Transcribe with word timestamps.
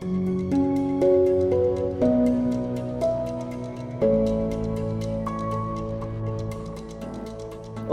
Thank 0.00 0.54
you. 0.54 0.59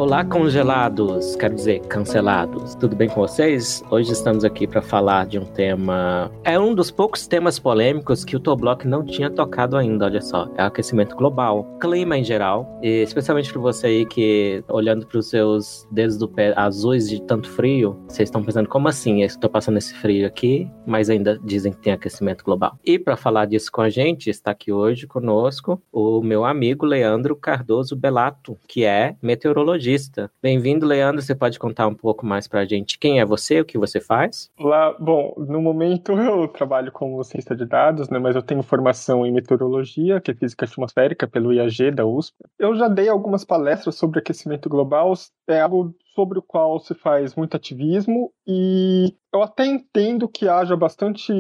Olá, 0.08 0.24
congelados, 0.24 1.36
quero 1.36 1.54
dizer, 1.54 1.82
cancelados. 1.82 2.76
Tudo 2.76 2.96
bem 2.96 3.10
com 3.10 3.20
vocês? 3.20 3.84
Hoje 3.92 4.14
estamos 4.14 4.46
aqui 4.46 4.66
para 4.66 4.82
falar 4.82 5.26
de 5.26 5.38
um 5.38 5.44
tema. 5.44 6.32
É 6.46 6.58
um 6.58 6.74
dos 6.74 6.90
poucos 6.90 7.28
temas 7.28 7.60
polêmicos 7.60 8.24
que 8.24 8.34
o 8.34 8.40
Toblock 8.40 8.88
não 8.88 9.04
tinha 9.04 9.30
tocado 9.30 9.76
ainda, 9.76 10.06
olha 10.06 10.22
só. 10.22 10.50
É 10.56 10.64
o 10.64 10.68
aquecimento 10.68 11.14
global, 11.14 11.78
clima 11.82 12.18
em 12.18 12.24
geral, 12.24 12.80
e 12.82 13.04
especialmente 13.04 13.52
para 13.52 13.62
você 13.62 13.88
aí 13.88 14.06
que, 14.06 14.64
olhando 14.70 15.06
para 15.06 15.20
os 15.20 15.30
seus 15.30 15.86
dedos 15.92 16.18
do 16.18 16.30
pé 16.30 16.54
azuis 16.56 17.10
de 17.10 17.22
tanto 17.24 17.50
frio, 17.50 18.00
vocês 18.08 18.30
estão 18.30 18.42
pensando, 18.42 18.70
como 18.70 18.88
assim? 18.88 19.24
Eu 19.24 19.28
estou 19.28 19.50
passando 19.50 19.78
esse 19.78 19.94
frio 19.94 20.26
aqui, 20.26 20.72
mas 20.86 21.10
ainda 21.10 21.38
dizem 21.44 21.74
que 21.74 21.80
tem 21.80 21.92
aquecimento 21.92 22.46
global. 22.46 22.80
E 22.86 22.98
para 22.98 23.18
falar 23.18 23.44
disso 23.44 23.70
com 23.70 23.82
a 23.82 23.90
gente, 23.90 24.30
está 24.30 24.52
aqui 24.52 24.72
hoje 24.72 25.06
conosco 25.06 25.82
o 25.92 26.22
meu 26.24 26.46
amigo 26.46 26.86
Leandro 26.86 27.36
Cardoso 27.36 27.94
Belato, 27.94 28.58
que 28.70 28.86
é 28.86 29.14
meteorologista 29.22 29.97
Bem-vindo, 30.42 30.86
Leandro. 30.86 31.22
Você 31.22 31.36
pode 31.36 31.58
contar 31.60 31.88
um 31.88 31.94
pouco 31.94 32.26
mais 32.26 32.48
para 32.48 32.62
a 32.62 32.66
gente 32.66 33.00
quem 33.00 33.20
é 33.20 33.26
você, 33.26 33.62
o 33.62 33.66
que 33.66 33.78
você 33.78 34.00
faz? 34.00 34.50
Lá, 34.60 34.94
bom, 35.00 35.34
no 35.38 35.62
momento 35.62 36.12
eu 36.20 36.48
trabalho 36.48 36.92
como 36.92 37.24
cientista 37.24 37.56
de 37.56 37.66
dados, 37.66 38.10
né, 38.10 38.20
mas 38.20 38.36
eu 38.36 38.42
tenho 38.42 38.62
formação 38.64 39.26
em 39.26 39.32
meteorologia, 39.32 40.22
que 40.22 40.32
é 40.32 40.34
física 40.34 40.66
atmosférica 40.66 41.28
pelo 41.28 41.54
IAG 41.54 41.92
da 41.92 42.06
USP. 42.06 42.36
Eu 42.60 42.76
já 42.76 42.88
dei 42.88 43.10
algumas 43.10 43.44
palestras 43.44 43.96
sobre 43.96 44.20
aquecimento 44.20 44.70
global, 44.70 45.14
é 45.48 45.62
algo 45.62 45.96
sobre 46.14 46.40
o 46.40 46.42
qual 46.42 46.80
se 46.80 46.96
faz 46.96 47.36
muito 47.36 47.56
ativismo 47.56 48.32
e 48.46 49.14
eu 49.34 49.44
até 49.44 49.66
entendo 49.66 50.28
que 50.28 50.48
haja 50.48 50.76
bastante 50.76 51.34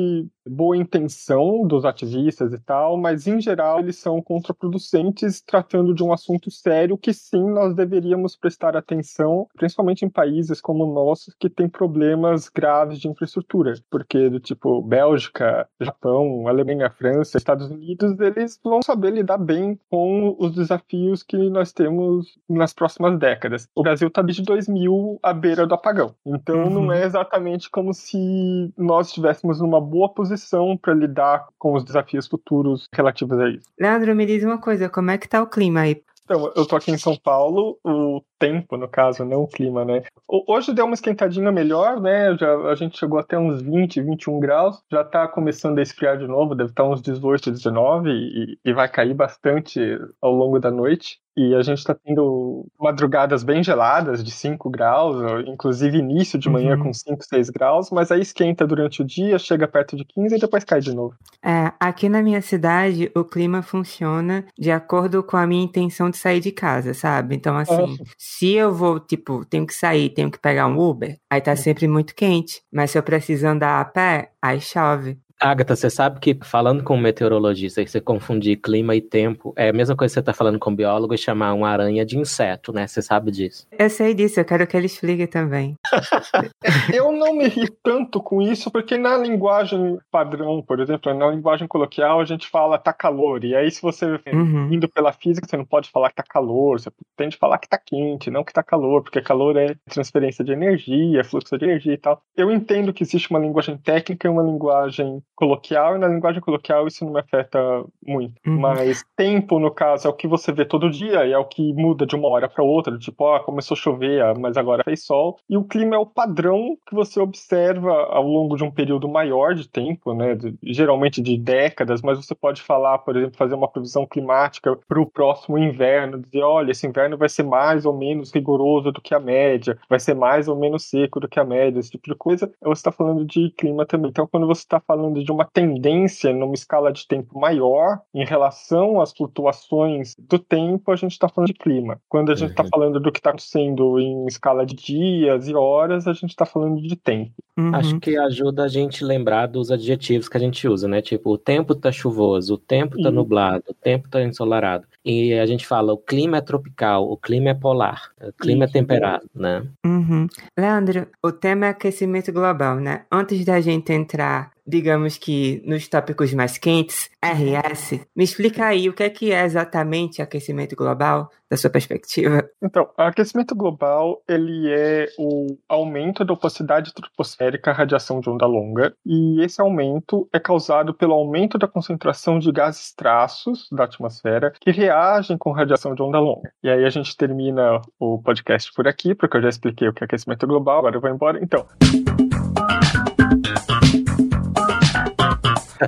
boa 0.47 0.77
intenção 0.77 1.65
dos 1.67 1.85
ativistas 1.85 2.53
e 2.53 2.59
tal, 2.59 2.97
mas 2.97 3.27
em 3.27 3.39
geral 3.41 3.79
eles 3.79 3.97
são 3.97 4.21
contraproducentes 4.21 5.41
tratando 5.41 5.93
de 5.93 6.03
um 6.03 6.13
assunto 6.13 6.49
sério 6.49 6.97
que 6.97 7.13
sim 7.13 7.51
nós 7.51 7.75
deveríamos 7.75 8.35
prestar 8.35 8.75
atenção, 8.75 9.47
principalmente 9.55 10.05
em 10.05 10.09
países 10.09 10.61
como 10.61 10.85
o 10.85 10.93
nosso 10.93 11.31
que 11.39 11.49
tem 11.49 11.67
problemas 11.67 12.49
graves 12.49 12.99
de 12.99 13.07
infraestrutura, 13.07 13.73
porque 13.89 14.29
do 14.29 14.39
tipo 14.39 14.81
Bélgica, 14.81 15.67
Japão, 15.81 16.47
Alemanha, 16.47 16.89
França, 16.89 17.37
Estados 17.37 17.69
Unidos, 17.69 18.19
eles 18.19 18.59
vão 18.63 18.81
saber 18.81 19.11
lidar 19.11 19.37
bem 19.37 19.79
com 19.89 20.35
os 20.39 20.53
desafios 20.53 21.23
que 21.23 21.37
nós 21.49 21.71
temos 21.71 22.37
nas 22.49 22.73
próximas 22.73 23.17
décadas. 23.19 23.67
O 23.75 23.83
Brasil 23.83 24.07
está 24.07 24.21
desde 24.21 24.43
2000 24.43 25.19
à 25.21 25.33
beira 25.33 25.67
do 25.67 25.73
apagão, 25.73 26.15
então 26.25 26.63
uhum. 26.63 26.69
não 26.69 26.91
é 26.91 27.03
exatamente 27.03 27.69
como 27.77 27.93
se 27.93 28.73
nós 28.75 29.09
estivéssemos 29.09 29.61
numa 29.61 29.79
boa 29.79 30.11
posição 30.11 30.75
para 30.75 30.95
lidar 30.95 31.45
com 31.59 31.75
os 31.75 31.83
desafios 31.83 32.25
futuros 32.25 32.87
relativos 32.91 33.37
a 33.37 33.49
isso. 33.49 33.69
Leandro, 33.79 34.15
me 34.15 34.25
diz 34.25 34.43
uma 34.43 34.59
coisa, 34.59 34.89
como 34.89 35.11
é 35.11 35.17
que 35.19 35.29
tá 35.29 35.43
o 35.43 35.47
clima 35.47 35.81
aí? 35.81 36.01
Então, 36.23 36.51
eu 36.55 36.65
tô 36.65 36.75
aqui 36.75 36.89
em 36.89 36.97
São 36.97 37.15
Paulo, 37.15 37.77
o 37.85 38.19
tempo, 38.39 38.77
no 38.77 38.87
caso, 38.87 39.23
não 39.23 39.43
o 39.43 39.47
clima, 39.47 39.85
né? 39.85 40.01
Hoje 40.27 40.73
deu 40.73 40.85
uma 40.85 40.95
esquentadinha 40.95 41.51
melhor, 41.51 42.01
né? 42.01 42.35
Já, 42.35 42.51
a 42.63 42.73
gente 42.73 42.97
chegou 42.97 43.19
até 43.19 43.37
uns 43.37 43.61
20, 43.61 44.01
21 44.01 44.39
graus, 44.39 44.81
já 44.91 45.03
tá 45.03 45.27
começando 45.27 45.77
a 45.77 45.83
esfriar 45.83 46.17
de 46.17 46.25
novo, 46.25 46.55
deve 46.55 46.71
estar 46.71 46.83
uns 46.83 46.99
18, 46.99 47.51
19 47.51 48.09
e, 48.09 48.59
e 48.65 48.73
vai 48.73 48.89
cair 48.89 49.13
bastante 49.13 49.79
ao 50.19 50.33
longo 50.33 50.59
da 50.59 50.71
noite. 50.71 51.19
E 51.37 51.53
a 51.53 51.61
gente 51.61 51.77
está 51.77 51.93
tendo 51.93 52.65
madrugadas 52.79 53.43
bem 53.43 53.63
geladas, 53.63 54.23
de 54.23 54.31
5 54.31 54.71
graus, 54.71 55.15
inclusive 55.45 55.99
início 55.99 56.39
de 56.39 56.49
manhã 56.49 56.75
uhum. 56.75 56.85
com 56.85 56.93
5, 56.93 57.23
6 57.23 57.49
graus, 57.51 57.91
mas 57.91 58.11
aí 58.11 58.21
esquenta 58.21 58.65
durante 58.65 59.03
o 59.03 59.05
dia, 59.05 59.37
chega 59.37 59.67
perto 59.67 59.95
de 59.95 60.03
15 60.03 60.35
e 60.35 60.39
depois 60.39 60.63
cai 60.63 60.79
de 60.79 60.95
novo. 60.95 61.13
É, 61.45 61.71
aqui 61.79 62.09
na 62.09 62.23
minha 62.23 62.41
cidade, 62.41 63.11
o 63.15 63.23
clima 63.23 63.61
funciona 63.61 64.45
de 64.57 64.71
acordo 64.71 65.21
com 65.21 65.37
a 65.37 65.45
minha 65.45 65.63
intenção 65.63 66.09
de 66.09 66.17
sair 66.17 66.39
de 66.39 66.51
casa, 66.51 66.95
sabe? 66.95 67.35
Então, 67.35 67.55
assim, 67.55 67.83
uhum. 67.83 67.97
se 68.17 68.53
eu 68.53 68.73
vou, 68.73 68.99
tipo, 68.99 69.45
tenho 69.45 69.67
que 69.67 69.75
sair, 69.75 70.09
tenho 70.09 70.31
que 70.31 70.39
pegar 70.39 70.65
um 70.65 70.79
Uber, 70.79 71.19
aí 71.29 71.39
tá 71.39 71.55
sempre 71.55 71.87
muito 71.87 72.15
quente. 72.15 72.63
Mas 72.73 72.89
se 72.89 72.97
eu 72.97 73.03
preciso 73.03 73.45
andar 73.45 73.79
a 73.79 73.85
pé, 73.85 74.31
aí 74.41 74.59
chove. 74.59 75.19
Agatha, 75.39 75.75
você 75.75 75.89
sabe 75.89 76.19
que 76.19 76.37
falando 76.41 76.83
com 76.83 76.95
um 76.95 76.99
meteorologista, 76.99 77.85
você 77.85 78.01
confundir 78.01 78.57
clima 78.57 78.95
e 78.95 79.01
tempo, 79.01 79.53
é 79.55 79.69
a 79.69 79.73
mesma 79.73 79.95
coisa 79.95 80.11
que 80.11 80.13
você 80.15 80.19
está 80.19 80.33
falando 80.33 80.57
com 80.57 80.71
um 80.71 80.75
biólogo 80.75 81.13
e 81.13 81.17
chamar 81.17 81.53
uma 81.53 81.69
aranha 81.69 82.03
de 82.03 82.17
inseto, 82.17 82.73
né? 82.73 82.87
Você 82.87 83.01
sabe 83.03 83.29
disso. 83.29 83.67
Eu 83.71 83.89
sei 83.89 84.15
disso, 84.15 84.39
eu 84.39 84.45
quero 84.45 84.65
que 84.65 84.75
ele 84.75 84.87
explique 84.87 85.27
também. 85.27 85.75
eu 86.93 87.11
não 87.11 87.35
me 87.35 87.47
ri 87.47 87.69
tanto 87.83 88.21
com 88.21 88.41
isso, 88.41 88.71
porque 88.71 88.97
na 88.97 89.15
linguagem 89.17 89.99
padrão, 90.09 90.61
por 90.61 90.79
exemplo, 90.79 91.13
na 91.13 91.29
linguagem 91.29 91.67
coloquial, 91.67 92.19
a 92.19 92.25
gente 92.25 92.47
fala 92.47 92.79
tá 92.79 92.91
calor. 92.91 93.43
E 93.43 93.55
aí, 93.55 93.69
se 93.69 93.81
você 93.81 94.19
uhum. 94.33 94.73
indo 94.73 94.89
pela 94.89 95.13
física, 95.13 95.47
você 95.47 95.55
não 95.55 95.65
pode 95.65 95.91
falar 95.91 96.09
que 96.09 96.15
tá 96.15 96.23
calor, 96.23 96.79
você 96.79 96.89
tem 97.15 97.29
de 97.29 97.37
falar 97.37 97.59
que 97.59 97.69
tá 97.69 97.77
quente, 97.77 98.31
não 98.31 98.43
que 98.43 98.53
tá 98.53 98.63
calor, 98.63 99.03
porque 99.03 99.21
calor 99.21 99.55
é 99.55 99.75
transferência 99.89 100.43
de 100.43 100.51
energia, 100.51 101.23
fluxo 101.23 101.57
de 101.57 101.65
energia 101.65 101.93
e 101.93 101.97
tal. 101.97 102.21
Eu 102.35 102.51
entendo 102.51 102.91
que 102.91 103.03
existe 103.03 103.29
uma 103.29 103.39
linguagem 103.39 103.77
técnica 103.77 104.27
e 104.27 104.31
uma 104.31 104.43
linguagem 104.43 105.21
coloquial, 105.37 105.95
e 105.95 105.99
na 105.99 106.07
linguagem 106.07 106.41
coloquial 106.41 106.87
isso 106.87 107.05
não 107.05 107.13
me 107.13 107.19
afeta 107.19 107.85
muito. 108.05 108.33
Uhum. 108.45 108.59
Mas 108.59 109.05
tempo, 109.15 109.59
no 109.59 109.71
caso, 109.71 110.07
é 110.07 110.09
o 110.09 110.13
que 110.13 110.27
você 110.27 110.51
vê 110.51 110.65
todo 110.65 110.89
dia 110.89 111.25
e 111.25 111.31
é 111.31 111.37
o 111.37 111.45
que 111.45 111.73
muda 111.73 112.05
de 112.05 112.15
uma 112.15 112.27
hora 112.27 112.49
para 112.49 112.63
outra. 112.63 112.97
Tipo, 112.97 113.23
ó, 113.23 113.39
começou 113.39 113.75
a 113.75 113.79
chover, 113.79 114.21
ah, 114.21 114.33
mas 114.37 114.57
agora 114.57 114.83
fez 114.83 115.05
sol. 115.05 115.37
E 115.47 115.55
o 115.55 115.63
clima 115.63 115.95
é 115.95 115.99
o 115.99 116.07
padrão 116.07 116.75
que 116.87 116.95
você 116.95 117.19
observa 117.19 117.91
ao 118.09 118.27
longo 118.27 118.57
de 118.57 118.63
um 118.63 118.71
período 118.71 119.07
maior 119.07 119.53
de 119.53 119.69
tempo, 119.69 120.13
né? 120.13 120.33
De, 120.33 120.57
geralmente 120.63 121.21
de 121.21 121.37
décadas, 121.37 122.01
mas 122.01 122.17
você 122.17 122.33
pode 122.33 122.61
falar, 122.63 122.97
por 122.99 123.15
exemplo, 123.15 123.37
fazer 123.37 123.53
uma 123.53 123.67
previsão 123.67 124.07
climática 124.07 124.75
para 124.87 124.99
o 124.99 125.05
próximo 125.05 125.57
inverno, 125.57 126.19
dizer, 126.19 126.41
olha, 126.41 126.71
esse 126.71 126.87
inverno 126.87 127.15
vai 127.15 127.29
ser 127.29 127.43
mais 127.43 127.85
ou 127.85 127.95
menos 127.95 128.33
rigoroso 128.33 128.91
do 128.91 129.01
que 129.01 129.13
a 129.13 129.19
média, 129.19 129.77
vai 129.87 129.99
ser 129.99 130.15
mais 130.15 130.47
ou 130.47 130.55
menos 130.55 130.89
seco 130.89 131.19
do 131.19 131.27
que 131.27 131.39
a 131.39 131.45
média, 131.45 131.79
esse 131.79 131.91
tipo 131.91 132.09
de 132.09 132.15
coisa. 132.15 132.51
Você 132.61 132.79
está 132.79 132.91
falando 132.91 133.23
de 133.23 133.51
clima 133.51 133.85
também. 133.85 134.09
Então, 134.09 134.25
quando 134.25 134.47
você 134.47 134.61
está 134.61 134.79
falando 134.79 135.23
de 135.23 135.26
uma 135.31 135.45
tendência 135.45 136.33
numa 136.33 136.53
escala 136.53 136.91
de 136.91 137.07
tempo 137.07 137.39
maior 137.39 137.99
em 138.13 138.25
relação 138.25 139.01
às 139.01 139.11
flutuações 139.11 140.15
do 140.17 140.39
tempo, 140.39 140.91
a 140.91 140.95
gente 140.95 141.11
está 141.11 141.27
falando 141.29 141.47
de 141.47 141.53
clima. 141.53 141.99
Quando 142.07 142.31
a 142.31 142.35
gente 142.35 142.51
está 142.51 142.63
uhum. 142.63 142.69
falando 142.69 142.99
do 142.99 143.11
que 143.11 143.19
está 143.19 143.29
acontecendo 143.29 143.99
em 143.99 144.25
escala 144.27 144.65
de 144.65 144.75
dias 144.75 145.47
e 145.47 145.53
horas, 145.53 146.07
a 146.07 146.13
gente 146.13 146.29
está 146.29 146.45
falando 146.45 146.81
de 146.81 146.95
tempo. 146.95 147.31
Uhum. 147.57 147.73
Acho 147.73 147.99
que 147.99 148.15
ajuda 148.15 148.63
a 148.63 148.67
gente 148.67 149.03
lembrar 149.03 149.47
dos 149.47 149.71
adjetivos 149.71 150.29
que 150.29 150.37
a 150.37 150.39
gente 150.39 150.67
usa, 150.67 150.87
né? 150.87 151.01
Tipo, 151.01 151.31
o 151.31 151.37
tempo 151.37 151.73
está 151.73 151.91
chuvoso, 151.91 152.53
o 152.53 152.57
tempo 152.57 152.97
está 152.97 153.09
nublado, 153.09 153.63
o 153.69 153.73
tempo 153.73 154.05
está 154.05 154.21
ensolarado. 154.21 154.85
E 155.03 155.33
a 155.33 155.45
gente 155.45 155.65
fala, 155.65 155.93
o 155.93 155.97
clima 155.97 156.37
é 156.37 156.41
tropical, 156.41 157.09
o 157.09 157.17
clima 157.17 157.49
é 157.49 157.53
polar, 157.53 158.11
o 158.21 158.31
clima 158.33 158.65
Isso. 158.65 158.77
é 158.77 158.79
temperado, 158.79 159.25
né? 159.33 159.65
Uhum. 159.85 160.27
Leandro, 160.55 161.07
o 161.23 161.31
tema 161.31 161.65
é 161.65 161.69
aquecimento 161.69 162.31
global, 162.31 162.75
né? 162.75 163.05
Antes 163.11 163.43
da 163.43 163.59
gente 163.59 163.91
entrar 163.91 164.51
digamos 164.67 165.17
que 165.17 165.61
nos 165.65 165.87
tópicos 165.87 166.33
mais 166.33 166.57
quentes, 166.57 167.09
RS, 167.23 168.05
me 168.15 168.23
explica 168.23 168.65
aí 168.65 168.89
o 168.89 168.93
que 168.93 169.03
é 169.03 169.09
que 169.09 169.31
é 169.31 169.45
exatamente 169.45 170.21
aquecimento 170.21 170.75
global, 170.75 171.29
da 171.49 171.55
sua 171.55 171.69
perspectiva. 171.69 172.47
Então, 172.61 172.89
aquecimento 172.97 173.55
global, 173.55 174.21
ele 174.27 174.69
é 174.69 175.07
o 175.17 175.57
aumento 175.69 176.25
da 176.25 176.33
opacidade 176.33 176.93
troposférica 176.93 177.71
à 177.71 177.73
radiação 177.73 178.19
de 178.19 178.29
onda 178.29 178.45
longa, 178.45 178.93
e 179.05 179.41
esse 179.41 179.61
aumento 179.61 180.27
é 180.33 180.39
causado 180.39 180.93
pelo 180.93 181.13
aumento 181.13 181.57
da 181.57 181.67
concentração 181.67 182.37
de 182.39 182.51
gases 182.51 182.93
traços 182.93 183.67
da 183.71 183.85
atmosfera 183.85 184.51
que 184.59 184.71
reagem 184.71 185.37
com 185.37 185.51
radiação 185.51 185.95
de 185.95 186.01
onda 186.01 186.19
longa. 186.19 186.51
E 186.61 186.69
aí 186.69 186.83
a 186.83 186.89
gente 186.89 187.15
termina 187.15 187.81
o 187.99 188.21
podcast 188.21 188.71
por 188.73 188.87
aqui, 188.87 189.15
porque 189.15 189.37
eu 189.37 189.41
já 189.41 189.49
expliquei 189.49 189.87
o 189.87 189.93
que 189.93 190.03
é 190.03 190.05
aquecimento 190.05 190.45
global, 190.45 190.79
agora 190.79 190.97
eu 190.97 191.01
vou 191.01 191.09
embora. 191.09 191.39
Então, 191.41 191.65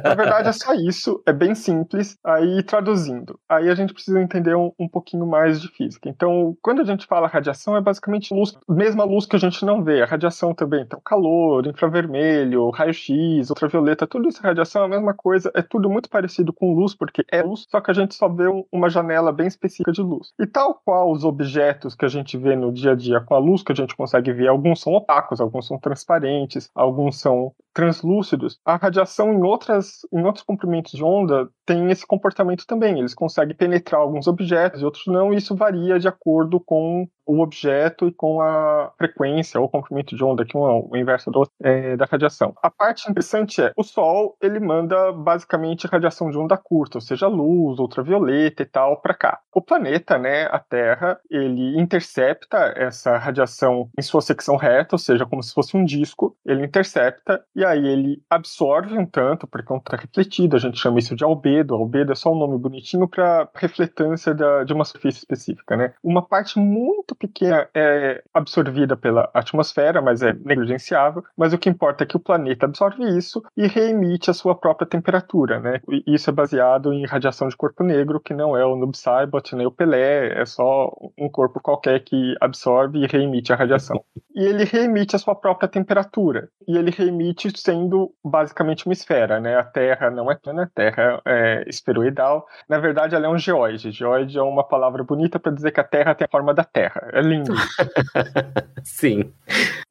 Na 0.04 0.16
verdade, 0.16 0.50
é 0.50 0.52
só 0.52 0.74
isso, 0.74 1.22
é 1.26 1.34
bem 1.34 1.56
simples. 1.56 2.18
Aí, 2.24 2.64
traduzindo, 2.64 3.40
aí 3.48 3.70
a 3.70 3.76
gente 3.76 3.94
precisa 3.94 4.22
entender 4.22 4.56
um, 4.56 4.72
um 4.80 4.88
pouquinho 4.88 5.26
mais 5.26 5.62
de 5.62 5.68
física. 5.70 6.10
Então, 6.10 6.56
quando 6.62 6.82
a 6.82 6.86
gente 6.86 7.06
fala 7.06 7.28
radiação, 7.28 7.76
é 7.76 7.82
basicamente 7.82 8.34
luz, 8.34 8.54
mesma 8.68 9.04
luz 9.04 9.26
que 9.26 9.36
a 9.36 9.40
gente 9.40 9.66
não 9.66 9.84
vê. 9.84 10.02
A 10.02 10.06
radiação 10.06 10.54
também, 10.54 10.82
então, 10.82 11.02
calor, 11.04 11.66
infravermelho, 11.68 12.70
raio-x, 12.70 13.50
ultravioleta, 13.50 14.08
tudo 14.08 14.30
isso 14.30 14.40
é 14.44 14.48
radiação, 14.48 14.84
é 14.84 14.86
a 14.86 14.90
mesma 14.90 15.14
coisa, 15.14 15.52
é 15.54 15.62
tudo 15.62 15.90
muito 15.90 16.10
parecido 16.10 16.54
com 16.54 16.74
luz, 16.74 16.96
porque 16.96 17.26
é 17.32 17.42
luz, 17.42 17.66
só 17.70 17.82
que 17.82 17.92
a 17.92 17.94
gente 17.94 18.16
só 18.16 18.28
vê 18.28 18.48
um, 18.48 18.64
uma 18.72 18.90
janela 18.90 19.32
bem 19.32 19.48
específica 19.48 19.92
de 19.92 20.02
luz. 20.02 20.34
E 20.40 20.46
tal 20.46 20.82
qual 20.86 21.12
os 21.12 21.24
objetos 21.24 21.96
que 21.96 22.06
a 22.06 22.10
gente 22.10 22.38
vê 22.38 22.56
no 22.56 22.72
dia 22.72 22.92
a 22.92 22.96
dia 22.96 23.20
com 23.20 23.36
a 23.36 23.40
luz 23.40 23.64
que 23.64 23.72
a 23.72 23.76
gente 23.76 23.96
consegue 23.96 24.32
ver, 24.32 24.48
alguns 24.48 24.82
são 24.82 24.94
opacos, 24.94 25.42
alguns 25.42 25.68
são 25.68 25.78
transparentes, 25.80 26.70
alguns 26.74 27.20
são 27.20 27.54
translúcidos, 27.74 28.60
a 28.66 28.76
radiação 28.76 29.34
em 29.34 29.44
outras 29.44 29.79
em 30.12 30.24
outros 30.24 30.44
comprimentos 30.44 30.92
de 30.92 31.04
onda 31.04 31.50
têm 31.70 31.92
esse 31.92 32.06
comportamento 32.06 32.66
também. 32.66 32.98
Eles 32.98 33.14
conseguem 33.14 33.56
penetrar 33.56 34.02
alguns 34.02 34.28
objetos 34.28 34.82
e 34.82 34.86
outros 34.86 35.06
não, 35.06 35.32
e 35.32 35.38
isso 35.38 35.56
varia 35.56 36.00
de 36.00 36.08
acordo 36.08 36.60
com 36.60 37.08
o 37.30 37.42
objeto 37.42 38.08
e 38.08 38.12
com 38.12 38.42
a 38.42 38.92
frequência 38.98 39.62
ou 39.62 39.70
comprimento 39.70 40.16
de 40.16 40.24
onda, 40.24 40.44
que 40.44 40.58
é 40.58 40.60
o 40.60 40.90
inverso 40.96 41.30
do, 41.30 41.48
é, 41.62 41.96
da 41.96 42.06
radiação. 42.06 42.56
A 42.60 42.72
parte 42.72 43.08
interessante 43.08 43.62
é, 43.62 43.72
o 43.78 43.84
Sol, 43.84 44.36
ele 44.42 44.60
manda 44.60 45.12
basicamente 45.12 45.86
radiação 45.86 46.32
de 46.32 46.38
onda 46.40 46.58
curta, 46.58 46.98
ou 46.98 47.02
seja, 47.02 47.28
luz, 47.28 47.78
ultravioleta 47.78 48.64
e 48.64 48.66
tal, 48.66 49.00
para 49.00 49.14
cá. 49.14 49.40
O 49.54 49.62
planeta, 49.62 50.18
né, 50.18 50.46
a 50.46 50.58
Terra, 50.58 51.20
ele 51.30 51.80
intercepta 51.80 52.74
essa 52.76 53.16
radiação 53.18 53.92
em 53.96 54.02
sua 54.02 54.22
secção 54.22 54.56
reta, 54.56 54.96
ou 54.96 55.00
seja, 55.00 55.24
como 55.24 55.44
se 55.44 55.54
fosse 55.54 55.78
um 55.78 55.86
disco, 55.86 56.36
ele 56.44 56.66
intercepta 56.66 57.44
e 57.56 57.64
aí 57.64 57.86
ele 57.86 58.24
absorve 58.28 58.98
um 58.98 59.06
tanto, 59.06 59.46
porque 59.46 59.72
é 59.72 59.76
um 59.76 59.82
refletido, 59.92 60.56
a 60.56 60.60
gente 60.60 60.80
chama 60.80 60.98
isso 60.98 61.16
de 61.16 61.24
albedo. 61.24 61.59
Albedo 61.74 62.12
é 62.12 62.16
só 62.16 62.32
um 62.32 62.38
nome 62.38 62.58
bonitinho 62.58 63.08
para 63.08 63.50
refletância 63.56 64.34
da, 64.34 64.64
de 64.64 64.74
uma 64.74 64.86
superfície 64.86 65.20
específica, 65.20 65.76
né? 65.76 65.94
Uma 66.04 66.22
parte 66.22 66.60
muito 66.60 67.16
pequena 67.16 67.68
é 67.74 68.24
absorvida 68.34 68.96
pela 68.96 69.30
atmosfera, 69.34 70.02
mas 70.02 70.22
é 70.22 70.34
negligenciável. 70.34 71.24
Mas 71.38 71.54
o 71.54 71.58
que 71.58 71.70
importa 71.70 72.04
é 72.04 72.08
que 72.08 72.18
o 72.18 72.20
planeta 72.20 72.66
absorve 72.66 73.04
isso 73.18 73.44
e 73.56 73.68
reemite 73.68 74.30
a 74.30 74.34
sua 74.34 74.56
própria 74.56 74.88
temperatura, 74.88 75.60
né? 75.60 75.82
E 75.90 76.04
isso 76.14 76.30
é 76.30 76.34
baseado 76.34 76.94
em 76.94 77.06
radiação 77.06 77.48
de 77.48 77.58
corpo 77.58 77.84
negro, 77.84 78.20
que 78.20 78.34
não 78.34 78.56
é 78.56 78.66
o 78.66 78.76
Noob 78.76 78.98
Saibot 78.98 79.56
nem 79.56 79.66
o 79.66 79.72
Pelé, 79.72 80.42
é 80.42 80.46
só 80.46 80.92
um 81.18 81.30
corpo 81.30 81.60
qualquer 81.62 82.00
que 82.04 82.36
absorve 82.40 83.00
e 83.00 83.08
reemite 83.08 83.52
a 83.54 83.56
radiação. 83.56 84.04
E 84.36 84.44
ele 84.44 84.64
reemite 84.64 85.16
a 85.16 85.20
sua 85.20 85.36
própria 85.36 85.68
temperatura. 85.68 86.50
E 86.68 86.78
ele 86.78 86.92
reemite 86.92 87.52
sendo 87.60 88.12
basicamente 88.24 88.86
uma 88.86 88.94
esfera, 88.94 89.40
né? 89.40 89.58
A 89.58 89.64
Terra 89.64 90.10
não 90.10 90.32
é 90.32 90.36
plana, 90.36 90.64
a 90.64 90.68
Terra 90.68 91.22
é 91.26 91.49
esferoidal. 91.68 92.46
Na 92.68 92.78
verdade, 92.78 93.16
ela 93.16 93.26
é 93.26 93.30
um 93.30 93.38
geoide. 93.38 93.92
Geoide 93.92 94.38
é 94.38 94.42
uma 94.42 94.64
palavra 94.64 95.04
bonita 95.04 95.40
para 95.40 95.52
dizer 95.52 95.72
que 95.72 95.80
a 95.80 95.84
Terra 95.84 96.16
tem 96.16 96.26
a 96.26 96.32
forma 96.32 96.54
da 96.54 96.64
Terra. 96.64 97.10
É 97.14 97.22
lindo. 97.22 97.54
Sim. 98.84 99.32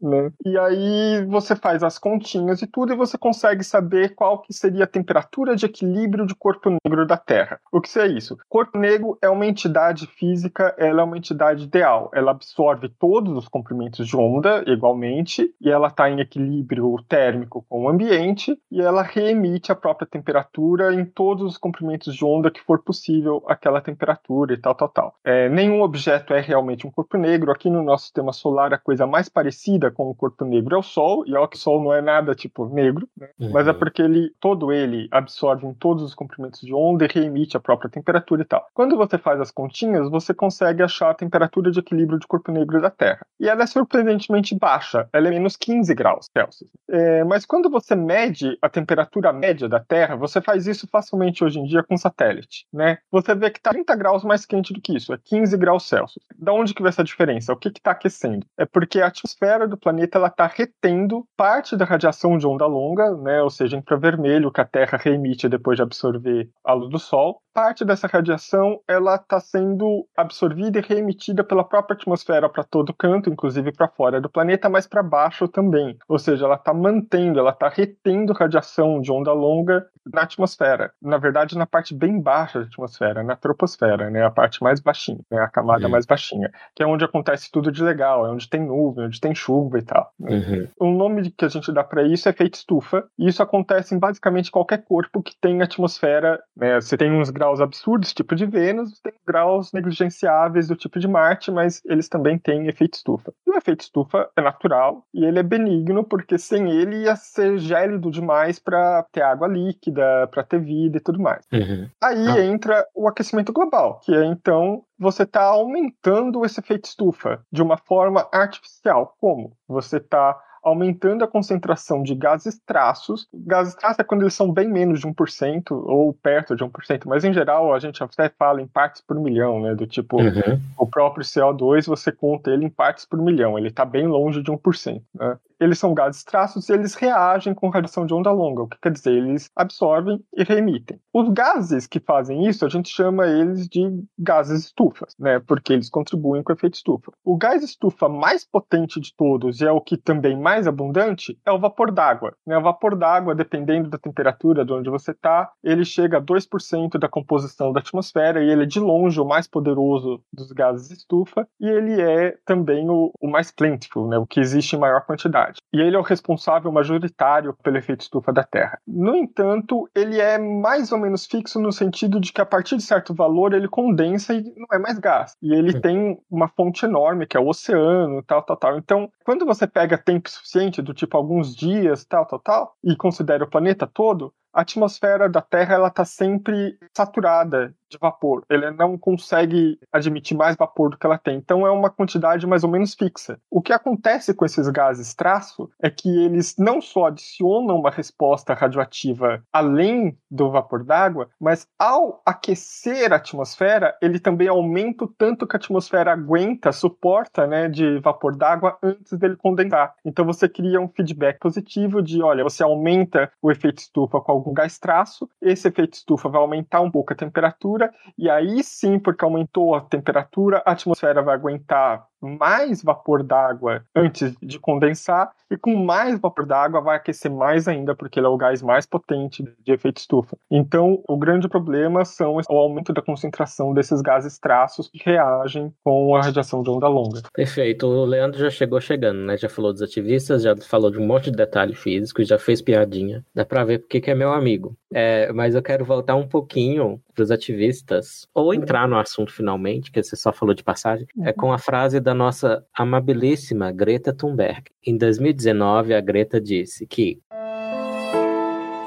Né? 0.00 0.30
E 0.44 0.56
aí 0.58 1.24
você 1.26 1.56
faz 1.56 1.82
as 1.82 1.98
continhas 1.98 2.62
e 2.62 2.66
tudo 2.66 2.92
e 2.92 2.96
você 2.96 3.18
consegue 3.18 3.64
saber 3.64 4.14
qual 4.14 4.40
que 4.40 4.52
seria 4.52 4.84
a 4.84 4.88
temperatura 4.88 5.56
de 5.56 5.66
equilíbrio 5.66 6.26
de 6.26 6.34
corpo 6.34 6.70
negro 6.84 7.06
da 7.06 7.16
Terra. 7.16 7.60
O 7.72 7.80
que 7.80 7.98
é 7.98 8.06
isso? 8.06 8.38
Corpo 8.48 8.78
negro 8.78 9.18
é 9.20 9.28
uma 9.28 9.46
entidade 9.46 10.06
física, 10.06 10.74
ela 10.78 11.02
é 11.02 11.04
uma 11.04 11.18
entidade 11.18 11.64
ideal. 11.64 12.10
Ela 12.14 12.30
absorve 12.30 12.88
todos 12.88 13.36
os 13.36 13.48
comprimentos 13.48 14.06
de 14.06 14.16
onda 14.16 14.62
igualmente 14.66 15.52
e 15.60 15.70
ela 15.70 15.88
está 15.88 16.08
em 16.08 16.20
equilíbrio 16.20 16.96
térmico 17.08 17.64
com 17.68 17.84
o 17.84 17.88
ambiente 17.88 18.58
e 18.70 18.80
ela 18.80 19.02
reemite 19.02 19.72
a 19.72 19.76
própria 19.76 20.06
temperatura 20.06 20.94
em 20.94 21.04
todos 21.04 21.47
os 21.48 21.58
comprimentos 21.58 22.14
de 22.14 22.24
onda 22.24 22.50
que 22.50 22.60
for 22.60 22.82
possível 22.82 23.42
aquela 23.46 23.80
temperatura 23.80 24.54
e 24.54 24.56
tal, 24.56 24.74
tal, 24.74 24.88
tal. 24.88 25.14
É, 25.24 25.48
nenhum 25.48 25.82
objeto 25.82 26.32
é 26.34 26.40
realmente 26.40 26.86
um 26.86 26.90
corpo 26.90 27.16
negro. 27.16 27.50
Aqui 27.50 27.70
no 27.70 27.82
nosso 27.82 28.04
sistema 28.04 28.32
solar, 28.32 28.72
a 28.72 28.78
coisa 28.78 29.06
mais 29.06 29.28
parecida 29.28 29.90
com 29.90 30.08
o 30.08 30.14
corpo 30.14 30.44
negro 30.44 30.76
é 30.76 30.78
o 30.78 30.82
Sol, 30.82 31.24
e 31.26 31.34
ó 31.34 31.46
que 31.46 31.56
o 31.56 31.60
Sol 31.60 31.82
não 31.82 31.92
é 31.92 32.00
nada 32.00 32.34
tipo 32.34 32.66
negro, 32.66 33.08
né? 33.16 33.28
uhum. 33.40 33.50
mas 33.52 33.66
é 33.66 33.72
porque 33.72 34.02
ele 34.02 34.30
todo 34.40 34.72
ele 34.72 35.08
absorve 35.10 35.66
em 35.66 35.74
todos 35.74 36.02
os 36.02 36.14
comprimentos 36.14 36.60
de 36.60 36.74
onda 36.74 37.04
e 37.04 37.08
reemite 37.08 37.56
a 37.56 37.60
própria 37.60 37.90
temperatura 37.90 38.42
e 38.42 38.44
tal. 38.44 38.66
Quando 38.74 38.96
você 38.96 39.18
faz 39.18 39.40
as 39.40 39.50
continhas, 39.50 40.08
você 40.10 40.32
consegue 40.32 40.82
achar 40.82 41.10
a 41.10 41.14
temperatura 41.14 41.70
de 41.70 41.78
equilíbrio 41.78 42.18
de 42.18 42.26
corpo 42.26 42.52
negro 42.52 42.80
da 42.80 42.90
Terra. 42.90 43.26
E 43.40 43.48
ela 43.48 43.62
é 43.62 43.66
surpreendentemente 43.66 44.56
baixa, 44.56 45.08
ela 45.12 45.28
é 45.28 45.30
menos 45.30 45.56
15 45.56 45.94
graus 45.94 46.28
Celsius. 46.32 46.70
É, 46.88 47.24
mas 47.24 47.44
quando 47.44 47.70
você 47.70 47.94
mede 47.94 48.56
a 48.60 48.68
temperatura 48.68 49.32
média 49.32 49.68
da 49.68 49.80
Terra, 49.80 50.16
você 50.16 50.40
faz 50.40 50.66
isso 50.66 50.86
facilmente 50.90 51.27
hoje 51.42 51.58
em 51.58 51.64
dia 51.64 51.82
com 51.82 51.96
satélite, 51.96 52.66
né? 52.72 52.98
Você 53.10 53.34
vê 53.34 53.50
que 53.50 53.58
está 53.58 53.70
30 53.70 53.94
graus 53.96 54.24
mais 54.24 54.44
quente 54.44 54.72
do 54.72 54.80
que 54.80 54.96
isso, 54.96 55.12
é 55.12 55.18
15 55.22 55.56
graus 55.56 55.88
Celsius. 55.88 56.24
Da 56.36 56.52
onde 56.52 56.74
que 56.74 56.82
vai 56.82 56.90
essa 56.90 57.04
diferença? 57.04 57.52
O 57.52 57.56
que 57.56 57.68
está 57.68 57.92
aquecendo? 57.92 58.46
É 58.56 58.64
porque 58.64 59.00
a 59.00 59.06
atmosfera 59.06 59.66
do 59.66 59.76
planeta 59.76 60.18
ela 60.18 60.28
está 60.28 60.46
retendo 60.46 61.26
parte 61.36 61.76
da 61.76 61.84
radiação 61.84 62.36
de 62.38 62.46
onda 62.46 62.66
longa, 62.66 63.14
né, 63.16 63.42
ou 63.42 63.50
seja, 63.50 63.76
infravermelho 63.76 64.52
que 64.52 64.60
a 64.60 64.64
Terra 64.64 64.98
reemite 64.98 65.48
depois 65.48 65.76
de 65.76 65.82
absorver 65.82 66.50
a 66.64 66.72
luz 66.72 66.90
do 66.90 66.98
Sol, 66.98 67.40
parte 67.58 67.84
dessa 67.84 68.06
radiação 68.06 68.78
ela 68.86 69.16
está 69.16 69.40
sendo 69.40 70.06
absorvida 70.16 70.78
e 70.78 70.80
reemitida 70.80 71.42
pela 71.42 71.64
própria 71.64 71.96
atmosfera 71.96 72.48
para 72.48 72.62
todo 72.62 72.94
canto, 72.94 73.28
inclusive 73.28 73.72
para 73.72 73.88
fora 73.88 74.20
do 74.20 74.28
planeta, 74.28 74.68
mas 74.68 74.86
para 74.86 75.02
baixo 75.02 75.48
também. 75.48 75.98
Ou 76.08 76.20
seja, 76.20 76.44
ela 76.44 76.54
está 76.54 76.72
mantendo, 76.72 77.40
ela 77.40 77.50
está 77.50 77.68
retendo 77.68 78.32
radiação 78.32 79.00
de 79.00 79.10
onda 79.10 79.32
longa 79.32 79.84
na 80.12 80.22
atmosfera. 80.22 80.92
Na 81.02 81.18
verdade, 81.18 81.56
na 81.56 81.66
parte 81.66 81.94
bem 81.94 82.20
baixa 82.20 82.60
da 82.60 82.66
atmosfera, 82.66 83.22
na 83.22 83.36
troposfera, 83.36 84.08
né, 84.08 84.24
a 84.24 84.30
parte 84.30 84.62
mais 84.62 84.80
baixinha, 84.80 85.20
né, 85.30 85.40
a 85.40 85.48
camada 85.48 85.84
uhum. 85.84 85.90
mais 85.90 86.06
baixinha, 86.06 86.50
que 86.74 86.82
é 86.82 86.86
onde 86.86 87.04
acontece 87.04 87.50
tudo 87.50 87.70
de 87.70 87.82
legal, 87.82 88.26
é 88.26 88.30
onde 88.30 88.48
tem 88.48 88.64
nuvem, 88.64 89.06
onde 89.06 89.20
tem 89.20 89.34
chuva 89.34 89.78
e 89.78 89.82
tal. 89.82 90.12
Né? 90.18 90.68
Uhum. 90.78 90.88
O 90.88 90.92
nome 90.92 91.30
que 91.30 91.44
a 91.44 91.48
gente 91.48 91.72
dá 91.72 91.84
para 91.84 92.02
isso 92.02 92.28
é 92.28 92.32
efeito 92.32 92.54
estufa, 92.54 93.04
e 93.18 93.28
isso 93.28 93.42
acontece 93.42 93.94
em 93.94 93.98
basicamente 93.98 94.50
qualquer 94.50 94.84
corpo 94.84 95.22
que 95.22 95.36
tem 95.40 95.60
atmosfera. 95.60 96.40
Né, 96.56 96.80
você 96.80 96.96
tem 96.96 97.12
uns 97.12 97.30
graus 97.30 97.47
graus 97.48 97.60
absurdos, 97.60 98.12
tipo 98.12 98.34
de 98.34 98.44
Vênus, 98.44 99.00
tem 99.00 99.12
graus 99.26 99.72
negligenciáveis 99.72 100.68
do 100.68 100.76
tipo 100.76 100.98
de 100.98 101.08
Marte, 101.08 101.50
mas 101.50 101.80
eles 101.86 102.08
também 102.08 102.38
têm 102.38 102.68
efeito 102.68 102.94
estufa. 102.94 103.32
E 103.46 103.50
o 103.50 103.56
efeito 103.56 103.80
estufa 103.80 104.28
é 104.36 104.42
natural 104.42 105.04
e 105.14 105.24
ele 105.24 105.38
é 105.38 105.42
benigno, 105.42 106.04
porque 106.04 106.38
sem 106.38 106.70
ele 106.70 107.04
ia 107.04 107.16
ser 107.16 107.58
gélido 107.58 108.10
demais 108.10 108.58
para 108.58 109.04
ter 109.12 109.22
água 109.22 109.48
líquida, 109.48 110.28
para 110.30 110.44
ter 110.44 110.60
vida 110.60 110.98
e 110.98 111.00
tudo 111.00 111.20
mais. 111.20 111.44
Uhum. 111.52 111.88
Aí 112.02 112.28
ah. 112.28 112.44
entra 112.44 112.86
o 112.94 113.08
aquecimento 113.08 113.52
global, 113.52 114.00
que 114.04 114.14
é 114.14 114.24
então 114.26 114.82
você 114.98 115.22
está 115.22 115.44
aumentando 115.44 116.44
esse 116.44 116.60
efeito 116.60 116.86
estufa 116.86 117.40
de 117.50 117.62
uma 117.62 117.78
forma 117.78 118.28
artificial. 118.32 119.14
Como? 119.20 119.52
Você 119.68 119.98
está 119.98 120.36
aumentando 120.62 121.24
a 121.24 121.28
concentração 121.28 122.02
de 122.02 122.14
gases 122.14 122.58
traços. 122.64 123.28
Gases 123.32 123.74
traços 123.74 123.98
é 123.98 124.04
quando 124.04 124.22
eles 124.22 124.34
são 124.34 124.52
bem 124.52 124.68
menos 124.68 125.00
de 125.00 125.06
1% 125.06 125.70
ou 125.70 126.12
perto 126.12 126.56
de 126.56 126.64
1%, 126.64 127.02
mas 127.06 127.24
em 127.24 127.32
geral 127.32 127.72
a 127.72 127.78
gente 127.78 128.02
até 128.02 128.28
fala 128.28 128.60
em 128.60 128.66
partes 128.66 129.00
por 129.00 129.18
milhão, 129.18 129.60
né? 129.60 129.74
Do 129.74 129.86
tipo, 129.86 130.20
uhum. 130.20 130.60
o 130.76 130.86
próprio 130.86 131.24
CO2 131.24 131.86
você 131.86 132.12
conta 132.12 132.50
ele 132.50 132.64
em 132.64 132.70
partes 132.70 133.04
por 133.04 133.20
milhão, 133.20 133.58
ele 133.58 133.68
está 133.68 133.84
bem 133.84 134.06
longe 134.06 134.42
de 134.42 134.50
1%. 134.50 135.02
Né? 135.14 135.38
Eles 135.60 135.78
são 135.78 135.94
gases 135.94 136.24
traços 136.24 136.68
e 136.68 136.72
eles 136.72 136.94
reagem 136.94 137.54
com 137.54 137.68
radiação 137.68 138.06
de 138.06 138.14
onda 138.14 138.30
longa, 138.30 138.62
o 138.62 138.68
que 138.68 138.78
quer 138.80 138.92
dizer, 138.92 139.12
eles 139.12 139.50
absorvem 139.54 140.22
e 140.36 140.42
reemitem. 140.42 141.00
Os 141.12 141.28
gases 141.30 141.86
que 141.86 142.00
fazem 142.00 142.46
isso, 142.46 142.64
a 142.64 142.68
gente 142.68 142.88
chama 142.88 143.26
eles 143.26 143.68
de 143.68 143.88
gases 144.18 144.66
estufas, 144.66 145.14
né, 145.18 145.40
porque 145.40 145.72
eles 145.72 145.90
contribuem 145.90 146.42
com 146.42 146.52
o 146.52 146.56
efeito 146.56 146.74
estufa. 146.74 147.12
O 147.24 147.36
gás 147.36 147.62
estufa 147.62 148.08
mais 148.08 148.44
potente 148.44 149.00
de 149.00 149.14
todos 149.14 149.60
e 149.60 149.66
é 149.66 149.72
o 149.72 149.80
que 149.80 149.96
também 149.96 150.38
mais 150.38 150.66
abundante 150.66 151.38
é 151.44 151.52
o 151.52 151.58
vapor 151.58 151.90
d'água. 151.90 152.34
Né? 152.46 152.56
O 152.56 152.62
vapor 152.62 152.96
d'água, 152.96 153.34
dependendo 153.34 153.88
da 153.88 153.98
temperatura 153.98 154.64
de 154.64 154.72
onde 154.72 154.90
você 154.90 155.10
está, 155.10 155.50
ele 155.62 155.84
chega 155.84 156.18
a 156.18 156.22
2% 156.22 156.98
da 156.98 157.08
composição 157.08 157.72
da 157.72 157.80
atmosfera 157.80 158.42
e 158.42 158.50
ele 158.50 158.62
é 158.64 158.66
de 158.66 158.80
longe 158.80 159.20
o 159.20 159.24
mais 159.24 159.46
poderoso 159.46 160.22
dos 160.32 160.52
gases 160.52 160.90
estufa 160.90 161.46
e 161.60 161.66
ele 161.66 162.00
é 162.00 162.36
também 162.44 162.88
o, 162.88 163.10
o 163.20 163.28
mais 163.28 163.50
plentiful, 163.50 164.08
né, 164.08 164.18
o 164.18 164.26
que 164.26 164.40
existe 164.40 164.76
em 164.76 164.78
maior 164.78 165.04
quantidade. 165.04 165.47
E 165.72 165.80
ele 165.80 165.96
é 165.96 165.98
o 165.98 166.02
responsável 166.02 166.70
majoritário 166.72 167.54
pelo 167.62 167.76
efeito 167.76 168.02
estufa 168.02 168.32
da 168.32 168.42
Terra. 168.42 168.78
No 168.86 169.14
entanto, 169.14 169.88
ele 169.94 170.20
é 170.20 170.38
mais 170.38 170.92
ou 170.92 170.98
menos 170.98 171.26
fixo 171.26 171.60
no 171.60 171.72
sentido 171.72 172.20
de 172.20 172.32
que 172.32 172.40
a 172.40 172.46
partir 172.46 172.76
de 172.76 172.82
certo 172.82 173.14
valor 173.14 173.52
ele 173.52 173.68
condensa 173.68 174.34
e 174.34 174.42
não 174.56 174.66
é 174.72 174.78
mais 174.78 174.98
gás. 174.98 175.36
E 175.42 175.52
ele 175.52 175.80
tem 175.80 176.18
uma 176.30 176.48
fonte 176.48 176.84
enorme, 176.84 177.26
que 177.26 177.36
é 177.36 177.40
o 177.40 177.48
oceano, 177.48 178.22
tal, 178.22 178.42
tal, 178.42 178.56
tal. 178.56 178.78
Então, 178.78 179.10
quando 179.24 179.44
você 179.44 179.66
pega 179.66 179.98
tempo 179.98 180.28
suficiente, 180.28 180.82
do 180.82 180.94
tipo 180.94 181.16
alguns 181.16 181.54
dias, 181.54 182.04
tal, 182.04 182.26
tal, 182.26 182.38
tal, 182.38 182.74
e 182.82 182.96
considera 182.96 183.44
o 183.44 183.50
planeta 183.50 183.86
todo, 183.86 184.32
a 184.52 184.62
atmosfera 184.62 185.28
da 185.28 185.40
Terra 185.40 185.74
ela 185.74 185.88
está 185.88 186.04
sempre 186.04 186.78
saturada 186.96 187.74
de 187.88 187.98
vapor. 187.98 188.44
Ele 188.50 188.70
não 188.70 188.98
consegue 188.98 189.78
admitir 189.90 190.36
mais 190.36 190.56
vapor 190.56 190.90
do 190.90 190.98
que 190.98 191.06
ela 191.06 191.18
tem. 191.18 191.36
Então 191.36 191.66
é 191.66 191.70
uma 191.70 191.90
quantidade 191.90 192.46
mais 192.46 192.62
ou 192.62 192.70
menos 192.70 192.94
fixa. 192.94 193.40
O 193.50 193.62
que 193.62 193.72
acontece 193.72 194.34
com 194.34 194.44
esses 194.44 194.68
gases 194.68 195.14
traço 195.14 195.70
é 195.80 195.90
que 195.90 196.08
eles 196.24 196.54
não 196.58 196.80
só 196.80 197.06
adicionam 197.06 197.78
uma 197.78 197.90
resposta 197.90 198.54
radioativa 198.54 199.42
além 199.52 200.16
do 200.30 200.50
vapor 200.50 200.84
d'água, 200.84 201.30
mas 201.40 201.66
ao 201.78 202.22
aquecer 202.26 203.12
a 203.12 203.16
atmosfera, 203.16 203.96
ele 204.02 204.20
também 204.20 204.48
aumenta 204.48 205.04
o 205.04 205.08
tanto 205.08 205.46
que 205.46 205.56
a 205.56 205.58
atmosfera 205.58 206.12
aguenta, 206.12 206.72
suporta, 206.72 207.46
né, 207.46 207.68
de 207.68 207.98
vapor 208.00 208.36
d'água 208.36 208.76
antes 208.82 209.12
dele 209.18 209.36
condensar. 209.36 209.94
Então 210.04 210.24
você 210.24 210.48
cria 210.48 210.80
um 210.80 210.88
feedback 210.88 211.38
positivo 211.38 212.02
de, 212.02 212.22
olha, 212.22 212.44
você 212.44 212.62
aumenta 212.62 213.30
o 213.40 213.50
efeito 213.50 213.78
estufa 213.78 214.20
com 214.20 214.32
algum 214.38 214.52
gás 214.52 214.78
traço, 214.78 215.28
esse 215.40 215.68
efeito 215.68 215.94
estufa 215.94 216.28
vai 216.28 216.40
aumentar 216.40 216.80
um 216.80 216.90
pouco 216.90 217.12
a 217.12 217.16
temperatura 217.16 217.92
e 218.16 218.28
aí 218.30 218.62
sim, 218.62 218.98
porque 218.98 219.24
aumentou 219.24 219.74
a 219.74 219.80
temperatura, 219.80 220.62
a 220.64 220.72
atmosfera 220.72 221.22
vai 221.22 221.34
aguentar 221.34 222.08
mais 222.20 222.82
vapor 222.82 223.22
d'água 223.22 223.84
antes 223.94 224.34
de 224.42 224.58
condensar, 224.58 225.30
e 225.50 225.56
com 225.56 225.74
mais 225.76 226.18
vapor 226.18 226.44
d'água 226.44 226.80
vai 226.80 226.96
aquecer 226.96 227.30
mais 227.30 227.66
ainda, 227.66 227.94
porque 227.94 228.18
ele 228.18 228.26
é 228.26 228.30
o 228.30 228.36
gás 228.36 228.62
mais 228.62 228.84
potente 228.84 229.42
de 229.64 229.72
efeito 229.72 229.98
estufa. 229.98 230.36
Então, 230.50 231.02
o 231.08 231.16
grande 231.16 231.48
problema 231.48 232.04
são 232.04 232.36
o 232.48 232.56
aumento 232.56 232.92
da 232.92 233.00
concentração 233.00 233.72
desses 233.72 234.02
gases 234.02 234.38
traços 234.38 234.88
que 234.88 235.00
reagem 235.04 235.72
com 235.82 236.14
a 236.16 236.22
radiação 236.22 236.62
de 236.62 236.70
onda 236.70 236.88
longa. 236.88 237.22
Perfeito. 237.32 237.86
O 237.86 238.04
Leandro 238.04 238.38
já 238.38 238.50
chegou 238.50 238.80
chegando, 238.80 239.20
né? 239.20 239.36
Já 239.36 239.48
falou 239.48 239.72
dos 239.72 239.82
ativistas, 239.82 240.42
já 240.42 240.54
falou 240.56 240.90
de 240.90 240.98
um 240.98 241.06
monte 241.06 241.30
de 241.30 241.36
detalhe 241.36 241.74
físico, 241.74 242.22
já 242.22 242.38
fez 242.38 242.60
piadinha. 242.60 243.24
Dá 243.34 243.44
pra 243.44 243.64
ver 243.64 243.78
porque 243.78 244.00
que 244.00 244.10
é 244.10 244.14
meu 244.14 244.27
amigo. 244.32 244.76
É, 244.92 245.32
mas 245.32 245.54
eu 245.54 245.62
quero 245.62 245.84
voltar 245.84 246.14
um 246.14 246.26
pouquinho 246.26 247.00
pros 247.14 247.30
ativistas, 247.30 248.26
ou 248.34 248.54
entrar 248.54 248.88
no 248.88 248.98
assunto 248.98 249.32
finalmente, 249.32 249.90
que 249.90 250.02
você 250.02 250.16
só 250.16 250.32
falou 250.32 250.54
de 250.54 250.62
passagem, 250.62 251.06
é 251.22 251.32
com 251.32 251.52
a 251.52 251.58
frase 251.58 252.00
da 252.00 252.14
nossa 252.14 252.64
amabilíssima 252.74 253.72
Greta 253.72 254.14
Thunberg. 254.14 254.64
Em 254.84 254.96
2019, 254.96 255.94
a 255.94 256.00
Greta 256.00 256.40
disse 256.40 256.86
que. 256.86 257.20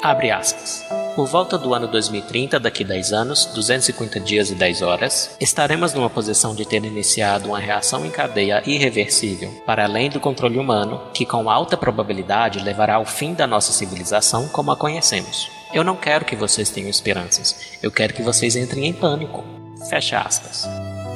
Abre 0.04 0.32
aspas. 0.32 1.01
Por 1.16 1.28
volta 1.28 1.58
do 1.58 1.74
ano 1.74 1.88
2030, 1.88 2.58
daqui 2.58 2.86
10 2.86 3.12
anos, 3.12 3.46
250 3.48 4.20
dias 4.22 4.50
e 4.50 4.56
10 4.56 4.82
horas, 4.82 5.36
estaremos 5.42 5.94
numa 5.94 6.10
posição 6.10 6.56
de 6.56 6.66
ter 6.66 6.86
iniciado 6.86 7.50
uma 7.50 7.60
reação 7.60 8.06
em 8.06 8.10
cadeia 8.10 8.64
irreversível, 8.66 9.52
para 9.66 9.84
além 9.84 10.10
do 10.10 10.22
controle 10.22 10.58
humano, 10.58 11.02
que 11.14 11.26
com 11.26 11.50
alta 11.50 11.76
probabilidade 11.76 12.64
levará 12.64 12.96
ao 12.96 13.06
fim 13.06 13.34
da 13.34 13.46
nossa 13.46 13.74
civilização 13.74 14.48
como 14.48 14.72
a 14.72 14.78
conhecemos. 14.78 15.52
Eu 15.74 15.84
não 15.84 15.98
quero 15.98 16.24
que 16.24 16.36
vocês 16.36 16.70
tenham 16.70 16.90
esperanças, 16.90 17.78
eu 17.84 17.92
quero 17.92 18.14
que 18.14 18.24
vocês 18.24 18.56
entrem 18.56 18.86
em 18.86 18.94
pânico. 18.94 19.44
Fecha 19.90 20.20
aspas. 20.20 20.66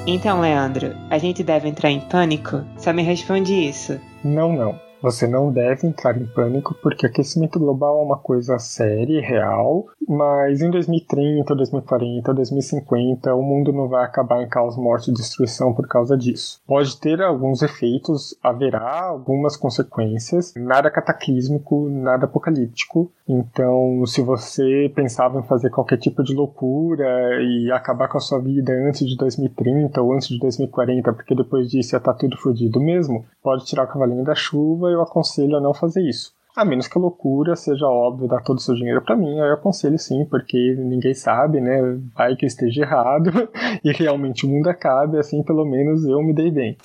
Então, 0.05 0.41
Leandro, 0.41 0.93
a 1.09 1.17
gente 1.17 1.41
deve 1.41 1.69
entrar 1.69 1.89
em 1.89 2.01
pânico? 2.01 2.65
Só 2.77 2.91
me 2.91 3.01
responde 3.01 3.53
isso. 3.53 3.99
Não, 4.23 4.51
não. 4.51 4.84
Você 5.05 5.27
não 5.27 5.51
deve 5.51 5.85
entrar 5.85 6.19
em 6.19 6.25
pânico 6.25 6.73
porque 6.81 7.05
aquecimento 7.05 7.59
global 7.59 7.99
é 7.99 8.03
uma 8.03 8.17
coisa 8.17 8.57
séria 8.57 9.19
e 9.19 9.21
real, 9.21 9.85
mas 10.09 10.63
em 10.63 10.71
2030, 10.71 11.53
2040, 11.53 12.33
2050 12.33 13.35
o 13.35 13.43
mundo 13.43 13.71
não 13.71 13.87
vai 13.87 14.03
acabar 14.03 14.41
em 14.41 14.49
caos, 14.49 14.75
morte 14.75 15.11
e 15.11 15.13
destruição 15.13 15.75
por 15.75 15.87
causa 15.87 16.17
disso. 16.17 16.59
Pode 16.65 16.99
ter 16.99 17.21
alguns 17.21 17.61
efeitos, 17.61 18.35
haverá 18.41 19.03
algumas 19.03 19.55
consequências, 19.55 20.55
nada 20.57 20.89
cataclísmico, 20.89 21.87
nada 21.87 22.25
apocalíptico. 22.25 23.11
Então, 23.29 24.03
se 24.07 24.23
você 24.23 24.91
pensava 24.95 25.39
em 25.39 25.43
fazer 25.43 25.69
qualquer 25.69 25.97
tipo 25.97 26.23
de 26.23 26.33
loucura 26.33 27.05
e 27.43 27.71
acabar 27.71 28.07
com 28.07 28.17
a 28.17 28.21
sua 28.21 28.39
vida 28.39 28.73
antes 28.73 29.07
de 29.07 29.15
2030 29.15 30.01
ou 30.01 30.13
antes 30.13 30.29
de 30.29 30.39
2040, 30.39 31.13
porque 31.13 31.35
depois 31.35 31.69
disso 31.69 31.93
ia 31.93 31.97
estar 31.99 32.13
tá 32.13 32.19
tudo 32.19 32.37
fodido 32.37 32.79
mesmo, 32.79 33.23
pode 33.43 33.65
tirar 33.65 33.83
o 33.83 33.87
cavalinho 33.87 34.23
da 34.23 34.33
chuva 34.33 34.94
eu 34.95 35.01
aconselho 35.01 35.57
a 35.57 35.61
não 35.61 35.73
fazer 35.73 36.01
isso. 36.01 36.33
A 36.55 36.63
menos 36.63 36.87
que 36.87 36.97
a 36.97 37.01
loucura 37.01 37.53
seja 37.55 37.85
óbvio 37.85 38.29
dar 38.29 38.41
todo 38.41 38.57
o 38.57 38.61
seu 38.61 38.73
dinheiro 38.75 39.01
para 39.01 39.17
mim, 39.17 39.37
eu 39.37 39.53
aconselho 39.53 39.99
sim, 39.99 40.25
porque 40.25 40.73
ninguém 40.77 41.13
sabe, 41.13 41.59
né? 41.59 41.81
Vai 42.15 42.37
que 42.37 42.45
esteja 42.45 42.83
errado 42.83 43.29
e 43.83 43.91
realmente 43.91 44.45
o 44.45 44.49
mundo 44.49 44.69
acabe, 44.69 45.19
assim 45.19 45.43
pelo 45.43 45.65
menos 45.65 46.05
eu 46.05 46.23
me 46.23 46.33
dei 46.33 46.49
bem. 46.49 46.77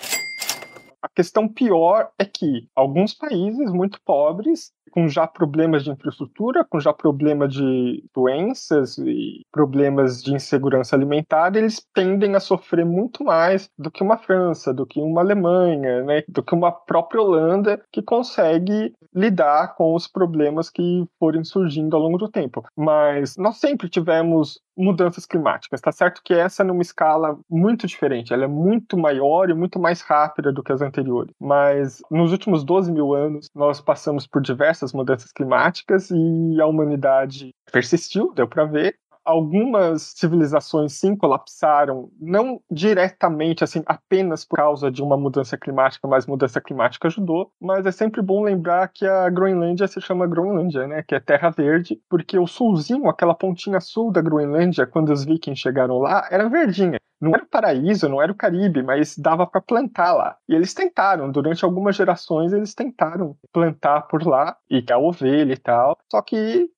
A 1.02 1.08
questão 1.08 1.48
pior 1.48 2.10
é 2.18 2.24
que 2.24 2.68
alguns 2.74 3.14
países 3.14 3.72
muito 3.72 3.98
pobres 4.04 4.72
com 4.90 5.08
já 5.08 5.26
problemas 5.26 5.84
de 5.84 5.90
infraestrutura, 5.90 6.64
com 6.68 6.80
já 6.80 6.92
problema 6.92 7.48
de 7.48 8.04
doenças 8.14 8.98
e 8.98 9.42
problemas 9.52 10.22
de 10.22 10.34
insegurança 10.34 10.96
alimentar, 10.96 11.54
eles 11.54 11.86
tendem 11.94 12.34
a 12.34 12.40
sofrer 12.40 12.84
muito 12.84 13.24
mais 13.24 13.70
do 13.78 13.90
que 13.90 14.02
uma 14.02 14.18
França, 14.18 14.74
do 14.74 14.86
que 14.86 15.00
uma 15.00 15.20
Alemanha, 15.20 16.02
né, 16.02 16.22
do 16.28 16.42
que 16.42 16.54
uma 16.54 16.72
própria 16.72 17.22
Holanda, 17.22 17.80
que 17.92 18.02
consegue 18.02 18.92
lidar 19.14 19.74
com 19.76 19.94
os 19.94 20.06
problemas 20.06 20.68
que 20.70 21.04
forem 21.18 21.44
surgindo 21.44 21.96
ao 21.96 22.02
longo 22.02 22.18
do 22.18 22.28
tempo. 22.28 22.64
Mas 22.76 23.36
nós 23.36 23.58
sempre 23.58 23.88
tivemos 23.88 24.60
mudanças 24.80 25.26
climáticas. 25.26 25.80
Tá 25.80 25.92
certo 25.92 26.22
que 26.24 26.34
essa 26.34 26.62
é 26.62 26.66
numa 26.66 26.82
escala 26.82 27.38
muito 27.48 27.86
diferente, 27.86 28.32
ela 28.32 28.44
é 28.44 28.48
muito 28.48 28.96
maior 28.96 29.50
e 29.50 29.54
muito 29.54 29.78
mais 29.78 30.00
rápida 30.00 30.52
do 30.52 30.62
que 30.62 30.72
as 30.72 30.80
anteriores. 30.80 31.34
Mas 31.40 32.00
nos 32.10 32.32
últimos 32.32 32.64
12 32.64 32.90
mil 32.90 33.14
anos, 33.14 33.48
nós 33.54 33.80
passamos 33.80 34.26
por 34.26 34.40
diversas 34.42 34.92
mudanças 34.92 35.32
climáticas 35.32 36.10
e 36.10 36.60
a 36.60 36.66
humanidade 36.66 37.54
persistiu, 37.70 38.32
deu 38.34 38.48
para 38.48 38.64
ver, 38.64 38.96
algumas 39.24 40.14
civilizações 40.16 40.92
sim 40.92 41.16
colapsaram, 41.16 42.10
não 42.20 42.60
diretamente, 42.70 43.64
assim, 43.64 43.82
apenas 43.86 44.44
por 44.44 44.56
causa 44.56 44.90
de 44.90 45.02
uma 45.02 45.16
mudança 45.16 45.56
climática, 45.56 46.06
mas 46.08 46.26
mudança 46.26 46.60
climática 46.60 47.08
ajudou. 47.08 47.52
Mas 47.60 47.86
é 47.86 47.92
sempre 47.92 48.22
bom 48.22 48.42
lembrar 48.42 48.88
que 48.88 49.06
a 49.06 49.28
Groenlândia 49.28 49.86
se 49.86 50.00
chama 50.00 50.26
Groenlândia, 50.26 50.86
né? 50.86 51.02
Que 51.02 51.14
é 51.14 51.20
terra 51.20 51.50
verde, 51.50 52.00
porque 52.08 52.38
o 52.38 52.46
sulzinho, 52.46 53.08
aquela 53.08 53.34
pontinha 53.34 53.80
sul 53.80 54.10
da 54.12 54.20
Groenlândia, 54.20 54.86
quando 54.86 55.12
os 55.12 55.24
vikings 55.24 55.60
chegaram 55.60 55.98
lá, 55.98 56.26
era 56.30 56.48
verdinha. 56.48 56.98
Não 57.20 57.34
era 57.34 57.44
o 57.44 57.48
paraíso, 57.48 58.08
não 58.08 58.22
era 58.22 58.32
o 58.32 58.34
Caribe, 58.34 58.82
mas 58.82 59.16
dava 59.18 59.46
para 59.46 59.60
plantar 59.60 60.14
lá. 60.14 60.36
E 60.48 60.54
eles 60.54 60.72
tentaram, 60.72 61.30
durante 61.30 61.62
algumas 61.64 61.94
gerações, 61.94 62.50
eles 62.52 62.74
tentaram 62.74 63.36
plantar 63.52 64.02
por 64.08 64.26
lá, 64.26 64.56
e 64.70 64.80
que 64.80 64.92
a 64.92 64.98
ovelha 64.98 65.52
e 65.52 65.58
tal. 65.58 65.98
Só 66.10 66.22
que 66.22 66.70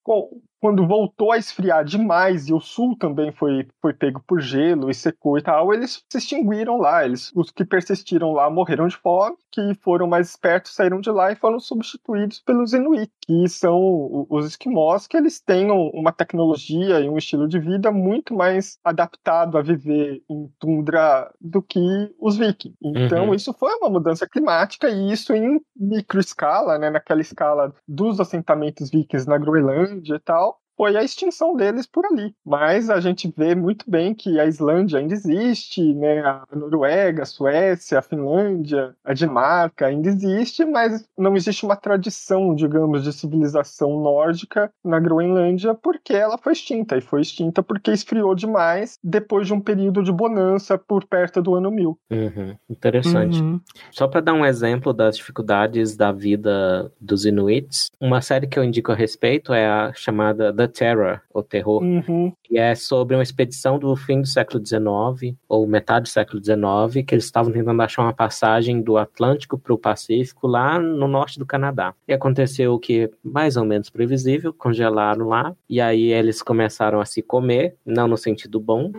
quando 0.63 0.87
voltou 0.87 1.33
a 1.33 1.37
esfriar 1.37 1.83
demais 1.83 2.47
e 2.47 2.53
o 2.53 2.61
sul 2.61 2.95
também 2.97 3.33
foi, 3.33 3.67
foi 3.81 3.91
pego 3.91 4.23
por 4.25 4.39
gelo 4.39 4.89
e 4.89 4.93
secou 4.93 5.37
e 5.37 5.41
tal, 5.41 5.73
eles 5.73 6.01
se 6.09 6.17
extinguiram 6.17 6.77
lá. 6.77 7.03
Eles, 7.03 7.33
os 7.35 7.51
que 7.51 7.65
persistiram 7.65 8.31
lá 8.31 8.49
morreram 8.49 8.87
de 8.87 8.95
fome, 8.95 9.35
que 9.51 9.75
foram 9.81 10.07
mais 10.07 10.29
espertos 10.29 10.73
saíram 10.73 11.01
de 11.01 11.11
lá 11.11 11.33
e 11.33 11.35
foram 11.35 11.59
substituídos 11.59 12.39
pelos 12.39 12.71
Inuit, 12.71 13.11
que 13.21 13.45
são 13.49 14.25
os 14.29 14.45
esquimós, 14.45 15.05
que 15.05 15.17
eles 15.17 15.41
têm 15.41 15.69
uma 15.69 16.13
tecnologia 16.13 17.01
e 17.01 17.09
um 17.09 17.17
estilo 17.17 17.45
de 17.45 17.59
vida 17.59 17.91
muito 17.91 18.33
mais 18.33 18.77
adaptado 18.85 19.57
a 19.57 19.61
viver 19.61 20.23
em 20.29 20.49
tundra 20.57 21.29
do 21.41 21.61
que 21.61 21.81
os 22.17 22.37
vikings. 22.37 22.77
Então, 22.81 23.27
uhum. 23.27 23.33
isso 23.33 23.51
foi 23.51 23.73
uma 23.75 23.89
mudança 23.89 24.25
climática 24.25 24.89
e 24.89 25.11
isso 25.11 25.33
em 25.33 25.59
microescala, 25.75 26.77
né, 26.79 26.89
naquela 26.89 27.19
escala 27.19 27.73
dos 27.85 28.21
assentamentos 28.21 28.89
vikings 28.89 29.27
na 29.27 29.37
Groenlândia 29.37 30.15
e 30.15 30.19
tal, 30.19 30.52
foi 30.75 30.95
a 30.97 31.03
extinção 31.03 31.55
deles 31.55 31.85
por 31.85 32.05
ali. 32.05 32.33
Mas 32.45 32.89
a 32.89 32.99
gente 32.99 33.31
vê 33.35 33.55
muito 33.55 33.89
bem 33.89 34.13
que 34.13 34.39
a 34.39 34.45
Islândia 34.45 34.99
ainda 34.99 35.13
existe, 35.13 35.93
né? 35.93 36.21
a 36.21 36.43
Noruega, 36.55 37.23
a 37.23 37.25
Suécia, 37.25 37.99
a 37.99 38.01
Finlândia, 38.01 38.95
a 39.03 39.13
Dinamarca 39.13 39.87
ainda 39.87 40.09
existe, 40.09 40.65
mas 40.65 41.07
não 41.17 41.35
existe 41.35 41.65
uma 41.65 41.75
tradição, 41.75 42.55
digamos, 42.55 43.03
de 43.03 43.13
civilização 43.13 43.99
nórdica 43.99 44.71
na 44.83 44.99
Groenlândia 44.99 45.73
porque 45.73 46.13
ela 46.13 46.37
foi 46.37 46.53
extinta. 46.53 46.97
E 46.97 47.01
foi 47.01 47.21
extinta 47.21 47.61
porque 47.61 47.91
esfriou 47.91 48.35
demais 48.35 48.97
depois 49.03 49.47
de 49.47 49.53
um 49.53 49.59
período 49.59 50.03
de 50.03 50.11
bonança 50.11 50.77
por 50.77 51.05
perto 51.05 51.41
do 51.41 51.55
ano 51.55 51.71
1000. 51.71 51.99
Uhum. 52.11 52.55
Interessante. 52.69 53.41
Uhum. 53.41 53.59
Só 53.91 54.07
para 54.07 54.21
dar 54.21 54.33
um 54.33 54.45
exemplo 54.45 54.93
das 54.93 55.17
dificuldades 55.17 55.95
da 55.95 56.11
vida 56.11 56.91
dos 56.99 57.25
Inuits, 57.25 57.89
uma 57.99 58.21
série 58.21 58.47
que 58.47 58.57
eu 58.57 58.63
indico 58.63 58.91
a 58.91 58.95
respeito 58.95 59.53
é 59.53 59.67
a 59.67 59.93
chamada 59.93 60.53
The 60.53 60.67
Terror, 60.73 61.21
o 61.33 61.43
terror, 61.43 61.81
uhum. 61.81 62.33
que 62.43 62.57
é 62.57 62.75
sobre 62.75 63.15
uma 63.15 63.23
expedição 63.23 63.77
do 63.79 63.95
fim 63.95 64.21
do 64.21 64.27
século 64.27 64.63
XIX, 64.65 65.35
ou 65.47 65.67
metade 65.67 66.03
do 66.03 66.09
século 66.09 66.43
XIX, 66.43 67.05
que 67.05 67.15
eles 67.15 67.25
estavam 67.25 67.51
tentando 67.51 67.81
achar 67.81 68.01
uma 68.01 68.13
passagem 68.13 68.81
do 68.81 68.97
Atlântico 68.97 69.57
para 69.57 69.73
o 69.73 69.77
Pacífico, 69.77 70.47
lá 70.47 70.79
no 70.79 71.07
norte 71.07 71.39
do 71.39 71.45
Canadá. 71.45 71.93
E 72.07 72.13
aconteceu 72.13 72.73
o 72.73 72.79
que 72.79 73.09
mais 73.23 73.55
ou 73.55 73.65
menos 73.65 73.89
previsível, 73.89 74.53
congelaram 74.53 75.27
lá, 75.27 75.55
e 75.69 75.79
aí 75.79 76.11
eles 76.11 76.41
começaram 76.41 76.99
a 76.99 77.05
se 77.05 77.21
comer, 77.21 77.75
não 77.85 78.07
no 78.07 78.17
sentido 78.17 78.59
bom, 78.59 78.91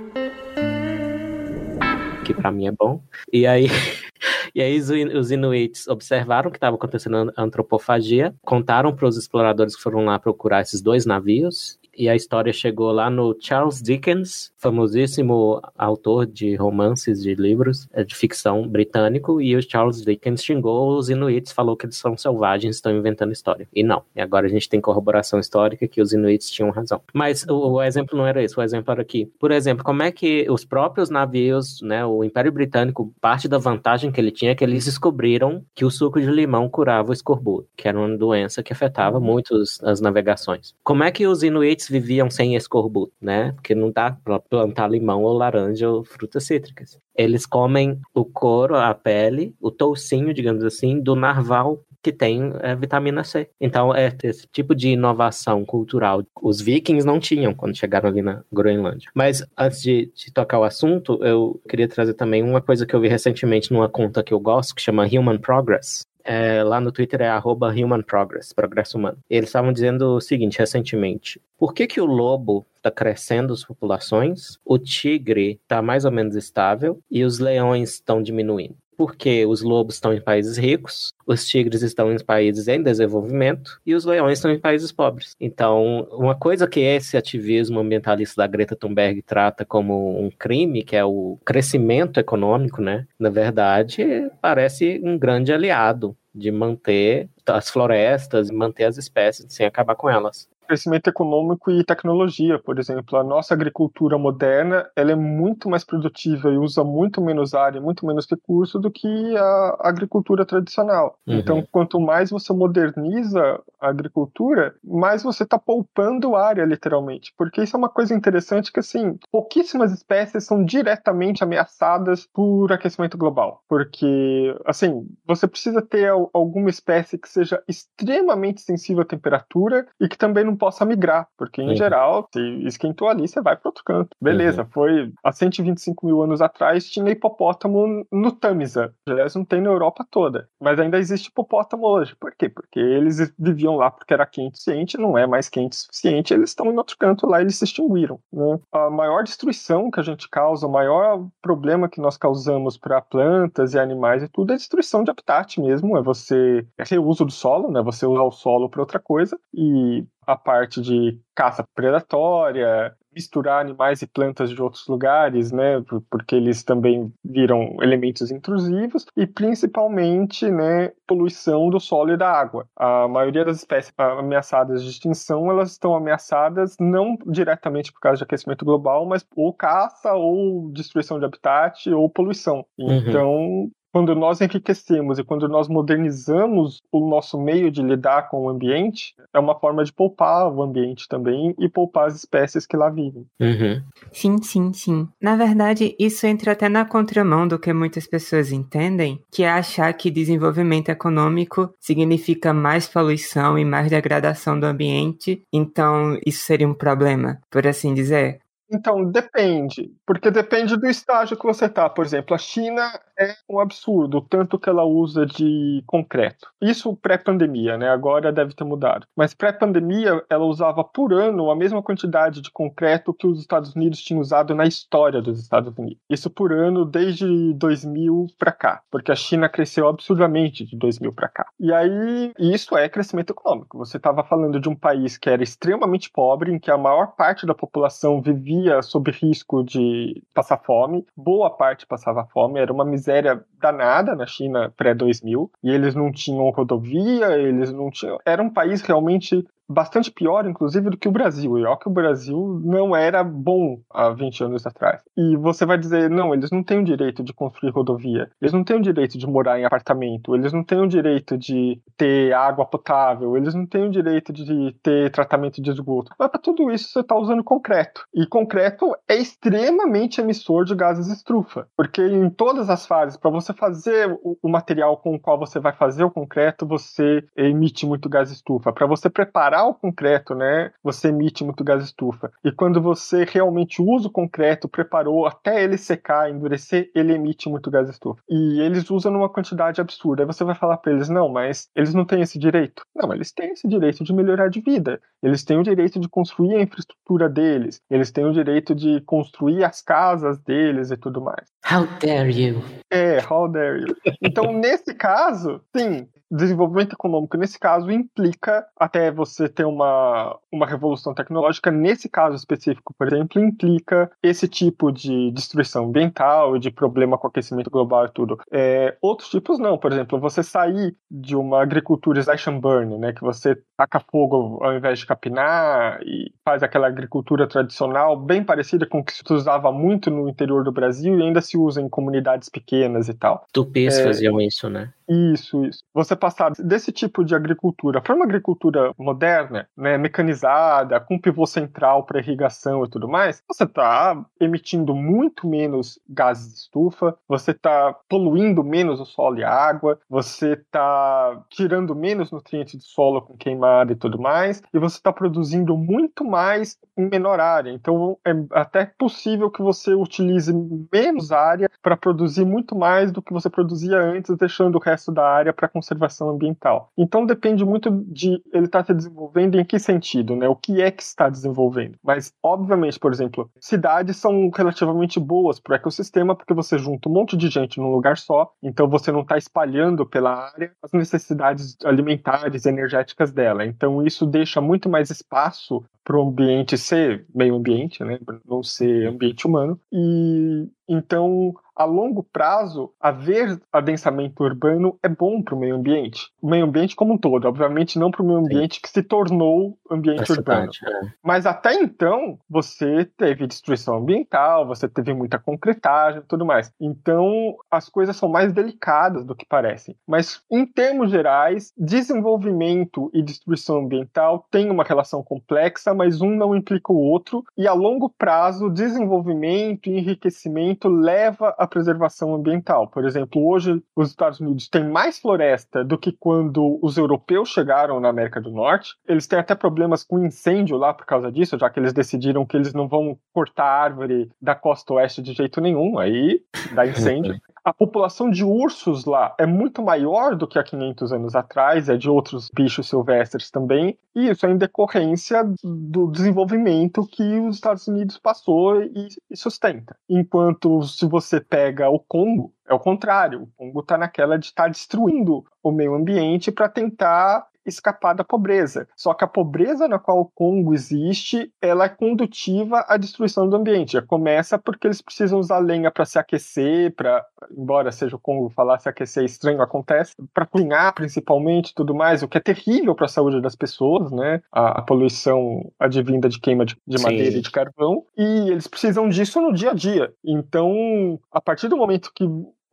que 2.25 2.33
para 2.33 2.51
mim 2.51 2.67
é 2.67 2.73
bom. 2.73 3.03
E 3.33 3.47
aí 3.47 3.67
E 4.55 4.63
aí 4.63 4.79
os 4.79 5.31
Inuits 5.31 5.89
observaram 5.89 6.51
que 6.51 6.57
estava 6.57 6.77
acontecendo 6.77 7.33
a 7.37 7.43
antropofagia, 7.43 8.35
contaram 8.43 8.95
para 8.95 9.09
os 9.09 9.17
exploradores 9.17 9.75
que 9.75 9.83
foram 9.83 10.05
lá 10.05 10.19
procurar 10.19 10.61
esses 10.61 10.81
dois 10.81 11.05
navios 11.05 11.79
e 11.97 12.09
a 12.09 12.17
história 12.17 12.53
chegou 12.53 12.91
lá 12.93 13.09
no 13.11 13.37
Charles 13.41 13.83
Dickens, 13.83 14.53
famosíssimo 14.57 15.61
autor 15.77 16.27
de 16.27 16.55
romances, 16.57 17.23
de 17.23 17.35
livros 17.35 17.89
é, 17.93 18.05
de 18.05 18.15
ficção 18.15 18.67
britânico, 18.67 19.41
e 19.41 19.57
o 19.57 19.63
Charles 19.63 20.03
Dickens 20.03 20.45
xingou 20.45 20.97
os 20.97 21.09
Inuits, 21.11 21.53
falou 21.53 21.77
que 21.77 21.87
eles 21.87 21.97
são 21.97 22.17
selvagens, 22.17 22.77
estão 22.77 22.97
inventando 22.97 23.33
história. 23.33 23.69
E 23.75 23.83
não. 23.83 24.03
E 24.15 24.21
agora 24.21 24.47
a 24.47 24.49
gente 24.49 24.69
tem 24.69 24.81
corroboração 24.81 25.39
histórica 25.39 25.87
que 25.87 26.01
os 26.01 26.13
Inuits 26.13 26.51
tinham 26.51 26.71
razão. 26.71 27.01
Mas 27.13 27.45
o, 27.49 27.75
o 27.75 27.83
exemplo 27.83 28.17
não 28.17 28.27
era 28.27 28.43
esse, 28.43 28.59
o 28.59 28.63
exemplo 28.63 28.93
era 28.93 29.05
que, 29.05 29.27
por 29.39 29.51
exemplo, 29.51 29.85
como 29.85 30.03
é 30.03 30.11
que 30.11 30.47
os 30.51 30.65
próprios 30.65 31.11
navios, 31.11 31.81
né, 31.83 32.05
o 32.05 32.25
Império 32.25 32.53
Britânico, 32.53 33.13
parte 33.21 33.49
da 33.49 33.59
vantagem 33.59 34.11
que 34.11 34.21
ele 34.21 34.31
tinha 34.31 34.53
é 34.53 34.55
que 34.55 34.65
eles 34.65 34.85
descobriram 34.85 35.65
que 35.75 35.85
o 35.85 35.91
suco 35.91 36.21
de 36.21 36.27
limão 36.27 36.69
curava 36.69 37.11
o 37.11 37.13
escorbuto, 37.13 37.69
que 37.77 37.89
era 37.89 37.99
uma 37.99 38.17
doença 38.17 38.63
que 38.63 38.73
afetava 38.73 39.21
muito 39.21 39.55
as 39.83 40.01
navegações. 40.01 40.75
Como 40.83 41.05
é 41.05 41.11
que 41.11 41.27
os 41.27 41.43
Inuits 41.43 41.84
antes 41.85 41.89
viviam 41.89 42.31
sem 42.31 42.57
escorbuto, 42.57 43.13
né? 43.21 43.53
Porque 43.53 43.75
não 43.75 43.91
dá 43.91 44.11
para 44.13 44.39
plantar 44.39 44.91
limão 44.91 45.23
ou 45.23 45.33
laranja 45.33 45.89
ou 45.89 46.05
frutas 46.05 46.45
cítricas. 46.45 46.99
Eles 47.17 47.47
comem 47.47 48.01
o 48.15 48.25
couro, 48.25 48.77
a 48.77 48.95
pele, 48.95 49.55
o 49.61 49.71
toucinho, 49.71 50.35
digamos 50.35 50.65
assim, 50.65 51.01
do 51.01 51.15
narval 51.15 51.81
que 52.03 52.13
tem 52.13 52.53
é, 52.61 52.77
vitamina 52.77 53.25
C. 53.25 53.49
Então, 53.59 53.95
é 53.95 54.15
esse 54.25 54.47
tipo 54.53 54.75
de 54.75 54.91
inovação 54.91 55.65
cultural. 55.65 56.23
Os 56.43 56.61
vikings 56.61 57.07
não 57.07 57.19
tinham 57.19 57.55
quando 57.55 57.75
chegaram 57.75 58.11
ali 58.11 58.21
na 58.21 58.45
Groenlândia. 58.53 59.11
Mas 59.15 59.43
antes 59.57 59.81
de, 59.81 60.13
de, 60.15 60.31
tocar 60.31 60.59
o 60.59 60.65
assunto, 60.65 61.19
eu 61.25 61.59
queria 61.67 61.89
trazer 61.89 62.13
também 62.13 62.43
uma 62.43 62.61
coisa 62.61 62.85
que 62.85 62.95
eu 62.95 63.01
vi 63.01 63.09
recentemente 63.09 63.73
numa 63.73 63.89
conta 63.89 64.23
que 64.23 64.35
eu 64.35 64.41
gosto, 64.41 64.75
que 64.75 64.83
chama 64.83 65.07
Human 65.07 65.39
Progress. 65.39 66.05
É, 66.25 66.63
lá 66.63 66.81
no 66.81 66.91
Twitter 66.91 67.21
é 67.21 67.29
arroba 67.29 67.69
Human 67.71 68.03
Progress, 68.03 68.53
progresso 68.55 68.97
humano. 68.97 69.19
Eles 69.29 69.51
estavam 69.51 69.73
dizendo 69.73 70.17
o 70.17 70.21
seguinte 70.21 70.59
recentemente: 70.59 71.41
por 71.59 71.75
que, 71.75 71.87
que 71.87 72.01
o 72.01 72.07
lobo 72.07 72.67
está 72.77 72.91
crescendo 72.91 73.53
as 73.53 73.65
populações, 73.65 74.59
o 74.65 74.79
tigre 74.79 75.61
está 75.63 75.83
mais 75.83 76.05
ou 76.05 76.11
menos 76.11 76.35
estável 76.35 76.99
e 77.11 77.25
os 77.25 77.39
leões 77.39 77.95
estão 77.95 78.23
diminuindo? 78.23 78.77
Porque 78.97 79.45
os 79.47 79.63
lobos 79.63 79.97
estão 79.97 80.13
em 80.13 80.21
países 80.21 80.57
ricos, 80.57 81.13
os 81.27 81.47
tigres 81.47 81.83
estão 81.83 82.13
em 82.13 82.19
países 82.19 82.69
em 82.69 82.83
desenvolvimento 82.83 83.81
e 83.85 83.95
os 83.95 84.05
leões 84.05 84.39
estão 84.39 84.51
em 84.51 84.59
países 84.59 84.93
pobres. 84.93 85.35
Então, 85.41 86.07
uma 86.13 86.35
coisa 86.35 86.67
que 86.67 86.81
esse 86.81 87.17
ativismo 87.17 87.81
ambientalista 87.81 88.43
da 88.43 88.47
Greta 88.47 88.77
Thunberg 88.77 89.23
trata 89.23 89.65
como 89.65 90.21
um 90.21 90.31
crime, 90.31 90.83
que 90.83 90.97
é 90.97 91.05
o 91.05 91.39
crescimento 91.45 92.19
econômico, 92.19 92.81
né? 92.81 93.07
Na 93.19 93.31
verdade, 93.31 94.05
parece 94.41 95.01
um 95.03 95.19
grande 95.19 95.53
aliado 95.53 96.17
de 96.35 96.51
manter 96.51 97.29
as 97.47 97.71
florestas, 97.71 98.51
manter 98.51 98.85
as 98.85 98.99
espécies 98.99 99.47
sem 99.49 99.65
acabar 99.65 99.95
com 99.95 100.11
elas 100.11 100.49
crescimento 100.65 101.09
econômico 101.09 101.71
e 101.71 101.85
tecnologia, 101.85 102.59
por 102.59 102.79
exemplo. 102.79 103.19
A 103.19 103.25
nossa 103.25 103.55
agricultura 103.55 104.19
moderna 104.19 104.89
ela 104.97 105.13
é 105.13 105.15
muito 105.15 105.69
mais 105.69 105.85
produtiva 105.85 106.51
e 106.51 106.57
usa 106.57 106.83
muito 106.83 107.21
menos 107.21 107.55
área, 107.55 107.81
muito 107.81 108.07
menos 108.07 108.27
recurso 108.29 108.79
do 108.79 108.91
que 108.91 109.37
a 109.37 109.77
agricultura 109.81 110.45
tradicional. 110.45 111.19
Uhum. 111.27 111.39
Então, 111.39 111.67
quanto 111.71 112.01
mais 112.01 112.31
você 112.31 112.53
moderniza 112.53 113.61
a 113.81 113.89
agricultura, 113.89 114.75
mais 114.83 115.23
você 115.23 115.43
está 115.45 115.59
poupando 115.59 116.37
área, 116.37 116.65
literalmente. 116.65 117.33
Porque 117.37 117.63
isso 117.63 117.77
é 117.77 117.79
uma 117.79 117.89
coisa 117.89 118.15
interessante 118.15 118.73
que, 118.73 118.81
assim, 118.81 119.19
pouquíssimas 119.31 119.93
espécies 119.93 120.45
são 120.45 120.65
diretamente 120.65 121.45
ameaçadas 121.45 122.27
por 122.33 122.73
aquecimento 122.73 123.19
global. 123.19 123.63
Porque, 123.69 124.57
assim, 124.65 125.07
você 125.27 125.47
precisa 125.47 125.83
ter 125.83 126.09
alguma 126.33 126.71
espécie 126.71 127.19
que 127.19 127.29
seja 127.29 127.63
extremamente 127.69 128.61
sensível 128.61 129.03
à 129.03 129.07
temperatura 129.07 129.87
e 130.01 130.09
que 130.09 130.19
também 130.19 130.45
não 130.45 130.54
não 130.55 130.57
possa 130.57 130.85
migrar, 130.85 131.29
porque 131.37 131.61
em 131.61 131.71
uhum. 131.71 131.77
geral, 131.77 132.29
se 132.33 132.41
esquentou 132.67 133.09
ali, 133.09 133.27
você 133.27 133.43
vai 133.43 133.57
para 133.57 133.69
outro 133.69 133.85
canto. 133.85 134.17
Beleza, 134.21 134.63
uhum. 134.63 134.69
foi 134.69 135.13
há 135.23 135.33
125 135.33 136.07
mil 136.07 136.23
anos 136.23 136.41
atrás, 136.41 136.89
tinha 136.89 137.11
hipopótamo 137.11 138.07
no 138.11 138.33
Tamisa. 138.33 138.95
Aliás, 139.07 139.35
não 139.35 139.45
tem 139.45 139.61
na 139.61 139.71
Europa 139.71 140.07
toda, 140.11 140.49
mas 140.61 140.79
ainda 140.79 140.99
existe 140.99 141.29
hipopótamo 141.29 141.87
hoje. 141.87 142.15
Por 142.15 142.33
quê? 142.37 142.49
Porque 142.49 142.79
eles 142.79 143.33
viviam 143.39 143.77
lá 143.77 143.91
porque 143.91 144.15
era 144.15 144.25
quente 144.27 144.55
o 144.55 144.57
suficiente, 144.57 144.97
não 144.97 145.19
é 145.19 145.27
mais 145.27 145.49
quente 145.49 145.73
o 145.73 145.77
suficiente, 145.77 146.33
eles 146.33 146.51
estão 146.51 146.67
em 146.67 146.77
outro 146.77 146.97
canto 146.99 147.27
lá, 147.27 147.41
eles 147.41 147.57
se 147.57 147.65
extinguiram. 147.65 148.19
Né? 148.33 148.59
A 148.73 148.89
maior 148.89 149.25
destruição 149.25 149.91
que 149.91 150.01
a 150.01 150.03
gente 150.03 150.29
causa, 150.29 150.67
o 150.67 150.73
maior 150.73 151.27
problema 151.43 151.89
que 151.89 152.01
nós 152.01 152.17
causamos 152.17 152.79
para 152.79 153.01
plantas 153.01 153.75
e 153.75 153.79
animais 153.79 154.23
e 154.23 154.29
tudo 154.29 154.53
é 154.53 154.57
destruição 154.57 155.03
de 155.03 155.11
habitat 155.11 155.61
mesmo, 155.61 155.97
é 155.97 156.03
você 156.03 156.67
é 156.79 156.85
reuso 156.85 157.25
do 157.25 157.33
solo, 157.33 157.71
né? 157.71 157.83
Você 157.83 158.07
usar 158.07 158.23
o 158.23 158.31
solo 158.31 158.69
para 158.69 158.81
outra 158.81 158.99
coisa 158.99 159.39
e 159.53 160.05
a 160.27 160.37
parte 160.37 160.81
de 160.81 161.19
caça 161.35 161.65
predatória, 161.75 162.95
misturar 163.15 163.61
animais 163.61 164.03
e 164.03 164.07
plantas 164.07 164.51
de 164.51 164.61
outros 164.61 164.87
lugares, 164.89 165.53
né, 165.53 165.83
porque 166.11 166.35
eles 166.35 166.63
também 166.63 167.13
viram 167.25 167.77
elementos 167.81 168.31
intrusivos 168.31 169.07
e 169.17 169.27
principalmente, 169.27 170.51
né, 170.51 170.93
poluição 171.07 171.71
do 171.71 171.79
solo 171.79 172.13
e 172.13 172.17
da 172.17 172.31
água. 172.31 172.67
A 172.77 173.07
maioria 173.07 173.45
das 173.45 173.59
espécies 173.59 173.93
ameaçadas 173.97 174.83
de 174.83 174.91
extinção, 174.91 175.51
elas 175.51 175.73
estão 175.73 175.95
ameaçadas 175.95 176.77
não 176.81 177.17
diretamente 177.27 177.93
por 177.93 178.01
causa 178.01 178.19
de 178.19 178.25
aquecimento 178.25 178.65
global, 178.65 179.07
mas 179.07 179.25
ou 179.37 179.53
caça 179.53 180.13
ou 180.15 180.71
destruição 180.73 181.19
de 181.19 181.25
habitat 181.25 181.89
ou 181.91 182.09
poluição. 182.11 182.67
Uhum. 182.77 183.71
Quando 183.95 184.13
nós 184.17 184.41
enriquecemos 184.41 185.21
e 185.21 185.23
quando 185.23 185.49
nós 185.49 185.69
modernizamos 185.69 186.83
o 186.91 187.09
nosso 187.09 187.41
meio 187.41 187.71
de 187.71 187.81
lidar 187.81 188.29
com 188.29 188.43
o 188.43 188.49
ambiente, 188.49 189.15
é 189.33 189.39
uma 189.39 189.55
forma 189.55 189.85
de 189.85 189.93
poupar 189.93 190.53
o 190.53 190.61
ambiente 190.61 191.07
também 191.07 191.55
e 191.61 191.69
poupar 191.69 192.09
as 192.09 192.17
espécies 192.17 192.67
que 192.67 192.77
lá 192.77 192.91
vivem. 192.91 193.25
Uhum. 193.39 193.81
Sim, 194.11 194.43
sim, 194.43 194.73
sim. 194.73 195.09
Na 195.23 195.37
verdade, 195.37 195.95
isso 195.97 196.27
entra 196.27 196.51
até 196.51 196.69
na 196.69 196.85
contramão 196.85 197.47
do 197.47 197.57
que 197.57 197.73
muitas 197.73 198.05
pessoas 198.05 198.51
entendem, 198.51 199.21
que 199.31 199.45
é 199.45 199.51
achar 199.51 199.93
que 199.93 200.11
desenvolvimento 200.11 200.89
econômico 200.89 201.73
significa 201.79 202.53
mais 202.53 202.89
poluição 202.89 203.57
e 203.57 203.65
mais 203.65 203.89
degradação 203.89 204.59
do 204.59 204.67
ambiente, 204.67 205.41
então 205.53 206.19
isso 206.27 206.45
seria 206.45 206.67
um 206.67 206.75
problema, 206.75 207.39
por 207.49 207.65
assim 207.65 207.95
dizer. 207.95 208.41
Então, 208.71 209.05
depende, 209.11 209.93
porque 210.07 210.31
depende 210.31 210.77
do 210.77 210.87
estágio 210.87 211.37
que 211.37 211.45
você 211.45 211.67
está. 211.67 211.89
Por 211.89 212.05
exemplo, 212.05 212.35
a 212.35 212.39
China 212.39 212.83
é 213.19 213.35
um 213.49 213.61
absurdo, 213.61 214.19
o 214.19 214.23
tanto 214.23 214.59
que 214.59 214.69
ela 214.69 214.85
usa 214.85 215.27
de 215.27 215.83
concreto. 215.87 216.49
Isso 216.61 216.97
pré-pandemia, 216.97 217.77
né? 217.77 217.89
Agora 217.89 218.33
deve 218.33 218.55
ter 218.55 218.65
mudado. 218.65 219.07
Mas 219.17 219.35
pré-pandemia, 219.35 220.25
ela 220.29 220.45
usava 220.45 220.83
por 220.83 221.13
ano 221.13 221.51
a 221.51 221.57
mesma 221.57 221.83
quantidade 221.83 222.41
de 222.41 222.51
concreto 222.51 223.15
que 223.15 223.27
os 223.27 223.39
Estados 223.39 223.75
Unidos 223.75 224.01
tinham 224.01 224.21
usado 224.21 224.55
na 224.55 224.65
história 224.65 225.21
dos 225.21 225.39
Estados 225.41 225.77
Unidos. 225.77 226.03
Isso 226.09 226.31
por 226.31 226.53
ano 226.53 226.85
desde 226.85 227.53
2000 227.55 228.27
para 228.39 228.53
cá, 228.53 228.83
porque 228.91 229.13
a 229.13 229.17
China 229.17 229.49
cresceu 229.49 229.87
absurdamente 229.89 230.65
de 230.65 230.77
2000 230.77 231.13
para 231.13 231.29
cá. 231.29 231.47
E 231.61 231.73
aí, 231.73 232.33
isso 232.39 232.77
é 232.77 232.89
crescimento 232.89 233.31
econômico. 233.31 233.79
Você 233.79 233.99
estava 233.99 234.25
falando 234.25 234.59
de 234.59 234.69
um 234.69 234.75
país 234.75 235.19
que 235.19 235.29
era 235.29 235.43
extremamente 235.43 236.11
pobre, 236.11 236.53
em 236.53 236.59
que 236.59 236.71
a 236.71 236.79
maior 236.79 237.15
parte 237.15 237.47
da 237.47 237.55
população 237.55 238.21
vivia 238.21 238.54
vivia 238.55 238.83
sob 238.83 239.11
risco 239.11 239.63
de 239.63 240.23
passar 240.33 240.59
fome, 240.59 241.07
boa 241.17 241.51
parte 241.51 241.87
passava 241.87 242.25
fome, 242.27 242.61
era 242.61 242.73
uma 242.73 242.85
miséria 242.85 243.45
danada 243.61 244.15
na 244.15 244.27
China 244.27 244.73
pré-2000, 244.77 245.51
e 245.63 245.71
eles 245.71 245.95
não 245.95 246.13
tinham 246.13 246.49
rodovia, 246.51 247.37
eles 247.37 247.73
não 247.73 247.91
tinham. 247.91 248.19
Era 248.25 248.43
um 248.43 248.51
país 248.51 248.83
realmente 248.83 249.47
bastante 249.69 250.11
pior, 250.11 250.47
inclusive, 250.47 250.91
do 250.91 250.97
que 250.97 251.09
o 251.09 251.13
Brasil. 251.13 251.59
E 251.59 251.65
ó 251.65 251.77
que 251.77 251.89
o 251.89 251.93
Brasil 251.93 252.61
não 252.65 252.95
era 252.95 253.23
bom 253.23 253.81
há 253.91 254.11
20 254.11 254.45
anos 254.45 254.67
atrás. 254.67 255.01
E 255.17 255.37
você 255.37 255.65
vai 255.65 255.79
dizer, 255.79 256.11
não, 256.11 256.35
eles 256.35 256.51
não 256.51 256.63
têm 256.63 256.81
o 256.81 256.85
direito 256.85 257.23
de 257.23 257.33
construir 257.33 257.71
rodovia, 257.71 258.31
eles 258.41 258.53
não 258.53 258.65
têm 258.65 258.77
o 258.77 258.83
direito 258.83 259.19
de 259.19 259.27
morar 259.27 259.59
em 259.59 259.65
apartamento, 259.65 260.35
eles 260.35 260.53
não 260.53 260.63
têm 260.63 260.81
o 260.81 260.89
direito 260.89 261.37
de 261.37 261.81
ter 261.97 262.33
água 262.33 262.67
potável, 262.67 263.37
eles 263.37 263.55
não 263.55 263.67
têm 263.67 263.87
o 263.87 263.91
direito 263.91 264.33
de 264.33 264.75
ter 264.83 265.11
tratamento 265.11 265.63
de 265.63 265.71
esgoto. 265.71 266.13
Mas 266.19 266.29
para 266.29 266.41
tudo 266.41 266.71
isso 266.71 266.89
você 266.89 267.01
está 267.01 267.17
usando 267.17 267.43
concreto. 267.43 268.05
E 268.15 268.27
concreto 268.27 268.95
é 269.09 269.17
extremamente 269.17 270.21
emissor 270.21 270.65
de 270.65 270.75
gases 270.75 271.09
estufa, 271.09 271.67
porque 271.77 272.03
em 272.03 272.29
todas 272.31 272.69
as 272.69 272.87
fases, 272.87 273.17
para 273.17 273.31
você 273.31 273.53
fazer 273.53 274.19
o 274.23 274.49
material 274.49 274.97
com 274.97 275.15
o 275.15 275.21
qual 275.21 275.39
você 275.39 275.59
vai 275.59 275.73
fazer 275.73 276.05
o 276.05 276.11
concreto, 276.11 276.67
você 276.67 277.25
emite 277.37 277.87
muito 277.87 278.09
gás 278.09 278.31
estufa. 278.31 278.73
Para 278.73 278.87
você 278.87 279.09
preparar 279.09 279.54
preparar 279.55 279.69
o 279.69 279.75
concreto, 279.75 280.35
né, 280.35 280.73
você 280.83 281.09
emite 281.09 281.45
muito 281.45 281.63
gás 281.63 281.85
estufa. 281.85 282.33
E 282.45 282.51
quando 282.51 282.81
você 282.81 283.25
realmente 283.25 283.81
usa 283.81 284.09
o 284.09 284.11
concreto, 284.11 284.69
preparou 284.69 285.27
até 285.27 285.63
ele 285.63 285.79
secar, 285.79 286.31
endurecer, 286.31 286.91
ele 286.95 287.13
emite 287.13 287.49
muito 287.49 287.71
gás 287.71 287.89
estufa. 287.89 288.21
E 288.29 288.61
eles 288.61 288.91
usam 288.91 289.13
numa 289.13 289.29
quantidade 289.29 289.81
absurda. 289.81 290.23
Aí 290.23 290.27
você 290.27 290.43
vai 290.43 290.55
falar 290.55 290.79
para 290.79 290.93
eles: 290.93 291.09
não, 291.09 291.29
mas 291.29 291.69
eles 291.77 291.95
não 291.95 292.05
têm 292.05 292.21
esse 292.21 292.39
direito. 292.39 292.83
Não, 292.95 293.13
eles 293.13 293.31
têm 293.33 293.53
esse 293.53 293.69
direito 293.69 294.03
de 294.03 294.13
melhorar 294.13 294.49
de 294.49 294.61
vida. 294.61 295.01
Eles 295.23 295.45
têm 295.45 295.59
o 295.59 295.63
direito 295.63 296.01
de 296.01 296.09
construir 296.09 296.57
a 296.57 296.63
infraestrutura 296.63 297.29
deles. 297.29 297.81
Eles 297.89 298.11
têm 298.11 298.25
o 298.25 298.33
direito 298.33 298.75
de 298.75 299.01
construir 299.03 299.65
as 299.65 299.81
casas 299.81 300.39
deles 300.41 300.91
e 300.91 300.97
tudo 300.97 301.21
mais. 301.21 301.49
How 301.71 301.87
dare 302.01 302.31
you? 302.31 302.63
É, 302.91 303.19
how 303.31 303.49
dare 303.49 303.83
you? 303.83 303.97
Então, 304.21 304.53
nesse 304.53 304.95
caso, 304.95 305.61
sim, 305.75 306.09
desenvolvimento 306.31 306.95
econômico, 306.95 307.37
nesse 307.37 307.59
caso, 307.59 307.91
implica 307.91 308.67
até 308.77 309.11
você 309.11 309.49
ter 309.49 309.65
uma, 309.65 310.37
uma 310.51 310.67
revolução 310.67 311.15
tecnológica. 311.15 311.71
Nesse 311.71 312.09
caso 312.09 312.37
específico, 312.37 312.95
por 312.97 313.07
exemplo, 313.07 313.43
implica 313.43 314.11
esse 314.23 314.49
tipo 314.49 314.91
de 314.91 315.31
destruição 315.33 315.87
ambiental 315.87 316.57
e 316.57 316.61
de 316.61 316.71
problema 316.71 317.19
com 317.19 317.27
aquecimento 317.27 317.71
global 317.71 318.07
e 318.07 318.13
tudo. 318.13 318.39
É, 318.51 318.97
outros 319.01 319.29
tipos 319.31 319.59
não. 319.59 319.79
Por 319.79 319.93
exemplo, 319.93 320.19
você 320.19 320.43
sair 320.43 320.97
de 321.11 321.37
uma 321.37 321.63
agricultura 321.63 322.21
slash 322.21 322.51
and 322.51 322.59
burn, 322.59 322.99
né, 322.99 323.13
que 323.13 323.21
você 323.21 323.57
taca 323.77 324.01
fogo 324.01 324.59
ao 324.63 324.75
invés 324.75 324.99
de 324.99 325.07
capinar 325.07 326.01
e 326.03 326.33
faz 326.45 326.63
aquela 326.63 326.87
agricultura 326.87 327.47
tradicional 327.47 328.17
bem 328.17 328.43
parecida 328.43 328.87
com 328.87 328.99
o 328.99 329.05
que 329.05 329.13
se 329.13 329.23
usava 329.33 329.73
muito 329.73 330.11
no 330.11 330.29
interior 330.29 330.65
do 330.65 330.73
Brasil 330.73 331.19
e 331.19 331.23
ainda 331.23 331.41
se 331.41 331.57
usa 331.57 331.81
em 331.81 331.89
comunidades 331.89 332.49
pequenas 332.49 333.09
e 333.09 333.15
tal. 333.15 333.47
Tupis 333.53 333.99
é, 333.99 334.05
faziam 334.05 334.41
isso, 334.41 334.69
né? 334.69 334.93
Isso, 335.09 335.65
isso. 335.65 335.83
Você 335.93 336.14
você 336.15 336.17
passar 336.17 336.53
desse 336.59 336.93
tipo 336.93 337.25
de 337.25 337.35
agricultura 337.35 338.01
para 338.01 338.15
uma 338.15 338.25
agricultura 338.25 338.93
moderna, 338.99 339.69
né, 339.77 339.99
mecanizada, 339.99 340.99
com 341.01 341.19
pivô 341.19 341.47
central 341.47 342.05
para 342.05 342.21
irrigação 342.21 342.85
e 342.85 342.89
tudo 342.89 343.09
mais, 343.09 343.43
você 343.49 343.65
está 343.65 344.25
emitindo 344.41 344.95
muito 344.95 345.47
menos 345.47 345.99
gases 346.09 346.53
de 346.53 346.59
estufa, 346.61 347.17
você 347.29 347.51
está 347.51 347.95
poluindo 348.09 348.63
menos 348.63 349.01
o 349.01 349.05
solo 349.05 349.39
e 349.39 349.45
a 349.45 349.51
água, 349.51 349.99
você 350.09 350.53
está 350.53 351.43
tirando 351.51 351.95
menos 351.95 352.31
nutrientes 352.31 352.77
do 352.77 352.83
solo 352.83 353.23
com 353.23 353.37
queimada 353.37 353.93
e 353.93 353.97
tudo 353.97 354.19
mais, 354.19 354.63
e 354.73 354.79
você 354.79 354.97
está 354.97 355.13
produzindo 355.13 355.77
muito 355.77 356.25
mais 356.25 356.79
em 356.97 357.09
menor 357.09 357.41
área. 357.41 357.71
Então 357.71 358.17
é 358.25 358.33
até 358.53 358.87
possível 358.87 359.51
que 359.51 359.63
você 359.63 359.95
utilize 359.95 360.53
menos 360.93 361.33
área 361.33 361.69
para 361.83 361.97
produzir 361.97 362.45
muito 362.45 362.77
mais 362.77 363.11
do 363.11 363.23
que 363.23 363.33
você 363.33 363.51
produzia 363.51 363.99
antes, 363.99 364.37
deixando 364.37 364.77
o 364.77 364.81
resto 364.81 365.13
da 365.13 365.27
área 365.27 365.53
para 365.53 365.69
conservação 366.05 366.31
ambiental. 366.31 366.93
Então 366.97 367.27
depende 367.27 367.65
muito 367.65 367.91
de 368.07 368.41
ele 368.53 368.67
estar 368.67 368.81
tá 368.81 368.85
se 368.87 368.95
desenvolvendo 368.95 369.59
em 369.59 369.65
que 369.65 369.79
sentido, 369.79 370.37
né? 370.37 370.49
O 370.49 370.57
que 370.57 370.81
é 370.81 370.91
que 370.91 371.03
está 371.03 371.29
desenvolvendo. 371.29 371.97
Mas, 372.03 372.33
obviamente, 372.43 372.99
por 372.99 373.13
exemplo, 373.13 373.51
cidades 373.61 374.17
são 374.17 374.51
relativamente 374.55 375.19
boas 375.19 375.59
para 375.59 375.73
o 375.73 375.77
ecossistema 375.77 376.35
porque 376.35 376.55
você 376.55 376.79
junta 376.79 377.09
um 377.09 377.13
monte 377.13 377.37
de 377.37 377.49
gente 377.49 377.79
num 377.79 377.91
lugar 377.91 378.17
só, 378.17 378.51
então 378.63 378.89
você 378.89 379.11
não 379.11 379.21
está 379.21 379.39
espalhando 379.39 380.07
pela 380.07 380.51
área 380.53 380.73
as 380.83 380.93
necessidades 380.93 381.77
alimentares 381.85 382.67
energéticas 382.67 383.33
dela. 383.33 383.65
Então 383.65 384.05
isso 384.07 384.27
deixa 384.27 384.61
muito 384.61 384.89
mais 384.89 385.11
espaço 385.11 385.85
para 386.05 386.19
o 386.19 386.29
ambiente 386.29 386.77
ser 386.77 387.25
meio 387.35 387.57
ambiente, 387.57 388.05
né, 388.05 388.19
não 388.47 388.63
ser 388.63 389.09
ambiente 389.09 389.47
humano. 389.47 389.81
E 389.91 390.69
então 390.89 391.55
a 391.77 391.85
longo 391.85 392.23
prazo, 392.23 392.93
haver 393.01 393.61
adensamento 393.73 394.45
urbano 394.45 394.97
é 395.03 395.09
bom 395.09 395.43
para 395.43 395.55
o 395.55 395.59
meio 395.59 395.75
ambiente. 395.75 396.31
O 396.41 396.49
meio 396.49 396.65
ambiente 396.65 396.95
como 396.95 397.15
um 397.15 397.19
todo, 397.19 397.47
obviamente 397.47 397.99
não 397.99 398.11
para 398.11 398.23
o 398.23 398.27
meio 398.27 398.39
ambiente 398.39 398.77
Sim. 398.77 398.81
que 398.83 398.89
se 398.89 399.03
tornou 399.03 399.77
ambiente 399.91 400.31
a 400.31 400.35
urbano. 400.35 400.73
Cidade, 400.73 401.07
é. 401.07 401.13
Mas 401.23 401.47
até 401.47 401.75
então, 401.75 402.39
você 402.49 403.05
teve 403.17 403.47
destruição 403.47 403.97
ambiental, 403.97 404.67
você 404.67 404.89
teve 404.89 405.13
muita 405.13 405.39
concretagem 405.39 406.21
e 406.21 406.25
tudo 406.25 406.47
mais. 406.47 406.73
Então, 406.81 407.57
as 407.71 407.89
coisas 407.89 408.17
são 408.17 408.29
mais 408.29 408.53
delicadas 408.53 409.25
do 409.25 409.35
que 409.35 409.45
parecem. 409.45 409.97
Mas, 410.07 410.43
em 410.51 410.65
termos 410.65 411.11
gerais, 411.11 411.73
desenvolvimento 411.77 413.11
e 413.13 413.23
destruição 413.23 413.79
ambiental 413.79 414.47
têm 414.51 414.71
uma 414.71 414.85
relação 414.85 415.25
complexa, 415.25 415.93
mas 415.93 416.21
um 416.21 416.31
não 416.31 416.55
implica 416.55 416.93
o 416.93 416.97
outro. 416.97 417.43
E 417.57 417.67
a 417.67 417.73
longo 417.73 418.09
prazo, 418.09 418.71
desenvolvimento 418.71 419.89
e 419.89 419.99
enriquecimento 419.99 420.74
leva 420.83 421.55
a 421.59 421.67
preservação 421.67 422.35
ambiental. 422.35 422.89
Por 422.89 423.05
exemplo, 423.05 423.47
hoje 423.47 423.83
os 423.95 424.11
Estados 424.11 424.41
Unidos 424.41 424.69
têm 424.69 424.89
mais 424.89 425.19
floresta 425.19 425.85
do 425.85 425.99
que 425.99 426.13
quando 426.13 426.79
os 426.83 426.97
europeus 426.97 427.49
chegaram 427.49 428.01
na 428.01 428.09
América 428.09 428.41
do 428.41 428.51
Norte. 428.51 428.91
Eles 429.07 429.27
têm 429.27 429.39
até 429.39 429.55
problemas 429.55 430.03
com 430.03 430.25
incêndio 430.25 430.77
lá 430.77 430.93
por 430.93 431.07
causa 431.07 431.31
disso, 431.31 431.59
já 431.59 431.71
que 431.71 431.79
eles 431.79 431.93
decidiram 431.93 432.47
que 432.47 432.57
eles 432.57 432.73
não 432.73 432.89
vão 432.89 433.19
cortar 433.33 433.65
árvore 433.65 434.31
da 434.41 434.55
costa 434.55 434.95
oeste 434.95 435.23
de 435.23 435.33
jeito 435.33 435.61
nenhum, 435.61 435.99
aí 435.99 436.41
dá 436.75 436.87
incêndio. 436.87 437.35
a 437.65 437.73
população 437.73 438.31
de 438.31 438.45
ursos 438.45 439.07
lá 439.07 439.35
é 439.39 439.47
muito 439.47 439.83
maior 439.83 440.37
do 440.37 440.47
que 440.47 440.59
há 440.59 440.63
500 440.63 441.13
anos 441.13 441.35
atrás, 441.35 441.89
é 441.89 441.97
de 441.97 442.11
outros 442.11 442.51
bichos 442.55 442.89
silvestres 442.89 443.51
também, 443.51 443.99
e 444.15 444.29
isso 444.29 444.45
é 444.45 444.51
em 444.51 444.59
decorrência 444.59 445.43
do 445.65 446.11
desenvolvimento 446.11 447.07
que 447.07 447.23
os 447.41 447.57
Estados 447.57 447.89
Unidos 447.89 448.19
passou 448.19 448.83
e, 448.83 449.09
e 449.31 449.37
sustenta. 449.37 449.97
Enquanto 450.09 450.83
se 450.83 451.07
você 451.07 451.41
pega 451.41 451.89
o 451.89 451.99
Congo, 451.99 452.53
é 452.69 452.75
o 452.75 452.79
contrário. 452.79 453.43
O 453.43 453.49
Congo 453.57 453.81
está 453.81 453.97
naquela 453.97 454.39
de 454.39 454.47
estar 454.47 454.65
tá 454.65 454.69
destruindo 454.69 455.45
o 455.63 455.73
meio 455.73 455.95
ambiente 455.95 456.53
para 456.53 456.69
tentar 456.69 457.47
escapar 457.67 458.15
da 458.15 458.25
pobreza. 458.25 458.87
Só 458.97 459.15
que 459.15 459.25
a 459.25 459.29
pobreza 459.29 459.89
na 459.89 459.99
qual 459.99 460.21
o 460.21 460.31
Congo 460.35 460.75
existe, 460.75 461.53
ela 461.61 461.85
é 461.85 461.89
condutiva 461.89 462.85
à 462.89 462.97
destruição 462.97 463.49
do 463.49 463.57
ambiente. 463.57 463.93
Já 463.93 464.03
começa 464.03 464.59
porque 464.59 464.87
eles 464.87 465.03
precisam 465.03 465.39
usar 465.39 465.59
lenha 465.59 465.91
para 465.91 466.05
se 466.05 466.19
aquecer, 466.19 466.95
para 466.95 467.25
embora 467.57 467.93
seja 467.93 468.17
o 468.17 468.19
Congo 468.19 468.49
falar 468.51 468.79
se 468.79 468.89
aquecer 468.89 469.23
é 469.23 469.27
estranho, 469.27 469.61
acontece, 469.61 470.15
para 470.33 470.47
cozinhar 470.47 470.95
principalmente, 470.95 471.75
tudo 471.75 471.95
mais, 471.95 472.23
o 472.23 472.29
que 472.29 472.39
é 472.39 472.41
terrível 472.41 472.95
para 472.95 473.07
a 473.07 473.09
saúde 473.09 473.41
das 473.41 473.55
pessoas, 473.55 474.11
né? 474.11 474.41
A, 474.51 474.79
a 474.79 474.83
poluição 474.83 475.71
advinda 475.79 476.29
de 476.29 476.41
queima 476.41 476.65
de, 476.65 476.77
de 476.87 477.03
madeira 477.03 477.37
e 477.37 477.41
de 477.41 477.51
carvão, 477.51 478.05
e 478.17 478.51
eles 478.51 478.67
precisam 478.67 479.09
disso 479.09 479.41
no 479.41 479.53
dia 479.53 479.71
a 479.71 479.75
dia. 479.75 480.13
Então, 480.25 481.19
a 481.31 481.41
partir 481.41 481.69
do 481.69 481.77
momento 481.77 482.13
que 482.15 482.25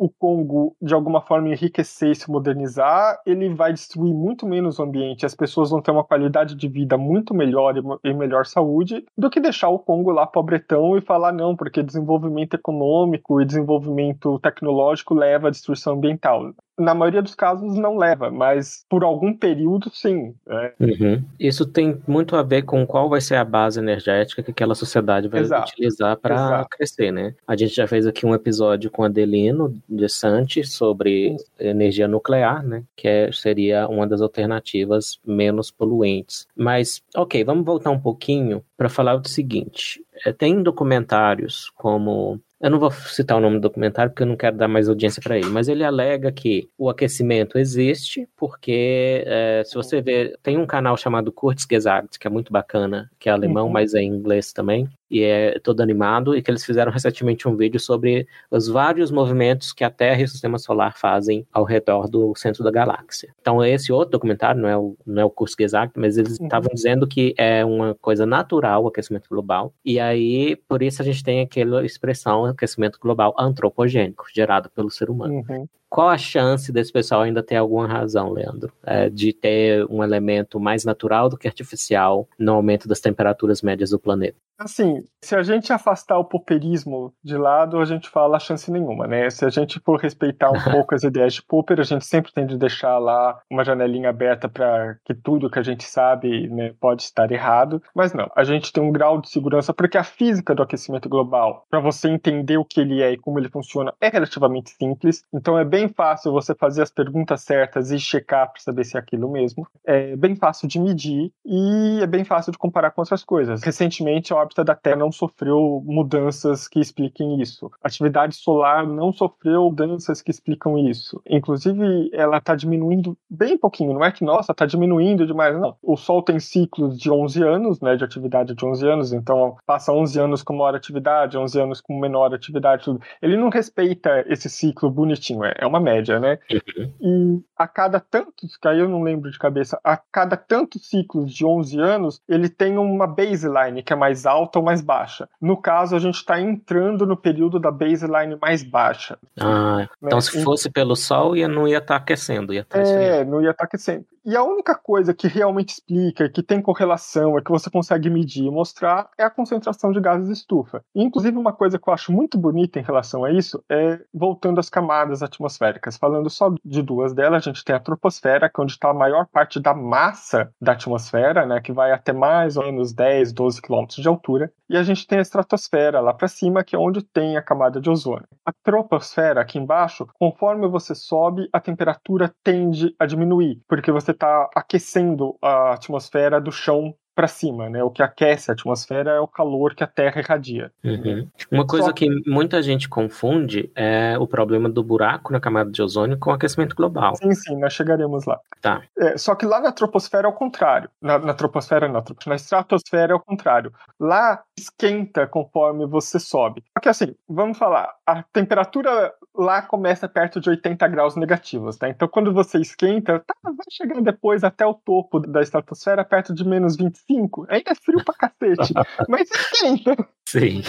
o 0.02 0.10
Congo 0.10 0.76
de 0.82 0.96
alguma 0.96 1.22
forma 1.22 1.50
enriquecer 1.50 2.10
e 2.10 2.16
se 2.16 2.32
modernizar, 2.32 3.22
ele 3.24 3.54
vai 3.54 3.72
destruir 3.72 4.12
muito 4.12 4.48
menos 4.48 4.80
o 4.80 4.84
ambiente. 4.84 5.28
As 5.28 5.36
pessoas 5.36 5.70
vão 5.70 5.80
ter 5.80 5.92
uma 5.92 6.04
qualidade 6.04 6.56
de 6.56 6.68
vida 6.68 6.98
muito 6.98 7.36
melhor 7.36 7.76
e 8.04 8.12
melhor 8.12 8.48
saúde 8.48 9.06
do 9.16 9.30
que 9.30 9.40
deixar 9.40 9.70
o 9.70 9.78
Congo 9.78 10.10
lá 10.10 10.26
pobretão 10.26 10.98
e 10.98 11.02
falar 11.02 11.32
não, 11.32 11.56
porque 11.56 11.84
desenvolvimento 11.84 12.56
econômico 12.56 13.40
e 13.40 13.46
desenvolvimento 13.46 14.40
tecnológico 14.40 15.14
leva 15.14 15.50
à 15.50 15.52
destruição 15.52 15.94
ambiental 15.94 16.52
na 16.82 16.94
maioria 16.94 17.22
dos 17.22 17.36
casos 17.36 17.76
não 17.76 17.98
leva, 17.98 18.30
mas 18.30 18.86
por 18.89 19.04
algum 19.04 19.34
período 19.34 19.89
sim. 19.94 20.34
É. 20.48 20.74
Uhum. 20.80 21.24
Isso 21.39 21.65
tem 21.65 22.02
muito 22.08 22.36
a 22.36 22.44
ver 22.44 22.63
com 22.63 22.86
qual 22.86 23.10
vai 23.10 23.22
ser 23.22 23.36
a 23.36 23.46
base 23.46 23.80
energética 23.80 24.44
que 24.44 24.52
aquela 24.52 24.76
sociedade 24.76 25.28
vai 25.28 25.41
Exato. 25.41 25.72
utilizar 25.72 26.17
para 26.17 26.65
crescer, 26.70 27.12
né? 27.12 27.34
A 27.48 27.56
gente 27.56 27.76
já 27.76 27.88
fez 27.88 28.06
aqui 28.06 28.26
um 28.26 28.34
episódio 28.34 28.89
com 28.89 29.04
Adelino 29.04 29.80
de 29.88 30.10
Sante 30.10 30.63
sobre 30.63 31.36
energia 31.60 32.08
nuclear, 32.08 32.65
né? 32.65 32.84
Que 32.96 33.08
é, 33.08 33.32
seria 33.32 33.88
uma 33.88 34.08
das 34.08 34.22
alternativas 34.22 35.20
menos 35.26 35.72
poluentes. 35.72 36.48
Mas, 36.56 37.02
ok, 37.15 37.44
vamos 37.44 37.65
voltar 37.65 37.91
um 37.91 38.00
pouquinho 38.00 38.63
para 38.78 38.89
falar 38.89 39.15
o 39.15 39.28
seguinte. 39.28 40.04
É, 40.26 40.32
tem 40.32 40.62
documentários 40.62 41.72
como 41.76 42.39
eu 42.62 42.69
não 42.69 42.80
vou 42.80 42.91
citar 42.91 43.38
o 43.38 43.41
nome 43.41 43.58
do 43.58 43.62
documentário 43.62 44.12
porque 44.12 44.24
eu 44.24 44.28
não 44.28 44.38
quero 44.38 44.56
dar 44.56 44.67
mais 44.67 44.88
audiência 44.88 45.21
para 45.21 45.38
ele, 45.38 45.50
mas 45.50 45.67
ele 45.67 45.84
alega 45.84 46.32
que 46.32 46.69
o 46.78 46.89
aquecimento 46.89 47.58
existe 47.58 48.28
porque 48.38 49.24
é, 49.26 49.63
se 49.65 49.76
você 49.76 50.02
ver, 50.02 50.38
tem 50.43 50.58
um 50.58 50.65
canal 50.65 50.95
chamado 50.95 51.32
Kurzgesagt, 51.32 52.19
que 52.19 52.28
é 52.28 52.30
muito 52.30 52.52
bacana, 52.52 53.10
que 53.19 53.30
é 53.30 53.32
alemão, 53.32 53.67
uhum. 53.67 53.71
mas 53.71 53.93
é 53.93 54.02
em 54.02 54.08
inglês 54.08 54.54
também, 54.54 54.88
e 55.10 55.24
é 55.24 55.60
todo 55.60 55.82
animado, 55.82 56.36
e 56.36 56.41
que 56.41 56.50
eles 56.50 56.63
fizeram 56.63 56.91
recentemente 56.91 57.47
um 57.47 57.56
vídeo 57.56 57.80
sobre 57.80 58.26
os 58.50 58.67
vários 58.67 59.12
movimentos 59.12 59.74
que 59.74 59.84
a 59.84 59.89
Terra 59.89 60.21
e 60.21 60.24
o 60.24 60.28
Sistema 60.28 60.58
Solar 60.58 60.97
fazem 60.97 61.45
ao 61.52 61.65
redor 61.65 62.08
do 62.08 62.34
centro 62.36 62.63
da 62.63 62.71
galáxia. 62.71 63.34
Então, 63.41 63.63
esse 63.63 63.91
outro 63.91 64.12
documentário, 64.12 64.62
não 64.62 64.69
é 64.69 64.78
o, 64.78 64.95
não 65.06 65.21
é 65.21 65.26
o 65.26 65.34
exato, 65.60 66.00
mas 66.00 66.17
eles 66.17 66.39
uhum. 66.39 66.45
estavam 66.45 66.69
dizendo 66.74 67.06
que 67.06 67.34
é 67.38 67.65
uma 67.65 67.95
coisa 67.95 68.26
natural 68.26 68.84
o 68.84 68.88
aquecimento 68.88 69.28
global, 69.30 69.74
e 69.84 70.00
aí, 70.00 70.56
por 70.67 70.82
isso 70.82 71.02
a 71.02 71.06
gente 71.06 71.24
tem 71.24 71.41
aquela 71.41 71.86
expressão 71.86 72.51
aquecimento 72.52 73.00
global 73.00 73.34
antropogênico, 73.38 74.26
gerado 74.34 74.70
pelo 74.70 74.90
ser 74.90 75.10
humano. 75.10 75.44
Uhum 75.48 75.68
qual 75.91 76.08
a 76.08 76.17
chance 76.17 76.71
desse 76.71 76.89
pessoal 76.89 77.21
ainda 77.21 77.43
ter 77.43 77.58
alguma 77.58 77.86
razão, 77.86 78.32
Leandro? 78.32 78.71
É, 78.82 79.10
de 79.10 79.34
ter 79.34 79.86
um 79.89 80.01
elemento 80.01 80.58
mais 80.58 80.86
natural 80.86 81.27
do 81.27 81.38
que 81.38 81.49
artificial 81.49 82.30
no 82.39 82.54
aumento 82.54 82.88
das 82.88 83.01
temperaturas 83.01 83.62
médias 83.62 83.89
do 83.89 83.99
planeta? 83.99 84.38
Assim, 84.63 85.04
se 85.23 85.36
a 85.36 85.41
gente 85.41 85.73
afastar 85.73 86.19
o 86.19 86.25
popperismo 86.25 87.12
de 87.23 87.36
lado, 87.36 87.80
a 87.80 87.86
gente 87.86 88.08
fala 88.08 88.39
chance 88.39 88.71
nenhuma, 88.71 89.08
né? 89.08 89.27
Se 89.32 89.43
a 89.43 89.49
gente 89.49 89.80
for 89.80 89.99
respeitar 89.99 90.51
um 90.51 90.54
pouco 90.71 90.93
as 90.93 91.01
ideias 91.01 91.34
de 91.34 91.41
Popper, 91.41 91.80
a 91.80 91.84
gente 91.84 92.06
sempre 92.06 92.32
tem 92.32 92.45
de 92.45 92.58
deixar 92.58 92.99
lá 92.99 93.39
uma 93.49 93.63
janelinha 93.63 94.10
aberta 94.10 94.47
para 94.47 94.97
que 95.04 95.15
tudo 95.15 95.49
que 95.49 95.58
a 95.58 95.63
gente 95.63 95.84
sabe 95.84 96.47
né, 96.47 96.75
pode 96.80 97.01
estar 97.01 97.32
errado. 97.32 97.82
Mas 97.95 98.13
não, 98.13 98.30
a 98.36 98.43
gente 98.43 98.71
tem 98.71 98.84
um 98.84 98.91
grau 98.91 99.19
de 99.19 99.30
segurança 99.32 99.73
porque 99.73 99.97
a 99.97 100.04
física 100.04 100.54
do 100.54 100.62
aquecimento 100.62 101.10
global, 101.10 101.65
para 101.67 101.80
você 101.80 102.08
entender 102.08 102.58
o 102.58 102.65
que 102.65 102.82
ele 102.82 103.01
é 103.01 103.13
e 103.13 103.17
como 103.17 103.39
ele 103.39 103.49
funciona, 103.49 103.91
é 103.99 104.10
relativamente 104.10 104.69
simples. 104.69 105.23
Então 105.34 105.58
é 105.58 105.65
bem 105.65 105.81
fácil 105.88 106.32
você 106.32 106.54
fazer 106.56 106.82
as 106.82 106.91
perguntas 106.91 107.41
certas 107.41 107.91
e 107.91 108.00
checar 108.00 108.52
para 108.52 108.62
saber 108.62 108.84
se 108.84 108.98
é 108.98 109.00
aquilo 109.00 109.30
mesmo. 109.30 109.67
É 109.86 110.15
bem 110.15 110.36
fácil 110.36 110.67
de 110.67 110.80
medir 110.80 111.32
e 111.46 112.00
é 112.02 112.08
bem 112.08 112.24
fácil 112.24 112.52
de 112.52 112.58
comparar 112.58 112.91
com 112.91 113.02
outras 113.02 113.24
coisas. 113.24 113.63
Recentemente, 113.63 114.34
a 114.34 114.36
órbita 114.36 114.63
da 114.63 114.76
Terra 114.76 114.98
não 114.98 115.12
sofreu 115.12 115.82
mudanças 115.86 116.67
que 116.67 116.80
expliquem 116.80 117.41
isso. 117.41 117.72
A 117.84 117.88
atividade 117.88 118.36
solar 118.36 118.86
não 118.86 119.12
sofreu 119.12 119.72
mudanças 119.72 120.22
que 120.22 120.32
explicam 120.32 120.78
isso. 120.78 121.22
Inclusive, 121.28 122.10
ela 122.13 122.38
está 122.38 122.56
diminuindo 122.56 123.17
bem 123.30 123.58
pouquinho. 123.58 123.94
Não 123.94 124.04
é 124.04 124.12
que, 124.12 124.24
nossa, 124.24 124.52
está 124.52 124.65
diminuindo 124.65 125.26
demais, 125.26 125.60
não. 125.60 125.76
O 125.82 125.98
Sol 125.98 126.22
tem 126.22 126.39
ciclos 126.39 126.98
de 126.98 127.12
11 127.12 127.44
anos, 127.44 127.82
né, 127.82 127.96
de 127.96 128.04
atividade 128.04 128.56
de 128.56 128.65
11 128.65 128.88
anos, 128.88 129.13
então 129.13 129.56
passa 129.65 129.91
11 129.91 130.20
anos 130.20 130.44
com 130.44 130.56
maior 130.56 130.76
atividade, 130.76 131.38
11 131.38 131.60
anos 131.60 131.82
com 131.82 132.00
menor 132.00 132.34
atividade, 132.34 132.84
tudo. 132.84 133.02
Ele 133.22 133.38
não 133.38 133.50
respeita 133.50 134.24
esse 134.28 134.50
ciclo 134.50 134.89
bonitinho. 134.89 135.44
É, 135.44 135.54
é 135.60 135.67
uma 135.72 135.80
média, 135.80 136.20
né? 136.20 136.38
Uhum. 136.52 136.94
E 137.02 137.44
a 137.58 137.68
cada 137.68 138.00
tantos, 138.00 138.58
que 138.58 138.68
aí 138.68 138.80
eu 138.80 138.90
não 138.90 139.02
lembro 139.02 139.32
de 139.32 139.40
cabeça, 139.40 139.80
a 139.84 139.98
cada 139.98 140.36
tantos 140.36 140.90
ciclos 140.90 141.34
de 141.34 141.46
11 141.46 141.80
anos, 141.80 142.22
ele 142.28 142.50
tem 142.50 142.78
uma 142.78 143.08
baseline 143.08 143.82
que 143.82 143.94
é 143.94 143.96
mais 143.96 144.26
alta 144.26 144.60
ou 144.60 144.66
mais 144.66 144.82
baixa. 144.82 145.28
No 145.40 145.58
caso, 145.58 145.96
a 145.96 146.00
gente 146.00 146.16
está 146.16 146.40
entrando 146.40 147.06
no 147.06 147.18
período 147.18 147.60
da 147.60 147.72
baseline 147.72 148.38
mais 148.42 148.64
baixa. 148.64 149.18
Ah, 149.40 149.78
né? 149.78 149.90
então 150.04 150.22
se 150.22 150.44
fosse 150.44 150.70
pelo 150.70 150.96
Sol, 150.96 151.36
ia, 151.36 151.48
não 151.48 151.68
ia 151.68 151.78
estar 151.78 151.96
tá 151.96 152.04
aquecendo, 152.04 152.54
ia 152.54 152.62
estar 152.62 152.84
tá 152.84 152.90
É, 152.90 153.24
não 153.24 153.42
ia 153.42 153.52
estar 153.52 153.64
tá 153.64 153.66
aquecendo. 153.66 154.06
E 154.24 154.36
a 154.36 154.44
única 154.44 154.76
coisa 154.76 155.16
que 155.16 155.28
realmente 155.28 155.70
explica, 155.70 156.30
que 156.30 156.44
tem 156.44 156.62
correlação, 156.62 157.38
é 157.38 157.42
que 157.42 157.50
você 157.50 157.72
consegue 157.72 158.08
medir 158.08 158.46
e 158.46 158.52
mostrar, 158.52 159.10
é 159.18 159.24
a 159.24 159.32
concentração 159.32 159.92
de 159.92 160.00
gases 160.00 160.28
de 160.28 160.34
estufa. 160.34 160.84
Inclusive, 160.94 161.36
uma 161.36 161.52
coisa 161.52 161.80
que 161.80 161.90
eu 161.90 161.94
acho 161.94 162.12
muito 162.12 162.38
bonita 162.38 162.80
em 162.80 162.84
relação 162.84 163.24
a 163.24 163.32
isso 163.32 163.64
é 163.68 164.00
voltando 164.14 164.60
às 164.60 164.70
camadas 164.70 165.24
atmosféricas. 165.24 165.98
Falando 165.98 166.30
só 166.30 166.54
de 166.64 166.84
duas 166.84 167.16
delas, 167.16 167.42
a 167.42 167.50
gente 167.50 167.66
tem 167.66 167.76
a 167.76 167.80
troposfera, 167.80 168.48
que 168.48 168.62
é 168.62 168.64
onde 168.64 168.74
está 168.74 168.92
a 168.92 168.94
maior 168.94 169.26
parte 169.26 169.60
da 169.60 169.74
massa 169.74 170.54
da 170.62 170.74
atmosfera, 170.74 171.46
né, 171.46 171.60
que 171.60 171.74
vai 171.74 171.92
até 171.92 172.14
mais 172.14 172.58
ou 172.58 172.64
menos 172.64 172.94
10, 172.94 173.34
12 173.34 173.60
quilômetros 173.60 173.98
de 173.98 174.08
altura. 174.08 174.54
E 174.72 174.78
a 174.78 174.84
gente 174.84 175.06
tem 175.06 175.20
a 175.20 175.22
estratosfera 175.22 176.00
lá 176.00 176.14
para 176.14 176.30
cima, 176.30 176.64
que 176.64 176.78
é 176.78 176.80
onde 176.80 177.04
tem 177.04 177.36
a 177.36 177.42
camada 177.42 177.82
de 177.82 177.90
ozônio. 177.90 178.26
A 178.46 178.54
troposfera, 178.64 179.42
aqui 179.42 179.60
embaixo, 179.60 180.08
conforme 180.18 180.66
você 180.66 180.96
sobe, 180.96 181.50
a 181.52 181.60
temperatura 181.60 182.34
tende 182.42 182.96
a 182.98 183.06
diminuir, 183.06 183.62
porque 183.68 183.92
você 183.92 184.12
está 184.12 184.50
aquecendo 184.56 185.36
a 185.42 185.74
atmosfera 185.74 186.40
do 186.40 186.54
chão 186.54 186.96
para 187.13 187.28
cima, 187.28 187.69
né? 187.69 187.84
O 187.84 187.89
que 187.89 188.02
aquece 188.02 188.50
a 188.50 188.54
atmosfera 188.54 189.12
é 189.12 189.19
o 189.19 189.28
calor 189.28 189.76
que 189.76 189.84
a 189.84 189.88
Terra 189.88 190.19
irradia. 190.19 190.71
Uhum. 190.84 191.28
Uma 191.52 191.65
coisa 191.65 191.93
que... 191.93 192.08
que... 192.08 192.30
muita 192.30 192.62
gente 192.62 192.88
confunde 192.88 193.71
é 193.76 194.17
o 194.17 194.28
problema 194.28 194.69
do 194.69 194.84
buraco 194.84 195.32
na 195.32 195.39
camada 195.39 195.69
de 195.69 195.82
ozônio 195.82 196.17
com 196.17 196.32
o 196.32 196.34
aquecimento 196.34 196.76
global. 196.76 197.15
Sim, 197.15 197.34
sim, 197.34 197.58
nós 197.58 197.74
chegaremos 197.74 198.26
lá. 198.26 198.39
Tá. 198.62 198.82
É, 198.97 199.17
só 199.17 199.36
que 199.36 199.45
lá 199.45 199.60
na 199.60 199.71
troposfera 199.71 200.28
é 200.28 200.30
o 200.30 200.34
contrário. 200.34 200.89
Na, 201.02 201.17
na 201.19 201.34
troposfera, 201.34 201.88
não, 201.88 202.04
na 202.26 202.36
estratosfera 202.36 203.13
é 203.13 203.15
o 203.15 203.19
contrário. 203.19 203.74
Lá 204.00 204.43
esquenta 204.58 205.28
conforme 205.28 205.86
você 205.86 206.19
sobe. 206.19 206.63
Porque 206.74 206.89
assim, 206.89 207.15
vamos 207.28 207.58
falar, 207.58 207.93
a 208.06 208.24
temperatura 208.24 209.13
lá 209.36 209.62
começa 209.62 210.08
perto 210.08 210.39
de 210.39 210.50
80 210.50 210.88
graus 210.88 211.15
negativos, 211.15 211.80
né? 211.80 211.89
Então 211.89 212.08
quando 212.08 212.34
você 212.34 212.60
esquenta, 212.60 213.19
tá, 213.19 213.34
vai 213.43 213.65
chegar 213.69 214.02
depois 214.02 214.43
até 214.43 214.65
o 214.65 214.74
topo 214.74 215.19
da 215.19 215.41
estratosfera 215.41 216.04
perto 216.04 216.34
de 216.34 216.45
menos 216.45 216.76
25. 216.76 217.01
Ainda 217.50 217.72
é 217.72 217.76
frio 217.76 218.04
pra 218.04 218.14
cacete, 218.14 218.74
mas 219.10 219.30
esquenta. 219.30 220.08
Sim. 220.32 220.62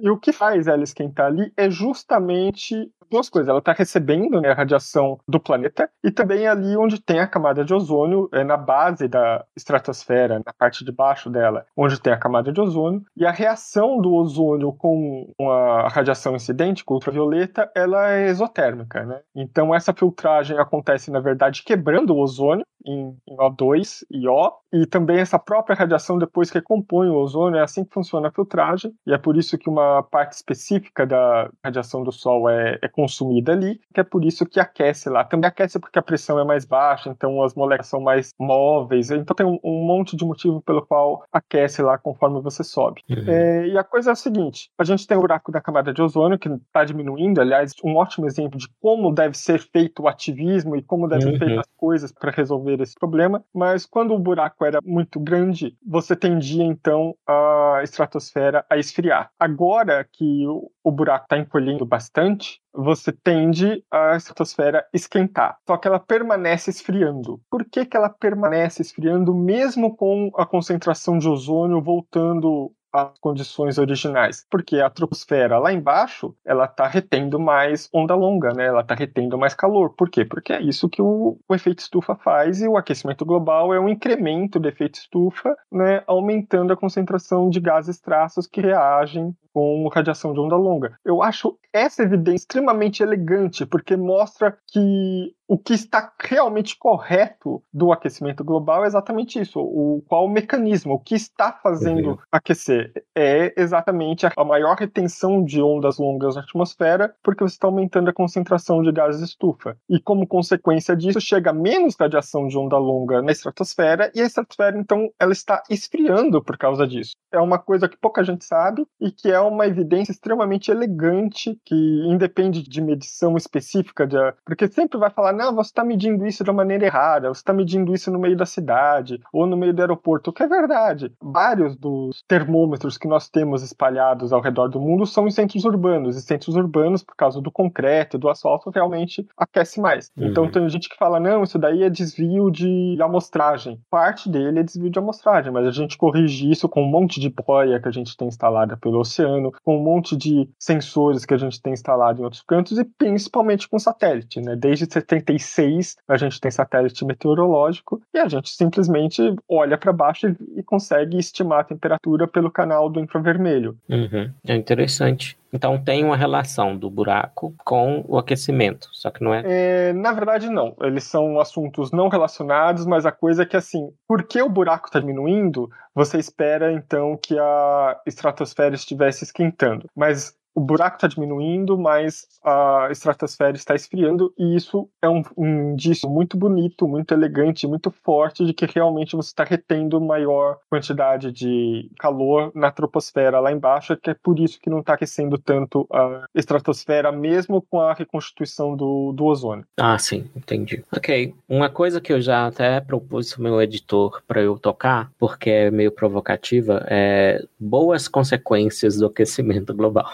E, 0.00 0.06
e, 0.06 0.10
o 0.10 0.18
que 0.18 0.32
faz 0.32 0.66
ela 0.66 0.84
esquentar 0.84 1.26
ali 1.26 1.52
é 1.56 1.68
justamente 1.68 2.90
duas 3.10 3.28
coisas. 3.28 3.48
Ela 3.48 3.58
está 3.58 3.72
recebendo 3.72 4.40
né, 4.40 4.50
a 4.50 4.54
radiação 4.54 5.18
do 5.26 5.40
planeta 5.40 5.88
e 6.02 6.10
também 6.10 6.46
ali 6.46 6.76
onde 6.76 7.00
tem 7.00 7.20
a 7.20 7.26
camada 7.26 7.64
de 7.64 7.74
ozônio, 7.74 8.28
é 8.32 8.44
na 8.44 8.56
base 8.56 9.08
da 9.08 9.44
estratosfera, 9.56 10.40
na 10.44 10.52
parte 10.52 10.84
de 10.84 10.92
baixo 10.92 11.30
dela, 11.30 11.66
onde 11.76 12.00
tem 12.00 12.12
a 12.12 12.18
camada 12.18 12.52
de 12.52 12.60
ozônio. 12.60 13.02
E 13.16 13.24
a 13.26 13.30
reação 13.30 14.00
do 14.00 14.12
ozônio 14.12 14.72
com 14.72 15.32
a 15.40 15.88
radiação 15.88 16.36
incidente, 16.36 16.84
com 16.84 16.94
ultravioleta, 16.94 17.70
ela 17.74 18.12
é 18.12 18.28
exotérmica. 18.28 19.04
Né? 19.04 19.20
Então 19.34 19.74
essa 19.74 19.92
filtragem 19.92 20.58
acontece, 20.58 21.10
na 21.10 21.20
verdade, 21.20 21.62
quebrando 21.64 22.14
o 22.14 22.20
ozônio 22.20 22.64
em, 22.84 23.16
em 23.26 23.36
O2 23.36 24.04
e 24.10 24.28
O, 24.28 24.52
e 24.72 24.86
também 24.86 25.18
essa 25.18 25.38
própria 25.38 25.74
radiação 25.74 26.18
depois 26.18 26.50
recompõe 26.50 27.08
o 27.08 27.16
ozônio, 27.16 27.58
é 27.58 27.62
assim 27.62 27.84
que 27.84 27.92
funciona 27.92 28.30
filtragem, 28.36 28.92
e 29.06 29.12
é 29.12 29.18
por 29.18 29.36
isso 29.36 29.56
que 29.56 29.70
uma 29.70 30.02
parte 30.02 30.32
específica 30.32 31.06
da 31.06 31.50
radiação 31.64 32.04
do 32.04 32.12
Sol 32.12 32.48
é, 32.48 32.78
é 32.82 32.88
consumida 32.88 33.52
ali, 33.52 33.80
que 33.94 34.00
é 34.00 34.04
por 34.04 34.24
isso 34.24 34.44
que 34.44 34.60
aquece 34.60 35.08
lá. 35.08 35.24
Também 35.24 35.48
aquece 35.48 35.80
porque 35.80 35.98
a 35.98 36.02
pressão 36.02 36.38
é 36.38 36.44
mais 36.44 36.66
baixa, 36.66 37.08
então 37.08 37.42
as 37.42 37.54
moléculas 37.54 37.88
são 37.88 38.00
mais 38.00 38.32
móveis, 38.38 39.10
então 39.10 39.34
tem 39.34 39.46
um, 39.46 39.58
um 39.64 39.86
monte 39.86 40.16
de 40.16 40.24
motivo 40.24 40.60
pelo 40.60 40.84
qual 40.84 41.24
aquece 41.32 41.80
lá 41.80 41.96
conforme 41.96 42.40
você 42.42 42.62
sobe. 42.62 43.02
Uhum. 43.08 43.24
É, 43.26 43.68
e 43.68 43.78
a 43.78 43.84
coisa 43.84 44.10
é 44.10 44.12
a 44.12 44.16
seguinte, 44.16 44.70
a 44.78 44.84
gente 44.84 45.06
tem 45.06 45.16
o 45.16 45.20
buraco 45.20 45.50
da 45.50 45.60
camada 45.60 45.92
de 45.92 46.02
ozônio, 46.02 46.38
que 46.38 46.48
está 46.48 46.84
diminuindo, 46.84 47.40
aliás, 47.40 47.72
um 47.82 47.96
ótimo 47.96 48.26
exemplo 48.26 48.58
de 48.58 48.68
como 48.80 49.12
deve 49.12 49.36
ser 49.36 49.58
feito 49.58 50.02
o 50.02 50.08
ativismo 50.08 50.76
e 50.76 50.82
como 50.82 51.08
devem 51.08 51.26
uhum. 51.26 51.32
ser 51.32 51.38
feitas 51.38 51.58
as 51.58 51.76
coisas 51.76 52.12
para 52.12 52.30
resolver 52.30 52.80
esse 52.80 52.94
problema, 52.94 53.42
mas 53.54 53.86
quando 53.86 54.14
o 54.14 54.18
buraco 54.18 54.64
era 54.64 54.80
muito 54.84 55.18
grande, 55.18 55.76
você 55.86 56.14
tendia 56.14 56.64
então 56.64 57.14
a 57.26 57.80
estratosfera 57.82 58.25
a 58.68 58.76
esfriar. 58.76 59.30
Agora 59.38 60.06
que 60.10 60.44
o 60.46 60.92
buraco 60.92 61.24
está 61.24 61.38
encolhendo 61.38 61.84
bastante, 61.84 62.60
você 62.72 63.10
tende 63.12 63.82
a 63.90 64.16
estratosfera 64.16 64.84
esquentar. 64.92 65.56
Só 65.66 65.76
que 65.76 65.88
ela 65.88 65.98
permanece 65.98 66.70
esfriando. 66.70 67.40
Por 67.50 67.64
que, 67.64 67.86
que 67.86 67.96
ela 67.96 68.08
permanece 68.08 68.82
esfriando 68.82 69.34
mesmo 69.34 69.96
com 69.96 70.30
a 70.36 70.46
concentração 70.46 71.18
de 71.18 71.28
ozônio 71.28 71.82
voltando 71.82 72.72
as 72.92 73.18
condições 73.20 73.78
originais, 73.78 74.46
porque 74.50 74.80
a 74.80 74.90
troposfera 74.90 75.58
lá 75.58 75.72
embaixo 75.72 76.34
ela 76.44 76.64
está 76.64 76.86
retendo 76.86 77.38
mais 77.38 77.88
onda 77.92 78.14
longa, 78.14 78.52
né? 78.52 78.66
Ela 78.66 78.80
está 78.80 78.94
retendo 78.94 79.38
mais 79.38 79.54
calor. 79.54 79.94
Por 79.94 80.08
quê? 80.08 80.24
Porque 80.24 80.52
é 80.52 80.62
isso 80.62 80.88
que 80.88 81.02
o, 81.02 81.38
o, 81.48 81.54
efeito 81.54 81.80
estufa 81.80 82.14
faz 82.14 82.60
e 82.60 82.68
o 82.68 82.76
aquecimento 82.76 83.24
global 83.24 83.74
é 83.74 83.80
um 83.80 83.88
incremento 83.88 84.58
do 84.58 84.68
efeito 84.68 84.96
estufa, 84.96 85.54
né? 85.70 86.02
Aumentando 86.06 86.72
a 86.72 86.76
concentração 86.76 87.50
de 87.50 87.60
gases 87.60 88.00
traços 88.00 88.46
que 88.46 88.60
reagem 88.60 89.34
com 89.56 89.88
radiação 89.88 90.34
de 90.34 90.40
onda 90.40 90.54
longa. 90.54 90.98
Eu 91.02 91.22
acho 91.22 91.58
essa 91.72 92.02
evidência 92.02 92.44
extremamente 92.44 93.02
elegante, 93.02 93.64
porque 93.64 93.96
mostra 93.96 94.54
que 94.66 95.34
o 95.48 95.56
que 95.56 95.74
está 95.74 96.12
realmente 96.20 96.76
correto 96.76 97.62
do 97.72 97.92
aquecimento 97.92 98.42
global 98.42 98.84
é 98.84 98.86
exatamente 98.86 99.40
isso. 99.40 99.60
O 99.60 100.02
qual 100.08 100.24
o 100.24 100.30
mecanismo, 100.30 100.94
o 100.94 100.98
que 100.98 101.14
está 101.14 101.52
fazendo 101.52 102.10
uhum. 102.10 102.18
aquecer 102.32 102.92
é 103.16 103.54
exatamente 103.56 104.26
a 104.26 104.44
maior 104.44 104.76
retenção 104.76 105.42
de 105.44 105.62
ondas 105.62 105.98
longas 105.98 106.34
na 106.34 106.42
atmosfera, 106.42 107.14
porque 107.22 107.44
você 107.44 107.54
está 107.54 107.68
aumentando 107.68 108.10
a 108.10 108.14
concentração 108.14 108.82
de 108.82 108.90
gases 108.90 109.22
estufa. 109.22 109.76
E 109.88 110.00
como 110.00 110.26
consequência 110.26 110.96
disso, 110.96 111.20
chega 111.20 111.52
menos 111.52 111.94
radiação 111.98 112.48
de 112.48 112.58
onda 112.58 112.76
longa 112.76 113.22
na 113.22 113.32
estratosfera 113.32 114.10
e 114.14 114.20
a 114.20 114.26
estratosfera 114.26 114.78
então 114.78 115.08
ela 115.18 115.32
está 115.32 115.62
esfriando 115.70 116.42
por 116.42 116.58
causa 116.58 116.86
disso. 116.86 117.12
É 117.32 117.38
uma 117.38 117.58
coisa 117.58 117.88
que 117.88 117.96
pouca 117.96 118.24
gente 118.24 118.44
sabe 118.44 118.84
e 119.00 119.10
que 119.10 119.30
é 119.30 119.40
uma 119.46 119.66
evidência 119.66 120.12
extremamente 120.12 120.70
elegante 120.70 121.58
que 121.64 121.74
independe 122.06 122.62
de 122.62 122.80
medição 122.80 123.36
específica, 123.36 124.06
de, 124.06 124.16
porque 124.44 124.68
sempre 124.68 124.98
vai 124.98 125.10
falar, 125.10 125.32
não, 125.32 125.54
você 125.54 125.70
está 125.70 125.84
medindo 125.84 126.26
isso 126.26 126.44
de 126.44 126.50
uma 126.50 126.56
maneira 126.56 126.86
errada, 126.86 127.28
você 127.28 127.40
está 127.40 127.52
medindo 127.52 127.94
isso 127.94 128.10
no 128.10 128.18
meio 128.18 128.36
da 128.36 128.46
cidade 128.46 129.20
ou 129.32 129.46
no 129.46 129.56
meio 129.56 129.72
do 129.72 129.80
aeroporto, 129.80 130.30
o 130.30 130.32
que 130.32 130.42
é 130.42 130.48
verdade. 130.48 131.12
Vários 131.20 131.76
dos 131.76 132.22
termômetros 132.26 132.98
que 132.98 133.08
nós 133.08 133.28
temos 133.28 133.62
espalhados 133.62 134.32
ao 134.32 134.40
redor 134.40 134.68
do 134.68 134.80
mundo 134.80 135.06
são 135.06 135.26
em 135.26 135.30
centros 135.30 135.64
urbanos, 135.64 136.16
e 136.16 136.22
centros 136.22 136.56
urbanos, 136.56 137.02
por 137.02 137.16
causa 137.16 137.40
do 137.40 137.50
concreto, 137.50 138.18
do 138.18 138.28
asfalto, 138.28 138.70
realmente 138.70 139.26
aquece 139.36 139.80
mais. 139.80 140.10
Uhum. 140.16 140.28
Então 140.28 140.50
tem 140.50 140.68
gente 140.68 140.88
que 140.88 140.96
fala, 140.96 141.20
não, 141.20 141.42
isso 141.42 141.58
daí 141.58 141.82
é 141.82 141.90
desvio 141.90 142.50
de 142.50 142.96
amostragem. 143.00 143.80
Parte 143.90 144.28
dele 144.28 144.60
é 144.60 144.62
desvio 144.62 144.90
de 144.90 144.98
amostragem, 144.98 145.52
mas 145.52 145.66
a 145.66 145.70
gente 145.70 145.96
corrige 145.96 146.50
isso 146.50 146.68
com 146.68 146.82
um 146.82 146.90
monte 146.90 147.20
de 147.20 147.30
boia 147.30 147.80
que 147.80 147.88
a 147.88 147.92
gente 147.92 148.16
tem 148.16 148.28
instalada 148.28 148.76
pelo 148.76 148.98
oceano, 148.98 149.35
com 149.64 149.78
um 149.78 149.82
monte 149.82 150.16
de 150.16 150.48
sensores 150.58 151.24
que 151.24 151.34
a 151.34 151.38
gente 151.38 151.60
tem 151.60 151.72
instalado 151.72 152.20
em 152.20 152.24
outros 152.24 152.42
cantos 152.42 152.78
e 152.78 152.84
principalmente 152.84 153.68
com 153.68 153.78
satélite. 153.78 154.40
Né? 154.40 154.56
Desde 154.56 154.90
76 154.90 155.96
a 156.08 156.16
gente 156.16 156.40
tem 156.40 156.50
satélite 156.50 157.04
meteorológico 157.04 158.00
e 158.14 158.18
a 158.18 158.28
gente 158.28 158.50
simplesmente 158.50 159.34
olha 159.48 159.78
para 159.78 159.92
baixo 159.92 160.34
e, 160.56 160.62
consegue 160.62 161.18
estimar 161.18 161.60
a 161.60 161.64
temperatura 161.64 162.26
pelo 162.26 162.50
canal 162.50 162.88
do 162.90 163.00
infravermelho. 163.00 163.76
Uhum. 163.88 164.30
É 164.46 164.54
interessante. 164.54 165.38
Então 165.56 165.82
tem 165.82 166.04
uma 166.04 166.16
relação 166.16 166.76
do 166.76 166.90
buraco 166.90 167.54
com 167.64 168.04
o 168.06 168.18
aquecimento, 168.18 168.88
só 168.92 169.10
que 169.10 169.24
não 169.24 169.32
é... 169.32 169.42
é... 169.44 169.92
Na 169.94 170.12
verdade, 170.12 170.50
não. 170.50 170.76
Eles 170.82 171.04
são 171.04 171.40
assuntos 171.40 171.90
não 171.90 172.08
relacionados, 172.08 172.84
mas 172.84 173.06
a 173.06 173.12
coisa 173.12 173.42
é 173.42 173.46
que, 173.46 173.56
assim, 173.56 173.90
porque 174.06 174.40
o 174.42 174.50
buraco 174.50 174.88
está 174.88 175.00
diminuindo, 175.00 175.70
você 175.94 176.18
espera, 176.18 176.70
então, 176.72 177.16
que 177.16 177.38
a 177.38 177.98
estratosfera 178.06 178.74
estivesse 178.74 179.24
esquentando. 179.24 179.88
Mas 179.96 180.36
o 180.56 180.60
buraco 180.60 180.96
está 180.96 181.06
diminuindo, 181.06 181.76
mas 181.76 182.26
a 182.42 182.88
estratosfera 182.90 183.54
está 183.54 183.74
esfriando, 183.74 184.32
e 184.38 184.56
isso 184.56 184.88
é 185.02 185.08
um, 185.08 185.22
um 185.36 185.72
indício 185.72 186.08
muito 186.08 186.34
bonito, 186.34 186.88
muito 186.88 187.12
elegante, 187.12 187.66
muito 187.66 187.90
forte 187.90 188.42
de 188.42 188.54
que 188.54 188.64
realmente 188.64 189.14
você 189.14 189.28
está 189.28 189.44
retendo 189.44 190.00
maior 190.00 190.56
quantidade 190.70 191.30
de 191.30 191.90
calor 191.98 192.50
na 192.54 192.70
troposfera 192.70 193.38
lá 193.38 193.52
embaixo, 193.52 193.98
que 193.98 194.08
é 194.08 194.14
por 194.14 194.38
isso 194.38 194.58
que 194.58 194.70
não 194.70 194.80
está 194.80 194.94
aquecendo 194.94 195.36
tanto 195.36 195.86
a 195.92 196.24
estratosfera, 196.34 197.12
mesmo 197.12 197.60
com 197.60 197.82
a 197.82 197.92
reconstituição 197.92 198.74
do, 198.74 199.12
do 199.12 199.26
ozônio. 199.26 199.66
Ah, 199.76 199.98
sim, 199.98 200.30
entendi. 200.34 200.82
Ok, 200.90 201.34
uma 201.46 201.68
coisa 201.68 202.00
que 202.00 202.14
eu 202.14 202.20
já 202.22 202.46
até 202.46 202.80
propus 202.80 203.34
ao 203.34 203.42
meu 203.42 203.60
editor 203.60 204.22
para 204.26 204.40
eu 204.40 204.58
tocar, 204.58 205.10
porque 205.18 205.50
é 205.50 205.70
meio 205.70 205.92
provocativa, 205.92 206.82
é 206.88 207.44
boas 207.60 208.08
consequências 208.08 208.96
do 208.96 209.04
aquecimento 209.04 209.74
global. 209.74 210.06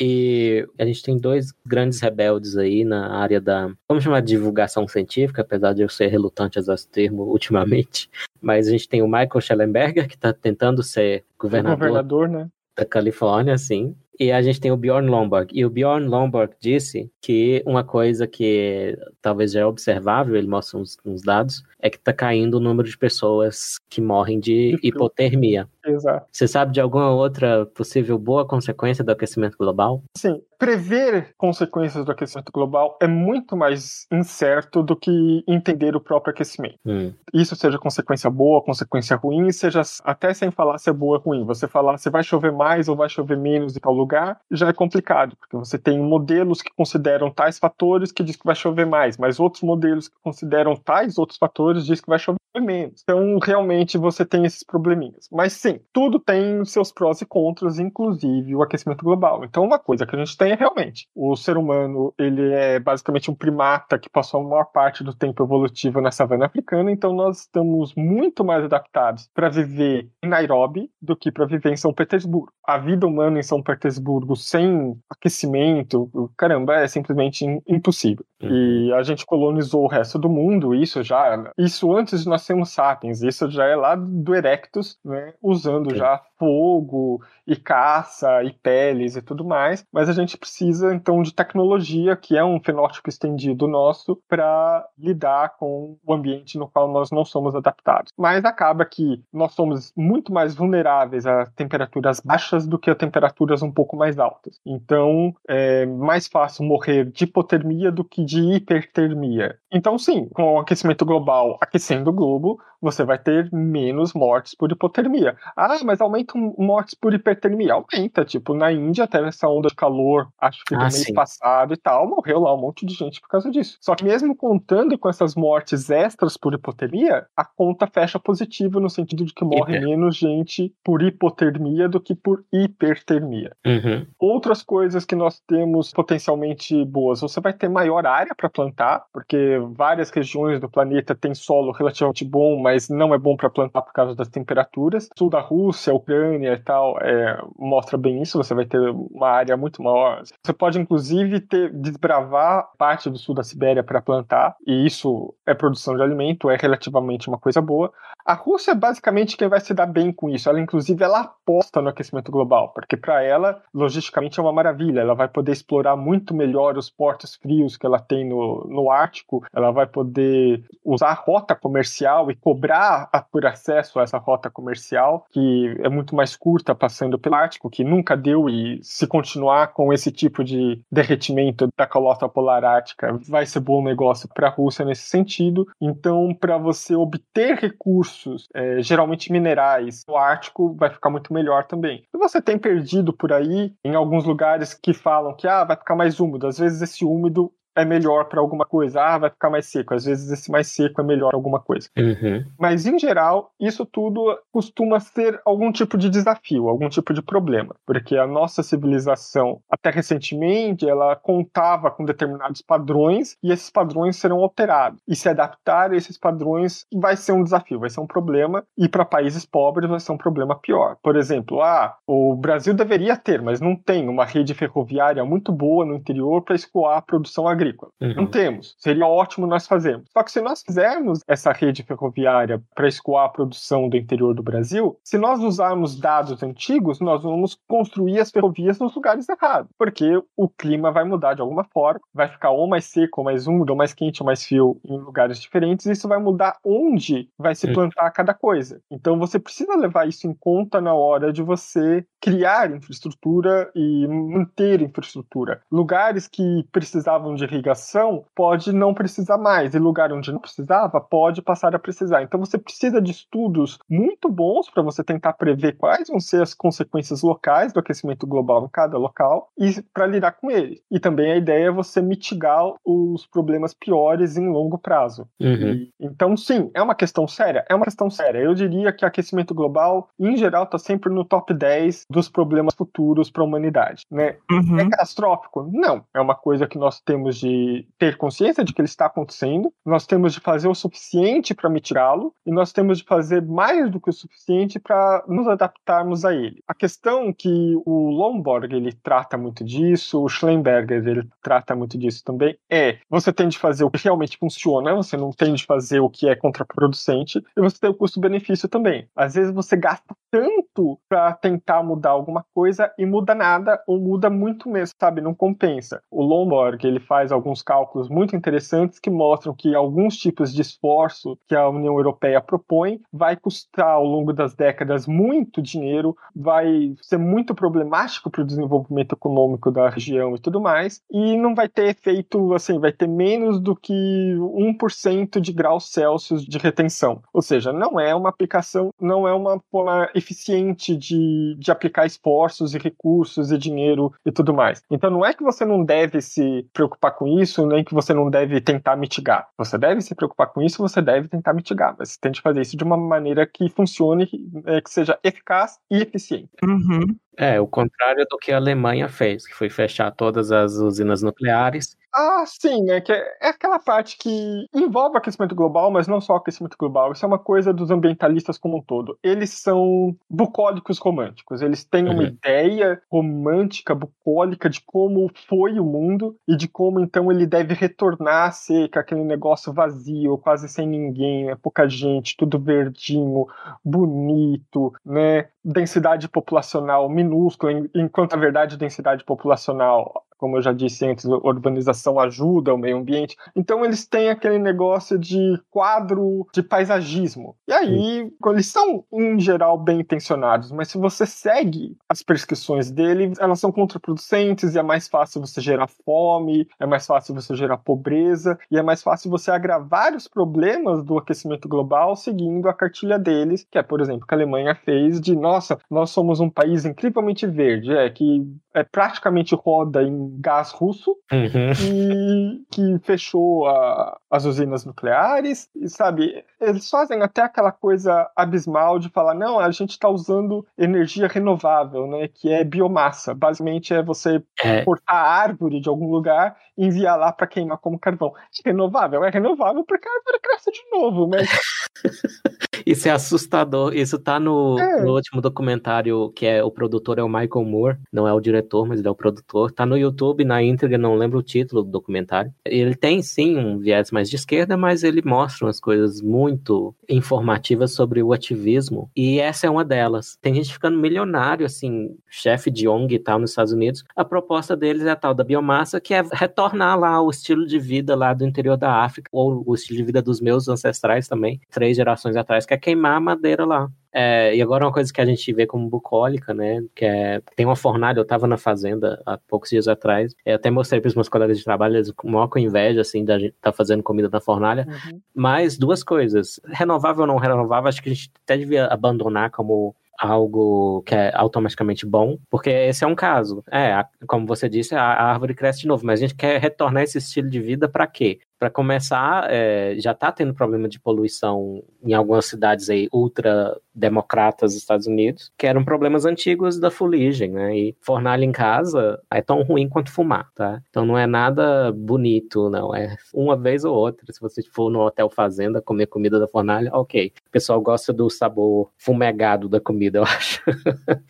E 0.00 0.66
a 0.78 0.84
gente 0.84 1.02
tem 1.02 1.18
dois 1.18 1.52
grandes 1.64 2.00
rebeldes 2.00 2.56
aí 2.56 2.84
na 2.84 3.14
área 3.16 3.40
da, 3.40 3.70
vamos 3.88 4.04
chamar 4.04 4.20
de 4.20 4.28
divulgação 4.28 4.88
científica, 4.88 5.42
apesar 5.42 5.74
de 5.74 5.82
eu 5.82 5.88
ser 5.88 6.08
relutante 6.08 6.58
a 6.58 6.62
usar 6.62 6.74
esse 6.74 6.88
termo 6.88 7.24
ultimamente. 7.30 8.08
Mas 8.40 8.68
a 8.68 8.70
gente 8.70 8.88
tem 8.88 9.02
o 9.02 9.06
Michael 9.06 9.40
Schellenberger, 9.40 10.08
que 10.08 10.14
está 10.14 10.32
tentando 10.32 10.82
ser 10.82 11.24
governador, 11.38 11.78
governador 11.78 12.28
né? 12.28 12.48
da 12.76 12.84
Califórnia, 12.84 13.58
sim. 13.58 13.94
E 14.20 14.32
a 14.32 14.42
gente 14.42 14.60
tem 14.60 14.72
o 14.72 14.76
Bjorn 14.76 15.08
Lomborg. 15.08 15.52
E 15.52 15.64
o 15.64 15.70
Bjorn 15.70 16.08
Lomborg 16.08 16.52
disse 16.60 17.08
que 17.22 17.62
uma 17.64 17.84
coisa 17.84 18.26
que 18.26 18.98
talvez 19.22 19.52
já 19.52 19.60
é 19.60 19.66
observável, 19.66 20.34
ele 20.34 20.48
mostra 20.48 20.76
uns, 20.76 20.98
uns 21.04 21.22
dados, 21.22 21.62
é 21.78 21.88
que 21.88 21.98
está 21.98 22.12
caindo 22.12 22.54
o 22.54 22.60
número 22.60 22.88
de 22.88 22.98
pessoas 22.98 23.78
que 23.88 24.00
morrem 24.00 24.40
de 24.40 24.76
hipotermia. 24.82 25.68
Exato. 25.88 26.26
Você 26.30 26.46
sabe 26.46 26.72
de 26.72 26.80
alguma 26.80 27.10
outra 27.10 27.66
possível 27.66 28.18
boa 28.18 28.46
consequência 28.46 29.02
do 29.02 29.10
aquecimento 29.10 29.56
global? 29.58 30.02
Sim, 30.16 30.42
prever 30.58 31.34
consequências 31.36 32.04
do 32.04 32.12
aquecimento 32.12 32.52
global 32.52 32.98
é 33.00 33.06
muito 33.06 33.56
mais 33.56 34.06
incerto 34.12 34.82
do 34.82 34.96
que 34.96 35.42
entender 35.46 35.96
o 35.96 36.00
próprio 36.00 36.32
aquecimento. 36.32 36.78
Hum. 36.84 37.12
Isso 37.32 37.56
seja 37.56 37.78
consequência 37.78 38.28
boa, 38.28 38.62
consequência 38.62 39.16
ruim, 39.16 39.50
seja 39.52 39.82
até 40.04 40.34
sem 40.34 40.50
falar 40.50 40.78
se 40.78 40.90
é 40.90 40.92
boa 40.92 41.18
ou 41.18 41.22
ruim. 41.22 41.44
Você 41.44 41.66
falar 41.66 41.96
se 41.98 42.10
vai 42.10 42.22
chover 42.22 42.52
mais 42.52 42.88
ou 42.88 42.96
vai 42.96 43.08
chover 43.08 43.38
menos 43.38 43.76
em 43.76 43.80
tal 43.80 43.92
lugar, 43.92 44.40
já 44.50 44.68
é 44.68 44.72
complicado, 44.72 45.36
porque 45.36 45.56
você 45.56 45.78
tem 45.78 45.98
modelos 45.98 46.60
que 46.60 46.70
consideram 46.74 47.30
tais 47.30 47.58
fatores 47.58 48.12
que 48.12 48.22
diz 48.22 48.36
que 48.36 48.44
vai 48.44 48.54
chover 48.54 48.86
mais, 48.86 49.16
mas 49.16 49.40
outros 49.40 49.62
modelos 49.62 50.08
que 50.08 50.16
consideram 50.22 50.76
tais 50.76 51.18
outros 51.18 51.38
fatores 51.38 51.86
diz 51.86 52.00
que 52.00 52.08
vai 52.08 52.18
chover 52.18 52.38
menos. 52.60 53.00
Então, 53.02 53.38
realmente, 53.38 53.96
você 53.96 54.24
tem 54.24 54.44
esses 54.44 54.62
probleminhas. 54.62 55.28
Mas 55.30 55.52
sim, 55.52 55.77
tudo 55.92 56.18
tem 56.18 56.64
seus 56.64 56.92
prós 56.92 57.20
e 57.20 57.26
contras, 57.26 57.78
inclusive 57.78 58.54
o 58.54 58.62
aquecimento 58.62 59.04
global. 59.04 59.44
Então, 59.44 59.64
uma 59.64 59.78
coisa 59.78 60.06
que 60.06 60.14
a 60.14 60.18
gente 60.18 60.36
tem 60.36 60.52
é 60.52 60.54
realmente, 60.54 61.08
o 61.14 61.36
ser 61.36 61.56
humano, 61.56 62.12
ele 62.18 62.52
é 62.52 62.78
basicamente 62.78 63.30
um 63.30 63.34
primata 63.34 63.98
que 63.98 64.08
passou 64.08 64.40
a 64.40 64.44
maior 64.44 64.64
parte 64.66 65.04
do 65.04 65.14
tempo 65.14 65.42
evolutivo 65.42 66.00
na 66.00 66.10
savana 66.10 66.46
africana, 66.46 66.90
então 66.90 67.12
nós 67.12 67.40
estamos 67.40 67.94
muito 67.94 68.44
mais 68.44 68.64
adaptados 68.64 69.28
para 69.34 69.48
viver 69.48 70.08
em 70.22 70.28
Nairobi 70.28 70.90
do 71.00 71.16
que 71.16 71.30
para 71.30 71.46
viver 71.46 71.72
em 71.72 71.76
São 71.76 71.92
Petersburgo. 71.92 72.52
A 72.64 72.78
vida 72.78 73.06
humana 73.06 73.38
em 73.38 73.42
São 73.42 73.62
Petersburgo 73.62 74.36
sem 74.36 74.98
aquecimento, 75.10 76.10
caramba, 76.36 76.76
é 76.76 76.86
simplesmente 76.86 77.44
impossível. 77.66 78.24
Uhum. 78.42 78.50
E 78.50 78.92
a 78.92 79.02
gente 79.02 79.26
colonizou 79.26 79.84
o 79.84 79.88
resto 79.88 80.18
do 80.18 80.28
mundo, 80.28 80.74
isso 80.74 81.02
já, 81.02 81.52
isso 81.58 81.92
antes 81.92 82.22
de 82.22 82.28
nós 82.28 82.42
sermos 82.42 82.70
sapiens, 82.70 83.22
isso 83.22 83.50
já 83.50 83.64
é 83.64 83.74
lá 83.74 83.94
do 83.96 84.34
Erectus, 84.34 84.98
né, 85.04 85.34
usando 85.58 85.94
já 85.94 86.22
fogo 86.38 87.22
e 87.46 87.56
caça 87.56 88.42
e 88.44 88.52
peles 88.52 89.16
e 89.16 89.22
tudo 89.22 89.44
mais, 89.44 89.84
mas 89.92 90.08
a 90.08 90.12
gente 90.12 90.36
precisa 90.36 90.94
então 90.94 91.22
de 91.22 91.32
tecnologia, 91.32 92.16
que 92.16 92.36
é 92.36 92.44
um 92.44 92.60
fenótipo 92.60 93.08
estendido 93.08 93.66
nosso, 93.66 94.16
para 94.28 94.86
lidar 94.98 95.56
com 95.58 95.96
o 96.06 96.12
ambiente 96.12 96.58
no 96.58 96.68
qual 96.68 96.90
nós 96.90 97.10
não 97.10 97.24
somos 97.24 97.54
adaptados. 97.54 98.12
Mas 98.16 98.44
acaba 98.44 98.84
que 98.84 99.22
nós 99.32 99.52
somos 99.52 99.92
muito 99.96 100.32
mais 100.32 100.54
vulneráveis 100.54 101.26
a 101.26 101.46
temperaturas 101.46 102.20
baixas 102.20 102.66
do 102.66 102.78
que 102.78 102.90
a 102.90 102.94
temperaturas 102.94 103.62
um 103.62 103.72
pouco 103.72 103.96
mais 103.96 104.18
altas. 104.18 104.60
Então, 104.64 105.34
é 105.48 105.86
mais 105.86 106.26
fácil 106.26 106.64
morrer 106.64 107.06
de 107.06 107.24
hipotermia 107.24 107.90
do 107.90 108.04
que 108.04 108.24
de 108.24 108.40
hipertermia. 108.40 109.58
Então, 109.72 109.98
sim, 109.98 110.28
com 110.28 110.54
o 110.54 110.58
aquecimento 110.58 111.04
global 111.04 111.58
aquecendo 111.60 112.10
o 112.10 112.12
globo, 112.12 112.60
você 112.80 113.04
vai 113.04 113.18
ter 113.18 113.52
menos 113.52 114.12
mortes 114.12 114.54
por 114.54 114.70
hipotermia. 114.70 115.36
Ah, 115.56 115.78
mas 115.84 116.00
aumenta 116.00 116.27
mortes 116.36 116.94
por 116.94 117.14
hipertermia. 117.14 117.74
Aumenta, 117.74 118.24
tipo, 118.24 118.54
na 118.54 118.72
Índia 118.72 119.06
teve 119.06 119.28
essa 119.28 119.48
onda 119.48 119.68
de 119.68 119.74
calor, 119.74 120.28
acho 120.40 120.64
que 120.64 120.74
do 120.74 120.80
ah, 120.80 120.84
mês 120.84 121.04
sim. 121.04 121.14
passado 121.14 121.72
e 121.72 121.76
tal, 121.76 122.08
morreu 122.08 122.40
lá 122.40 122.54
um 122.54 122.60
monte 122.60 122.84
de 122.84 122.94
gente 122.94 123.20
por 123.20 123.28
causa 123.28 123.50
disso. 123.50 123.78
Só 123.80 123.94
que 123.94 124.04
mesmo 124.04 124.34
contando 124.36 124.98
com 124.98 125.08
essas 125.08 125.34
mortes 125.34 125.90
extras 125.90 126.36
por 126.36 126.54
hipotermia, 126.54 127.26
a 127.36 127.44
conta 127.44 127.86
fecha 127.86 128.18
positiva 128.18 128.80
no 128.80 128.90
sentido 128.90 129.24
de 129.24 129.32
que 129.32 129.44
morre 129.44 129.76
Hiper. 129.76 129.88
menos 129.88 130.16
gente 130.16 130.74
por 130.84 131.02
hipotermia 131.02 131.88
do 131.88 132.00
que 132.00 132.14
por 132.14 132.44
hipertermia. 132.52 133.54
Uhum. 133.66 134.06
Outras 134.18 134.62
coisas 134.62 135.04
que 135.04 135.14
nós 135.14 135.40
temos 135.46 135.92
potencialmente 135.92 136.84
boas, 136.84 137.20
você 137.20 137.40
vai 137.40 137.52
ter 137.52 137.68
maior 137.68 138.06
área 138.06 138.34
para 138.34 138.50
plantar, 138.50 139.04
porque 139.12 139.58
várias 139.72 140.10
regiões 140.10 140.60
do 140.60 140.68
planeta 140.68 141.14
têm 141.14 141.34
solo 141.34 141.72
relativamente 141.72 142.24
bom, 142.24 142.60
mas 142.60 142.88
não 142.88 143.14
é 143.14 143.18
bom 143.18 143.36
para 143.36 143.50
plantar 143.50 143.82
por 143.82 143.92
causa 143.92 144.14
das 144.14 144.28
temperaturas. 144.28 145.08
Sul 145.16 145.30
da 145.30 145.40
Rússia, 145.40 145.94
Ucrânia 145.94 146.17
e 146.18 146.58
tal, 146.58 146.98
é, 147.00 147.40
mostra 147.58 147.96
bem 147.98 148.22
isso. 148.22 148.38
Você 148.38 148.54
vai 148.54 148.64
ter 148.64 148.78
uma 148.78 149.28
área 149.28 149.56
muito 149.56 149.82
maior. 149.82 150.22
Você 150.22 150.52
pode, 150.52 150.78
inclusive, 150.78 151.40
ter, 151.40 151.72
desbravar 151.72 152.68
parte 152.78 153.10
do 153.10 153.18
sul 153.18 153.34
da 153.34 153.42
Sibéria 153.42 153.82
para 153.82 154.00
plantar, 154.00 154.56
e 154.66 154.86
isso 154.86 155.34
é 155.46 155.54
produção 155.54 155.96
de 155.96 156.02
alimento, 156.02 156.50
é 156.50 156.56
relativamente 156.56 157.28
uma 157.28 157.38
coisa 157.38 157.60
boa. 157.60 157.92
A 158.24 158.34
Rússia 158.34 158.72
é 158.72 158.74
basicamente 158.74 159.36
quem 159.36 159.48
vai 159.48 159.60
se 159.60 159.72
dar 159.72 159.86
bem 159.86 160.12
com 160.12 160.28
isso. 160.28 160.48
Ela, 160.48 160.60
inclusive, 160.60 161.02
ela 161.02 161.20
aposta 161.20 161.80
no 161.80 161.88
aquecimento 161.88 162.30
global, 162.30 162.72
porque 162.74 162.96
para 162.96 163.22
ela, 163.22 163.62
logisticamente, 163.72 164.38
é 164.38 164.42
uma 164.42 164.52
maravilha. 164.52 165.00
Ela 165.00 165.14
vai 165.14 165.28
poder 165.28 165.52
explorar 165.52 165.96
muito 165.96 166.34
melhor 166.34 166.76
os 166.76 166.90
portos 166.90 167.34
frios 167.36 167.76
que 167.76 167.86
ela 167.86 167.98
tem 167.98 168.28
no, 168.28 168.66
no 168.68 168.90
Ártico, 168.90 169.42
ela 169.52 169.70
vai 169.70 169.86
poder 169.86 170.62
usar 170.84 171.08
a 171.08 171.14
rota 171.14 171.54
comercial 171.54 172.30
e 172.30 172.36
cobrar 172.36 172.68
cobrar 172.68 173.08
por 173.30 173.46
acesso 173.46 173.98
a 173.98 174.02
essa 174.02 174.18
rota 174.18 174.50
comercial, 174.50 175.26
que 175.30 175.76
é 175.80 175.88
muito 175.88 176.07
mais 176.14 176.36
curta, 176.36 176.74
passando 176.74 177.18
pelo 177.18 177.34
Ártico, 177.34 177.70
que 177.70 177.84
nunca 177.84 178.16
deu, 178.16 178.48
e 178.48 178.80
se 178.82 179.06
continuar 179.06 179.68
com 179.68 179.92
esse 179.92 180.10
tipo 180.10 180.42
de 180.44 180.80
derretimento 180.90 181.68
da 181.76 181.86
calota 181.86 182.28
polar 182.28 182.64
ártica, 182.64 183.18
vai 183.28 183.46
ser 183.46 183.60
bom 183.60 183.82
negócio 183.82 184.28
para 184.32 184.48
a 184.48 184.50
Rússia 184.50 184.84
nesse 184.84 185.02
sentido. 185.02 185.66
Então, 185.80 186.34
para 186.34 186.58
você 186.58 186.94
obter 186.94 187.56
recursos, 187.56 188.48
é, 188.54 188.82
geralmente 188.82 189.32
minerais, 189.32 190.04
no 190.08 190.16
Ártico, 190.16 190.74
vai 190.74 190.90
ficar 190.90 191.10
muito 191.10 191.32
melhor 191.32 191.64
também. 191.64 192.04
E 192.14 192.18
você 192.18 192.40
tem 192.40 192.58
perdido 192.58 193.12
por 193.12 193.32
aí, 193.32 193.72
em 193.84 193.94
alguns 193.94 194.24
lugares 194.24 194.74
que 194.74 194.92
falam 194.92 195.34
que 195.34 195.46
ah, 195.46 195.64
vai 195.64 195.76
ficar 195.76 195.94
mais 195.94 196.20
úmido, 196.20 196.46
às 196.46 196.58
vezes 196.58 196.82
esse 196.82 197.04
úmido 197.04 197.52
é 197.78 197.84
melhor 197.84 198.24
para 198.24 198.40
alguma 198.40 198.64
coisa. 198.64 199.00
Ah, 199.00 199.18
vai 199.18 199.30
ficar 199.30 199.50
mais 199.50 199.66
seco. 199.66 199.94
Às 199.94 200.04
vezes 200.04 200.30
esse 200.30 200.50
mais 200.50 200.66
seco 200.68 201.00
é 201.00 201.04
melhor 201.04 201.34
alguma 201.34 201.60
coisa. 201.60 201.88
Uhum. 201.96 202.44
Mas 202.58 202.86
em 202.86 202.98
geral, 202.98 203.52
isso 203.60 203.86
tudo 203.86 204.36
costuma 204.52 204.98
ser 204.98 205.40
algum 205.44 205.70
tipo 205.70 205.96
de 205.96 206.10
desafio, 206.10 206.68
algum 206.68 206.88
tipo 206.88 207.14
de 207.14 207.22
problema, 207.22 207.74
porque 207.86 208.16
a 208.16 208.26
nossa 208.26 208.62
civilização, 208.62 209.60
até 209.70 209.90
recentemente, 209.90 210.88
ela 210.88 211.14
contava 211.14 211.90
com 211.90 212.04
determinados 212.04 212.60
padrões 212.60 213.36
e 213.42 213.52
esses 213.52 213.70
padrões 213.70 214.16
serão 214.16 214.38
alterados. 214.38 215.00
E 215.06 215.14
se 215.14 215.28
adaptar 215.28 215.92
a 215.92 215.96
esses 215.96 216.18
padrões 216.18 216.84
vai 216.92 217.16
ser 217.16 217.32
um 217.32 217.44
desafio, 217.44 217.78
vai 217.78 217.90
ser 217.90 218.00
um 218.00 218.06
problema. 218.06 218.64
E 218.76 218.88
para 218.88 219.04
países 219.04 219.46
pobres 219.46 219.88
vai 219.88 220.00
ser 220.00 220.12
um 220.12 220.18
problema 220.18 220.56
pior. 220.56 220.96
Por 221.02 221.16
exemplo, 221.16 221.62
ah, 221.62 221.96
o 222.06 222.34
Brasil 222.34 222.74
deveria 222.74 223.16
ter, 223.16 223.40
mas 223.40 223.60
não 223.60 223.76
tem 223.76 224.08
uma 224.08 224.24
rede 224.24 224.54
ferroviária 224.54 225.24
muito 225.24 225.52
boa 225.52 225.84
no 225.84 225.94
interior 225.94 226.42
para 226.42 226.56
escoar 226.56 226.98
a 226.98 227.02
produção 227.02 227.46
agrícola 227.46 227.67
agrícola. 227.68 227.92
Uhum. 228.00 228.14
Não 228.14 228.26
temos. 228.26 228.74
Seria 228.78 229.06
ótimo 229.06 229.46
nós 229.46 229.66
fazermos. 229.66 230.08
Só 230.10 230.22
que 230.22 230.32
se 230.32 230.40
nós 230.40 230.62
fizermos 230.62 231.20
essa 231.26 231.52
rede 231.52 231.82
ferroviária 231.82 232.62
para 232.74 232.88
escoar 232.88 233.26
a 233.26 233.28
produção 233.28 233.88
do 233.88 233.96
interior 233.96 234.34
do 234.34 234.42
Brasil, 234.42 234.98
se 235.04 235.18
nós 235.18 235.40
usarmos 235.40 235.98
dados 235.98 236.42
antigos, 236.42 237.00
nós 237.00 237.22
vamos 237.22 237.58
construir 237.68 238.20
as 238.20 238.30
ferrovias 238.30 238.78
nos 238.78 238.94
lugares 238.94 239.28
errados. 239.28 239.70
Porque 239.78 240.22
o 240.36 240.48
clima 240.48 240.90
vai 240.90 241.04
mudar 241.04 241.34
de 241.34 241.40
alguma 241.40 241.64
forma, 241.64 242.00
vai 242.12 242.28
ficar 242.28 242.50
ou 242.50 242.66
mais 242.66 242.84
seco, 242.84 243.20
ou 243.20 243.24
mais 243.24 243.46
úmido, 243.46 243.72
ou 243.72 243.76
mais 243.76 243.92
quente, 243.92 244.22
ou 244.22 244.26
mais 244.26 244.44
frio 244.44 244.80
em 244.84 244.98
lugares 244.98 245.38
diferentes, 245.40 245.86
e 245.86 245.92
isso 245.92 246.08
vai 246.08 246.18
mudar 246.18 246.56
onde 246.64 247.28
vai 247.38 247.54
se 247.54 247.66
uhum. 247.66 247.74
plantar 247.74 248.10
cada 248.10 248.34
coisa. 248.34 248.80
Então 248.90 249.18
você 249.18 249.38
precisa 249.38 249.76
levar 249.76 250.08
isso 250.08 250.26
em 250.26 250.34
conta 250.34 250.80
na 250.80 250.94
hora 250.94 251.32
de 251.32 251.42
você 251.42 252.04
criar 252.20 252.70
infraestrutura 252.70 253.70
e 253.74 254.06
manter 254.06 254.80
infraestrutura. 254.80 255.60
Lugares 255.70 256.26
que 256.26 256.64
precisavam 256.72 257.34
de 257.34 257.46
irrigação 257.58 258.24
pode 258.34 258.72
não 258.72 258.94
precisar 258.94 259.38
mais, 259.38 259.74
e 259.74 259.78
lugar 259.78 260.12
onde 260.12 260.32
não 260.32 260.38
precisava 260.38 261.00
pode 261.00 261.42
passar 261.42 261.74
a 261.74 261.78
precisar. 261.78 262.22
Então 262.22 262.40
você 262.40 262.56
precisa 262.56 263.00
de 263.00 263.10
estudos 263.10 263.78
muito 263.88 264.30
bons 264.30 264.70
para 264.70 264.82
você 264.82 265.02
tentar 265.04 265.32
prever 265.34 265.76
quais 265.76 266.08
vão 266.08 266.20
ser 266.20 266.42
as 266.42 266.54
consequências 266.54 267.22
locais 267.22 267.72
do 267.72 267.80
aquecimento 267.80 268.26
global 268.26 268.64
em 268.64 268.68
cada 268.68 268.96
local 268.96 269.50
e 269.58 269.82
para 269.92 270.06
lidar 270.06 270.32
com 270.32 270.50
ele. 270.50 270.82
E 270.90 270.98
também 270.98 271.32
a 271.32 271.36
ideia 271.36 271.66
é 271.66 271.70
você 271.70 272.00
mitigar 272.00 272.72
os 272.84 273.26
problemas 273.26 273.74
piores 273.74 274.36
em 274.36 274.48
longo 274.48 274.78
prazo. 274.78 275.28
Uhum. 275.40 275.72
E, 275.72 275.92
então, 276.00 276.36
sim, 276.36 276.70
é 276.74 276.82
uma 276.82 276.94
questão 276.94 277.26
séria. 277.26 277.64
É 277.68 277.74
uma 277.74 277.84
questão 277.84 278.10
séria. 278.10 278.38
Eu 278.38 278.54
diria 278.54 278.92
que 278.92 279.04
aquecimento 279.04 279.54
global, 279.54 280.08
em 280.18 280.36
geral, 280.36 280.64
está 280.64 280.78
sempre 280.78 281.12
no 281.12 281.24
top 281.24 281.52
10 281.54 282.06
dos 282.10 282.28
problemas 282.28 282.74
futuros 282.74 283.30
para 283.30 283.42
a 283.42 283.46
humanidade. 283.46 284.02
Né? 284.10 284.36
Uhum. 284.50 284.78
É 284.78 284.88
catastrófico? 284.88 285.68
Não. 285.72 286.04
É 286.14 286.20
uma 286.20 286.34
coisa 286.34 286.66
que 286.66 286.78
nós 286.78 287.00
temos 287.00 287.37
de 287.38 287.86
ter 287.98 288.16
consciência 288.16 288.64
de 288.64 288.72
que 288.72 288.80
ele 288.80 288.88
está 288.88 289.06
acontecendo, 289.06 289.72
nós 289.84 290.06
temos 290.06 290.34
de 290.34 290.40
fazer 290.40 290.68
o 290.68 290.74
suficiente 290.74 291.54
para 291.54 291.70
mitigá-lo 291.70 292.34
e 292.46 292.50
nós 292.50 292.72
temos 292.72 292.98
de 292.98 293.04
fazer 293.04 293.42
mais 293.42 293.90
do 293.90 294.00
que 294.00 294.10
o 294.10 294.12
suficiente 294.12 294.78
para 294.78 295.24
nos 295.28 295.46
adaptarmos 295.48 296.24
a 296.24 296.34
ele. 296.34 296.62
A 296.66 296.74
questão 296.74 297.32
que 297.32 297.74
o 297.86 298.10
Lomborg 298.10 298.74
ele 298.74 298.92
trata 298.92 299.36
muito 299.36 299.64
disso, 299.64 300.22
o 300.22 300.28
Schlemberger 300.28 301.06
ele 301.06 301.28
trata 301.42 301.74
muito 301.74 301.96
disso 301.98 302.22
também 302.24 302.58
é 302.70 302.98
você 303.08 303.32
tem 303.32 303.48
de 303.48 303.58
fazer 303.58 303.84
o 303.84 303.90
que 303.90 304.02
realmente 304.02 304.36
funciona, 304.38 304.94
você 304.94 305.16
não 305.16 305.30
tem 305.30 305.54
de 305.54 305.64
fazer 305.64 306.00
o 306.00 306.10
que 306.10 306.28
é 306.28 306.34
contraproducente 306.34 307.42
e 307.56 307.60
você 307.60 307.78
tem 307.78 307.90
o 307.90 307.94
custo-benefício 307.94 308.68
também. 308.68 309.08
Às 309.16 309.34
vezes 309.34 309.52
você 309.52 309.76
gasta 309.76 310.14
tanto 310.30 310.98
para 311.08 311.32
tentar 311.32 311.82
mudar 311.82 312.10
alguma 312.10 312.44
coisa 312.54 312.92
e 312.98 313.06
muda 313.06 313.34
nada 313.34 313.82
ou 313.86 313.98
muda 313.98 314.28
muito 314.28 314.68
mesmo, 314.68 314.94
sabe? 315.00 315.20
Não 315.20 315.34
compensa. 315.34 316.02
O 316.10 316.22
Lomborg 316.22 316.86
ele 316.86 317.00
faz 317.00 317.27
alguns 317.32 317.62
cálculos 317.62 318.08
muito 318.08 318.36
interessantes 318.36 318.98
que 318.98 319.10
mostram 319.10 319.54
que 319.54 319.74
alguns 319.74 320.16
tipos 320.16 320.52
de 320.52 320.62
esforço 320.62 321.38
que 321.48 321.54
a 321.54 321.68
União 321.68 321.94
Europeia 321.94 322.40
propõe 322.40 323.00
vai 323.12 323.36
custar 323.36 323.90
ao 323.90 324.04
longo 324.04 324.32
das 324.32 324.54
décadas 324.54 325.06
muito 325.06 325.62
dinheiro, 325.62 326.16
vai 326.34 326.94
ser 327.02 327.18
muito 327.18 327.54
problemático 327.54 328.30
para 328.30 328.42
o 328.42 328.46
desenvolvimento 328.46 329.14
econômico 329.14 329.70
da 329.70 329.88
região 329.88 330.34
e 330.34 330.38
tudo 330.38 330.60
mais, 330.60 331.02
e 331.10 331.36
não 331.36 331.54
vai 331.54 331.68
ter 331.68 331.88
efeito, 331.88 332.54
assim, 332.54 332.78
vai 332.78 332.92
ter 332.92 333.08
menos 333.08 333.60
do 333.60 333.74
que 333.74 333.92
1% 333.92 335.40
de 335.40 335.52
graus 335.52 335.90
Celsius 335.90 336.44
de 336.44 336.58
retenção. 336.58 337.22
Ou 337.32 337.42
seja, 337.42 337.72
não 337.72 337.98
é 337.98 338.14
uma 338.14 338.28
aplicação, 338.28 338.90
não 339.00 339.26
é 339.26 339.34
uma 339.34 339.60
forma 339.70 340.08
eficiente 340.14 340.96
de, 340.96 341.56
de 341.58 341.70
aplicar 341.70 342.06
esforços 342.06 342.74
e 342.74 342.78
recursos 342.78 343.50
e 343.50 343.58
dinheiro 343.58 344.12
e 344.24 344.32
tudo 344.32 344.54
mais. 344.54 344.82
Então 344.90 345.10
não 345.10 345.24
é 345.24 345.32
que 345.32 345.42
você 345.42 345.64
não 345.64 345.84
deve 345.84 346.20
se 346.20 346.66
preocupar 346.72 347.14
com 347.18 347.26
isso, 347.26 347.66
nem 347.66 347.82
que 347.82 347.92
você 347.92 348.14
não 348.14 348.30
deve 348.30 348.60
tentar 348.60 348.94
mitigar. 348.94 349.48
Você 349.58 349.76
deve 349.76 350.00
se 350.00 350.14
preocupar 350.14 350.46
com 350.52 350.62
isso, 350.62 350.78
você 350.80 351.02
deve 351.02 351.26
tentar 351.26 351.52
mitigar, 351.52 351.96
mas 351.98 352.16
que 352.16 352.40
fazer 352.40 352.60
isso 352.60 352.76
de 352.76 352.84
uma 352.84 352.96
maneira 352.96 353.44
que 353.44 353.68
funcione, 353.68 354.30
é, 354.64 354.80
que 354.80 354.88
seja 354.88 355.18
eficaz 355.24 355.80
e 355.90 355.96
eficiente. 355.96 356.48
Uhum. 356.62 357.16
É, 357.38 357.60
o 357.60 357.68
contrário 357.68 358.26
do 358.28 358.36
que 358.36 358.50
a 358.50 358.56
Alemanha 358.56 359.08
fez, 359.08 359.46
que 359.46 359.54
foi 359.54 359.70
fechar 359.70 360.10
todas 360.10 360.50
as 360.50 360.72
usinas 360.72 361.22
nucleares. 361.22 361.96
Ah, 362.12 362.42
sim, 362.46 362.82
né? 362.82 363.00
Que 363.00 363.12
é, 363.12 363.36
é 363.42 363.48
aquela 363.48 363.78
parte 363.78 364.16
que 364.18 364.66
envolve 364.74 365.16
aquecimento 365.16 365.54
global, 365.54 365.90
mas 365.90 366.08
não 366.08 366.20
só 366.20 366.36
aquecimento 366.36 366.76
global. 366.76 367.12
Isso 367.12 367.24
é 367.24 367.28
uma 367.28 367.38
coisa 367.38 367.72
dos 367.72 367.90
ambientalistas 367.90 368.58
como 368.58 368.78
um 368.78 368.82
todo. 368.82 369.16
Eles 369.22 369.50
são 369.50 370.16
bucólicos 370.28 370.98
românticos. 370.98 371.62
Eles 371.62 371.84
têm 371.84 372.04
uma 372.04 372.14
uhum. 372.14 372.22
ideia 372.22 373.00
romântica, 373.10 373.94
bucólica 373.94 374.68
de 374.68 374.80
como 374.80 375.30
foi 375.46 375.78
o 375.78 375.84
mundo 375.84 376.36
e 376.48 376.56
de 376.56 376.66
como 376.66 376.98
então 376.98 377.30
ele 377.30 377.46
deve 377.46 377.74
retornar 377.74 378.48
a 378.48 378.52
ser 378.52 378.90
aquele 378.94 379.22
negócio 379.22 379.72
vazio, 379.72 380.38
quase 380.38 380.68
sem 380.68 380.88
ninguém, 380.88 381.46
né? 381.46 381.56
pouca 381.62 381.88
gente, 381.88 382.36
tudo 382.36 382.58
verdinho, 382.58 383.46
bonito, 383.84 384.92
né? 385.04 385.48
Densidade 385.64 386.28
populacional 386.28 387.08
minúscula, 387.28 387.72
enquanto 387.94 388.34
a 388.34 388.38
verdade 388.38 388.76
densidade 388.76 389.24
populacional 389.24 390.24
como 390.38 390.56
eu 390.56 390.62
já 390.62 390.72
disse 390.72 391.04
antes, 391.04 391.24
urbanização 391.24 392.18
ajuda 392.18 392.72
o 392.72 392.78
meio 392.78 392.96
ambiente. 392.96 393.36
Então 393.54 393.84
eles 393.84 394.06
têm 394.06 394.30
aquele 394.30 394.58
negócio 394.58 395.18
de 395.18 395.60
quadro 395.70 396.46
de 396.54 396.62
paisagismo. 396.62 397.56
E 397.66 397.72
aí, 397.72 398.32
eles 398.46 398.66
são, 398.66 399.04
em 399.12 399.38
geral, 399.38 399.76
bem 399.76 400.00
intencionados, 400.00 400.70
mas 400.72 400.88
se 400.88 400.96
você 400.96 401.26
segue 401.26 401.96
as 402.08 402.22
prescrições 402.22 402.90
dele, 402.90 403.32
elas 403.38 403.60
são 403.60 403.72
contraproducentes 403.72 404.74
e 404.74 404.78
é 404.78 404.82
mais 404.82 405.08
fácil 405.08 405.40
você 405.40 405.60
gerar 405.60 405.88
fome, 405.88 406.68
é 406.78 406.86
mais 406.86 407.06
fácil 407.06 407.34
você 407.34 407.54
gerar 407.54 407.78
pobreza 407.78 408.58
e 408.70 408.78
é 408.78 408.82
mais 408.82 409.02
fácil 409.02 409.30
você 409.30 409.50
agravar 409.50 410.14
os 410.14 410.28
problemas 410.28 411.02
do 411.02 411.18
aquecimento 411.18 411.68
global 411.68 412.14
seguindo 412.16 412.68
a 412.68 412.74
cartilha 412.74 413.18
deles, 413.18 413.66
que 413.70 413.78
é, 413.78 413.82
por 413.82 414.00
exemplo, 414.00 414.26
que 414.26 414.34
a 414.34 414.36
Alemanha 414.36 414.74
fez 414.74 415.20
de, 415.20 415.34
nossa, 415.34 415.78
nós 415.90 416.10
somos 416.10 416.40
um 416.40 416.48
país 416.48 416.84
incrivelmente 416.84 417.46
verde, 417.46 417.92
é 417.92 418.08
que 418.08 418.46
é 418.78 418.84
praticamente 418.84 419.54
roda 419.54 420.02
em 420.02 420.40
gás 420.40 420.70
russo 420.70 421.16
uhum. 421.32 421.72
e 421.82 422.64
que 422.70 422.98
fechou 423.04 423.66
a, 423.66 424.18
as 424.30 424.44
usinas 424.44 424.84
nucleares, 424.84 425.68
e 425.74 425.88
sabe, 425.88 426.44
eles 426.60 426.88
fazem 426.88 427.22
até 427.22 427.42
aquela 427.42 427.72
coisa 427.72 428.30
abismal 428.36 428.98
de 428.98 429.08
falar, 429.08 429.34
não, 429.34 429.58
a 429.58 429.70
gente 429.70 429.90
está 429.90 430.08
usando 430.08 430.66
energia 430.76 431.28
renovável, 431.28 432.06
né, 432.06 432.28
que 432.28 432.52
é 432.52 432.64
biomassa, 432.64 433.34
basicamente 433.34 433.92
é 433.92 434.02
você 434.02 434.42
é. 434.62 434.84
cortar 434.84 435.14
a 435.14 435.42
árvore 435.42 435.80
de 435.80 435.88
algum 435.88 436.10
lugar 436.10 436.56
enviar 436.78 437.18
lá 437.18 437.32
para 437.32 437.46
queimar 437.46 437.78
como 437.78 437.98
carvão. 437.98 438.32
Renovável? 438.64 439.24
É 439.24 439.30
renovável 439.30 439.84
porque 439.84 440.08
a 440.08 440.12
árvore 440.12 440.38
cresce 440.40 440.70
de 440.70 440.82
novo, 440.90 441.26
mas... 441.26 441.48
Isso 442.86 443.08
é 443.08 443.10
assustador. 443.10 443.94
Isso 443.94 444.18
tá 444.18 444.40
no, 444.40 444.78
é. 444.78 445.02
no, 445.02 445.14
último 445.14 445.42
documentário, 445.42 446.30
que 446.34 446.46
é 446.46 446.64
o 446.64 446.70
produtor 446.70 447.18
é 447.18 447.22
o 447.22 447.28
Michael 447.28 447.64
Moore, 447.64 447.98
não 448.10 448.26
é 448.26 448.32
o 448.32 448.40
diretor, 448.40 448.86
mas 448.86 448.98
ele 448.98 449.08
é 449.08 449.10
o 449.10 449.14
produtor. 449.14 449.70
Tá 449.70 449.84
no 449.84 449.96
YouTube, 449.96 450.44
na 450.44 450.62
íntegra, 450.62 450.96
não 450.96 451.14
lembro 451.14 451.38
o 451.38 451.42
título 451.42 451.82
do 451.82 451.90
documentário. 451.90 452.52
Ele 452.64 452.94
tem 452.94 453.20
sim 453.20 453.58
um 453.58 453.78
viés 453.78 454.10
mais 454.10 454.30
de 454.30 454.36
esquerda, 454.36 454.76
mas 454.76 455.02
ele 455.02 455.20
mostra 455.22 455.66
umas 455.66 455.80
coisas 455.80 456.22
muito 456.22 456.94
informativas 457.08 457.92
sobre 457.92 458.22
o 458.22 458.32
ativismo. 458.32 459.10
E 459.14 459.38
essa 459.38 459.66
é 459.66 459.70
uma 459.70 459.84
delas. 459.84 460.38
Tem 460.40 460.54
gente 460.54 460.72
ficando 460.72 460.98
milionário, 460.98 461.66
assim, 461.66 462.16
chefe 462.28 462.70
de 462.70 462.88
ONG 462.88 463.14
e 463.14 463.18
tal 463.18 463.38
nos 463.38 463.50
Estados 463.50 463.72
Unidos. 463.72 464.04
A 464.16 464.24
proposta 464.24 464.76
deles 464.76 465.02
é 465.02 465.10
a 465.10 465.16
tal 465.16 465.34
da 465.34 465.44
biomassa, 465.44 466.00
que 466.00 466.14
é 466.14 466.22
retornar 466.68 466.98
lá 466.98 467.20
o 467.20 467.30
estilo 467.30 467.66
de 467.66 467.78
vida 467.78 468.14
lá 468.14 468.34
do 468.34 468.44
interior 468.46 468.76
da 468.76 469.02
África, 469.02 469.28
ou 469.32 469.62
o 469.66 469.74
estilo 469.74 469.98
de 469.98 470.04
vida 470.04 470.22
dos 470.22 470.40
meus 470.40 470.68
ancestrais 470.68 471.26
também, 471.26 471.60
três 471.70 471.96
gerações 471.96 472.36
atrás, 472.36 472.66
que 472.66 472.74
é 472.74 472.78
queimar 472.78 473.16
a 473.16 473.20
madeira 473.20 473.64
lá. 473.64 473.88
É, 474.12 474.56
e 474.56 474.62
agora 474.62 474.86
uma 474.86 474.92
coisa 474.92 475.12
que 475.12 475.20
a 475.20 475.26
gente 475.26 475.52
vê 475.52 475.66
como 475.66 475.88
bucólica, 475.88 476.54
né? 476.54 476.82
Que 476.94 477.04
é. 477.04 477.42
Tem 477.54 477.66
uma 477.66 477.76
fornalha, 477.76 478.18
eu 478.18 478.22
estava 478.22 478.46
na 478.46 478.56
fazenda 478.56 479.22
há 479.26 479.36
poucos 479.36 479.70
dias 479.70 479.86
atrás. 479.86 480.34
Eu 480.44 480.56
até 480.56 480.70
mostrei 480.70 481.00
para 481.00 481.08
os 481.08 481.14
meus 481.14 481.28
colegas 481.28 481.58
de 481.58 481.64
trabalho, 481.64 481.96
eles 481.96 482.10
com 482.12 482.30
maior 482.30 482.48
com 482.48 482.58
inveja, 482.58 483.02
assim, 483.02 483.24
da 483.24 483.38
gente 483.38 483.54
estar 483.54 483.70
tá 483.70 483.76
fazendo 483.76 484.02
comida 484.02 484.28
na 484.32 484.40
fornalha. 484.40 484.86
Uhum. 484.88 485.20
Mas 485.34 485.76
duas 485.76 486.02
coisas. 486.02 486.58
Renovável 486.66 487.22
ou 487.22 487.26
não 487.26 487.36
renovável, 487.36 487.88
acho 487.88 488.02
que 488.02 488.08
a 488.08 488.14
gente 488.14 488.30
até 488.44 488.56
devia 488.56 488.86
abandonar 488.86 489.50
como 489.50 489.94
algo 490.18 491.02
que 491.02 491.14
é 491.14 491.32
automaticamente 491.34 492.04
bom, 492.06 492.38
porque 492.50 492.70
esse 492.70 493.04
é 493.04 493.06
um 493.06 493.14
caso. 493.14 493.62
É, 493.70 494.04
como 494.26 494.46
você 494.46 494.68
disse, 494.68 494.94
a 494.94 495.02
árvore 495.02 495.54
cresce 495.54 495.80
de 495.80 495.86
novo, 495.86 496.04
mas 496.04 496.20
a 496.20 496.22
gente 496.26 496.34
quer 496.34 496.60
retornar 496.60 497.02
esse 497.04 497.18
estilo 497.18 497.48
de 497.48 497.60
vida 497.60 497.88
para 497.88 498.06
quê? 498.06 498.40
Para 498.58 498.70
começar, 498.70 499.46
é, 499.50 499.94
já 499.98 500.12
está 500.12 500.32
tendo 500.32 500.52
problema 500.52 500.88
de 500.88 500.98
poluição 500.98 501.82
em 502.02 502.12
algumas 502.12 502.46
cidades 502.46 502.90
aí 502.90 503.08
ultra 503.12 503.78
democratas 503.94 504.72
dos 504.72 504.80
Estados 504.80 505.06
Unidos, 505.06 505.52
que 505.56 505.66
eram 505.66 505.84
problemas 505.84 506.24
antigos 506.24 506.78
da 506.78 506.90
fuligem, 506.90 507.50
né? 507.50 507.76
E 507.76 507.96
fornalha 508.00 508.44
em 508.44 508.52
casa 508.52 509.20
é 509.30 509.42
tão 509.42 509.62
ruim 509.62 509.88
quanto 509.88 510.10
fumar, 510.10 510.50
tá? 510.54 510.80
Então 510.88 511.04
não 511.04 511.18
é 511.18 511.26
nada 511.26 511.92
bonito, 511.92 512.70
não. 512.70 512.94
É 512.94 513.16
uma 513.34 513.56
vez 513.56 513.84
ou 513.84 513.94
outra. 513.94 514.32
Se 514.32 514.40
você 514.40 514.62
for 514.62 514.90
no 514.90 515.00
hotel 515.00 515.28
fazenda 515.30 515.82
comer 515.82 516.06
comida 516.06 516.38
da 516.38 516.48
fornalha, 516.48 516.90
ok. 516.92 517.32
O 517.46 517.50
pessoal 517.50 517.80
gosta 517.80 518.12
do 518.12 518.30
sabor 518.30 518.90
fumegado 518.96 519.68
da 519.68 519.80
comida, 519.80 520.18
eu 520.18 520.22
acho. 520.24 520.62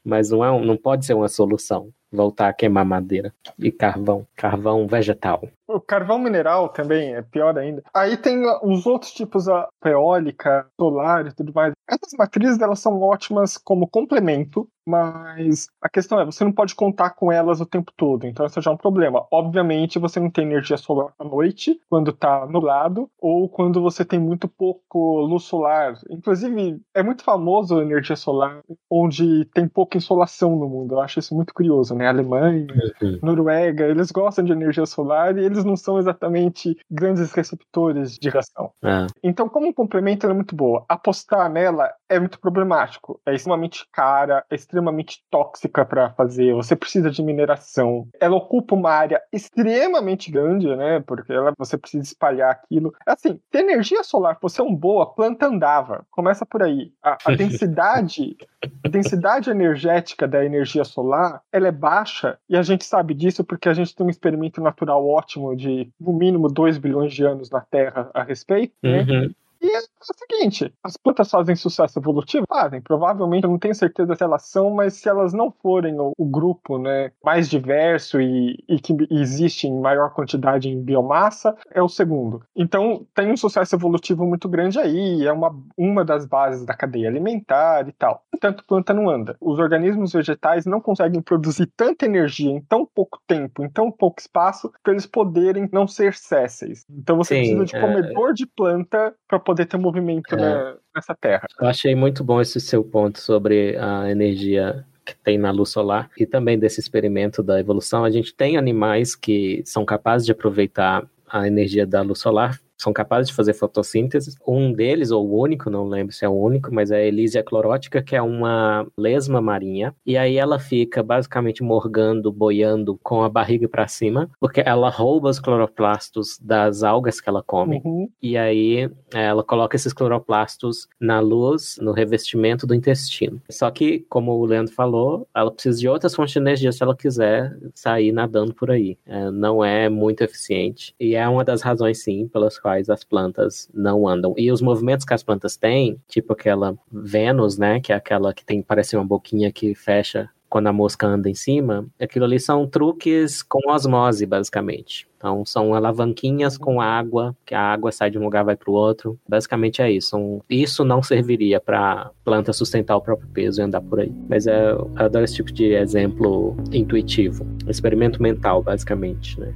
Mas 0.04 0.30
não, 0.30 0.44
é 0.44 0.50
um, 0.50 0.64
não 0.64 0.76
pode 0.76 1.04
ser 1.06 1.14
uma 1.14 1.28
solução 1.28 1.92
voltar 2.12 2.48
a 2.48 2.52
queimar 2.52 2.84
madeira 2.84 3.32
e 3.58 3.70
carvão, 3.70 4.26
carvão 4.34 4.86
vegetal. 4.86 5.48
O 5.66 5.80
carvão 5.80 6.18
mineral 6.18 6.70
também 6.70 7.14
é 7.14 7.22
pior 7.22 7.58
ainda. 7.58 7.82
Aí 7.92 8.16
tem 8.16 8.42
os 8.62 8.86
outros 8.86 9.12
tipos, 9.12 9.48
a 9.48 9.68
eólica, 9.84 10.66
solar 10.80 11.26
e 11.26 11.34
tudo 11.34 11.52
mais. 11.52 11.72
Essas 11.88 12.12
matrizes 12.18 12.60
elas 12.60 12.80
são 12.80 13.00
ótimas 13.00 13.58
como 13.58 13.88
complemento 13.88 14.68
mas 14.88 15.68
a 15.82 15.88
questão 15.88 16.18
é, 16.18 16.24
você 16.24 16.42
não 16.42 16.50
pode 16.50 16.74
contar 16.74 17.10
com 17.10 17.30
elas 17.30 17.60
o 17.60 17.66
tempo 17.66 17.92
todo, 17.94 18.26
então 18.26 18.46
esse 18.46 18.58
já 18.58 18.70
é 18.70 18.74
um 18.74 18.78
problema. 18.78 19.26
Obviamente, 19.30 19.98
você 19.98 20.18
não 20.18 20.30
tem 20.30 20.46
energia 20.46 20.78
solar 20.78 21.12
à 21.18 21.24
noite, 21.24 21.78
quando 21.90 22.10
está 22.10 22.46
nublado, 22.46 23.10
ou 23.20 23.50
quando 23.50 23.82
você 23.82 24.02
tem 24.02 24.18
muito 24.18 24.48
pouco 24.48 25.20
luz 25.20 25.44
solar. 25.44 25.94
Inclusive, 26.08 26.80
é 26.94 27.02
muito 27.02 27.22
famoso 27.22 27.78
a 27.78 27.82
energia 27.82 28.16
solar, 28.16 28.62
onde 28.90 29.44
tem 29.52 29.68
pouca 29.68 29.98
insolação 29.98 30.56
no 30.56 30.66
mundo. 30.66 30.94
Eu 30.94 31.00
acho 31.00 31.18
isso 31.18 31.34
muito 31.34 31.52
curioso, 31.52 31.94
né? 31.94 32.08
Alemanha, 32.08 32.66
uhum. 33.02 33.18
Noruega, 33.22 33.84
eles 33.84 34.10
gostam 34.10 34.44
de 34.44 34.52
energia 34.52 34.86
solar 34.86 35.36
e 35.36 35.44
eles 35.44 35.64
não 35.64 35.76
são 35.76 35.98
exatamente 35.98 36.78
grandes 36.90 37.30
receptores 37.32 38.16
de 38.18 38.30
ração. 38.30 38.70
É. 38.82 39.06
Então, 39.22 39.50
como 39.50 39.68
um 39.68 39.72
complemento, 39.72 40.24
ela 40.24 40.32
é 40.32 40.34
muito 40.34 40.56
boa. 40.56 40.86
Apostar 40.88 41.50
nela 41.50 41.92
é 42.08 42.18
muito 42.18 42.40
problemático. 42.40 43.20
É 43.26 43.34
extremamente 43.34 43.86
cara, 43.92 44.44
é 44.50 44.54
extremamente 44.54 44.77
extremamente 44.78 45.22
tóxica 45.30 45.84
para 45.84 46.10
fazer, 46.10 46.54
você 46.54 46.76
precisa 46.76 47.10
de 47.10 47.22
mineração. 47.22 48.06
Ela 48.20 48.36
ocupa 48.36 48.74
uma 48.74 48.90
área 48.90 49.20
extremamente 49.32 50.30
grande, 50.30 50.74
né? 50.74 51.00
Porque 51.00 51.32
ela, 51.32 51.52
você 51.58 51.76
precisa 51.76 52.04
espalhar 52.04 52.50
aquilo. 52.50 52.94
Assim, 53.04 53.40
se 53.50 53.58
a 53.58 53.60
energia 53.60 54.02
solar 54.04 54.38
fosse 54.40 54.62
um 54.62 54.74
boa, 54.74 55.02
a 55.02 55.06
planta 55.06 55.46
andava. 55.46 56.06
Começa 56.10 56.46
por 56.46 56.62
aí. 56.62 56.92
A, 57.02 57.18
a 57.24 57.34
densidade, 57.34 58.36
a 58.84 58.88
densidade 58.88 59.50
energética 59.50 60.26
da 60.26 60.44
energia 60.44 60.84
solar, 60.84 61.42
ela 61.52 61.68
é 61.68 61.72
baixa 61.72 62.38
e 62.48 62.56
a 62.56 62.62
gente 62.62 62.84
sabe 62.84 63.14
disso 63.14 63.42
porque 63.44 63.68
a 63.68 63.74
gente 63.74 63.94
tem 63.94 64.06
um 64.06 64.10
experimento 64.10 64.60
natural 64.60 65.06
ótimo 65.06 65.56
de 65.56 65.90
no 66.00 66.12
mínimo 66.12 66.48
2 66.48 66.78
bilhões 66.78 67.12
de 67.12 67.24
anos 67.24 67.50
na 67.50 67.60
Terra 67.60 68.10
a 68.14 68.22
respeito, 68.22 68.74
né? 68.82 69.00
Uhum. 69.08 69.34
E 69.60 69.66
é 69.66 69.78
o 69.78 70.14
seguinte: 70.14 70.72
as 70.82 70.96
plantas 70.96 71.30
fazem 71.30 71.56
sucesso 71.56 71.98
evolutivo? 71.98 72.44
Fazem. 72.48 72.80
Provavelmente, 72.80 73.44
eu 73.44 73.50
não 73.50 73.58
tenho 73.58 73.74
certeza 73.74 74.14
se 74.14 74.22
elas 74.22 74.42
são, 74.42 74.70
mas 74.70 74.94
se 74.94 75.08
elas 75.08 75.32
não 75.32 75.50
forem 75.50 75.98
o, 75.98 76.12
o 76.16 76.24
grupo 76.24 76.78
né, 76.78 77.10
mais 77.24 77.48
diverso 77.48 78.20
e, 78.20 78.62
e, 78.68 78.78
que 78.78 78.94
existe 79.10 79.66
em 79.66 79.80
maior 79.80 80.10
quantidade 80.10 80.68
em 80.68 80.82
biomassa, 80.82 81.56
é 81.70 81.82
o 81.82 81.88
segundo. 81.88 82.42
Então, 82.54 83.06
tem 83.14 83.30
um 83.30 83.36
sucesso 83.36 83.74
evolutivo 83.74 84.24
muito 84.24 84.48
grande 84.48 84.78
aí, 84.78 85.26
é 85.26 85.32
uma, 85.32 85.54
uma 85.76 86.04
das 86.04 86.24
bases 86.24 86.64
da 86.64 86.74
cadeia 86.74 87.08
alimentar 87.08 87.88
e 87.88 87.92
tal. 87.92 88.22
Portanto, 88.30 88.64
planta 88.66 88.94
não 88.94 89.10
anda. 89.10 89.36
Os 89.40 89.58
organismos 89.58 90.12
vegetais 90.12 90.66
não 90.66 90.80
conseguem 90.80 91.20
produzir 91.20 91.66
tanta 91.76 92.06
energia 92.06 92.50
em 92.50 92.60
tão 92.60 92.86
pouco 92.86 93.18
tempo, 93.26 93.64
em 93.64 93.68
tão 93.68 93.90
pouco 93.90 94.20
espaço, 94.20 94.72
para 94.82 94.92
eles 94.92 95.06
poderem 95.06 95.68
não 95.72 95.86
ser 95.86 96.14
césseis. 96.14 96.84
Então, 96.90 97.16
você 97.16 97.34
Sim, 97.34 97.40
precisa 97.40 97.64
de 97.64 97.76
é. 97.76 97.80
comedor 97.80 98.30
é... 98.30 98.32
de 98.34 98.46
planta 98.46 99.14
para 99.26 99.38
poder 99.48 99.64
ter 99.64 99.78
movimento 99.78 100.34
é. 100.34 100.76
nessa 100.94 101.14
Terra. 101.14 101.46
Eu 101.58 101.68
achei 101.68 101.94
muito 101.94 102.22
bom 102.22 102.38
esse 102.38 102.60
seu 102.60 102.84
ponto 102.84 103.18
sobre 103.18 103.78
a 103.78 104.10
energia 104.10 104.84
que 105.06 105.16
tem 105.16 105.38
na 105.38 105.50
luz 105.50 105.70
solar 105.70 106.10
e 106.18 106.26
também 106.26 106.58
desse 106.58 106.80
experimento 106.80 107.42
da 107.42 107.58
evolução. 107.58 108.04
A 108.04 108.10
gente 108.10 108.34
tem 108.34 108.58
animais 108.58 109.16
que 109.16 109.62
são 109.64 109.86
capazes 109.86 110.26
de 110.26 110.32
aproveitar 110.32 111.08
a 111.26 111.46
energia 111.46 111.86
da 111.86 112.02
luz 112.02 112.18
solar 112.18 112.60
são 112.78 112.92
capazes 112.92 113.28
de 113.28 113.34
fazer 113.34 113.52
fotossíntese. 113.54 114.36
Um 114.46 114.72
deles, 114.72 115.10
ou 115.10 115.28
o 115.28 115.40
único, 115.40 115.68
não 115.68 115.88
lembro 115.88 116.14
se 116.14 116.24
é 116.24 116.28
o 116.28 116.32
único, 116.32 116.72
mas 116.72 116.90
é 116.90 116.96
a 116.96 117.04
Elysia 117.04 117.42
clorótica, 117.42 118.00
que 118.00 118.14
é 118.14 118.22
uma 118.22 118.86
lesma 118.96 119.40
marinha. 119.40 119.94
E 120.06 120.16
aí 120.16 120.36
ela 120.36 120.58
fica 120.58 121.02
basicamente 121.02 121.62
morgando, 121.62 122.30
boiando 122.30 122.98
com 123.02 123.22
a 123.22 123.28
barriga 123.28 123.68
para 123.68 123.88
cima, 123.88 124.30
porque 124.40 124.62
ela 124.64 124.88
rouba 124.88 125.28
os 125.28 125.40
cloroplastos 125.40 126.38
das 126.40 126.82
algas 126.84 127.20
que 127.20 127.28
ela 127.28 127.42
come. 127.42 127.82
Uhum. 127.84 128.08
E 128.22 128.36
aí 128.36 128.88
ela 129.12 129.42
coloca 129.42 129.74
esses 129.74 129.92
cloroplastos 129.92 130.86
na 131.00 131.18
luz, 131.18 131.76
no 131.80 131.92
revestimento 131.92 132.66
do 132.66 132.74
intestino. 132.74 133.42
Só 133.50 133.70
que, 133.70 134.06
como 134.08 134.32
o 134.32 134.46
Leandro 134.46 134.72
falou, 134.72 135.26
ela 135.34 135.50
precisa 135.50 135.80
de 135.80 135.88
outras 135.88 136.14
fontes 136.14 136.32
de 136.32 136.38
energia 136.38 136.70
se 136.70 136.82
ela 136.82 136.96
quiser 136.96 137.56
sair 137.74 138.12
nadando 138.12 138.54
por 138.54 138.70
aí. 138.70 138.96
É, 139.04 139.30
não 139.30 139.64
é 139.64 139.88
muito 139.88 140.22
eficiente. 140.22 140.94
E 141.00 141.16
é 141.16 141.26
uma 141.28 141.44
das 141.44 141.62
razões, 141.62 142.02
sim, 142.02 142.28
pelas 142.28 142.58
quais 142.58 142.67
quais 142.68 142.90
as 142.90 143.02
plantas 143.02 143.66
não 143.72 144.06
andam. 144.06 144.34
E 144.36 144.52
os 144.52 144.60
movimentos 144.60 145.06
que 145.06 145.14
as 145.14 145.22
plantas 145.22 145.56
têm, 145.56 145.98
tipo 146.06 146.34
aquela 146.34 146.76
Vênus, 146.92 147.56
né, 147.56 147.80
que 147.80 147.92
é 147.92 147.96
aquela 147.96 148.34
que 148.34 148.44
tem, 148.44 148.60
parece 148.60 148.94
uma 148.94 149.06
boquinha 149.06 149.50
que 149.50 149.74
fecha 149.74 150.28
quando 150.50 150.66
a 150.66 150.72
mosca 150.72 151.06
anda 151.06 151.28
em 151.28 151.34
cima, 151.34 151.86
aquilo 152.00 152.24
ali 152.24 152.40
são 152.40 152.66
truques 152.66 153.42
com 153.42 153.70
osmose, 153.70 154.24
basicamente. 154.24 155.06
Então, 155.16 155.44
são 155.44 155.74
alavanquinhas 155.74 156.56
com 156.56 156.80
água, 156.80 157.36
que 157.44 157.54
a 157.54 157.60
água 157.60 157.92
sai 157.92 158.10
de 158.10 158.18
um 158.18 158.24
lugar 158.24 158.44
vai 158.44 158.56
para 158.56 158.70
o 158.70 158.74
outro. 158.74 159.18
Basicamente 159.28 159.82
é 159.82 159.90
isso. 159.90 160.40
isso 160.48 160.84
não 160.84 161.02
serviria 161.02 161.60
para 161.60 162.10
planta 162.24 162.52
sustentar 162.54 162.96
o 162.96 163.02
próprio 163.02 163.28
peso 163.28 163.60
e 163.60 163.64
andar 163.64 163.82
por 163.82 164.00
aí. 164.00 164.12
Mas 164.26 164.46
é, 164.46 164.70
eu 164.70 164.90
adoro 164.96 165.24
esse 165.24 165.34
tipo 165.34 165.52
de 165.52 165.74
exemplo 165.74 166.56
intuitivo. 166.72 167.46
Experimento 167.66 168.22
mental, 168.22 168.62
basicamente, 168.62 169.38
né? 169.38 169.54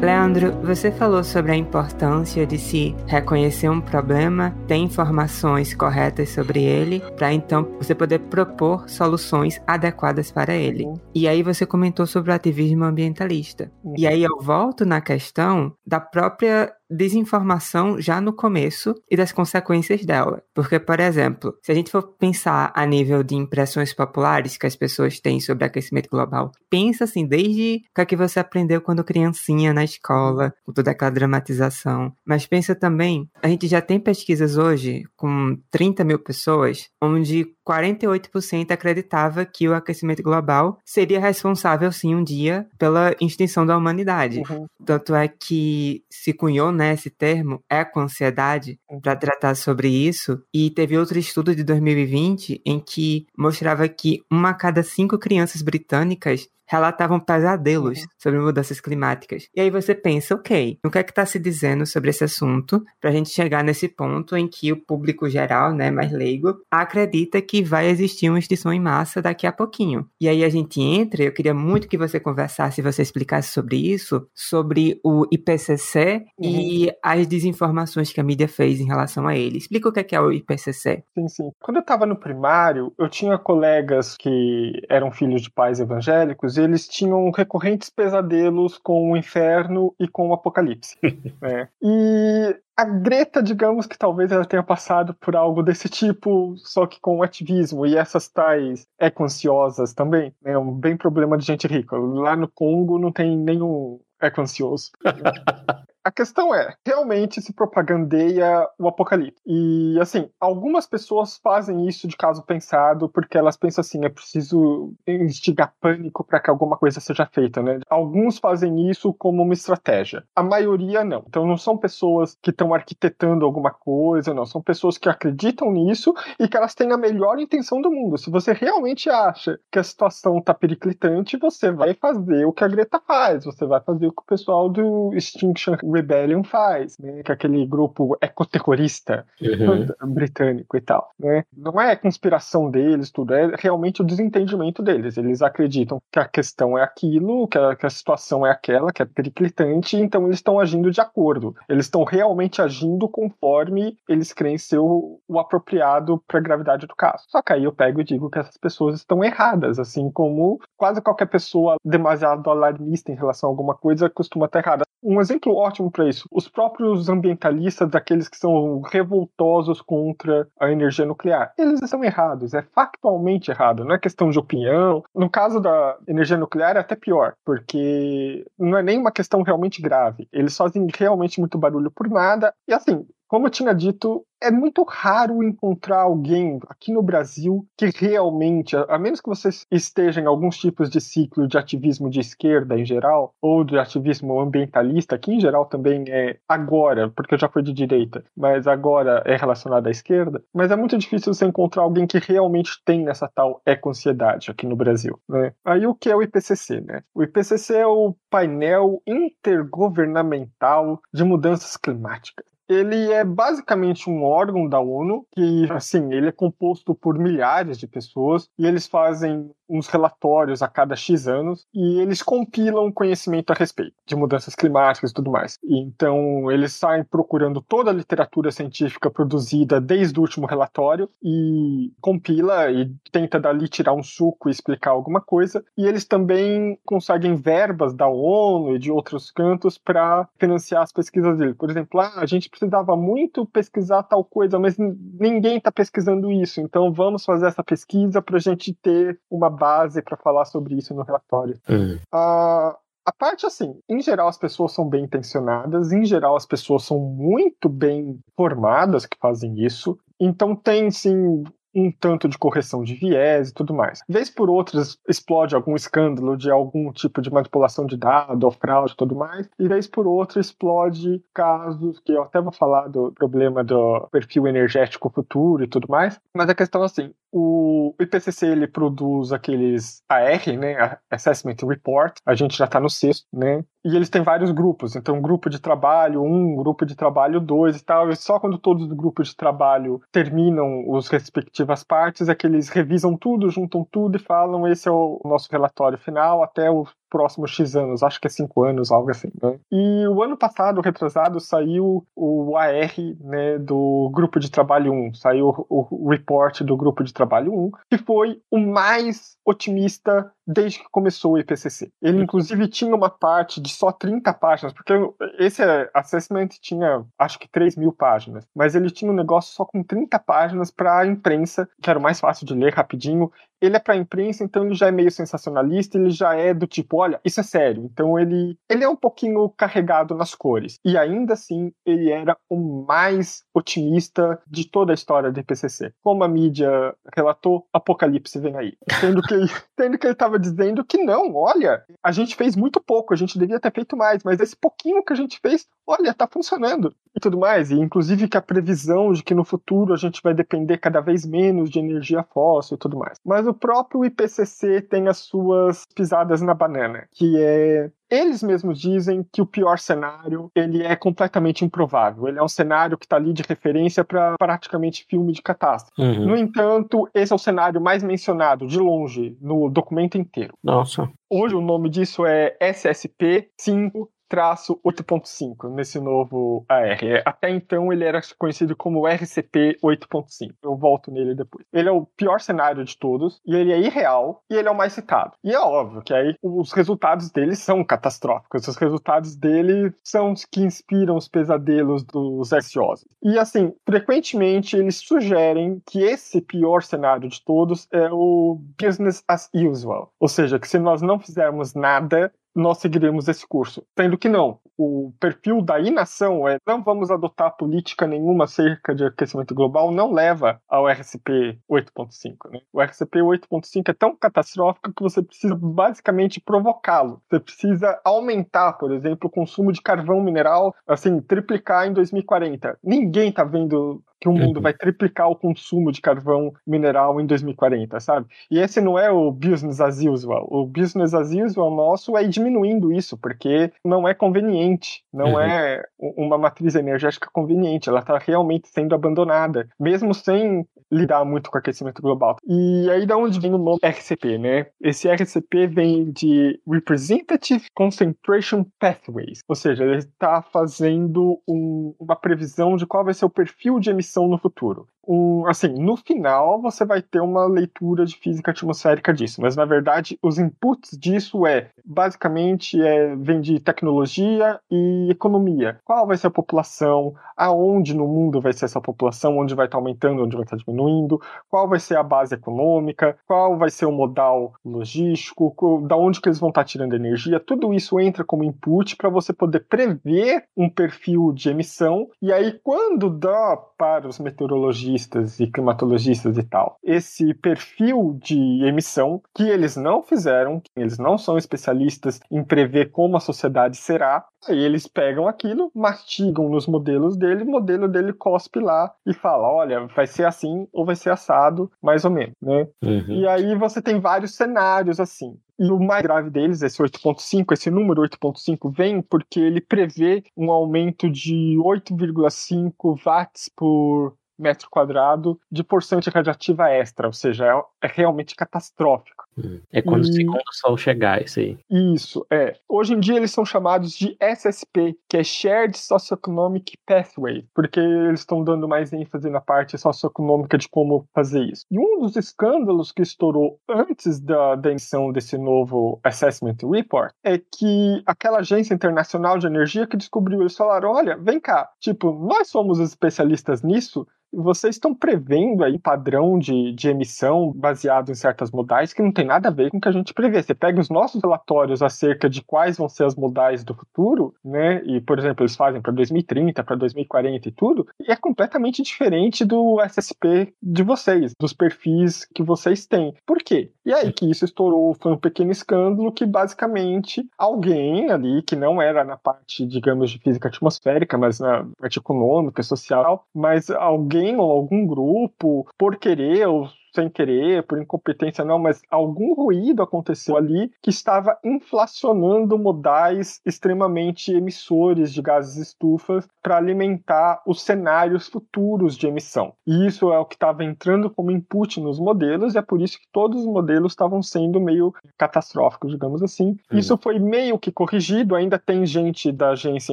Leandro, 0.00 0.52
você 0.62 0.92
falou 0.92 1.24
sobre 1.24 1.50
a 1.50 1.56
importância 1.56 2.46
de 2.46 2.56
se 2.56 2.94
reconhecer 3.06 3.68
um 3.68 3.80
problema, 3.80 4.54
ter 4.68 4.76
informações 4.76 5.74
corretas 5.74 6.28
sobre 6.28 6.62
ele, 6.62 7.00
para 7.16 7.32
então 7.32 7.64
você 7.78 7.96
poder 7.96 8.20
propor 8.20 8.88
soluções 8.88 9.60
adequadas 9.66 10.30
para 10.30 10.54
ele. 10.54 10.84
Uhum. 10.84 10.94
E 11.12 11.26
aí 11.26 11.42
você 11.42 11.66
comentou 11.66 12.06
sobre 12.06 12.30
o 12.30 12.34
ativismo 12.34 12.84
ambientalista. 12.84 13.72
Uhum. 13.82 13.94
E 13.98 14.06
aí 14.06 14.22
eu 14.22 14.38
volto 14.40 14.86
na 14.86 15.00
questão 15.00 15.74
da 15.84 15.98
própria 15.98 16.72
desinformação 16.90 18.00
já 18.00 18.20
no 18.20 18.32
começo 18.32 18.94
e 19.10 19.16
das 19.16 19.32
consequências 19.32 20.04
dela. 20.04 20.42
Porque, 20.54 20.78
por 20.78 21.00
exemplo, 21.00 21.54
se 21.62 21.72
a 21.72 21.74
gente 21.74 21.90
for 21.90 22.02
pensar 22.02 22.72
a 22.74 22.86
nível 22.86 23.22
de 23.22 23.34
impressões 23.34 23.92
populares 23.92 24.56
que 24.56 24.66
as 24.66 24.76
pessoas 24.76 25.20
têm 25.20 25.40
sobre 25.40 25.64
aquecimento 25.64 26.08
global, 26.08 26.52
pensa 26.70 27.04
assim, 27.04 27.26
desde 27.26 27.82
o 27.96 28.06
que, 28.06 28.14
é 28.14 28.18
você 28.18 28.40
aprendeu 28.40 28.80
quando 28.80 29.04
criancinha 29.04 29.72
na 29.72 29.84
escola, 29.84 30.52
com 30.64 30.72
toda 30.72 30.90
aquela 30.90 31.10
dramatização. 31.10 32.12
Mas 32.24 32.46
pensa 32.46 32.74
também, 32.74 33.28
a 33.42 33.48
gente 33.48 33.66
já 33.66 33.80
tem 33.80 34.00
pesquisas 34.00 34.56
hoje 34.56 35.04
com 35.16 35.58
30 35.70 36.04
mil 36.04 36.18
pessoas, 36.18 36.88
onde 37.00 37.46
48% 37.68 38.70
acreditava 38.70 39.44
que 39.44 39.68
o 39.68 39.74
aquecimento 39.74 40.22
global 40.22 40.78
seria 40.84 41.20
responsável, 41.20 41.92
sim, 41.92 42.14
um 42.14 42.24
dia 42.24 42.66
pela 42.78 43.14
extinção 43.20 43.66
da 43.66 43.76
humanidade. 43.76 44.42
Uhum. 44.48 44.66
Tanto 44.86 45.14
é 45.14 45.28
que 45.28 46.02
se 46.10 46.32
cunhou 46.32 46.72
né, 46.72 46.94
esse 46.94 47.10
termo, 47.10 47.60
eco-ansiedade, 47.68 48.78
uhum. 48.90 49.00
para 49.00 49.14
tratar 49.14 49.54
sobre 49.54 49.88
isso. 49.88 50.40
E 50.54 50.70
teve 50.70 50.96
outro 50.96 51.18
estudo 51.18 51.54
de 51.54 51.62
2020 51.62 52.62
em 52.64 52.80
que 52.80 53.26
mostrava 53.36 53.86
que 53.88 54.22
uma 54.30 54.50
a 54.50 54.54
cada 54.54 54.82
cinco 54.82 55.18
crianças 55.18 55.60
britânicas 55.60 56.48
relatavam 56.68 57.18
pesadelos 57.18 58.00
uhum. 58.00 58.06
sobre 58.18 58.38
mudanças 58.38 58.80
climáticas. 58.80 59.48
E 59.54 59.60
aí 59.60 59.70
você 59.70 59.94
pensa, 59.94 60.34
ok, 60.34 60.78
o 60.84 60.90
que 60.90 60.98
é 60.98 61.02
que 61.02 61.10
está 61.10 61.24
se 61.24 61.38
dizendo 61.38 61.86
sobre 61.86 62.10
esse 62.10 62.24
assunto 62.24 62.84
para 63.00 63.10
a 63.10 63.12
gente 63.12 63.30
chegar 63.30 63.64
nesse 63.64 63.88
ponto 63.88 64.36
em 64.36 64.46
que 64.46 64.70
o 64.72 64.76
público 64.76 65.28
geral, 65.28 65.72
né, 65.72 65.90
mais 65.90 66.12
leigo, 66.12 66.54
acredita 66.70 67.40
que 67.40 67.62
vai 67.62 67.88
existir 67.88 68.28
uma 68.28 68.38
extinção 68.38 68.72
em 68.72 68.80
massa 68.80 69.22
daqui 69.22 69.46
a 69.46 69.52
pouquinho. 69.52 70.06
E 70.20 70.28
aí 70.28 70.44
a 70.44 70.48
gente 70.48 70.80
entra, 70.80 71.22
eu 71.22 71.32
queria 71.32 71.54
muito 71.54 71.88
que 71.88 71.96
você 71.96 72.20
conversasse, 72.20 72.82
você 72.82 73.02
explicasse 73.02 73.52
sobre 73.52 73.76
isso, 73.76 74.28
sobre 74.34 75.00
o 75.02 75.26
IPCC 75.32 76.24
uhum. 76.38 76.48
e 76.48 76.92
as 77.02 77.26
desinformações 77.26 78.12
que 78.12 78.20
a 78.20 78.24
mídia 78.24 78.48
fez 78.48 78.80
em 78.80 78.86
relação 78.86 79.26
a 79.26 79.36
ele. 79.36 79.58
Explica 79.58 79.88
o 79.88 79.92
que 79.92 80.00
é, 80.00 80.04
que 80.04 80.14
é 80.14 80.20
o 80.20 80.32
IPCC. 80.32 81.04
Sim, 81.14 81.28
sim. 81.28 81.50
Quando 81.60 81.78
eu 81.78 81.82
estava 81.82 82.04
no 82.04 82.16
primário, 82.16 82.92
eu 82.98 83.08
tinha 83.08 83.38
colegas 83.38 84.16
que 84.16 84.72
eram 84.88 85.10
filhos 85.10 85.42
de 85.42 85.50
pais 85.50 85.80
evangélicos 85.80 86.57
eles 86.58 86.86
tinham 86.86 87.30
recorrentes 87.30 87.88
pesadelos 87.88 88.76
com 88.78 89.12
o 89.12 89.16
inferno 89.16 89.94
e 89.98 90.06
com 90.06 90.28
o 90.28 90.34
apocalipse. 90.34 90.96
né? 91.40 91.68
E 91.80 92.56
a 92.76 92.84
Greta, 92.84 93.42
digamos 93.42 93.86
que 93.86 93.98
talvez 93.98 94.30
ela 94.30 94.44
tenha 94.44 94.62
passado 94.62 95.14
por 95.14 95.34
algo 95.34 95.62
desse 95.62 95.88
tipo, 95.88 96.54
só 96.58 96.86
que 96.86 97.00
com 97.00 97.18
o 97.18 97.22
ativismo 97.22 97.86
e 97.86 97.96
essas 97.96 98.28
tais 98.28 98.86
eco-ansiosas 98.98 99.92
também. 99.92 100.32
É 100.44 100.52
né? 100.52 100.58
um 100.58 100.72
bem 100.72 100.96
problema 100.96 101.36
de 101.36 101.44
gente 101.44 101.66
rica. 101.66 101.96
Lá 101.96 102.36
no 102.36 102.48
Congo 102.48 102.98
não 102.98 103.10
tem 103.10 103.36
nenhum 103.36 104.00
eco-ansioso. 104.20 104.90
A 106.08 106.10
questão 106.10 106.54
é, 106.54 106.74
realmente 106.86 107.38
se 107.42 107.52
propagandeia 107.52 108.66
o 108.78 108.88
apocalipse. 108.88 109.42
E, 109.46 109.98
assim, 110.00 110.30
algumas 110.40 110.86
pessoas 110.86 111.36
fazem 111.36 111.86
isso 111.86 112.08
de 112.08 112.16
caso 112.16 112.42
pensado, 112.42 113.10
porque 113.10 113.36
elas 113.36 113.58
pensam 113.58 113.82
assim, 113.82 114.02
é 114.02 114.08
preciso 114.08 114.94
instigar 115.06 115.74
pânico 115.78 116.24
para 116.24 116.40
que 116.40 116.48
alguma 116.48 116.78
coisa 116.78 116.98
seja 116.98 117.26
feita, 117.26 117.62
né? 117.62 117.80
Alguns 117.90 118.38
fazem 118.38 118.88
isso 118.88 119.12
como 119.12 119.42
uma 119.42 119.52
estratégia. 119.52 120.24
A 120.34 120.42
maioria 120.42 121.04
não. 121.04 121.24
Então 121.28 121.46
não 121.46 121.58
são 121.58 121.76
pessoas 121.76 122.34
que 122.40 122.48
estão 122.48 122.72
arquitetando 122.72 123.44
alguma 123.44 123.70
coisa, 123.70 124.32
não. 124.32 124.46
São 124.46 124.62
pessoas 124.62 124.96
que 124.96 125.10
acreditam 125.10 125.70
nisso 125.70 126.14
e 126.40 126.48
que 126.48 126.56
elas 126.56 126.74
têm 126.74 126.90
a 126.90 126.96
melhor 126.96 127.38
intenção 127.38 127.82
do 127.82 127.90
mundo. 127.90 128.16
Se 128.16 128.30
você 128.30 128.54
realmente 128.54 129.10
acha 129.10 129.60
que 129.70 129.78
a 129.78 129.84
situação 129.84 130.38
está 130.38 130.54
periclitante, 130.54 131.36
você 131.36 131.70
vai 131.70 131.92
fazer 131.92 132.46
o 132.46 132.52
que 132.54 132.64
a 132.64 132.68
Greta 132.68 132.98
faz. 132.98 133.44
Você 133.44 133.66
vai 133.66 133.82
fazer 133.82 134.06
o 134.06 134.12
que 134.12 134.22
o 134.22 134.26
pessoal 134.26 134.70
do 134.70 135.12
Extinction 135.12 135.76
Rebellion 135.98 136.42
faz, 136.42 136.96
né? 136.98 137.22
Que 137.22 137.30
é 137.30 137.34
aquele 137.34 137.66
grupo 137.66 138.16
ecoterrorista 138.20 139.26
uhum. 139.40 139.86
britânico 140.14 140.76
e 140.76 140.80
tal, 140.80 141.10
né? 141.18 141.44
Não 141.56 141.80
é 141.80 141.96
conspiração 141.96 142.70
deles, 142.70 143.10
tudo, 143.10 143.34
é 143.34 143.52
realmente 143.58 144.00
o 144.02 144.04
desentendimento 144.04 144.82
deles. 144.82 145.16
Eles 145.16 145.42
acreditam 145.42 146.00
que 146.10 146.18
a 146.18 146.24
questão 146.24 146.76
é 146.76 146.82
aquilo, 146.82 147.48
que 147.48 147.58
a, 147.58 147.74
que 147.76 147.86
a 147.86 147.90
situação 147.90 148.46
é 148.46 148.50
aquela, 148.50 148.92
que 148.92 149.02
é 149.02 149.04
periclitante, 149.04 149.96
então 149.96 150.26
eles 150.26 150.38
estão 150.38 150.60
agindo 150.60 150.90
de 150.90 151.00
acordo. 151.00 151.54
Eles 151.68 151.86
estão 151.86 152.04
realmente 152.04 152.62
agindo 152.62 153.08
conforme 153.08 153.96
eles 154.08 154.32
creem 154.32 154.58
ser 154.58 154.78
o, 154.78 155.20
o 155.26 155.38
apropriado 155.38 156.22
para 156.26 156.38
a 156.38 156.42
gravidade 156.42 156.86
do 156.86 156.94
caso. 156.94 157.24
Só 157.28 157.42
que 157.42 157.52
aí 157.52 157.64
eu 157.64 157.72
pego 157.72 158.00
e 158.00 158.04
digo 158.04 158.30
que 158.30 158.38
essas 158.38 158.56
pessoas 158.56 158.96
estão 158.96 159.22
erradas, 159.24 159.78
assim 159.78 160.10
como 160.10 160.60
quase 160.76 161.00
qualquer 161.00 161.26
pessoa 161.26 161.76
demasiado 161.84 162.48
alarmista 162.48 163.10
em 163.10 163.16
relação 163.16 163.48
a 163.48 163.52
alguma 163.52 163.74
coisa 163.74 164.08
costuma 164.08 164.46
estar 164.46 164.60
errada. 164.60 164.84
Um 165.02 165.20
exemplo 165.20 165.54
ótimo 165.54 165.77
para 165.90 166.08
isso: 166.08 166.26
os 166.32 166.48
próprios 166.48 167.08
ambientalistas, 167.08 167.88
daqueles 167.88 168.28
que 168.28 168.36
são 168.36 168.80
revoltosos 168.80 169.80
contra 169.80 170.48
a 170.58 170.70
energia 170.72 171.06
nuclear, 171.06 171.52
eles 171.56 171.80
estão 171.80 172.02
errados, 172.02 172.54
é 172.54 172.62
factualmente 172.62 173.50
errado, 173.50 173.84
não 173.84 173.94
é 173.94 173.98
questão 173.98 174.30
de 174.30 174.38
opinião. 174.38 175.04
No 175.14 175.30
caso 175.30 175.60
da 175.60 175.96
energia 176.08 176.36
nuclear 176.36 176.76
é 176.76 176.80
até 176.80 176.96
pior, 176.96 177.34
porque 177.44 178.44
não 178.58 178.76
é 178.76 178.82
nem 178.82 178.98
uma 178.98 179.12
questão 179.12 179.42
realmente 179.42 179.80
grave. 179.80 180.28
Eles 180.32 180.56
fazem 180.56 180.86
realmente 180.96 181.38
muito 181.38 181.56
barulho 181.56 181.90
por 181.90 182.08
nada, 182.08 182.52
e 182.66 182.72
assim, 182.72 183.06
como 183.28 183.46
eu 183.46 183.50
tinha 183.50 183.74
dito, 183.74 184.24
é 184.40 184.50
muito 184.50 184.84
raro 184.84 185.42
encontrar 185.42 186.02
alguém 186.02 186.58
aqui 186.68 186.92
no 186.92 187.02
Brasil 187.02 187.66
que 187.76 187.86
realmente, 187.86 188.76
a 188.76 188.98
menos 188.98 189.20
que 189.20 189.28
você 189.28 189.50
esteja 189.70 190.20
em 190.20 190.26
alguns 190.26 190.56
tipos 190.56 190.88
de 190.88 191.00
ciclo 191.00 191.46
de 191.46 191.58
ativismo 191.58 192.08
de 192.08 192.20
esquerda 192.20 192.78
em 192.78 192.84
geral, 192.84 193.34
ou 193.42 193.64
de 193.64 193.78
ativismo 193.78 194.40
ambientalista, 194.40 195.18
que 195.18 195.32
em 195.32 195.40
geral 195.40 195.66
também 195.66 196.04
é 196.08 196.38
agora, 196.48 197.10
porque 197.10 197.36
já 197.36 197.48
foi 197.48 197.62
de 197.62 197.72
direita, 197.72 198.24
mas 198.36 198.66
agora 198.66 199.22
é 199.26 199.36
relacionado 199.36 199.86
à 199.88 199.90
esquerda, 199.90 200.42
mas 200.54 200.70
é 200.70 200.76
muito 200.76 200.96
difícil 200.96 201.34
você 201.34 201.44
encontrar 201.44 201.82
alguém 201.82 202.06
que 202.06 202.18
realmente 202.18 202.80
tem 202.84 203.08
essa 203.08 203.28
tal 203.34 203.60
eco-ansiedade 203.66 204.50
aqui 204.50 204.66
no 204.66 204.76
Brasil. 204.76 205.20
Né? 205.28 205.52
Aí 205.64 205.86
o 205.86 205.94
que 205.94 206.10
é 206.10 206.16
o 206.16 206.22
IPCC? 206.22 206.80
Né? 206.80 207.02
O 207.14 207.22
IPCC 207.22 207.74
é 207.74 207.86
o 207.86 208.14
painel 208.30 209.02
intergovernamental 209.06 211.00
de 211.12 211.24
mudanças 211.24 211.76
climáticas 211.76 212.57
ele 212.68 213.10
é 213.10 213.24
basicamente 213.24 214.10
um 214.10 214.22
órgão 214.22 214.68
da 214.68 214.80
ONU 214.80 215.26
que, 215.32 215.66
assim, 215.70 216.12
ele 216.12 216.28
é 216.28 216.32
composto 216.32 216.94
por 216.94 217.18
milhares 217.18 217.78
de 217.78 217.86
pessoas 217.86 218.48
e 218.58 218.66
eles 218.66 218.86
fazem 218.86 219.50
uns 219.68 219.86
relatórios 219.86 220.62
a 220.62 220.68
cada 220.68 220.96
X 220.96 221.28
anos 221.28 221.66
e 221.74 222.00
eles 222.00 222.22
compilam 222.22 222.90
conhecimento 222.90 223.50
a 223.50 223.54
respeito 223.54 223.94
de 224.06 224.16
mudanças 224.16 224.54
climáticas 224.54 225.10
e 225.10 225.14
tudo 225.14 225.30
mais. 225.30 225.58
E 225.62 225.78
então 225.78 226.50
eles 226.50 226.72
saem 226.72 227.04
procurando 227.04 227.60
toda 227.60 227.90
a 227.90 227.94
literatura 227.94 228.50
científica 228.50 229.10
produzida 229.10 229.80
desde 229.80 230.18
o 230.18 230.22
último 230.22 230.46
relatório 230.46 231.10
e 231.22 231.92
compila 232.00 232.70
e 232.70 232.90
tenta 233.12 233.38
dali 233.38 233.68
tirar 233.68 233.92
um 233.92 234.02
suco 234.02 234.48
e 234.48 234.52
explicar 234.52 234.92
alguma 234.92 235.20
coisa. 235.20 235.62
E 235.76 235.86
eles 235.86 236.04
também 236.04 236.78
conseguem 236.84 237.34
verbas 237.34 237.94
da 237.94 238.08
ONU 238.08 238.74
e 238.74 238.78
de 238.78 238.90
outros 238.90 239.30
cantos 239.30 239.76
para 239.76 240.26
financiar 240.38 240.82
as 240.82 240.92
pesquisas 240.92 241.36
dele. 241.36 241.54
Por 241.54 241.70
exemplo, 241.70 242.00
ah, 242.00 242.14
a 242.16 242.26
gente 242.26 242.48
precisava 242.58 242.96
muito 242.96 243.46
pesquisar 243.46 244.02
tal 244.02 244.24
coisa, 244.24 244.58
mas 244.58 244.76
ninguém 244.78 245.58
está 245.58 245.70
pesquisando 245.70 246.30
isso. 246.30 246.60
Então 246.60 246.92
vamos 246.92 247.24
fazer 247.24 247.46
essa 247.46 247.62
pesquisa 247.62 248.20
para 248.20 248.36
a 248.36 248.40
gente 248.40 248.74
ter 248.74 249.20
uma 249.30 249.50
base 249.50 250.02
para 250.02 250.16
falar 250.16 250.44
sobre 250.44 250.74
isso 250.76 250.94
no 250.94 251.02
relatório. 251.02 251.58
Uhum. 251.68 251.96
Uh, 252.12 252.76
a 253.08 253.12
parte 253.18 253.46
assim, 253.46 253.80
em 253.88 254.02
geral 254.02 254.28
as 254.28 254.36
pessoas 254.36 254.72
são 254.72 254.86
bem 254.86 255.04
intencionadas, 255.04 255.92
em 255.92 256.04
geral 256.04 256.36
as 256.36 256.44
pessoas 256.44 256.84
são 256.84 256.98
muito 256.98 257.68
bem 257.68 258.20
formadas 258.36 259.06
que 259.06 259.16
fazem 259.18 259.64
isso. 259.64 259.98
Então 260.20 260.54
tem 260.54 260.90
sim 260.90 261.42
um 261.74 261.90
tanto 261.90 262.28
de 262.28 262.38
correção 262.38 262.82
de 262.82 262.94
viés 262.94 263.50
e 263.50 263.54
tudo 263.54 263.74
mais. 263.74 264.00
Vez 264.08 264.30
por 264.30 264.50
outras 264.50 264.98
explode 265.08 265.54
algum 265.54 265.74
escândalo 265.74 266.36
de 266.36 266.50
algum 266.50 266.92
tipo 266.92 267.20
de 267.20 267.30
manipulação 267.30 267.86
de 267.86 267.96
dado 267.96 268.44
ou 268.44 268.50
fraude 268.50 268.92
e 268.92 268.96
tudo 268.96 269.14
mais, 269.14 269.48
e 269.58 269.68
vez 269.68 269.86
por 269.86 270.06
outra 270.06 270.40
explode 270.40 271.22
casos 271.34 272.00
que 272.00 272.12
eu 272.12 272.22
até 272.22 272.40
vou 272.40 272.52
falar 272.52 272.88
do 272.88 273.12
problema 273.12 273.62
do 273.62 274.08
perfil 274.10 274.46
energético 274.46 275.10
futuro 275.10 275.62
e 275.62 275.68
tudo 275.68 275.86
mais, 275.88 276.20
mas 276.34 276.48
a 276.48 276.54
questão 276.54 276.82
é 276.82 276.86
assim, 276.86 277.12
o 277.32 277.94
IPCC 278.00 278.46
ele 278.46 278.66
produz 278.66 279.32
aqueles 279.32 280.02
AR, 280.08 280.46
né, 280.58 280.98
Assessment 281.10 281.56
Report. 281.66 282.16
A 282.24 282.34
gente 282.34 282.56
já 282.56 282.64
está 282.64 282.80
no 282.80 282.88
sexto, 282.88 283.26
né? 283.32 283.64
E 283.84 283.94
eles 283.94 284.10
têm 284.10 284.22
vários 284.22 284.50
grupos. 284.50 284.96
Então, 284.96 285.20
grupo 285.20 285.48
de 285.48 285.60
trabalho 285.60 286.22
um, 286.22 286.56
grupo 286.56 286.84
de 286.84 286.94
trabalho 286.94 287.40
dois 287.40 287.76
e 287.76 287.84
tal. 287.84 288.10
E 288.10 288.16
só 288.16 288.38
quando 288.38 288.58
todos 288.58 288.84
os 288.84 288.92
grupos 288.92 289.28
de 289.28 289.36
trabalho 289.36 290.00
terminam 290.12 290.84
os 290.88 291.08
respectivas 291.08 291.84
partes 291.84 292.28
é 292.28 292.34
que 292.34 292.46
eles 292.46 292.68
revisam 292.68 293.16
tudo, 293.16 293.50
juntam 293.50 293.86
tudo 293.90 294.16
e 294.16 294.20
falam: 294.20 294.66
esse 294.66 294.88
é 294.88 294.92
o 294.92 295.20
nosso 295.24 295.48
relatório 295.50 295.98
final 295.98 296.42
até 296.42 296.70
o 296.70 296.86
próximos 297.08 297.50
X 297.50 297.76
anos, 297.76 298.02
acho 298.02 298.20
que 298.20 298.26
é 298.26 298.30
5 298.30 298.64
anos, 298.64 298.90
algo 298.90 299.10
assim. 299.10 299.28
Né? 299.42 299.58
E 299.70 300.06
o 300.08 300.22
ano 300.22 300.36
passado, 300.36 300.80
retrasado, 300.80 301.40
saiu 301.40 302.06
o 302.14 302.56
AR 302.56 302.94
né, 303.20 303.58
do 303.58 304.10
grupo 304.12 304.38
de 304.38 304.50
trabalho 304.50 304.92
1, 304.92 305.14
saiu 305.14 305.66
o 305.68 306.08
report 306.08 306.62
do 306.62 306.76
grupo 306.76 307.02
de 307.02 307.12
trabalho 307.12 307.52
1, 307.52 307.70
que 307.90 307.98
foi 307.98 308.40
o 308.50 308.58
mais 308.58 309.36
otimista 309.44 310.30
desde 310.46 310.78
que 310.78 310.86
começou 310.90 311.32
o 311.32 311.38
IPCC. 311.38 311.92
Ele, 312.00 312.22
inclusive, 312.22 312.68
tinha 312.68 312.94
uma 312.94 313.10
parte 313.10 313.60
de 313.60 313.68
só 313.70 313.92
30 313.92 314.32
páginas, 314.32 314.72
porque 314.72 314.94
esse 315.38 315.62
assessment 315.92 316.48
tinha, 316.60 317.04
acho 317.18 317.38
que 317.38 317.48
3 317.48 317.76
mil 317.76 317.92
páginas, 317.92 318.46
mas 318.54 318.74
ele 318.74 318.90
tinha 318.90 319.10
um 319.10 319.14
negócio 319.14 319.54
só 319.54 319.64
com 319.64 319.82
30 319.82 320.18
páginas 320.18 320.70
para 320.70 321.00
a 321.00 321.06
imprensa, 321.06 321.68
que 321.82 321.90
era 321.90 321.98
o 321.98 322.02
mais 322.02 322.18
fácil 322.18 322.46
de 322.46 322.54
ler 322.54 322.72
rapidinho, 322.72 323.30
ele 323.60 323.76
é 323.76 323.78
para 323.78 323.94
a 323.94 323.96
imprensa, 323.96 324.44
então 324.44 324.64
ele 324.64 324.74
já 324.74 324.88
é 324.88 324.90
meio 324.90 325.10
sensacionalista, 325.10 325.98
ele 325.98 326.10
já 326.10 326.34
é 326.34 326.54
do 326.54 326.66
tipo, 326.66 326.98
olha, 326.98 327.20
isso 327.24 327.40
é 327.40 327.42
sério. 327.42 327.84
Então 327.84 328.18
ele, 328.18 328.56
ele 328.68 328.84
é 328.84 328.88
um 328.88 328.96
pouquinho 328.96 329.48
carregado 329.50 330.14
nas 330.14 330.34
cores. 330.34 330.78
E 330.84 330.96
ainda 330.96 331.34
assim, 331.34 331.72
ele 331.84 332.10
era 332.10 332.36
o 332.48 332.84
mais 332.86 333.44
otimista 333.54 334.40
de 334.46 334.68
toda 334.68 334.92
a 334.92 334.94
história 334.94 335.30
do 335.30 335.40
IPCC. 335.40 335.92
Como 336.02 336.24
a 336.24 336.28
mídia 336.28 336.94
relatou, 337.14 337.66
apocalipse 337.72 338.38
vem 338.38 338.56
aí. 338.56 338.72
Tendo 339.00 339.22
que, 339.22 339.34
tendo 339.76 339.98
que 339.98 340.06
ele 340.06 340.12
estava 340.12 340.38
dizendo 340.38 340.84
que 340.84 340.98
não, 340.98 341.34
olha, 341.34 341.84
a 342.02 342.12
gente 342.12 342.36
fez 342.36 342.54
muito 342.54 342.80
pouco, 342.80 343.12
a 343.12 343.16
gente 343.16 343.38
devia 343.38 343.60
ter 343.60 343.72
feito 343.72 343.96
mais, 343.96 344.22
mas 344.22 344.40
esse 344.40 344.56
pouquinho 344.56 345.04
que 345.04 345.12
a 345.12 345.16
gente 345.16 345.38
fez, 345.40 345.66
olha, 345.86 346.14
tá 346.14 346.26
funcionando. 346.26 346.94
E 347.16 347.20
tudo 347.20 347.38
mais. 347.38 347.70
E 347.70 347.74
inclusive 347.74 348.28
que 348.28 348.36
a 348.36 348.42
previsão 348.42 349.12
de 349.12 349.24
que 349.24 349.34
no 349.34 349.44
futuro 349.44 349.92
a 349.92 349.96
gente 349.96 350.20
vai 350.22 350.32
depender 350.32 350.78
cada 350.78 351.00
vez 351.00 351.26
menos 351.26 351.68
de 351.68 351.78
energia 351.80 352.22
fóssil 352.22 352.76
e 352.76 352.78
tudo 352.78 352.96
mais. 352.96 353.18
Mas 353.24 353.47
o 353.48 353.54
próprio 353.54 354.04
IPCC 354.04 354.82
tem 354.82 355.08
as 355.08 355.18
suas 355.18 355.84
pisadas 355.94 356.40
na 356.40 356.54
banana, 356.54 357.06
que 357.12 357.36
é 357.38 357.90
eles 358.10 358.42
mesmos 358.42 358.80
dizem 358.80 359.22
que 359.30 359.42
o 359.42 359.46
pior 359.46 359.78
cenário 359.78 360.50
ele 360.54 360.82
é 360.82 360.96
completamente 360.96 361.64
improvável. 361.64 362.26
Ele 362.26 362.38
é 362.38 362.42
um 362.42 362.48
cenário 362.48 362.96
que 362.96 363.04
está 363.04 363.16
ali 363.16 363.32
de 363.32 363.42
referência 363.46 364.02
para 364.02 364.34
praticamente 364.38 365.04
filme 365.08 365.32
de 365.32 365.42
catástrofe. 365.42 366.00
Uhum. 366.00 366.28
No 366.28 366.36
entanto, 366.36 367.08
esse 367.14 367.32
é 367.32 367.36
o 367.36 367.38
cenário 367.38 367.80
mais 367.80 368.02
mencionado 368.02 368.66
de 368.66 368.78
longe 368.78 369.36
no 369.40 369.68
documento 369.68 370.16
inteiro. 370.16 370.54
Nossa. 370.64 371.08
Hoje 371.30 371.54
o 371.54 371.60
nome 371.60 371.90
disso 371.90 372.24
é 372.24 372.56
SSP 372.60 373.50
5 373.58 374.10
traço 374.28 374.78
8.5 374.84 375.70
nesse 375.74 375.98
novo 375.98 376.64
AR. 376.68 376.98
É, 377.02 377.22
até 377.24 377.50
então 377.50 377.92
ele 377.92 378.04
era 378.04 378.20
conhecido 378.38 378.76
como 378.76 379.06
RCP 379.06 379.78
8.5. 379.82 380.54
Eu 380.62 380.76
volto 380.76 381.10
nele 381.10 381.34
depois. 381.34 381.64
Ele 381.72 381.88
é 381.88 381.92
o 381.92 382.04
pior 382.04 382.40
cenário 382.40 382.84
de 382.84 382.96
todos 382.96 383.40
e 383.46 383.54
ele 383.54 383.72
é 383.72 383.78
irreal 383.78 384.42
e 384.50 384.54
ele 384.54 384.68
é 384.68 384.70
o 384.70 384.76
mais 384.76 384.92
citado. 384.92 385.32
E 385.42 385.52
é 385.52 385.58
óbvio 385.58 386.02
que 386.02 386.12
aí 386.12 386.34
os 386.42 386.72
resultados 386.72 387.30
dele 387.30 387.56
são 387.56 387.84
catastróficos. 387.84 388.66
Os 388.68 388.76
resultados 388.76 389.34
dele 389.34 389.92
são 390.02 390.32
os 390.32 390.44
que 390.44 390.60
inspiram 390.60 391.16
os 391.16 391.28
pesadelos 391.28 392.04
dos 392.04 392.52
ansiosos. 392.52 393.06
E 393.22 393.38
assim, 393.38 393.72
frequentemente 393.86 394.76
eles 394.76 394.96
sugerem 394.96 395.82
que 395.86 396.02
esse 396.02 396.40
pior 396.40 396.82
cenário 396.82 397.28
de 397.28 397.42
todos 397.44 397.88
é 397.92 398.10
o 398.12 398.60
business 398.80 399.22
as 399.26 399.48
usual. 399.54 400.12
Ou 400.20 400.28
seja, 400.28 400.58
que 400.58 400.68
se 400.68 400.78
nós 400.78 401.02
não 401.02 401.18
fizermos 401.18 401.74
nada, 401.74 402.32
nós 402.58 402.78
seguiremos 402.78 403.28
esse 403.28 403.46
curso. 403.46 403.84
Sendo 403.96 404.18
que 404.18 404.28
não. 404.28 404.58
O 404.76 405.12
perfil 405.18 405.60
da 405.62 405.80
inação 405.80 406.46
é 406.46 406.58
não 406.66 406.82
vamos 406.82 407.10
adotar 407.10 407.56
política 407.56 408.06
nenhuma 408.06 408.44
acerca 408.44 408.94
de 408.94 409.04
aquecimento 409.04 409.54
global, 409.54 409.90
não 409.90 410.12
leva 410.12 410.60
ao 410.68 410.86
RCP 410.86 411.58
8.5. 411.70 412.50
Né? 412.50 412.60
O 412.72 412.80
RCP 412.80 413.20
8.5 413.20 413.88
é 413.88 413.92
tão 413.92 414.14
catastrófico 414.14 414.92
que 414.92 415.02
você 415.02 415.22
precisa 415.22 415.54
basicamente 415.54 416.40
provocá-lo. 416.40 417.20
Você 417.28 417.40
precisa 417.40 418.00
aumentar, 418.04 418.74
por 418.74 418.92
exemplo, 418.92 419.28
o 419.28 419.32
consumo 419.32 419.72
de 419.72 419.82
carvão 419.82 420.20
mineral, 420.20 420.74
assim, 420.86 421.20
triplicar 421.20 421.86
em 421.86 421.92
2040. 421.92 422.78
Ninguém 422.82 423.30
está 423.30 423.44
vendo 423.44 424.02
que 424.20 424.28
o 424.28 424.32
mundo 424.32 424.56
uhum. 424.56 424.62
vai 424.62 424.72
triplicar 424.72 425.28
o 425.30 425.36
consumo 425.36 425.92
de 425.92 426.00
carvão 426.00 426.52
mineral 426.66 427.20
em 427.20 427.26
2040, 427.26 428.00
sabe? 428.00 428.26
E 428.50 428.58
esse 428.58 428.80
não 428.80 428.98
é 428.98 429.10
o 429.10 429.30
business 429.30 429.80
as 429.80 429.98
usual. 429.98 430.46
O 430.50 430.66
business 430.66 431.14
as 431.14 431.30
usual 431.32 431.74
nosso 431.74 432.16
é 432.16 432.24
ir 432.24 432.28
diminuindo 432.28 432.92
isso, 432.92 433.16
porque 433.16 433.72
não 433.84 434.06
é 434.06 434.14
conveniente, 434.14 435.02
não 435.12 435.34
uhum. 435.34 435.40
é 435.40 435.82
uma 435.98 436.38
matriz 436.38 436.74
energética 436.74 437.28
conveniente, 437.32 437.88
ela 437.88 438.00
está 438.00 438.18
realmente 438.18 438.68
sendo 438.68 438.94
abandonada, 438.94 439.68
mesmo 439.78 440.14
sem 440.14 440.66
lidar 440.90 441.24
muito 441.24 441.50
com 441.50 441.56
o 441.56 441.60
aquecimento 441.60 442.00
global. 442.00 442.36
E 442.46 442.88
aí 442.90 443.06
da 443.06 443.16
onde 443.16 443.38
vem 443.38 443.52
o 443.52 443.58
nome 443.58 443.78
RCP, 443.82 444.38
né? 444.38 444.66
Esse 444.80 445.08
RCP 445.08 445.66
vem 445.66 446.10
de 446.10 446.60
Representative 446.66 447.66
Concentration 447.74 448.64
Pathways, 448.78 449.40
ou 449.46 449.54
seja, 449.54 449.84
ele 449.84 449.98
está 449.98 450.42
fazendo 450.42 451.40
um, 451.46 451.94
uma 451.98 452.16
previsão 452.16 452.76
de 452.76 452.86
qual 452.86 453.04
vai 453.04 453.14
ser 453.14 453.24
o 453.24 453.30
perfil 453.30 453.78
de 453.78 453.90
emissão 453.90 454.07
no 454.28 454.38
futuro 454.38 454.88
um, 455.08 455.46
assim, 455.46 455.68
no 455.68 455.96
final 455.96 456.60
você 456.60 456.84
vai 456.84 457.00
ter 457.00 457.20
uma 457.20 457.46
leitura 457.46 458.04
de 458.04 458.14
física 458.16 458.50
atmosférica 458.50 459.12
disso, 459.12 459.40
mas 459.40 459.56
na 459.56 459.64
verdade 459.64 460.18
os 460.22 460.38
inputs 460.38 460.96
disso 460.98 461.46
é 461.46 461.70
basicamente 461.82 462.80
é, 462.80 463.16
vem 463.16 463.40
de 463.40 463.58
tecnologia 463.58 464.60
e 464.70 465.08
economia. 465.10 465.80
Qual 465.84 466.06
vai 466.06 466.18
ser 466.18 466.26
a 466.26 466.30
população? 466.30 467.14
Aonde 467.34 467.94
no 467.96 468.06
mundo 468.06 468.40
vai 468.40 468.52
ser 468.52 468.66
essa 468.66 468.80
população? 468.80 469.38
Onde 469.38 469.54
vai 469.54 469.64
estar 469.64 469.78
aumentando? 469.78 470.22
Onde 470.22 470.36
vai 470.36 470.44
estar 470.44 470.56
diminuindo? 470.56 471.20
Qual 471.48 471.66
vai 471.66 471.78
ser 471.78 471.96
a 471.96 472.02
base 472.02 472.34
econômica? 472.34 473.16
Qual 473.26 473.56
vai 473.56 473.70
ser 473.70 473.86
o 473.86 473.92
modal 473.92 474.52
logístico? 474.62 475.54
Da 475.86 475.96
onde 475.96 476.20
que 476.20 476.28
eles 476.28 476.38
vão 476.38 476.50
estar 476.50 476.64
tirando 476.64 476.94
energia? 476.94 477.40
Tudo 477.40 477.72
isso 477.72 477.98
entra 477.98 478.24
como 478.24 478.44
input 478.44 478.96
para 478.96 479.08
você 479.08 479.32
poder 479.32 479.60
prever 479.60 480.44
um 480.56 480.68
perfil 480.68 481.32
de 481.32 481.48
emissão 481.48 482.08
e 482.20 482.32
aí 482.32 482.58
quando 482.62 483.08
dá 483.08 483.56
para 483.78 484.06
os 484.06 484.18
meteorologistas 484.18 484.97
e 485.38 485.46
climatologistas 485.46 486.36
e 486.36 486.42
tal, 486.42 486.78
esse 486.82 487.34
perfil 487.34 488.18
de 488.20 488.64
emissão 488.64 489.22
que 489.34 489.42
eles 489.42 489.76
não 489.76 490.02
fizeram, 490.02 490.60
que 490.60 490.70
eles 490.76 490.98
não 490.98 491.18
são 491.18 491.36
especialistas 491.36 492.20
em 492.30 492.42
prever 492.42 492.90
como 492.90 493.16
a 493.16 493.20
sociedade 493.20 493.76
será, 493.76 494.24
aí 494.48 494.58
eles 494.58 494.86
pegam 494.86 495.26
aquilo, 495.26 495.70
mastigam 495.74 496.48
nos 496.48 496.66
modelos 496.66 497.16
dele, 497.16 497.42
o 497.42 497.50
modelo 497.50 497.88
dele 497.88 498.12
cospe 498.12 498.60
lá 498.60 498.92
e 499.06 499.12
fala, 499.12 499.48
olha, 499.48 499.86
vai 499.86 500.06
ser 500.06 500.24
assim 500.24 500.66
ou 500.72 500.84
vai 500.84 500.96
ser 500.96 501.10
assado, 501.10 501.70
mais 501.82 502.04
ou 502.04 502.10
menos, 502.10 502.34
né? 502.40 502.68
Uhum. 502.82 503.04
E 503.08 503.26
aí 503.26 503.54
você 503.56 503.82
tem 503.82 504.00
vários 504.00 504.34
cenários 504.34 505.00
assim. 505.00 505.36
E 505.58 505.72
o 505.72 505.80
mais 505.80 506.02
grave 506.02 506.30
deles, 506.30 506.62
esse 506.62 506.80
8.5, 506.80 507.52
esse 507.52 507.68
número 507.68 508.02
8.5 508.02 508.72
vem 508.72 509.02
porque 509.02 509.40
ele 509.40 509.60
prevê 509.60 510.22
um 510.36 510.52
aumento 510.52 511.10
de 511.10 511.56
8,5 511.58 512.96
watts 513.04 513.50
por 513.56 514.14
metro 514.38 514.68
quadrado 514.70 515.40
de 515.50 515.62
porção 515.62 516.00
radiativa 516.10 516.70
extra, 516.70 517.06
ou 517.06 517.12
seja, 517.12 517.46
é, 517.46 517.86
é 517.86 517.90
realmente 517.92 518.34
catastrófico. 518.34 519.27
É 519.72 519.82
quando 519.82 520.04
e... 520.04 520.12
segundo 520.12 520.38
o 520.38 520.54
Sol 520.54 520.76
chegar, 520.76 521.22
isso 521.22 521.40
aí. 521.40 521.58
Isso, 521.70 522.26
é. 522.30 522.54
Hoje 522.68 522.94
em 522.94 523.00
dia 523.00 523.16
eles 523.16 523.30
são 523.30 523.44
chamados 523.44 523.92
de 523.92 524.16
SSP, 524.20 524.96
que 525.08 525.16
é 525.16 525.24
Shared 525.24 525.76
Socioeconomic 525.76 526.76
Pathway, 526.86 527.44
porque 527.54 527.80
eles 527.80 528.20
estão 528.20 528.42
dando 528.42 528.68
mais 528.68 528.92
ênfase 528.92 529.28
na 529.30 529.40
parte 529.40 529.76
socioeconômica 529.78 530.58
de 530.58 530.68
como 530.68 531.06
fazer 531.14 531.42
isso. 531.44 531.64
E 531.70 531.78
um 531.78 532.00
dos 532.00 532.16
escândalos 532.16 532.92
que 532.92 533.02
estourou 533.02 533.58
antes 533.68 534.20
da, 534.20 534.54
da 534.54 534.70
emissão 534.70 535.12
desse 535.12 535.36
novo 535.36 536.00
Assessment 536.02 536.56
Report 536.62 537.12
é 537.24 537.38
que 537.38 538.02
aquela 538.06 538.38
agência 538.38 538.74
internacional 538.74 539.38
de 539.38 539.46
energia 539.46 539.86
que 539.86 539.96
descobriu, 539.96 540.40
eles 540.40 540.56
falaram, 540.56 540.92
olha, 540.92 541.16
vem 541.16 541.40
cá, 541.40 541.68
tipo, 541.80 542.12
nós 542.12 542.48
somos 542.48 542.78
especialistas 542.78 543.62
nisso, 543.62 544.06
vocês 544.32 544.76
estão 544.76 544.94
prevendo 544.94 545.64
aí 545.64 545.78
padrão 545.78 546.38
de, 546.38 546.72
de 546.72 546.88
emissão 546.88 547.52
baseado 547.52 548.10
em 548.10 548.14
certas 548.14 548.50
modais 548.50 548.92
que 548.92 549.02
não 549.02 549.12
tem 549.12 549.27
nada 549.28 549.48
a 549.48 549.52
ver 549.52 549.70
com 549.70 549.78
o 549.78 549.80
que 549.80 549.88
a 549.88 549.92
gente 549.92 550.14
prevê. 550.14 550.42
Você 550.42 550.54
pega 550.54 550.80
os 550.80 550.88
nossos 550.88 551.22
relatórios 551.22 551.82
acerca 551.82 552.28
de 552.28 552.42
quais 552.42 552.76
vão 552.76 552.88
ser 552.88 553.04
as 553.04 553.14
modais 553.14 553.62
do 553.62 553.74
futuro, 553.74 554.34
né? 554.44 554.82
E, 554.84 555.00
por 555.00 555.18
exemplo, 555.18 555.44
eles 555.44 555.54
fazem 555.54 555.80
para 555.80 555.92
2030, 555.92 556.64
para 556.64 556.76
2040 556.76 557.48
e 557.48 557.52
tudo, 557.52 557.86
e 558.00 558.10
é 558.10 558.16
completamente 558.16 558.82
diferente 558.82 559.44
do 559.44 559.80
SSP 559.82 560.54
de 560.62 560.82
vocês, 560.82 561.32
dos 561.38 561.52
perfis 561.52 562.26
que 562.34 562.42
vocês 562.42 562.86
têm. 562.86 563.14
Por 563.26 563.38
quê? 563.38 563.70
E 563.84 563.92
aí 563.92 564.12
que 564.12 564.30
isso 564.30 564.44
estourou, 564.44 564.96
foi 565.00 565.12
um 565.12 565.18
pequeno 565.18 565.50
escândalo 565.52 566.12
que 566.12 566.26
basicamente 566.26 567.26
alguém 567.36 568.10
ali, 568.10 568.42
que 568.42 568.56
não 568.56 568.80
era 568.80 569.04
na 569.04 569.16
parte, 569.16 569.66
digamos, 569.66 570.10
de 570.10 570.18
física 570.18 570.48
atmosférica, 570.48 571.18
mas 571.18 571.38
na 571.38 571.66
parte 571.78 571.98
econômica, 571.98 572.62
social, 572.62 573.26
mas 573.34 573.70
alguém 573.70 574.36
ou 574.36 574.50
algum 574.50 574.86
grupo, 574.86 575.66
por 575.76 575.96
querer 575.96 576.46
ou 576.46 576.68
sem 576.94 577.08
querer, 577.08 577.62
por 577.64 577.80
incompetência 577.80 578.44
não, 578.44 578.58
mas 578.58 578.80
algum 578.90 579.34
ruído 579.34 579.82
aconteceu 579.82 580.36
ali 580.36 580.70
que 580.82 580.90
estava 580.90 581.38
inflacionando 581.44 582.58
modais 582.58 583.40
extremamente 583.44 584.32
emissores 584.32 585.12
de 585.12 585.22
gases 585.22 585.56
estufas 585.56 586.28
para 586.42 586.56
alimentar 586.56 587.42
os 587.46 587.62
cenários 587.62 588.28
futuros 588.28 588.96
de 588.96 589.06
emissão. 589.06 589.52
E 589.66 589.86
isso 589.86 590.12
é 590.12 590.18
o 590.18 590.24
que 590.24 590.36
estava 590.36 590.64
entrando 590.64 591.10
como 591.10 591.30
input 591.30 591.80
nos 591.80 591.98
modelos, 591.98 592.54
e 592.54 592.58
é 592.58 592.62
por 592.62 592.80
isso 592.80 592.98
que 592.98 593.06
todos 593.12 593.40
os 593.40 593.46
modelos 593.46 593.92
estavam 593.92 594.22
sendo 594.22 594.60
meio 594.60 594.94
catastróficos, 595.16 595.92
digamos 595.92 596.22
assim. 596.22 596.56
Uhum. 596.70 596.78
Isso 596.78 596.96
foi 596.98 597.18
meio 597.18 597.58
que 597.58 597.72
corrigido, 597.72 598.34
ainda 598.34 598.58
tem 598.58 598.84
gente 598.86 599.30
da 599.32 599.50
Agência 599.50 599.92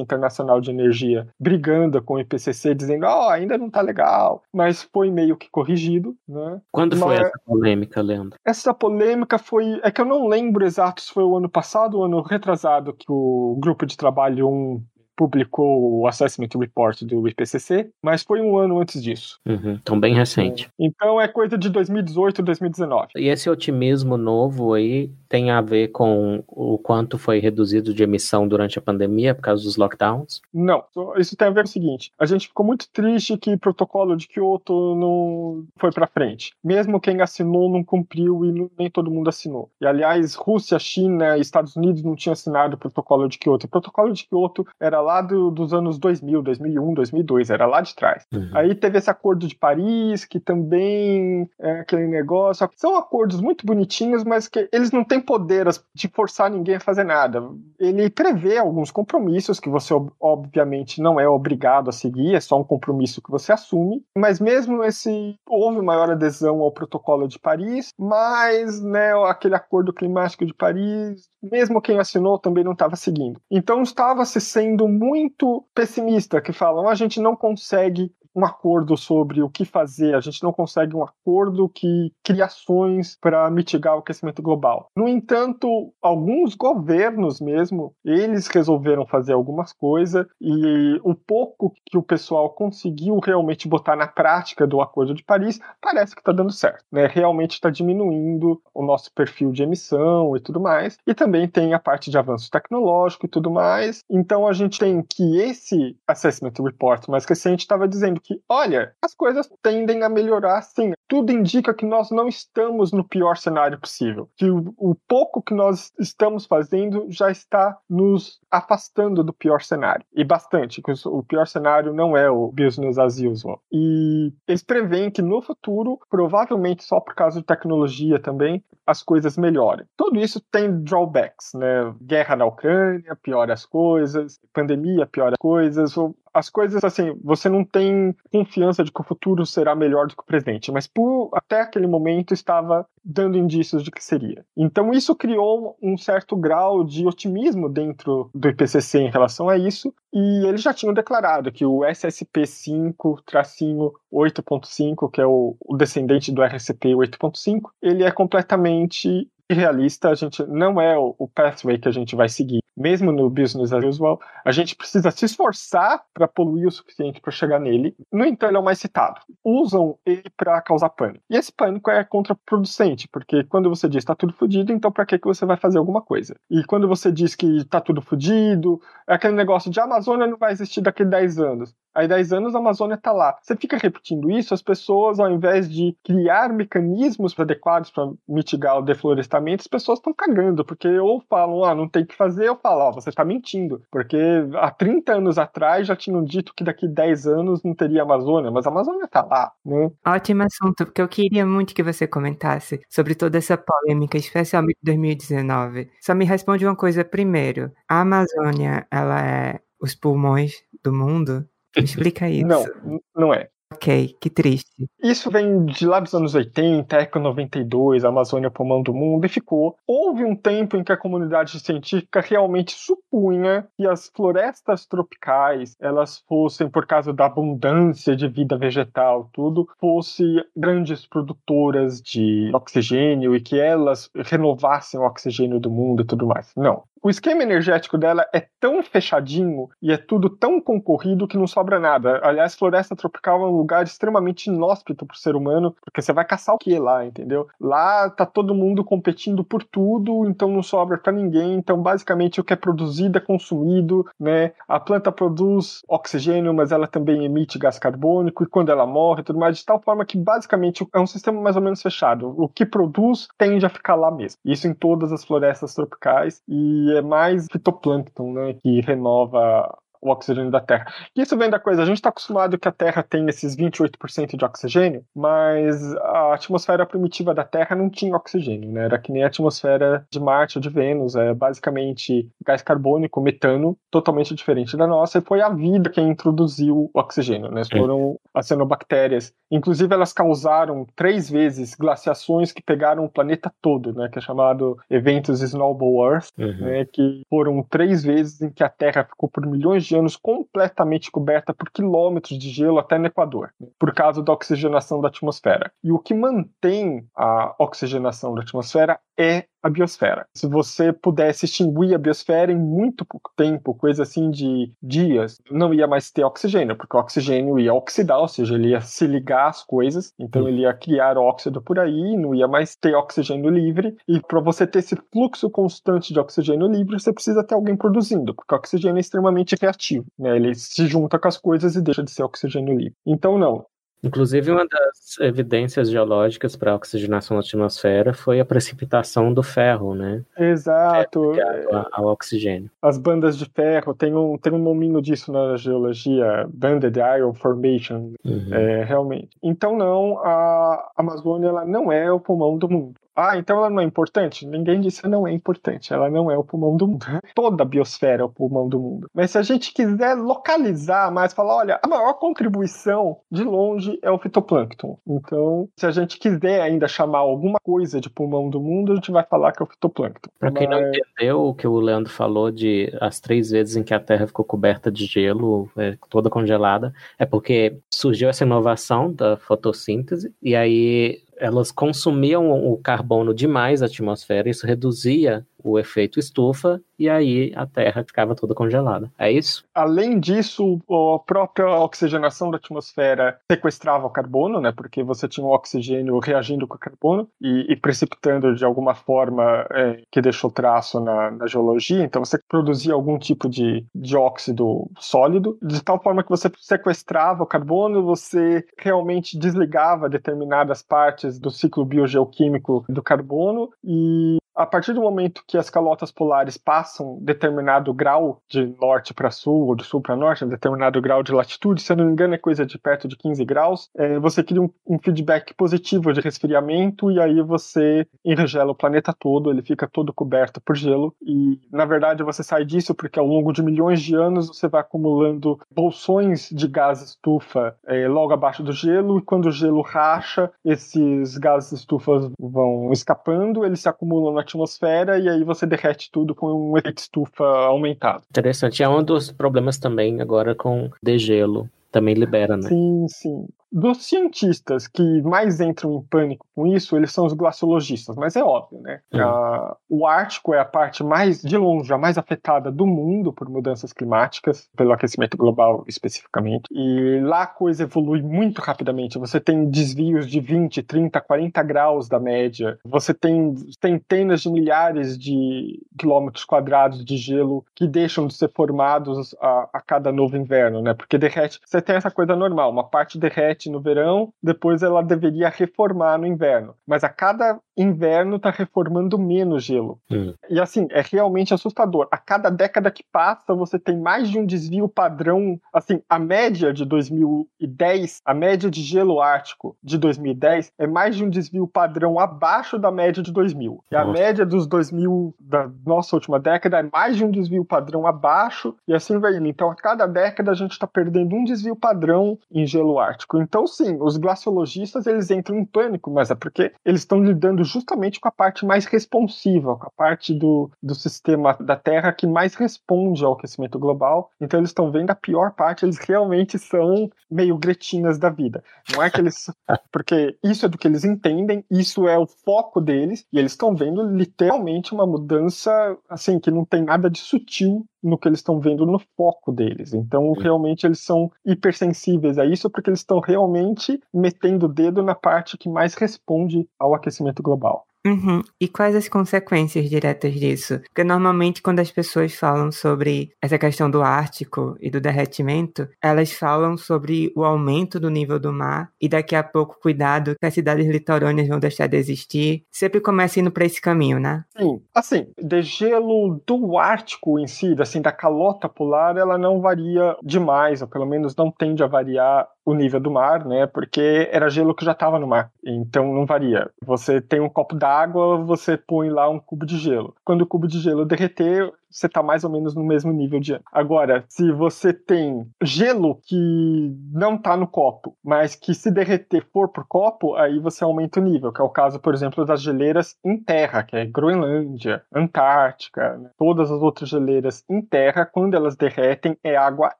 Internacional 0.00 0.60
de 0.60 0.70
Energia 0.70 1.28
brigando 1.38 2.00
com 2.02 2.14
o 2.14 2.20
IPCC, 2.20 2.74
dizendo, 2.74 3.06
ó, 3.06 3.26
oh, 3.26 3.30
ainda 3.30 3.58
não 3.58 3.66
está 3.66 3.80
legal, 3.80 4.42
mas 4.52 4.82
foi 4.82 5.10
meio 5.10 5.36
que 5.36 5.50
corrigido, 5.50 6.14
né? 6.28 6.60
Quando 6.70 6.85
quando 6.88 6.98
foi 6.98 7.16
essa 7.16 7.40
polêmica, 7.44 8.02
Leandro? 8.02 8.38
Essa 8.44 8.74
polêmica 8.74 9.38
foi. 9.38 9.80
É 9.82 9.90
que 9.90 10.00
eu 10.00 10.04
não 10.04 10.26
lembro 10.26 10.64
exato 10.64 11.02
se 11.02 11.12
foi 11.12 11.24
o 11.24 11.36
ano 11.36 11.48
passado 11.48 11.98
ou 11.98 12.04
ano 12.04 12.22
retrasado 12.22 12.94
que 12.94 13.06
o 13.08 13.58
grupo 13.60 13.86
de 13.86 13.96
trabalho 13.96 14.48
1 14.48 14.84
publicou 15.16 16.00
o 16.00 16.06
Assessment 16.06 16.48
Report 16.58 17.02
do 17.02 17.26
IPCC, 17.26 17.90
mas 18.02 18.22
foi 18.22 18.40
um 18.40 18.56
ano 18.58 18.78
antes 18.80 19.02
disso. 19.02 19.40
Uhum, 19.46 19.78
então, 19.80 19.98
bem 19.98 20.14
recente. 20.14 20.68
Então, 20.78 21.20
é 21.20 21.26
coisa 21.26 21.56
de 21.56 21.68
2018, 21.70 22.42
2019. 22.42 23.08
E 23.16 23.28
esse 23.28 23.48
otimismo 23.48 24.16
novo 24.16 24.74
aí 24.74 25.10
tem 25.28 25.50
a 25.50 25.60
ver 25.60 25.88
com 25.88 26.42
o 26.46 26.78
quanto 26.78 27.18
foi 27.18 27.38
reduzido 27.38 27.92
de 27.92 28.02
emissão 28.02 28.46
durante 28.46 28.78
a 28.78 28.82
pandemia 28.82 29.34
por 29.34 29.42
causa 29.42 29.62
dos 29.62 29.76
lockdowns? 29.76 30.40
Não, 30.52 30.84
isso 31.16 31.36
tem 31.36 31.48
a 31.48 31.50
ver 31.50 31.62
com 31.62 31.68
o 31.68 31.72
seguinte: 31.72 32.12
a 32.18 32.26
gente 32.26 32.48
ficou 32.48 32.64
muito 32.64 32.88
triste 32.92 33.36
que 33.36 33.52
o 33.52 33.58
protocolo 33.58 34.16
de 34.16 34.28
Kyoto 34.28 34.94
não 34.94 35.64
foi 35.76 35.90
para 35.90 36.06
frente. 36.06 36.52
Mesmo 36.62 37.00
quem 37.00 37.20
assinou 37.20 37.70
não 37.70 37.82
cumpriu 37.82 38.44
e 38.44 38.70
nem 38.78 38.90
todo 38.90 39.10
mundo 39.10 39.28
assinou. 39.28 39.70
E 39.80 39.86
aliás, 39.86 40.34
Rússia, 40.34 40.78
China 40.78 41.36
e 41.36 41.40
Estados 41.40 41.76
Unidos 41.76 42.02
não 42.02 42.14
tinham 42.14 42.32
assinado 42.32 42.76
o 42.76 42.78
protocolo 42.78 43.28
de 43.28 43.38
Kyoto. 43.38 43.66
O 43.66 43.70
protocolo 43.70 44.12
de 44.12 44.26
Kyoto 44.26 44.66
era 44.80 45.00
lá 45.06 45.22
do, 45.22 45.50
dos 45.50 45.72
anos 45.72 45.98
2000, 45.98 46.42
2001, 46.42 46.94
2002, 46.94 47.50
era 47.50 47.64
lá 47.64 47.80
de 47.80 47.94
trás. 47.94 48.26
Uhum. 48.34 48.50
Aí 48.52 48.74
teve 48.74 48.98
esse 48.98 49.08
acordo 49.08 49.46
de 49.46 49.54
Paris, 49.54 50.24
que 50.24 50.40
também 50.40 51.48
é 51.58 51.80
aquele 51.80 52.06
negócio. 52.06 52.68
São 52.76 52.96
acordos 52.96 53.40
muito 53.40 53.64
bonitinhos, 53.64 54.24
mas 54.24 54.48
que 54.48 54.68
eles 54.72 54.90
não 54.90 55.04
têm 55.04 55.20
poder 55.20 55.66
de 55.94 56.08
forçar 56.08 56.50
ninguém 56.50 56.76
a 56.76 56.80
fazer 56.80 57.04
nada. 57.04 57.42
Ele 57.78 58.10
prevê 58.10 58.58
alguns 58.58 58.90
compromissos 58.90 59.60
que 59.60 59.68
você, 59.68 59.94
obviamente, 60.20 61.00
não 61.00 61.20
é 61.20 61.28
obrigado 61.28 61.88
a 61.88 61.92
seguir, 61.92 62.34
é 62.34 62.40
só 62.40 62.60
um 62.60 62.64
compromisso 62.64 63.22
que 63.22 63.30
você 63.30 63.52
assume. 63.52 64.04
Mas 64.16 64.40
mesmo 64.40 64.82
esse. 64.82 65.36
Houve 65.48 65.80
maior 65.80 66.10
adesão 66.10 66.60
ao 66.60 66.72
protocolo 66.72 67.28
de 67.28 67.38
Paris, 67.38 67.92
mas 67.98 68.82
né, 68.82 69.12
aquele 69.28 69.54
acordo 69.54 69.92
climático 69.92 70.44
de 70.44 70.52
Paris, 70.52 71.28
mesmo 71.42 71.80
quem 71.80 71.98
assinou 71.98 72.38
também 72.38 72.64
não 72.64 72.72
estava 72.72 72.96
seguindo. 72.96 73.40
Então 73.50 73.82
estava 73.82 74.24
se 74.24 74.40
sendo 74.40 74.88
muito 74.96 75.64
pessimista, 75.74 76.40
que 76.40 76.52
falam 76.52 76.88
a 76.88 76.94
gente 76.94 77.20
não 77.20 77.36
consegue 77.36 78.12
um 78.36 78.44
acordo 78.44 78.96
sobre 78.96 79.42
o 79.42 79.48
que 79.48 79.64
fazer, 79.64 80.14
a 80.14 80.20
gente 80.20 80.42
não 80.42 80.52
consegue 80.52 80.94
um 80.94 81.02
acordo 81.02 81.68
que 81.70 82.12
crie 82.22 82.42
ações 82.42 83.16
para 83.18 83.50
mitigar 83.50 83.96
o 83.96 84.00
aquecimento 84.00 84.42
global. 84.42 84.90
No 84.94 85.08
entanto, 85.08 85.92
alguns 86.02 86.54
governos 86.54 87.40
mesmo, 87.40 87.94
eles 88.04 88.46
resolveram 88.48 89.06
fazer 89.06 89.32
algumas 89.32 89.72
coisas 89.72 90.26
e 90.40 91.00
o 91.02 91.14
pouco 91.14 91.72
que 91.86 91.96
o 91.96 92.02
pessoal 92.02 92.50
conseguiu 92.50 93.18
realmente 93.18 93.66
botar 93.66 93.96
na 93.96 94.06
prática 94.06 94.66
do 94.66 94.82
Acordo 94.82 95.14
de 95.14 95.24
Paris 95.24 95.58
parece 95.80 96.14
que 96.14 96.20
está 96.20 96.32
dando 96.32 96.52
certo, 96.52 96.84
né? 96.92 97.06
Realmente 97.06 97.52
está 97.52 97.70
diminuindo 97.70 98.60
o 98.74 98.84
nosso 98.84 99.10
perfil 99.14 99.50
de 99.50 99.62
emissão 99.62 100.36
e 100.36 100.40
tudo 100.40 100.60
mais. 100.60 100.98
E 101.06 101.14
também 101.14 101.48
tem 101.48 101.72
a 101.72 101.78
parte 101.78 102.10
de 102.10 102.18
avanço 102.18 102.50
tecnológico 102.50 103.24
e 103.24 103.28
tudo 103.28 103.50
mais. 103.50 104.02
Então 104.10 104.46
a 104.46 104.52
gente 104.52 104.78
tem 104.78 105.02
que 105.02 105.38
esse 105.38 105.96
Assessment 106.06 106.52
Report 106.62 107.08
mais 107.08 107.24
recente 107.24 107.60
estava 107.60 107.88
dizendo 107.88 108.20
que, 108.26 108.40
olha, 108.48 108.92
as 109.02 109.14
coisas 109.14 109.48
tendem 109.62 110.02
a 110.02 110.08
melhorar 110.08 110.60
sim. 110.62 110.92
Tudo 111.08 111.30
indica 111.30 111.72
que 111.72 111.86
nós 111.86 112.10
não 112.10 112.26
estamos 112.26 112.90
no 112.92 113.06
pior 113.06 113.36
cenário 113.36 113.78
possível. 113.78 114.28
Que 114.36 114.50
o, 114.50 114.74
o 114.76 114.94
pouco 115.08 115.40
que 115.40 115.54
nós 115.54 115.92
estamos 116.00 116.46
fazendo 116.46 117.06
já 117.08 117.30
está 117.30 117.78
nos 117.88 118.40
afastando 118.50 119.22
do 119.22 119.32
pior 119.32 119.62
cenário. 119.62 120.04
E 120.12 120.24
bastante, 120.24 120.82
que 120.82 120.92
o 121.06 121.22
pior 121.22 121.46
cenário 121.46 121.92
não 121.92 122.16
é 122.16 122.28
o 122.28 122.50
business 122.50 122.98
as 122.98 123.18
usual. 123.18 123.60
E 123.70 124.32
eles 124.48 124.64
preveem 124.64 125.10
que 125.10 125.22
no 125.22 125.40
futuro, 125.40 125.98
provavelmente 126.10 126.82
só 126.82 126.98
por 127.00 127.14
causa 127.14 127.40
de 127.40 127.46
tecnologia 127.46 128.18
também, 128.18 128.64
as 128.86 129.02
coisas 129.02 129.36
melhorem. 129.36 129.86
Tudo 129.96 130.18
isso 130.18 130.40
tem 130.50 130.82
drawbacks, 130.82 131.52
né? 131.54 131.94
Guerra 132.00 132.36
na 132.36 132.46
Ucrânia 132.46 133.16
piora 133.16 133.52
as 133.52 133.64
coisas, 133.66 134.38
pandemia 134.52 135.06
piora 135.06 135.32
as 135.32 135.38
coisas, 135.38 135.94
as 136.36 136.48
coisas 136.50 136.84
assim, 136.84 137.18
você 137.24 137.48
não 137.48 137.64
tem 137.64 138.14
confiança 138.30 138.84
de 138.84 138.92
que 138.92 139.00
o 139.00 139.04
futuro 139.04 139.46
será 139.46 139.74
melhor 139.74 140.06
do 140.06 140.14
que 140.14 140.22
o 140.22 140.26
presente, 140.26 140.70
mas 140.70 140.86
por 140.86 141.30
até 141.32 141.62
aquele 141.62 141.86
momento 141.86 142.34
estava 142.34 142.86
dando 143.02 143.38
indícios 143.38 143.82
de 143.82 143.90
que 143.90 144.04
seria. 144.04 144.44
Então 144.54 144.92
isso 144.92 145.16
criou 145.16 145.78
um 145.82 145.96
certo 145.96 146.36
grau 146.36 146.84
de 146.84 147.06
otimismo 147.06 147.70
dentro 147.70 148.28
do 148.34 148.50
IPCC 148.50 148.98
em 148.98 149.10
relação 149.10 149.48
a 149.48 149.56
isso, 149.56 149.94
e 150.12 150.46
eles 150.46 150.60
já 150.60 150.74
tinham 150.74 150.92
declarado 150.92 151.50
que 151.50 151.64
o 151.64 151.82
SSP 151.86 152.42
5-8.5, 152.42 155.10
que 155.10 155.22
é 155.22 155.26
o, 155.26 155.56
o 155.58 155.74
descendente 155.74 156.30
do 156.30 156.42
RCP 156.42 156.90
8.5, 156.90 157.70
ele 157.80 158.04
é 158.04 158.10
completamente 158.10 159.26
irrealista, 159.48 160.10
a 160.10 160.14
gente 160.14 160.42
não 160.44 160.80
é 160.80 160.98
o, 160.98 161.14
o 161.18 161.28
pathway 161.28 161.78
que 161.78 161.88
a 161.88 161.92
gente 161.92 162.14
vai 162.14 162.28
seguir. 162.28 162.60
Mesmo 162.76 163.10
no 163.10 163.30
business 163.30 163.72
as 163.72 163.84
usual, 163.84 164.20
a 164.44 164.52
gente 164.52 164.76
precisa 164.76 165.10
se 165.10 165.24
esforçar 165.24 166.02
para 166.12 166.28
poluir 166.28 166.66
o 166.66 166.70
suficiente 166.70 167.20
para 167.20 167.32
chegar 167.32 167.58
nele. 167.58 167.96
No 168.12 168.24
entanto, 168.24 168.50
ele 168.50 168.56
é 168.56 168.60
o 168.60 168.64
mais 168.64 168.78
citado. 168.78 169.20
Usam 169.44 169.98
ele 170.04 170.30
para 170.36 170.60
causar 170.60 170.90
pânico. 170.90 171.24
E 171.30 171.36
esse 171.36 171.52
pânico 171.52 171.90
é 171.90 172.04
contraproducente, 172.04 173.08
porque 173.08 173.44
quando 173.44 173.68
você 173.68 173.88
diz 173.88 173.98
está 173.98 174.14
tudo 174.14 174.32
fodido, 174.32 174.72
então 174.72 174.92
para 174.92 175.06
que, 175.06 175.18
que 175.18 175.26
você 175.26 175.46
vai 175.46 175.56
fazer 175.56 175.78
alguma 175.78 176.02
coisa? 176.02 176.36
E 176.50 176.64
quando 176.64 176.86
você 176.86 177.10
diz 177.10 177.34
que 177.34 177.46
está 177.56 177.80
tudo 177.80 178.00
fodido, 178.02 178.80
é 179.08 179.14
aquele 179.14 179.34
negócio 179.34 179.70
de 179.70 179.80
Amazônia 179.80 180.26
não 180.26 180.36
vai 180.36 180.52
existir 180.52 180.80
daqui 180.80 181.02
a 181.02 181.06
10 181.06 181.38
anos. 181.38 181.74
Aí 181.96 182.06
10 182.06 182.32
anos 182.34 182.54
a 182.54 182.58
Amazônia 182.58 182.94
está 182.94 183.10
lá. 183.10 183.34
Você 183.42 183.56
fica 183.56 183.78
repetindo 183.78 184.30
isso, 184.30 184.52
as 184.52 184.60
pessoas, 184.60 185.18
ao 185.18 185.30
invés 185.30 185.66
de 185.70 185.96
criar 186.04 186.52
mecanismos 186.52 187.34
adequados 187.38 187.90
para 187.90 188.12
mitigar 188.28 188.78
o 188.78 188.82
deflorestamento, 188.82 189.62
as 189.62 189.66
pessoas 189.66 189.98
estão 189.98 190.12
cagando, 190.12 190.62
porque 190.62 190.86
ou 190.98 191.22
falam, 191.28 191.64
ah, 191.64 191.74
não 191.74 191.88
tem 191.88 192.04
que 192.04 192.14
fazer, 192.14 192.50
ou 192.50 192.56
falam, 192.56 192.90
oh, 192.90 192.92
você 192.92 193.08
está 193.08 193.24
mentindo. 193.24 193.80
Porque 193.90 194.18
há 194.56 194.70
30 194.70 195.14
anos 195.14 195.38
atrás 195.38 195.86
já 195.86 195.96
tinham 195.96 196.22
dito 196.22 196.52
que 196.54 196.62
daqui 196.62 196.86
10 196.86 197.26
anos 197.26 197.62
não 197.62 197.74
teria 197.74 198.02
Amazônia, 198.02 198.50
mas 198.50 198.66
a 198.66 198.70
Amazônia 198.70 199.04
está 199.04 199.24
lá, 199.24 199.50
né? 199.64 199.90
Ótimo 200.06 200.42
assunto, 200.42 200.84
porque 200.84 201.00
eu 201.00 201.08
queria 201.08 201.46
muito 201.46 201.74
que 201.74 201.82
você 201.82 202.06
comentasse 202.06 202.80
sobre 202.90 203.14
toda 203.14 203.38
essa 203.38 203.56
polêmica, 203.56 204.18
especialmente 204.18 204.78
2019. 204.82 205.90
Só 206.00 206.14
me 206.14 206.26
responde 206.26 206.66
uma 206.66 206.76
coisa 206.76 207.02
primeiro. 207.04 207.72
A 207.88 208.02
Amazônia, 208.02 208.86
ela 208.90 209.26
é 209.26 209.60
os 209.80 209.94
pulmões 209.94 210.52
do 210.82 210.92
mundo? 210.92 211.46
Explica 211.76 212.28
isso. 212.28 212.46
Não, 212.46 213.00
não 213.14 213.34
é. 213.34 213.48
Ok, 213.72 214.16
que 214.20 214.30
triste. 214.30 214.88
Isso 215.02 215.28
vem 215.28 215.66
de 215.66 215.86
lá 215.86 215.98
dos 215.98 216.14
anos 216.14 216.36
80, 216.36 216.96
Eco 216.96 217.18
92, 217.18 218.04
a 218.04 218.08
Amazônia 218.08 218.48
Pulmão 218.48 218.80
do 218.80 218.94
Mundo, 218.94 219.26
e 219.26 219.28
ficou. 219.28 219.76
Houve 219.84 220.24
um 220.24 220.36
tempo 220.36 220.76
em 220.76 220.84
que 220.84 220.92
a 220.92 220.96
comunidade 220.96 221.58
científica 221.58 222.20
realmente 222.20 222.72
supunha 222.72 223.66
que 223.76 223.84
as 223.84 224.08
florestas 224.08 224.86
tropicais, 224.86 225.76
elas 225.80 226.22
fossem, 226.28 226.70
por 226.70 226.86
causa 226.86 227.12
da 227.12 227.26
abundância 227.26 228.14
de 228.14 228.28
vida 228.28 228.56
vegetal, 228.56 229.28
tudo, 229.32 229.68
fossem 229.80 230.44
grandes 230.56 231.04
produtoras 231.04 232.00
de 232.00 232.52
oxigênio 232.54 233.34
e 233.34 233.40
que 233.40 233.58
elas 233.58 234.08
renovassem 234.14 235.00
o 235.00 235.04
oxigênio 235.04 235.58
do 235.58 235.70
mundo 235.72 236.02
e 236.02 236.06
tudo 236.06 236.24
mais. 236.24 236.52
Não 236.56 236.84
o 237.02 237.10
esquema 237.10 237.42
energético 237.42 237.96
dela 237.96 238.26
é 238.32 238.46
tão 238.58 238.82
fechadinho 238.82 239.68
e 239.80 239.92
é 239.92 239.96
tudo 239.96 240.28
tão 240.28 240.60
concorrido 240.60 241.28
que 241.28 241.36
não 241.36 241.46
sobra 241.46 241.78
nada. 241.78 242.20
Aliás, 242.22 242.54
floresta 242.54 242.96
tropical 242.96 243.42
é 243.42 243.46
um 243.46 243.56
lugar 243.56 243.84
extremamente 243.84 244.46
inóspito 244.46 245.06
para 245.06 245.14
o 245.14 245.18
ser 245.18 245.36
humano, 245.36 245.74
porque 245.84 246.02
você 246.02 246.12
vai 246.12 246.24
caçar 246.24 246.54
o 246.54 246.58
que 246.58 246.76
lá, 246.78 247.04
entendeu? 247.04 247.46
Lá 247.60 248.10
tá 248.10 248.26
todo 248.26 248.54
mundo 248.54 248.84
competindo 248.84 249.44
por 249.44 249.62
tudo, 249.62 250.26
então 250.26 250.50
não 250.50 250.62
sobra 250.62 250.98
para 250.98 251.12
ninguém. 251.12 251.54
Então, 251.54 251.80
basicamente, 251.80 252.40
o 252.40 252.44
que 252.44 252.52
é 252.52 252.56
produzido 252.56 253.18
é 253.18 253.20
consumido, 253.20 254.06
né? 254.18 254.52
A 254.66 254.80
planta 254.80 255.12
produz 255.12 255.82
oxigênio, 255.88 256.52
mas 256.52 256.72
ela 256.72 256.86
também 256.86 257.24
emite 257.24 257.58
gás 257.58 257.78
carbônico 257.78 258.42
e 258.42 258.46
quando 258.48 258.70
ela 258.70 258.86
morre, 258.86 259.22
tudo 259.22 259.38
mais 259.38 259.58
de 259.58 259.64
tal 259.64 259.80
forma 259.80 260.04
que 260.04 260.18
basicamente 260.18 260.86
é 260.94 260.98
um 260.98 261.06
sistema 261.06 261.40
mais 261.40 261.56
ou 261.56 261.62
menos 261.62 261.82
fechado. 261.82 262.34
O 262.36 262.48
que 262.48 262.66
produz 262.66 263.28
tende 263.38 263.64
a 263.64 263.68
ficar 263.68 263.94
lá 263.94 264.10
mesmo. 264.10 264.40
Isso 264.44 264.66
em 264.66 264.74
todas 264.74 265.12
as 265.12 265.24
florestas 265.24 265.74
tropicais 265.74 266.42
e 266.48 266.85
é 266.92 267.02
mais 267.02 267.46
fitoplâncton, 267.50 268.32
né, 268.32 268.54
que 268.54 268.80
renova 268.80 269.76
o 270.08 270.12
oxigênio 270.12 270.50
da 270.50 270.60
Terra. 270.60 270.86
E 271.14 271.22
isso 271.22 271.36
vem 271.36 271.50
da 271.50 271.58
coisa, 271.58 271.82
a 271.82 271.86
gente 271.86 271.96
está 271.96 272.08
acostumado 272.08 272.58
que 272.58 272.68
a 272.68 272.72
Terra 272.72 273.02
tem 273.02 273.28
esses 273.28 273.56
28% 273.56 274.36
de 274.36 274.44
oxigênio, 274.44 275.04
mas 275.14 275.94
a 275.96 276.34
atmosfera 276.34 276.86
primitiva 276.86 277.34
da 277.34 277.44
Terra 277.44 277.76
não 277.76 277.90
tinha 277.90 278.16
oxigênio, 278.16 278.70
né? 278.72 278.84
Era 278.84 278.98
que 278.98 279.12
nem 279.12 279.24
a 279.24 279.26
atmosfera 279.26 280.06
de 280.10 280.20
Marte 280.20 280.58
ou 280.58 280.62
de 280.62 280.68
Vênus, 280.68 281.16
é 281.16 281.34
basicamente 281.34 282.28
gás 282.44 282.62
carbônico, 282.62 283.20
metano, 283.20 283.76
totalmente 283.90 284.34
diferente 284.34 284.76
da 284.76 284.86
nossa, 284.86 285.18
e 285.18 285.22
foi 285.22 285.40
a 285.40 285.48
vida 285.48 285.90
quem 285.90 286.08
introduziu 286.08 286.90
o 286.92 286.98
oxigênio, 286.98 287.50
né? 287.50 287.62
Foram 287.70 288.18
as 288.34 288.46
cianobactérias. 288.46 289.32
Inclusive, 289.50 289.92
elas 289.92 290.12
causaram 290.12 290.86
três 290.94 291.30
vezes 291.30 291.74
glaciações 291.74 292.52
que 292.52 292.62
pegaram 292.62 293.04
o 293.04 293.10
planeta 293.10 293.52
todo, 293.62 293.92
né? 293.92 294.08
Que 294.08 294.18
é 294.18 294.22
chamado 294.22 294.76
eventos 294.90 295.42
Snowball 295.42 296.12
Earth, 296.12 296.28
uhum. 296.38 296.56
né? 296.60 296.84
Que 296.84 297.22
foram 297.28 297.62
três 297.62 298.04
vezes 298.04 298.40
em 298.42 298.50
que 298.50 298.62
a 298.62 298.68
Terra 298.68 299.04
ficou 299.04 299.28
por 299.28 299.46
milhões 299.46 299.84
de 299.84 299.95
anos 299.96 300.16
completamente 300.16 301.10
coberta 301.10 301.52
por 301.52 301.70
quilômetros 301.70 302.38
de 302.38 302.50
gelo 302.50 302.78
até 302.78 302.98
no 302.98 303.06
Equador, 303.06 303.52
por 303.78 303.94
causa 303.94 304.22
da 304.22 304.32
oxigenação 304.32 305.00
da 305.00 305.08
atmosfera. 305.08 305.72
E 305.82 305.90
o 305.90 305.98
que 305.98 306.14
mantém 306.14 307.06
a 307.14 307.54
oxigenação 307.58 308.34
da 308.34 308.42
atmosfera 308.42 308.98
é 309.18 309.46
a 309.62 309.68
biosfera. 309.68 310.26
Se 310.34 310.46
você 310.46 310.92
pudesse 310.92 311.44
extinguir 311.44 311.94
a 311.94 311.98
biosfera 311.98 312.52
em 312.52 312.58
muito 312.58 313.04
pouco 313.04 313.30
tempo, 313.36 313.74
coisa 313.74 314.04
assim 314.04 314.30
de 314.30 314.72
dias, 314.80 315.40
não 315.50 315.74
ia 315.74 315.86
mais 315.86 316.10
ter 316.10 316.22
oxigênio, 316.24 316.76
porque 316.76 316.96
o 316.96 317.00
oxigênio 317.00 317.58
ia 317.58 317.74
oxidar, 317.74 318.20
ou 318.20 318.28
seja, 318.28 318.54
ele 318.54 318.68
ia 318.68 318.80
se 318.80 319.06
ligar 319.06 319.48
às 319.48 319.64
coisas, 319.64 320.12
então 320.18 320.48
ele 320.48 320.62
ia 320.62 320.72
criar 320.72 321.18
óxido 321.18 321.60
por 321.60 321.78
aí, 321.80 322.16
não 322.16 322.34
ia 322.34 322.46
mais 322.46 322.76
ter 322.76 322.94
oxigênio 322.94 323.50
livre, 323.50 323.96
e 324.06 324.20
para 324.20 324.40
você 324.40 324.66
ter 324.66 324.78
esse 324.78 324.96
fluxo 325.12 325.50
constante 325.50 326.12
de 326.12 326.20
oxigênio 326.20 326.68
livre, 326.68 327.00
você 327.00 327.12
precisa 327.12 327.42
ter 327.42 327.54
alguém 327.54 327.76
produzindo, 327.76 328.34
porque 328.34 328.54
o 328.54 328.58
oxigênio 328.58 328.98
é 328.98 329.00
extremamente 329.00 329.56
reativo, 329.60 330.06
né? 330.18 330.36
Ele 330.36 330.54
se 330.54 330.86
junta 330.86 331.18
com 331.18 331.26
as 331.26 331.38
coisas 331.38 331.74
e 331.74 331.82
deixa 331.82 332.04
de 332.04 332.10
ser 332.10 332.22
oxigênio 332.22 332.76
livre. 332.76 332.94
Então 333.04 333.36
não, 333.36 333.66
Inclusive, 334.06 334.52
uma 334.52 334.66
das 334.66 335.18
evidências 335.20 335.90
geológicas 335.90 336.54
para 336.54 336.72
a 336.72 336.76
oxigenação 336.76 337.36
da 337.36 337.42
atmosfera 337.42 338.12
foi 338.12 338.38
a 338.38 338.44
precipitação 338.44 339.32
do 339.32 339.42
ferro, 339.42 339.94
né? 339.94 340.22
Exato. 340.38 341.32
É, 341.34 341.66
ao 341.92 342.06
oxigênio. 342.06 342.70
As 342.80 342.98
bandas 342.98 343.36
de 343.36 343.46
ferro, 343.46 343.94
tem 343.94 344.14
um, 344.14 344.38
tem 344.38 344.52
um 344.52 344.58
nominho 344.58 345.02
disso 345.02 345.32
na 345.32 345.56
geologia, 345.56 346.46
Banded 346.48 346.96
Iron 347.18 347.34
Formation, 347.34 348.12
uhum. 348.24 348.54
é, 348.54 348.84
realmente. 348.84 349.30
Então, 349.42 349.76
não, 349.76 350.18
a 350.18 350.90
Amazônia 350.96 351.48
ela 351.48 351.64
não 351.64 351.90
é 351.90 352.10
o 352.12 352.20
pulmão 352.20 352.56
do 352.56 352.68
mundo. 352.68 352.94
Ah, 353.16 353.38
então 353.38 353.56
ela 353.58 353.70
não 353.70 353.80
é 353.80 353.84
importante? 353.84 354.46
Ninguém 354.46 354.80
disse 354.80 355.00
que 355.00 355.08
não 355.08 355.26
é 355.26 355.32
importante. 355.32 355.92
Ela 355.92 356.10
não 356.10 356.30
é 356.30 356.36
o 356.36 356.44
pulmão 356.44 356.76
do 356.76 356.86
mundo. 356.86 357.06
Toda 357.34 357.62
a 357.62 357.66
biosfera 357.66 358.22
é 358.22 358.24
o 358.24 358.28
pulmão 358.28 358.68
do 358.68 358.78
mundo. 358.78 359.10
Mas 359.14 359.30
se 359.30 359.38
a 359.38 359.42
gente 359.42 359.72
quiser 359.72 360.14
localizar 360.14 361.10
mais, 361.10 361.32
falar, 361.32 361.56
olha, 361.56 361.80
a 361.82 361.88
maior 361.88 362.14
contribuição 362.14 363.18
de 363.30 363.42
longe 363.42 363.98
é 364.02 364.10
o 364.10 364.18
fitoplâncton. 364.18 364.98
Então, 365.06 365.68
se 365.76 365.86
a 365.86 365.90
gente 365.90 366.18
quiser 366.18 366.60
ainda 366.60 366.86
chamar 366.86 367.20
alguma 367.20 367.58
coisa 367.62 368.00
de 368.00 368.10
pulmão 368.10 368.50
do 368.50 368.60
mundo, 368.60 368.92
a 368.92 368.94
gente 368.96 369.10
vai 369.10 369.24
falar 369.24 369.52
que 369.52 369.62
é 369.62 369.64
o 369.64 369.68
fitoplâncton. 369.68 370.30
Para 370.38 370.52
quem 370.52 370.68
Mas... 370.68 370.80
não 370.80 370.88
entendeu 370.88 371.40
o 371.42 371.54
que 371.54 371.66
o 371.66 371.78
Leandro 371.78 372.12
falou 372.12 372.50
de 372.50 372.92
as 373.00 373.18
três 373.18 373.50
vezes 373.50 373.76
em 373.76 373.82
que 373.82 373.94
a 373.94 374.00
Terra 374.00 374.26
ficou 374.26 374.44
coberta 374.44 374.90
de 374.90 375.06
gelo, 375.06 375.70
é, 375.76 375.96
toda 376.10 376.28
congelada, 376.28 376.92
é 377.18 377.24
porque 377.24 377.78
surgiu 377.90 378.28
essa 378.28 378.44
inovação 378.44 379.12
da 379.12 379.36
fotossíntese 379.36 380.34
e 380.42 380.54
aí 380.54 381.22
elas 381.38 381.70
consumiam 381.70 382.50
o 382.50 382.76
carbono 382.78 383.34
demais 383.34 383.80
da 383.80 383.86
atmosfera, 383.86 384.48
isso 384.48 384.66
reduzia 384.66 385.46
o 385.62 385.78
efeito 385.78 386.18
estufa 386.18 386.80
e 386.98 387.08
aí 387.08 387.52
a 387.54 387.66
Terra 387.66 388.04
ficava 388.04 388.34
toda 388.34 388.54
congelada. 388.54 389.10
É 389.18 389.30
isso? 389.30 389.64
Além 389.74 390.18
disso, 390.18 390.80
a 390.88 391.18
própria 391.18 391.68
oxigenação 391.68 392.50
da 392.50 392.56
atmosfera 392.56 393.38
sequestrava 393.50 394.06
o 394.06 394.10
carbono, 394.10 394.60
né? 394.60 394.72
Porque 394.72 395.02
você 395.02 395.28
tinha 395.28 395.46
o 395.46 395.50
oxigênio 395.50 396.18
reagindo 396.18 396.66
com 396.66 396.76
o 396.76 396.78
carbono 396.78 397.28
e, 397.40 397.72
e 397.72 397.76
precipitando 397.76 398.54
de 398.54 398.64
alguma 398.64 398.94
forma 398.94 399.66
é, 399.70 400.02
que 400.10 400.22
deixou 400.22 400.50
traço 400.50 401.00
na, 401.00 401.30
na, 401.30 401.46
geologia. 401.46 402.02
Então 402.02 402.24
você 402.24 402.38
produzia 402.48 402.94
algum 402.94 403.18
tipo 403.18 403.48
de 403.48 403.84
dióxido 403.94 404.90
sólido, 404.98 405.58
de 405.62 405.82
tal 405.82 406.02
forma 406.02 406.22
que 406.22 406.30
você 406.30 406.50
sequestrava 406.58 407.42
o 407.42 407.46
carbono, 407.46 408.02
você 408.02 408.64
realmente 408.78 409.38
desligava 409.38 410.08
determinadas 410.08 410.82
partes 410.82 411.38
do 411.38 411.50
ciclo 411.50 411.84
biogeoquímico 411.84 412.84
do 412.88 413.02
carbono 413.02 413.70
e 413.84 414.38
a 414.56 414.64
partir 414.64 414.94
do 414.94 415.02
momento 415.02 415.44
que 415.46 415.58
as 415.58 415.68
calotas 415.68 416.10
polares 416.10 416.56
passam 416.56 417.18
determinado 417.20 417.92
grau 417.92 418.40
de 418.48 418.74
norte 418.80 419.12
para 419.12 419.30
sul 419.30 419.66
ou 419.66 419.76
de 419.76 419.84
sul 419.84 420.00
para 420.00 420.16
norte, 420.16 420.46
determinado 420.46 421.00
grau 421.02 421.22
de 421.22 421.32
latitude, 421.32 421.82
se 421.82 421.92
eu 421.92 421.96
não 421.96 422.06
me 422.06 422.12
engano 422.12 422.34
é 422.34 422.38
coisa 422.38 422.64
de 422.64 422.78
perto 422.78 423.06
de 423.06 423.16
15 423.16 423.44
graus, 423.44 423.90
é, 423.94 424.18
você 424.18 424.42
cria 424.42 424.62
um, 424.62 424.70
um, 424.86 424.98
feedback 424.98 425.52
positivo 425.54 426.12
de 426.12 426.22
resfriamento 426.22 427.10
e 427.10 427.20
aí 427.20 427.42
você 427.42 428.06
enregela 428.24 428.72
o 428.72 428.74
planeta 428.74 429.14
todo, 429.18 429.50
ele 429.50 429.62
fica 429.62 429.86
todo 429.86 430.12
coberto 430.12 430.60
por 430.60 430.74
gelo 430.74 431.14
e 431.20 431.60
na 431.70 431.84
verdade 431.84 432.22
você 432.22 432.42
sai 432.42 432.64
disso 432.64 432.94
porque 432.94 433.18
ao 433.18 433.26
longo 433.26 433.52
de 433.52 433.62
milhões 433.62 434.00
de 434.00 434.14
anos 434.14 434.48
você 434.48 434.68
vai 434.68 434.80
acumulando 434.80 435.60
bolsões 435.70 436.48
de 436.50 436.66
gás 436.66 437.02
estufa 437.02 437.76
é, 437.86 438.08
logo 438.08 438.32
abaixo 438.32 438.62
do 438.62 438.72
gelo 438.72 439.18
e 439.18 439.22
quando 439.22 439.46
o 439.46 439.52
gelo 439.52 439.82
racha, 439.82 440.50
esses 440.64 441.36
gases 441.36 441.80
estufas 441.80 442.30
vão 442.40 442.90
escapando, 442.90 443.64
eles 443.64 443.80
se 443.80 443.88
acumulam 443.88 444.32
na 444.32 444.45
atmosfera 444.46 445.18
e 445.18 445.28
aí 445.28 445.44
você 445.44 445.66
derrete 445.66 446.10
tudo 446.10 446.34
com 446.34 446.70
um 446.72 446.78
efeito 446.78 446.98
estufa 446.98 447.44
aumentado. 447.44 448.22
Interessante. 448.30 448.82
É 448.82 448.88
um 448.88 449.02
dos 449.02 449.30
problemas 449.30 449.78
também 449.78 450.20
agora 450.20 450.54
com 450.54 450.90
degelo. 451.02 451.68
Também 451.90 452.14
libera, 452.14 452.56
né? 452.56 452.68
Sim, 452.68 453.06
sim. 453.08 453.46
Dos 453.70 454.06
cientistas 454.06 454.86
que 454.86 455.22
mais 455.22 455.60
entram 455.60 455.96
em 455.96 456.02
pânico 456.02 456.46
com 456.54 456.66
isso, 456.66 456.96
eles 456.96 457.12
são 457.12 457.26
os 457.26 457.32
glaciologistas, 457.32 458.16
mas 458.16 458.36
é 458.36 458.42
óbvio, 458.42 458.80
né? 458.80 459.00
Uhum. 459.12 459.20
Ah, 459.20 459.76
o 459.88 460.06
Ártico 460.06 460.54
é 460.54 460.60
a 460.60 460.64
parte 460.64 461.02
mais, 461.02 461.42
de 461.42 461.56
longe, 461.56 461.92
a 461.92 461.98
mais 461.98 462.16
afetada 462.16 462.70
do 462.70 462.86
mundo 462.86 463.32
por 463.32 463.48
mudanças 463.48 463.92
climáticas, 463.92 464.68
pelo 464.76 464.92
aquecimento 464.92 465.36
global 465.36 465.84
especificamente. 465.88 466.68
E 466.70 467.20
lá 467.20 467.42
a 467.42 467.46
coisa 467.46 467.82
evolui 467.82 468.22
muito 468.22 468.60
rapidamente. 468.60 469.18
Você 469.18 469.40
tem 469.40 469.68
desvios 469.68 470.26
de 470.26 470.40
20, 470.40 470.82
30, 470.82 471.20
40 471.20 471.62
graus 471.62 472.08
da 472.08 472.20
média. 472.20 472.78
Você 472.84 473.12
tem 473.12 473.54
centenas 473.82 474.42
de 474.42 474.50
milhares 474.50 475.18
de 475.18 475.82
quilômetros 475.98 476.44
quadrados 476.44 477.04
de 477.04 477.16
gelo 477.16 477.64
que 477.74 477.88
deixam 477.88 478.26
de 478.26 478.34
ser 478.34 478.50
formados 478.52 479.34
a, 479.40 479.68
a 479.72 479.80
cada 479.80 480.12
novo 480.12 480.36
inverno, 480.36 480.80
né? 480.80 480.94
Porque 480.94 481.18
derrete. 481.18 481.60
Você 481.64 481.82
tem 481.82 481.96
essa 481.96 482.10
coisa 482.10 482.36
normal, 482.36 482.70
uma 482.70 482.84
parte 482.84 483.18
derrete 483.18 483.55
no 483.70 483.80
verão, 483.80 484.32
depois 484.42 484.82
ela 484.82 485.02
deveria 485.02 485.48
reformar 485.48 486.18
no 486.18 486.26
inverno. 486.26 486.74
Mas 486.86 487.02
a 487.02 487.08
cada 487.08 487.58
inverno 487.76 488.36
está 488.36 488.50
reformando 488.50 489.18
menos 489.18 489.64
gelo. 489.64 490.00
Hum. 490.10 490.34
E 490.48 490.58
assim, 490.60 490.86
é 490.90 491.02
realmente 491.02 491.52
assustador. 491.52 492.08
A 492.10 492.16
cada 492.16 492.48
década 492.50 492.90
que 492.90 493.04
passa, 493.12 493.54
você 493.54 493.78
tem 493.78 493.98
mais 493.98 494.28
de 494.28 494.38
um 494.38 494.46
desvio 494.46 494.88
padrão. 494.88 495.60
Assim, 495.72 496.00
a 496.08 496.18
média 496.18 496.72
de 496.72 496.84
2010, 496.84 498.22
a 498.24 498.32
média 498.32 498.70
de 498.70 498.82
gelo 498.82 499.20
ártico 499.20 499.76
de 499.82 499.98
2010 499.98 500.72
é 500.78 500.86
mais 500.86 501.16
de 501.16 501.24
um 501.24 501.28
desvio 501.28 501.66
padrão 501.66 502.18
abaixo 502.18 502.78
da 502.78 502.90
média 502.90 503.22
de 503.22 503.32
2000. 503.32 503.84
E 503.90 503.96
a 503.96 504.04
nossa. 504.04 504.18
média 504.18 504.46
dos 504.46 504.66
2000 504.66 505.34
da 505.38 505.70
nossa 505.84 506.16
última 506.16 506.40
década 506.40 506.78
é 506.78 506.88
mais 506.90 507.16
de 507.16 507.24
um 507.24 507.30
desvio 507.30 507.64
padrão 507.64 508.06
abaixo 508.06 508.74
e 508.88 508.94
assim 508.94 509.18
vai 509.18 509.36
indo. 509.36 509.46
Então, 509.46 509.70
a 509.70 509.74
cada 509.74 510.06
década 510.06 510.50
a 510.50 510.54
gente 510.54 510.72
está 510.72 510.86
perdendo 510.86 511.34
um 511.34 511.44
desvio 511.44 511.76
padrão 511.76 512.38
em 512.50 512.66
gelo 512.66 512.98
ártico. 512.98 513.38
Então, 513.46 513.64
sim, 513.64 513.96
os 514.00 514.16
glaciologistas 514.16 515.06
eles 515.06 515.30
entram 515.30 515.56
em 515.56 515.64
pânico, 515.64 516.10
mas 516.10 516.32
é 516.32 516.34
porque 516.34 516.72
eles 516.84 517.02
estão 517.02 517.22
lidando 517.22 517.62
justamente 517.62 518.18
com 518.18 518.26
a 518.26 518.32
parte 518.32 518.66
mais 518.66 518.86
responsiva, 518.86 519.76
com 519.76 519.86
a 519.86 519.90
parte 519.90 520.34
do, 520.34 520.68
do 520.82 520.96
sistema 520.96 521.56
da 521.60 521.76
Terra 521.76 522.12
que 522.12 522.26
mais 522.26 522.56
responde 522.56 523.24
ao 523.24 523.34
aquecimento 523.34 523.78
global. 523.78 524.32
Então 524.40 524.58
eles 524.58 524.70
estão 524.70 524.90
vendo 524.90 525.10
a 525.10 525.14
pior 525.14 525.52
parte, 525.52 525.84
eles 525.84 525.96
realmente 525.98 526.58
são 526.58 527.08
meio 527.30 527.56
gretinas 527.56 528.18
da 528.18 528.30
vida. 528.30 528.64
Não 528.92 529.02
é 529.02 529.10
que 529.10 529.20
eles. 529.20 529.48
Porque 529.92 530.36
isso 530.42 530.66
é 530.66 530.68
do 530.68 530.76
que 530.76 530.88
eles 530.88 531.04
entendem, 531.04 531.64
isso 531.70 532.08
é 532.08 532.18
o 532.18 532.26
foco 532.26 532.80
deles, 532.80 533.24
e 533.32 533.38
eles 533.38 533.52
estão 533.52 533.76
vendo 533.76 534.02
literalmente 534.02 534.92
uma 534.92 535.06
mudança 535.06 535.96
assim 536.08 536.40
que 536.40 536.50
não 536.50 536.64
tem 536.64 536.82
nada 536.82 537.08
de 537.08 537.20
sutil 537.20 537.86
no 538.06 538.18
que 538.18 538.28
eles 538.28 538.38
estão 538.38 538.60
vendo 538.60 538.86
no 538.86 538.98
foco 539.16 539.52
deles. 539.52 539.92
Então, 539.92 540.32
realmente, 540.32 540.86
eles 540.86 541.00
são 541.00 541.30
hipersensíveis 541.44 542.38
a 542.38 542.46
isso 542.46 542.70
porque 542.70 542.90
eles 542.90 543.00
estão 543.00 543.20
realmente 543.20 544.00
metendo 544.12 544.66
o 544.66 544.68
dedo 544.68 545.02
na 545.02 545.14
parte 545.14 545.58
que 545.58 545.68
mais 545.68 545.94
responde 545.94 546.68
ao 546.78 546.94
aquecimento 546.94 547.42
global. 547.42 547.85
Uhum. 548.06 548.40
E 548.60 548.68
quais 548.68 548.94
as 548.94 549.08
consequências 549.08 549.90
diretas 549.90 550.32
disso? 550.34 550.78
Porque 550.78 551.02
normalmente 551.02 551.60
quando 551.60 551.80
as 551.80 551.90
pessoas 551.90 552.34
falam 552.34 552.70
sobre 552.70 553.30
essa 553.42 553.58
questão 553.58 553.90
do 553.90 554.00
Ártico 554.00 554.76
e 554.80 554.88
do 554.88 555.00
derretimento, 555.00 555.88
elas 556.00 556.30
falam 556.32 556.76
sobre 556.76 557.32
o 557.36 557.44
aumento 557.44 557.98
do 557.98 558.08
nível 558.08 558.38
do 558.38 558.52
mar 558.52 558.90
e 559.00 559.08
daqui 559.08 559.34
a 559.34 559.42
pouco 559.42 559.80
cuidado 559.80 560.36
que 560.38 560.46
as 560.46 560.54
cidades 560.54 560.86
litorâneas 560.86 561.48
vão 561.48 561.58
deixar 561.58 561.88
de 561.88 561.96
existir. 561.96 562.62
Sempre 562.70 563.00
começa 563.00 563.40
indo 563.40 563.50
para 563.50 563.64
esse 563.64 563.80
caminho, 563.80 564.20
né? 564.20 564.44
Sim. 564.56 564.80
Assim, 564.94 565.26
degelo 565.36 566.40
do 566.46 566.78
Ártico 566.78 567.40
em 567.40 567.48
si, 567.48 567.74
assim, 567.80 568.00
da 568.00 568.12
calota 568.12 568.68
polar, 568.68 569.16
ela 569.16 569.36
não 569.36 569.60
varia 569.60 570.16
demais, 570.22 570.80
ou 570.80 570.88
pelo 570.88 571.06
menos 571.06 571.34
não 571.34 571.50
tende 571.50 571.82
a 571.82 571.88
variar 571.88 572.46
o 572.66 572.74
nível 572.74 572.98
do 572.98 573.12
mar, 573.12 573.44
né? 573.44 573.64
Porque 573.64 574.28
era 574.32 574.50
gelo 574.50 574.74
que 574.74 574.84
já 574.84 574.90
estava 574.90 575.20
no 575.20 575.26
mar, 575.26 575.52
então 575.64 576.12
não 576.12 576.26
varia. 576.26 576.68
Você 576.84 577.20
tem 577.20 577.40
um 577.40 577.48
copo 577.48 577.76
d'água, 577.76 578.38
você 578.38 578.76
põe 578.76 579.08
lá 579.08 579.30
um 579.30 579.38
cubo 579.38 579.64
de 579.64 579.78
gelo. 579.78 580.14
Quando 580.24 580.42
o 580.42 580.46
cubo 580.46 580.66
de 580.66 580.80
gelo 580.80 581.06
derreter, 581.06 581.72
você 581.90 582.06
está 582.06 582.22
mais 582.22 582.44
ou 582.44 582.50
menos 582.50 582.74
no 582.74 582.84
mesmo 582.84 583.12
nível 583.12 583.40
de 583.40 583.54
ano. 583.54 583.64
Agora, 583.72 584.24
se 584.28 584.50
você 584.52 584.92
tem 584.92 585.46
gelo 585.62 586.20
que 586.26 586.94
não 587.12 587.36
está 587.36 587.56
no 587.56 587.66
copo, 587.66 588.16
mas 588.24 588.54
que 588.54 588.74
se 588.74 588.90
derreter 588.90 589.46
for 589.52 589.68
por 589.68 589.86
copo, 589.86 590.34
aí 590.36 590.58
você 590.58 590.84
aumenta 590.84 591.20
o 591.20 591.22
nível, 591.22 591.52
que 591.52 591.60
é 591.60 591.64
o 591.64 591.70
caso, 591.70 591.98
por 592.00 592.14
exemplo, 592.14 592.44
das 592.44 592.62
geleiras 592.62 593.16
em 593.24 593.36
terra, 593.42 593.82
que 593.82 593.96
é 593.96 594.04
Groenlândia, 594.04 595.02
Antártica, 595.14 596.16
né? 596.16 596.30
todas 596.38 596.70
as 596.70 596.82
outras 596.82 597.08
geleiras 597.08 597.64
em 597.68 597.80
terra, 597.80 598.26
quando 598.26 598.54
elas 598.54 598.76
derretem, 598.76 599.36
é 599.42 599.56
água 599.56 599.92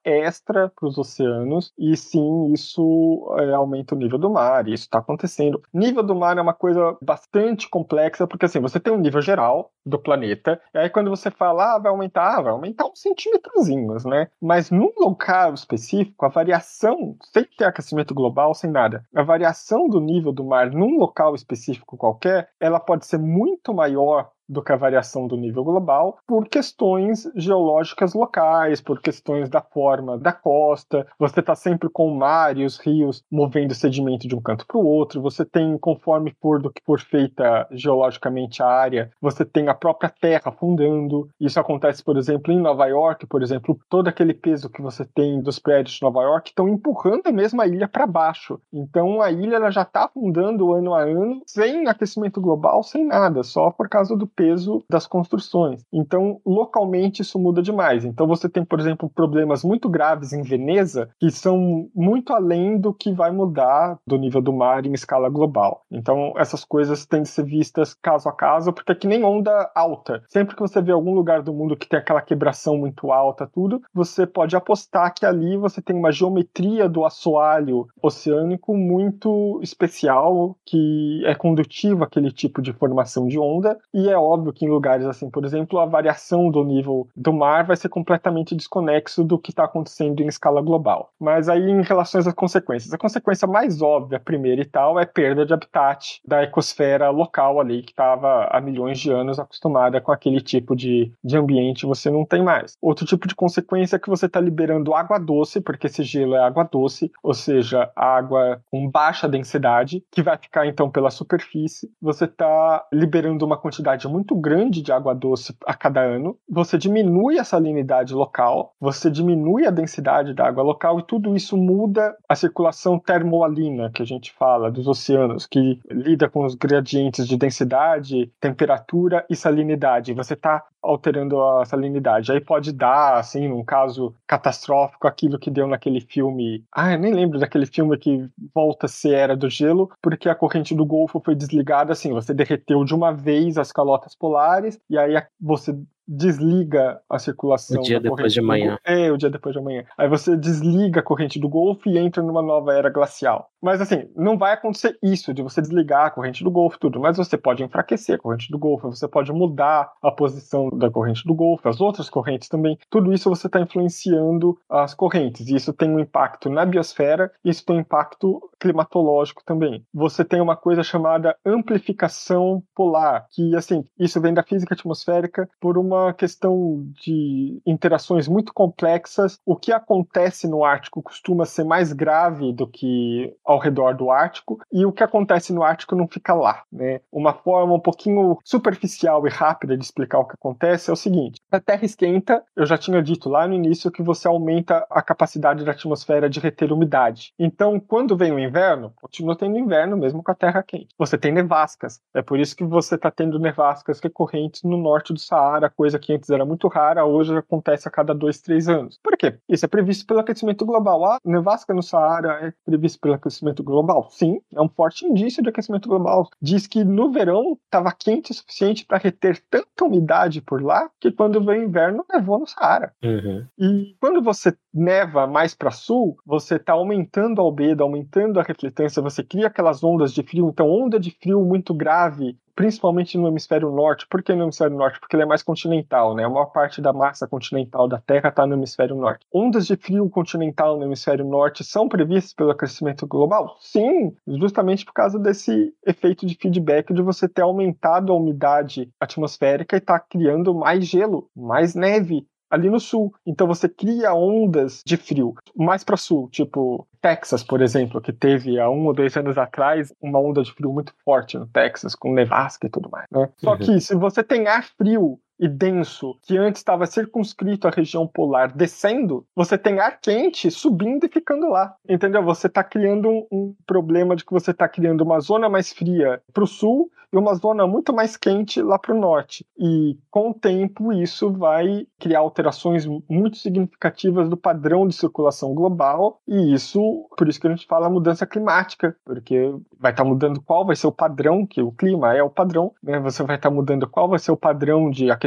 extra 0.04 0.70
para 0.74 0.88
os 0.88 0.98
oceanos, 0.98 1.72
e 1.78 1.96
sim, 1.96 2.52
isso 2.52 3.34
é, 3.38 3.52
aumenta 3.52 3.94
o 3.94 3.98
nível 3.98 4.18
do 4.18 4.30
mar, 4.30 4.66
e 4.68 4.74
isso 4.74 4.84
está 4.84 4.98
acontecendo. 4.98 5.62
Nível 5.72 6.02
do 6.02 6.14
mar 6.14 6.36
é 6.36 6.40
uma 6.40 6.54
coisa 6.54 6.96
bastante 7.02 7.68
complexa, 7.68 8.26
porque 8.26 8.46
assim, 8.46 8.60
você 8.60 8.78
tem 8.80 8.92
um 8.92 8.98
nível 8.98 9.20
geral 9.20 9.70
do 9.84 9.98
planeta, 9.98 10.60
e 10.74 10.78
aí 10.78 10.90
quando 10.90 11.10
você 11.10 11.30
fala, 11.30 11.74
ah, 11.74 11.75
vai 11.78 11.90
aumentar, 11.90 12.42
vai 12.42 12.52
aumentar 12.52 12.86
uns 12.86 13.00
centímetrozinhos, 13.00 14.04
né? 14.04 14.28
Mas 14.40 14.70
num 14.70 14.92
local 14.96 15.54
específico, 15.54 16.24
a 16.24 16.28
variação, 16.28 17.16
sem 17.32 17.44
ter 17.56 17.64
aquecimento 17.64 18.14
global, 18.14 18.54
sem 18.54 18.70
nada, 18.70 19.04
a 19.14 19.22
variação 19.22 19.88
do 19.88 20.00
nível 20.00 20.32
do 20.32 20.44
mar 20.44 20.70
num 20.70 20.98
local 20.98 21.34
específico 21.34 21.96
qualquer, 21.96 22.48
ela 22.60 22.80
pode 22.80 23.06
ser 23.06 23.18
muito 23.18 23.72
maior 23.74 24.30
do 24.48 24.62
que 24.62 24.72
a 24.72 24.76
variação 24.76 25.26
do 25.26 25.36
nível 25.36 25.64
global 25.64 26.18
por 26.26 26.48
questões 26.48 27.30
geológicas 27.34 28.14
locais, 28.14 28.80
por 28.80 29.00
questões 29.00 29.48
da 29.48 29.60
forma 29.60 30.18
da 30.18 30.32
costa. 30.32 31.06
Você 31.18 31.40
está 31.40 31.54
sempre 31.54 31.88
com 31.88 32.08
o 32.08 32.16
mar 32.16 32.56
e 32.56 32.64
os 32.64 32.78
rios 32.78 33.24
movendo 33.30 33.74
sedimento 33.74 34.28
de 34.28 34.34
um 34.34 34.40
canto 34.40 34.66
para 34.66 34.78
o 34.78 34.86
outro. 34.86 35.20
Você 35.22 35.44
tem, 35.44 35.76
conforme 35.78 36.34
for 36.40 36.60
do 36.60 36.70
que 36.70 36.82
for 36.84 37.00
feita 37.00 37.66
geologicamente 37.70 38.62
a 38.62 38.66
área, 38.66 39.10
você 39.20 39.44
tem 39.44 39.68
a 39.68 39.74
própria 39.74 40.10
terra 40.10 40.42
afundando. 40.46 41.28
Isso 41.40 41.58
acontece, 41.58 42.02
por 42.02 42.16
exemplo, 42.16 42.52
em 42.52 42.60
Nova 42.60 42.86
York, 42.86 43.26
por 43.26 43.42
exemplo, 43.42 43.78
todo 43.88 44.08
aquele 44.08 44.34
peso 44.34 44.70
que 44.70 44.82
você 44.82 45.04
tem 45.04 45.40
dos 45.40 45.58
prédios 45.58 45.96
de 45.96 46.02
Nova 46.02 46.22
York 46.22 46.50
estão 46.50 46.68
empurrando 46.68 47.26
a 47.26 47.32
mesma 47.32 47.66
ilha 47.66 47.88
para 47.88 48.06
baixo. 48.06 48.60
Então 48.72 49.20
a 49.20 49.30
ilha 49.30 49.56
ela 49.56 49.70
já 49.70 49.82
está 49.82 50.04
afundando 50.04 50.72
ano 50.72 50.94
a 50.94 51.02
ano 51.02 51.42
sem 51.46 51.88
aquecimento 51.88 52.40
global, 52.40 52.82
sem 52.82 53.04
nada, 53.04 53.42
só 53.42 53.70
por 53.70 53.88
causa 53.88 54.16
do 54.16 54.26
peso 54.36 54.84
das 54.88 55.06
construções. 55.06 55.82
Então, 55.92 56.40
localmente, 56.44 57.22
isso 57.22 57.38
muda 57.38 57.62
demais. 57.62 58.04
Então, 58.04 58.26
você 58.26 58.48
tem, 58.48 58.64
por 58.64 58.78
exemplo, 58.78 59.10
problemas 59.12 59.64
muito 59.64 59.88
graves 59.88 60.32
em 60.32 60.42
Veneza 60.42 61.08
que 61.18 61.30
são 61.30 61.88
muito 61.94 62.32
além 62.32 62.78
do 62.78 62.92
que 62.92 63.12
vai 63.12 63.32
mudar 63.32 63.98
do 64.06 64.18
nível 64.18 64.42
do 64.42 64.52
mar 64.52 64.84
em 64.84 64.92
escala 64.92 65.28
global. 65.28 65.82
Então, 65.90 66.34
essas 66.36 66.64
coisas 66.64 67.06
têm 67.06 67.22
de 67.22 67.28
ser 67.28 67.44
vistas 67.44 67.94
caso 67.94 68.28
a 68.28 68.32
caso, 68.32 68.72
porque 68.72 68.92
é 68.92 68.94
que 68.94 69.08
nem 69.08 69.24
onda 69.24 69.70
alta. 69.74 70.22
Sempre 70.28 70.54
que 70.54 70.60
você 70.60 70.80
vê 70.82 70.92
algum 70.92 71.14
lugar 71.14 71.42
do 71.42 71.54
mundo 71.54 71.76
que 71.76 71.88
tem 71.88 71.98
aquela 71.98 72.20
quebração 72.20 72.76
muito 72.76 73.10
alta, 73.10 73.46
tudo, 73.46 73.80
você 73.94 74.26
pode 74.26 74.54
apostar 74.54 75.14
que 75.14 75.24
ali 75.24 75.56
você 75.56 75.80
tem 75.80 75.96
uma 75.96 76.12
geometria 76.12 76.88
do 76.88 77.04
assoalho 77.04 77.86
oceânico 78.02 78.76
muito 78.76 79.60
especial, 79.62 80.56
que 80.64 81.22
é 81.24 81.34
condutiva 81.34 82.04
àquele 82.04 82.30
tipo 82.30 82.60
de 82.60 82.72
formação 82.72 83.26
de 83.26 83.38
onda, 83.38 83.78
e 83.94 84.08
é 84.08 84.18
óbvio 84.26 84.52
que 84.52 84.64
em 84.64 84.68
lugares 84.68 85.06
assim, 85.06 85.30
por 85.30 85.44
exemplo, 85.44 85.78
a 85.78 85.86
variação 85.86 86.50
do 86.50 86.64
nível 86.64 87.08
do 87.16 87.32
mar 87.32 87.64
vai 87.64 87.76
ser 87.76 87.88
completamente 87.88 88.54
desconexo 88.54 89.24
do 89.24 89.38
que 89.38 89.50
está 89.50 89.64
acontecendo 89.64 90.20
em 90.20 90.26
escala 90.26 90.60
global. 90.60 91.10
Mas 91.18 91.48
aí 91.48 91.70
em 91.70 91.82
relação 91.82 92.20
às 92.20 92.32
consequências, 92.34 92.92
a 92.92 92.98
consequência 92.98 93.46
mais 93.46 93.80
óbvia, 93.80 94.20
primeira 94.20 94.60
e 94.60 94.64
tal, 94.64 94.98
é 94.98 95.06
perda 95.06 95.46
de 95.46 95.52
habitat 95.52 96.20
da 96.26 96.42
ecosfera 96.42 97.10
local 97.10 97.60
ali 97.60 97.82
que 97.82 97.92
estava 97.92 98.48
há 98.50 98.60
milhões 98.60 98.98
de 98.98 99.10
anos 99.10 99.38
acostumada 99.38 100.00
com 100.00 100.12
aquele 100.12 100.40
tipo 100.40 100.74
de, 100.74 101.12
de 101.22 101.36
ambiente, 101.36 101.86
você 101.86 102.10
não 102.10 102.24
tem 102.24 102.42
mais. 102.42 102.76
Outro 102.80 103.06
tipo 103.06 103.26
de 103.26 103.34
consequência 103.34 103.96
é 103.96 103.98
que 103.98 104.08
você 104.08 104.26
está 104.26 104.40
liberando 104.40 104.94
água 104.94 105.18
doce, 105.18 105.60
porque 105.60 105.86
esse 105.86 106.02
gelo 106.02 106.34
é 106.34 106.42
água 106.42 106.64
doce, 106.64 107.10
ou 107.22 107.34
seja, 107.34 107.90
água 107.94 108.60
com 108.70 108.88
baixa 108.90 109.28
densidade, 109.28 110.04
que 110.10 110.22
vai 110.22 110.36
ficar 110.36 110.66
então 110.66 110.90
pela 110.90 111.10
superfície. 111.10 111.90
Você 112.00 112.24
está 112.24 112.84
liberando 112.92 113.44
uma 113.44 113.56
quantidade 113.56 114.06
muito 114.16 114.34
grande 114.34 114.80
de 114.80 114.90
água 114.90 115.14
doce 115.14 115.54
a 115.66 115.74
cada 115.74 116.00
ano. 116.00 116.38
Você 116.48 116.78
diminui 116.78 117.38
a 117.38 117.44
salinidade 117.44 118.14
local, 118.14 118.74
você 118.80 119.10
diminui 119.10 119.66
a 119.66 119.70
densidade 119.70 120.32
da 120.32 120.46
água 120.46 120.62
local 120.62 120.98
e 120.98 121.02
tudo 121.02 121.36
isso 121.36 121.54
muda 121.54 122.16
a 122.26 122.34
circulação 122.34 122.98
termoalina 122.98 123.90
que 123.90 124.02
a 124.02 124.06
gente 124.06 124.32
fala 124.32 124.70
dos 124.70 124.88
oceanos, 124.88 125.46
que 125.46 125.78
lida 125.90 126.30
com 126.30 126.46
os 126.46 126.54
gradientes 126.54 127.28
de 127.28 127.36
densidade, 127.36 128.32
temperatura 128.40 129.26
e 129.28 129.36
salinidade. 129.36 130.14
Você 130.14 130.32
está 130.32 130.64
alterando 130.86 131.40
a 131.42 131.64
salinidade. 131.64 132.32
Aí 132.32 132.40
pode 132.40 132.72
dar, 132.72 133.18
assim, 133.18 133.48
num 133.48 133.64
caso 133.64 134.14
catastrófico, 134.26 135.06
aquilo 135.06 135.38
que 135.38 135.50
deu 135.50 135.66
naquele 135.66 136.00
filme. 136.00 136.64
Ah, 136.72 136.92
eu 136.92 136.98
nem 136.98 137.12
lembro 137.12 137.38
daquele 137.38 137.66
filme 137.66 137.96
que 137.98 138.28
volta 138.54 138.86
a 138.86 138.88
ser 138.88 139.14
Era 139.14 139.36
do 139.36 139.50
Gelo, 139.50 139.90
porque 140.02 140.28
a 140.28 140.34
corrente 140.34 140.74
do 140.74 140.86
Golfo 140.86 141.20
foi 141.24 141.34
desligada, 141.34 141.92
assim, 141.92 142.12
você 142.12 142.32
derreteu 142.32 142.84
de 142.84 142.94
uma 142.94 143.12
vez 143.12 143.58
as 143.58 143.72
calotas 143.72 144.14
polares, 144.14 144.78
e 144.88 144.96
aí 144.98 145.14
você 145.40 145.76
desliga 146.06 147.00
a 147.08 147.18
circulação. 147.18 147.80
O 147.80 147.84
dia 147.84 148.00
depois 148.00 148.32
de 148.32 148.40
amanhã. 148.40 148.78
É, 148.84 149.10
o 149.10 149.16
dia 149.16 149.30
depois 149.30 149.52
de 149.52 149.58
amanhã. 149.58 149.84
Aí 149.96 150.08
você 150.08 150.36
desliga 150.36 151.00
a 151.00 151.02
corrente 151.02 151.38
do 151.38 151.48
Golfo 151.48 151.88
e 151.88 151.98
entra 151.98 152.22
numa 152.22 152.42
nova 152.42 152.72
era 152.72 152.88
glacial. 152.88 153.50
Mas 153.60 153.80
assim, 153.80 154.08
não 154.14 154.38
vai 154.38 154.52
acontecer 154.52 154.96
isso 155.02 155.34
de 155.34 155.42
você 155.42 155.60
desligar 155.60 156.06
a 156.06 156.10
corrente 156.10 156.44
do 156.44 156.50
Golfo 156.50 156.78
tudo, 156.78 157.00
mas 157.00 157.16
você 157.16 157.36
pode 157.36 157.64
enfraquecer 157.64 158.16
a 158.16 158.18
corrente 158.18 158.50
do 158.50 158.58
Golfo, 158.58 158.90
você 158.90 159.08
pode 159.08 159.32
mudar 159.32 159.90
a 160.02 160.10
posição 160.10 160.70
da 160.70 160.90
corrente 160.90 161.24
do 161.26 161.34
Golfo, 161.34 161.68
as 161.68 161.80
outras 161.80 162.08
correntes 162.08 162.48
também. 162.48 162.78
Tudo 162.88 163.12
isso 163.12 163.28
você 163.28 163.46
está 163.48 163.60
influenciando 163.60 164.56
as 164.68 164.94
correntes. 164.94 165.48
E 165.48 165.56
isso 165.56 165.72
tem 165.72 165.90
um 165.90 165.98
impacto 165.98 166.48
na 166.48 166.64
biosfera, 166.64 167.32
isso 167.44 167.64
tem 167.64 167.76
um 167.76 167.80
impacto 167.80 168.40
climatológico 168.60 169.42
também. 169.44 169.84
Você 169.92 170.24
tem 170.24 170.40
uma 170.40 170.56
coisa 170.56 170.82
chamada 170.82 171.36
amplificação 171.44 172.62
polar, 172.74 173.26
que 173.30 173.54
assim, 173.56 173.84
isso 173.98 174.20
vem 174.20 174.32
da 174.32 174.42
física 174.42 174.74
atmosférica 174.74 175.48
por 175.60 175.76
uma 175.76 175.95
uma 176.04 176.14
questão 176.14 176.84
de 177.02 177.60
interações 177.66 178.28
muito 178.28 178.52
complexas. 178.52 179.38
O 179.44 179.56
que 179.56 179.72
acontece 179.72 180.48
no 180.48 180.64
Ártico 180.64 181.02
costuma 181.02 181.44
ser 181.44 181.64
mais 181.64 181.92
grave 181.92 182.52
do 182.52 182.66
que 182.66 183.34
ao 183.44 183.58
redor 183.58 183.94
do 183.94 184.10
Ártico, 184.10 184.60
e 184.72 184.84
o 184.84 184.92
que 184.92 185.02
acontece 185.02 185.52
no 185.52 185.62
Ártico 185.62 185.94
não 185.94 186.08
fica 186.08 186.34
lá. 186.34 186.62
Né? 186.72 187.00
Uma 187.10 187.32
forma 187.32 187.74
um 187.74 187.80
pouquinho 187.80 188.38
superficial 188.44 189.26
e 189.26 189.30
rápida 189.30 189.76
de 189.76 189.84
explicar 189.84 190.18
o 190.18 190.24
que 190.24 190.34
acontece 190.34 190.90
é 190.90 190.92
o 190.92 190.96
seguinte: 190.96 191.40
a 191.50 191.60
Terra 191.60 191.84
esquenta, 191.84 192.42
eu 192.54 192.66
já 192.66 192.76
tinha 192.76 193.02
dito 193.02 193.28
lá 193.28 193.46
no 193.46 193.54
início 193.54 193.90
que 193.90 194.02
você 194.02 194.28
aumenta 194.28 194.86
a 194.90 195.02
capacidade 195.02 195.64
da 195.64 195.72
atmosfera 195.72 196.28
de 196.28 196.40
reter 196.40 196.72
umidade. 196.72 197.32
Então, 197.38 197.78
quando 197.80 198.16
vem 198.16 198.32
o 198.32 198.38
inverno, 198.38 198.92
continua 199.00 199.36
tendo 199.36 199.58
inverno 199.58 199.96
mesmo 199.96 200.22
com 200.22 200.30
a 200.30 200.34
Terra 200.34 200.62
quente. 200.62 200.88
Você 200.98 201.16
tem 201.16 201.32
nevascas. 201.32 202.00
É 202.14 202.22
por 202.22 202.38
isso 202.38 202.56
que 202.56 202.64
você 202.64 202.94
está 202.94 203.10
tendo 203.10 203.38
nevascas 203.38 204.00
recorrentes 204.00 204.62
no 204.62 204.76
norte 204.76 205.12
do 205.12 205.18
Saara, 205.18 205.70
coisa 205.70 205.85
que 205.98 206.12
antes 206.12 206.30
era 206.30 206.44
muito 206.44 206.68
rara, 206.68 207.04
hoje 207.04 207.36
acontece 207.36 207.86
a 207.86 207.90
cada 207.90 208.14
dois, 208.14 208.40
três 208.40 208.68
anos. 208.68 208.98
Por 209.02 209.16
quê? 209.16 209.38
Isso 209.48 209.64
é 209.64 209.68
previsto 209.68 210.06
pelo 210.06 210.20
aquecimento 210.20 210.64
global. 210.64 211.04
A 211.04 211.18
nevasca 211.24 211.72
no 211.74 211.82
Saara 211.82 212.46
é 212.46 212.52
previsto 212.64 213.00
pelo 213.00 213.14
aquecimento 213.14 213.62
global? 213.62 214.08
Sim, 214.10 214.40
é 214.54 214.60
um 214.60 214.68
forte 214.68 215.06
indício 215.06 215.42
de 215.42 215.48
aquecimento 215.48 215.88
global. 215.88 216.28
Diz 216.40 216.66
que 216.66 216.84
no 216.84 217.10
verão 217.10 217.58
estava 217.64 217.92
quente 217.92 218.30
o 218.30 218.34
suficiente 218.34 218.84
para 218.84 218.98
reter 218.98 219.42
tanta 219.50 219.84
umidade 219.84 220.40
por 220.40 220.62
lá 220.62 220.90
que 221.00 221.10
quando 221.10 221.44
veio 221.44 221.60
o 221.60 221.64
inverno 221.64 222.04
nevou 222.12 222.38
no 222.38 222.46
Saara. 222.46 222.92
Uhum. 223.02 223.46
E 223.58 223.96
quando 224.00 224.22
você 224.22 224.54
neva 224.72 225.26
mais 225.26 225.54
para 225.54 225.70
sul, 225.70 226.16
você 226.24 226.56
está 226.56 226.72
aumentando 226.72 227.40
a 227.40 227.44
albedo, 227.44 227.82
aumentando 227.82 228.38
a 228.38 228.42
refletância, 228.42 229.02
você 229.02 229.22
cria 229.22 229.46
aquelas 229.46 229.82
ondas 229.82 230.12
de 230.12 230.22
frio. 230.22 230.48
Então, 230.48 230.68
onda 230.68 231.00
de 231.00 231.10
frio 231.10 231.44
muito 231.44 231.72
grave 231.72 232.36
principalmente 232.56 233.18
no 233.18 233.28
hemisfério 233.28 233.70
norte. 233.70 234.06
Por 234.08 234.22
que 234.22 234.34
no 234.34 234.44
hemisfério 234.44 234.76
norte? 234.76 234.98
Porque 234.98 235.14
ele 235.14 235.22
é 235.22 235.26
mais 235.26 235.42
continental, 235.42 236.14
né? 236.14 236.24
A 236.24 236.28
maior 236.28 236.46
parte 236.46 236.80
da 236.80 236.92
massa 236.92 237.28
continental 237.28 237.86
da 237.86 238.00
Terra 238.00 238.30
está 238.30 238.46
no 238.46 238.54
hemisfério 238.54 238.96
norte. 238.96 239.24
Ondas 239.32 239.66
de 239.66 239.76
frio 239.76 240.08
continental 240.08 240.78
no 240.78 240.84
hemisfério 240.84 241.24
norte 241.24 241.62
são 241.62 241.88
previstas 241.88 242.32
pelo 242.32 242.50
aquecimento 242.50 243.06
global? 243.06 243.56
Sim, 243.60 244.16
justamente 244.26 244.84
por 244.84 244.94
causa 244.94 245.18
desse 245.18 245.74
efeito 245.86 246.24
de 246.24 246.34
feedback 246.34 246.94
de 246.94 247.02
você 247.02 247.28
ter 247.28 247.42
aumentado 247.42 248.12
a 248.12 248.16
umidade 248.16 248.90
atmosférica 248.98 249.76
e 249.76 249.78
estar 249.78 249.98
tá 249.98 250.06
criando 250.08 250.54
mais 250.54 250.86
gelo, 250.86 251.28
mais 251.36 251.74
neve, 251.74 252.26
ali 252.50 252.70
no 252.70 252.80
sul. 252.80 253.12
Então 253.26 253.46
você 253.46 253.68
cria 253.68 254.14
ondas 254.14 254.82
de 254.84 254.96
frio 254.96 255.34
mais 255.54 255.84
para 255.84 255.96
sul, 255.96 256.28
tipo 256.30 256.86
Texas, 257.00 257.42
por 257.42 257.62
exemplo, 257.62 258.00
que 258.00 258.12
teve 258.12 258.58
há 258.58 258.68
um 258.68 258.86
ou 258.86 258.94
dois 258.94 259.16
anos 259.16 259.38
atrás 259.38 259.92
uma 260.00 260.18
onda 260.18 260.42
de 260.42 260.52
frio 260.52 260.72
muito 260.72 260.92
forte 261.04 261.38
no 261.38 261.46
Texas, 261.46 261.94
com 261.94 262.12
nevasca 262.12 262.66
e 262.66 262.70
tudo 262.70 262.90
mais. 262.90 263.06
Né? 263.10 263.28
Só 263.38 263.52
uhum. 263.52 263.58
que 263.58 263.80
se 263.80 263.94
você 263.94 264.22
tem 264.22 264.46
ar 264.48 264.64
frio 264.76 265.18
e 265.38 265.48
denso, 265.48 266.16
que 266.22 266.36
antes 266.36 266.60
estava 266.60 266.86
circunscrito 266.86 267.68
à 267.68 267.70
região 267.70 268.06
polar, 268.06 268.52
descendo, 268.52 269.26
você 269.34 269.58
tem 269.58 269.78
ar 269.78 270.00
quente 270.00 270.50
subindo 270.50 271.04
e 271.04 271.08
ficando 271.08 271.48
lá. 271.48 271.74
Entendeu? 271.88 272.22
Você 272.22 272.46
está 272.46 272.64
criando 272.64 273.08
um, 273.08 273.26
um, 273.30 273.54
problema 273.66 274.16
de 274.16 274.24
que 274.24 274.32
você 274.32 274.50
está 274.50 274.68
criando 274.68 275.02
uma 275.02 275.20
zona 275.20 275.48
mais 275.48 275.72
fria 275.72 276.22
para 276.32 276.44
o 276.44 276.46
sul 276.46 276.90
e 277.12 277.16
uma 277.16 277.34
zona 277.34 277.66
muito 277.66 277.92
mais 277.92 278.16
quente 278.16 278.60
lá 278.60 278.78
para 278.78 278.94
o 278.94 278.98
norte. 278.98 279.46
E 279.58 279.96
com 280.10 280.30
o 280.30 280.34
tempo, 280.34 280.92
isso 280.92 281.32
vai 281.32 281.86
criar 281.98 282.20
alterações 282.20 282.86
muito 283.08 283.36
significativas 283.36 284.28
do 284.28 284.36
padrão 284.36 284.86
de 284.86 284.94
circulação 284.94 285.54
global, 285.54 286.20
e 286.26 286.52
isso, 286.52 287.06
por 287.16 287.28
isso 287.28 287.40
que 287.40 287.46
a 287.46 287.50
gente 287.50 287.66
fala 287.66 287.88
mudança 287.88 288.26
climática, 288.26 288.96
porque 289.04 289.54
vai 289.78 289.92
estar 289.92 290.04
tá 290.04 290.08
mudando 290.08 290.42
qual 290.42 290.66
vai 290.66 290.76
ser 290.76 290.86
o 290.86 290.92
padrão, 290.92 291.46
que 291.46 291.62
o 291.62 291.72
clima 291.72 292.14
é 292.14 292.22
o 292.22 292.30
padrão, 292.30 292.72
né? 292.82 292.98
Você 293.00 293.22
vai 293.22 293.36
estar 293.36 293.50
tá 293.50 293.54
mudando 293.54 293.88
qual 293.88 294.08
vai 294.08 294.18
ser 294.18 294.32
o 294.32 294.36
padrão 294.36 294.90
de 294.90 295.10
aquecimento, 295.10 295.25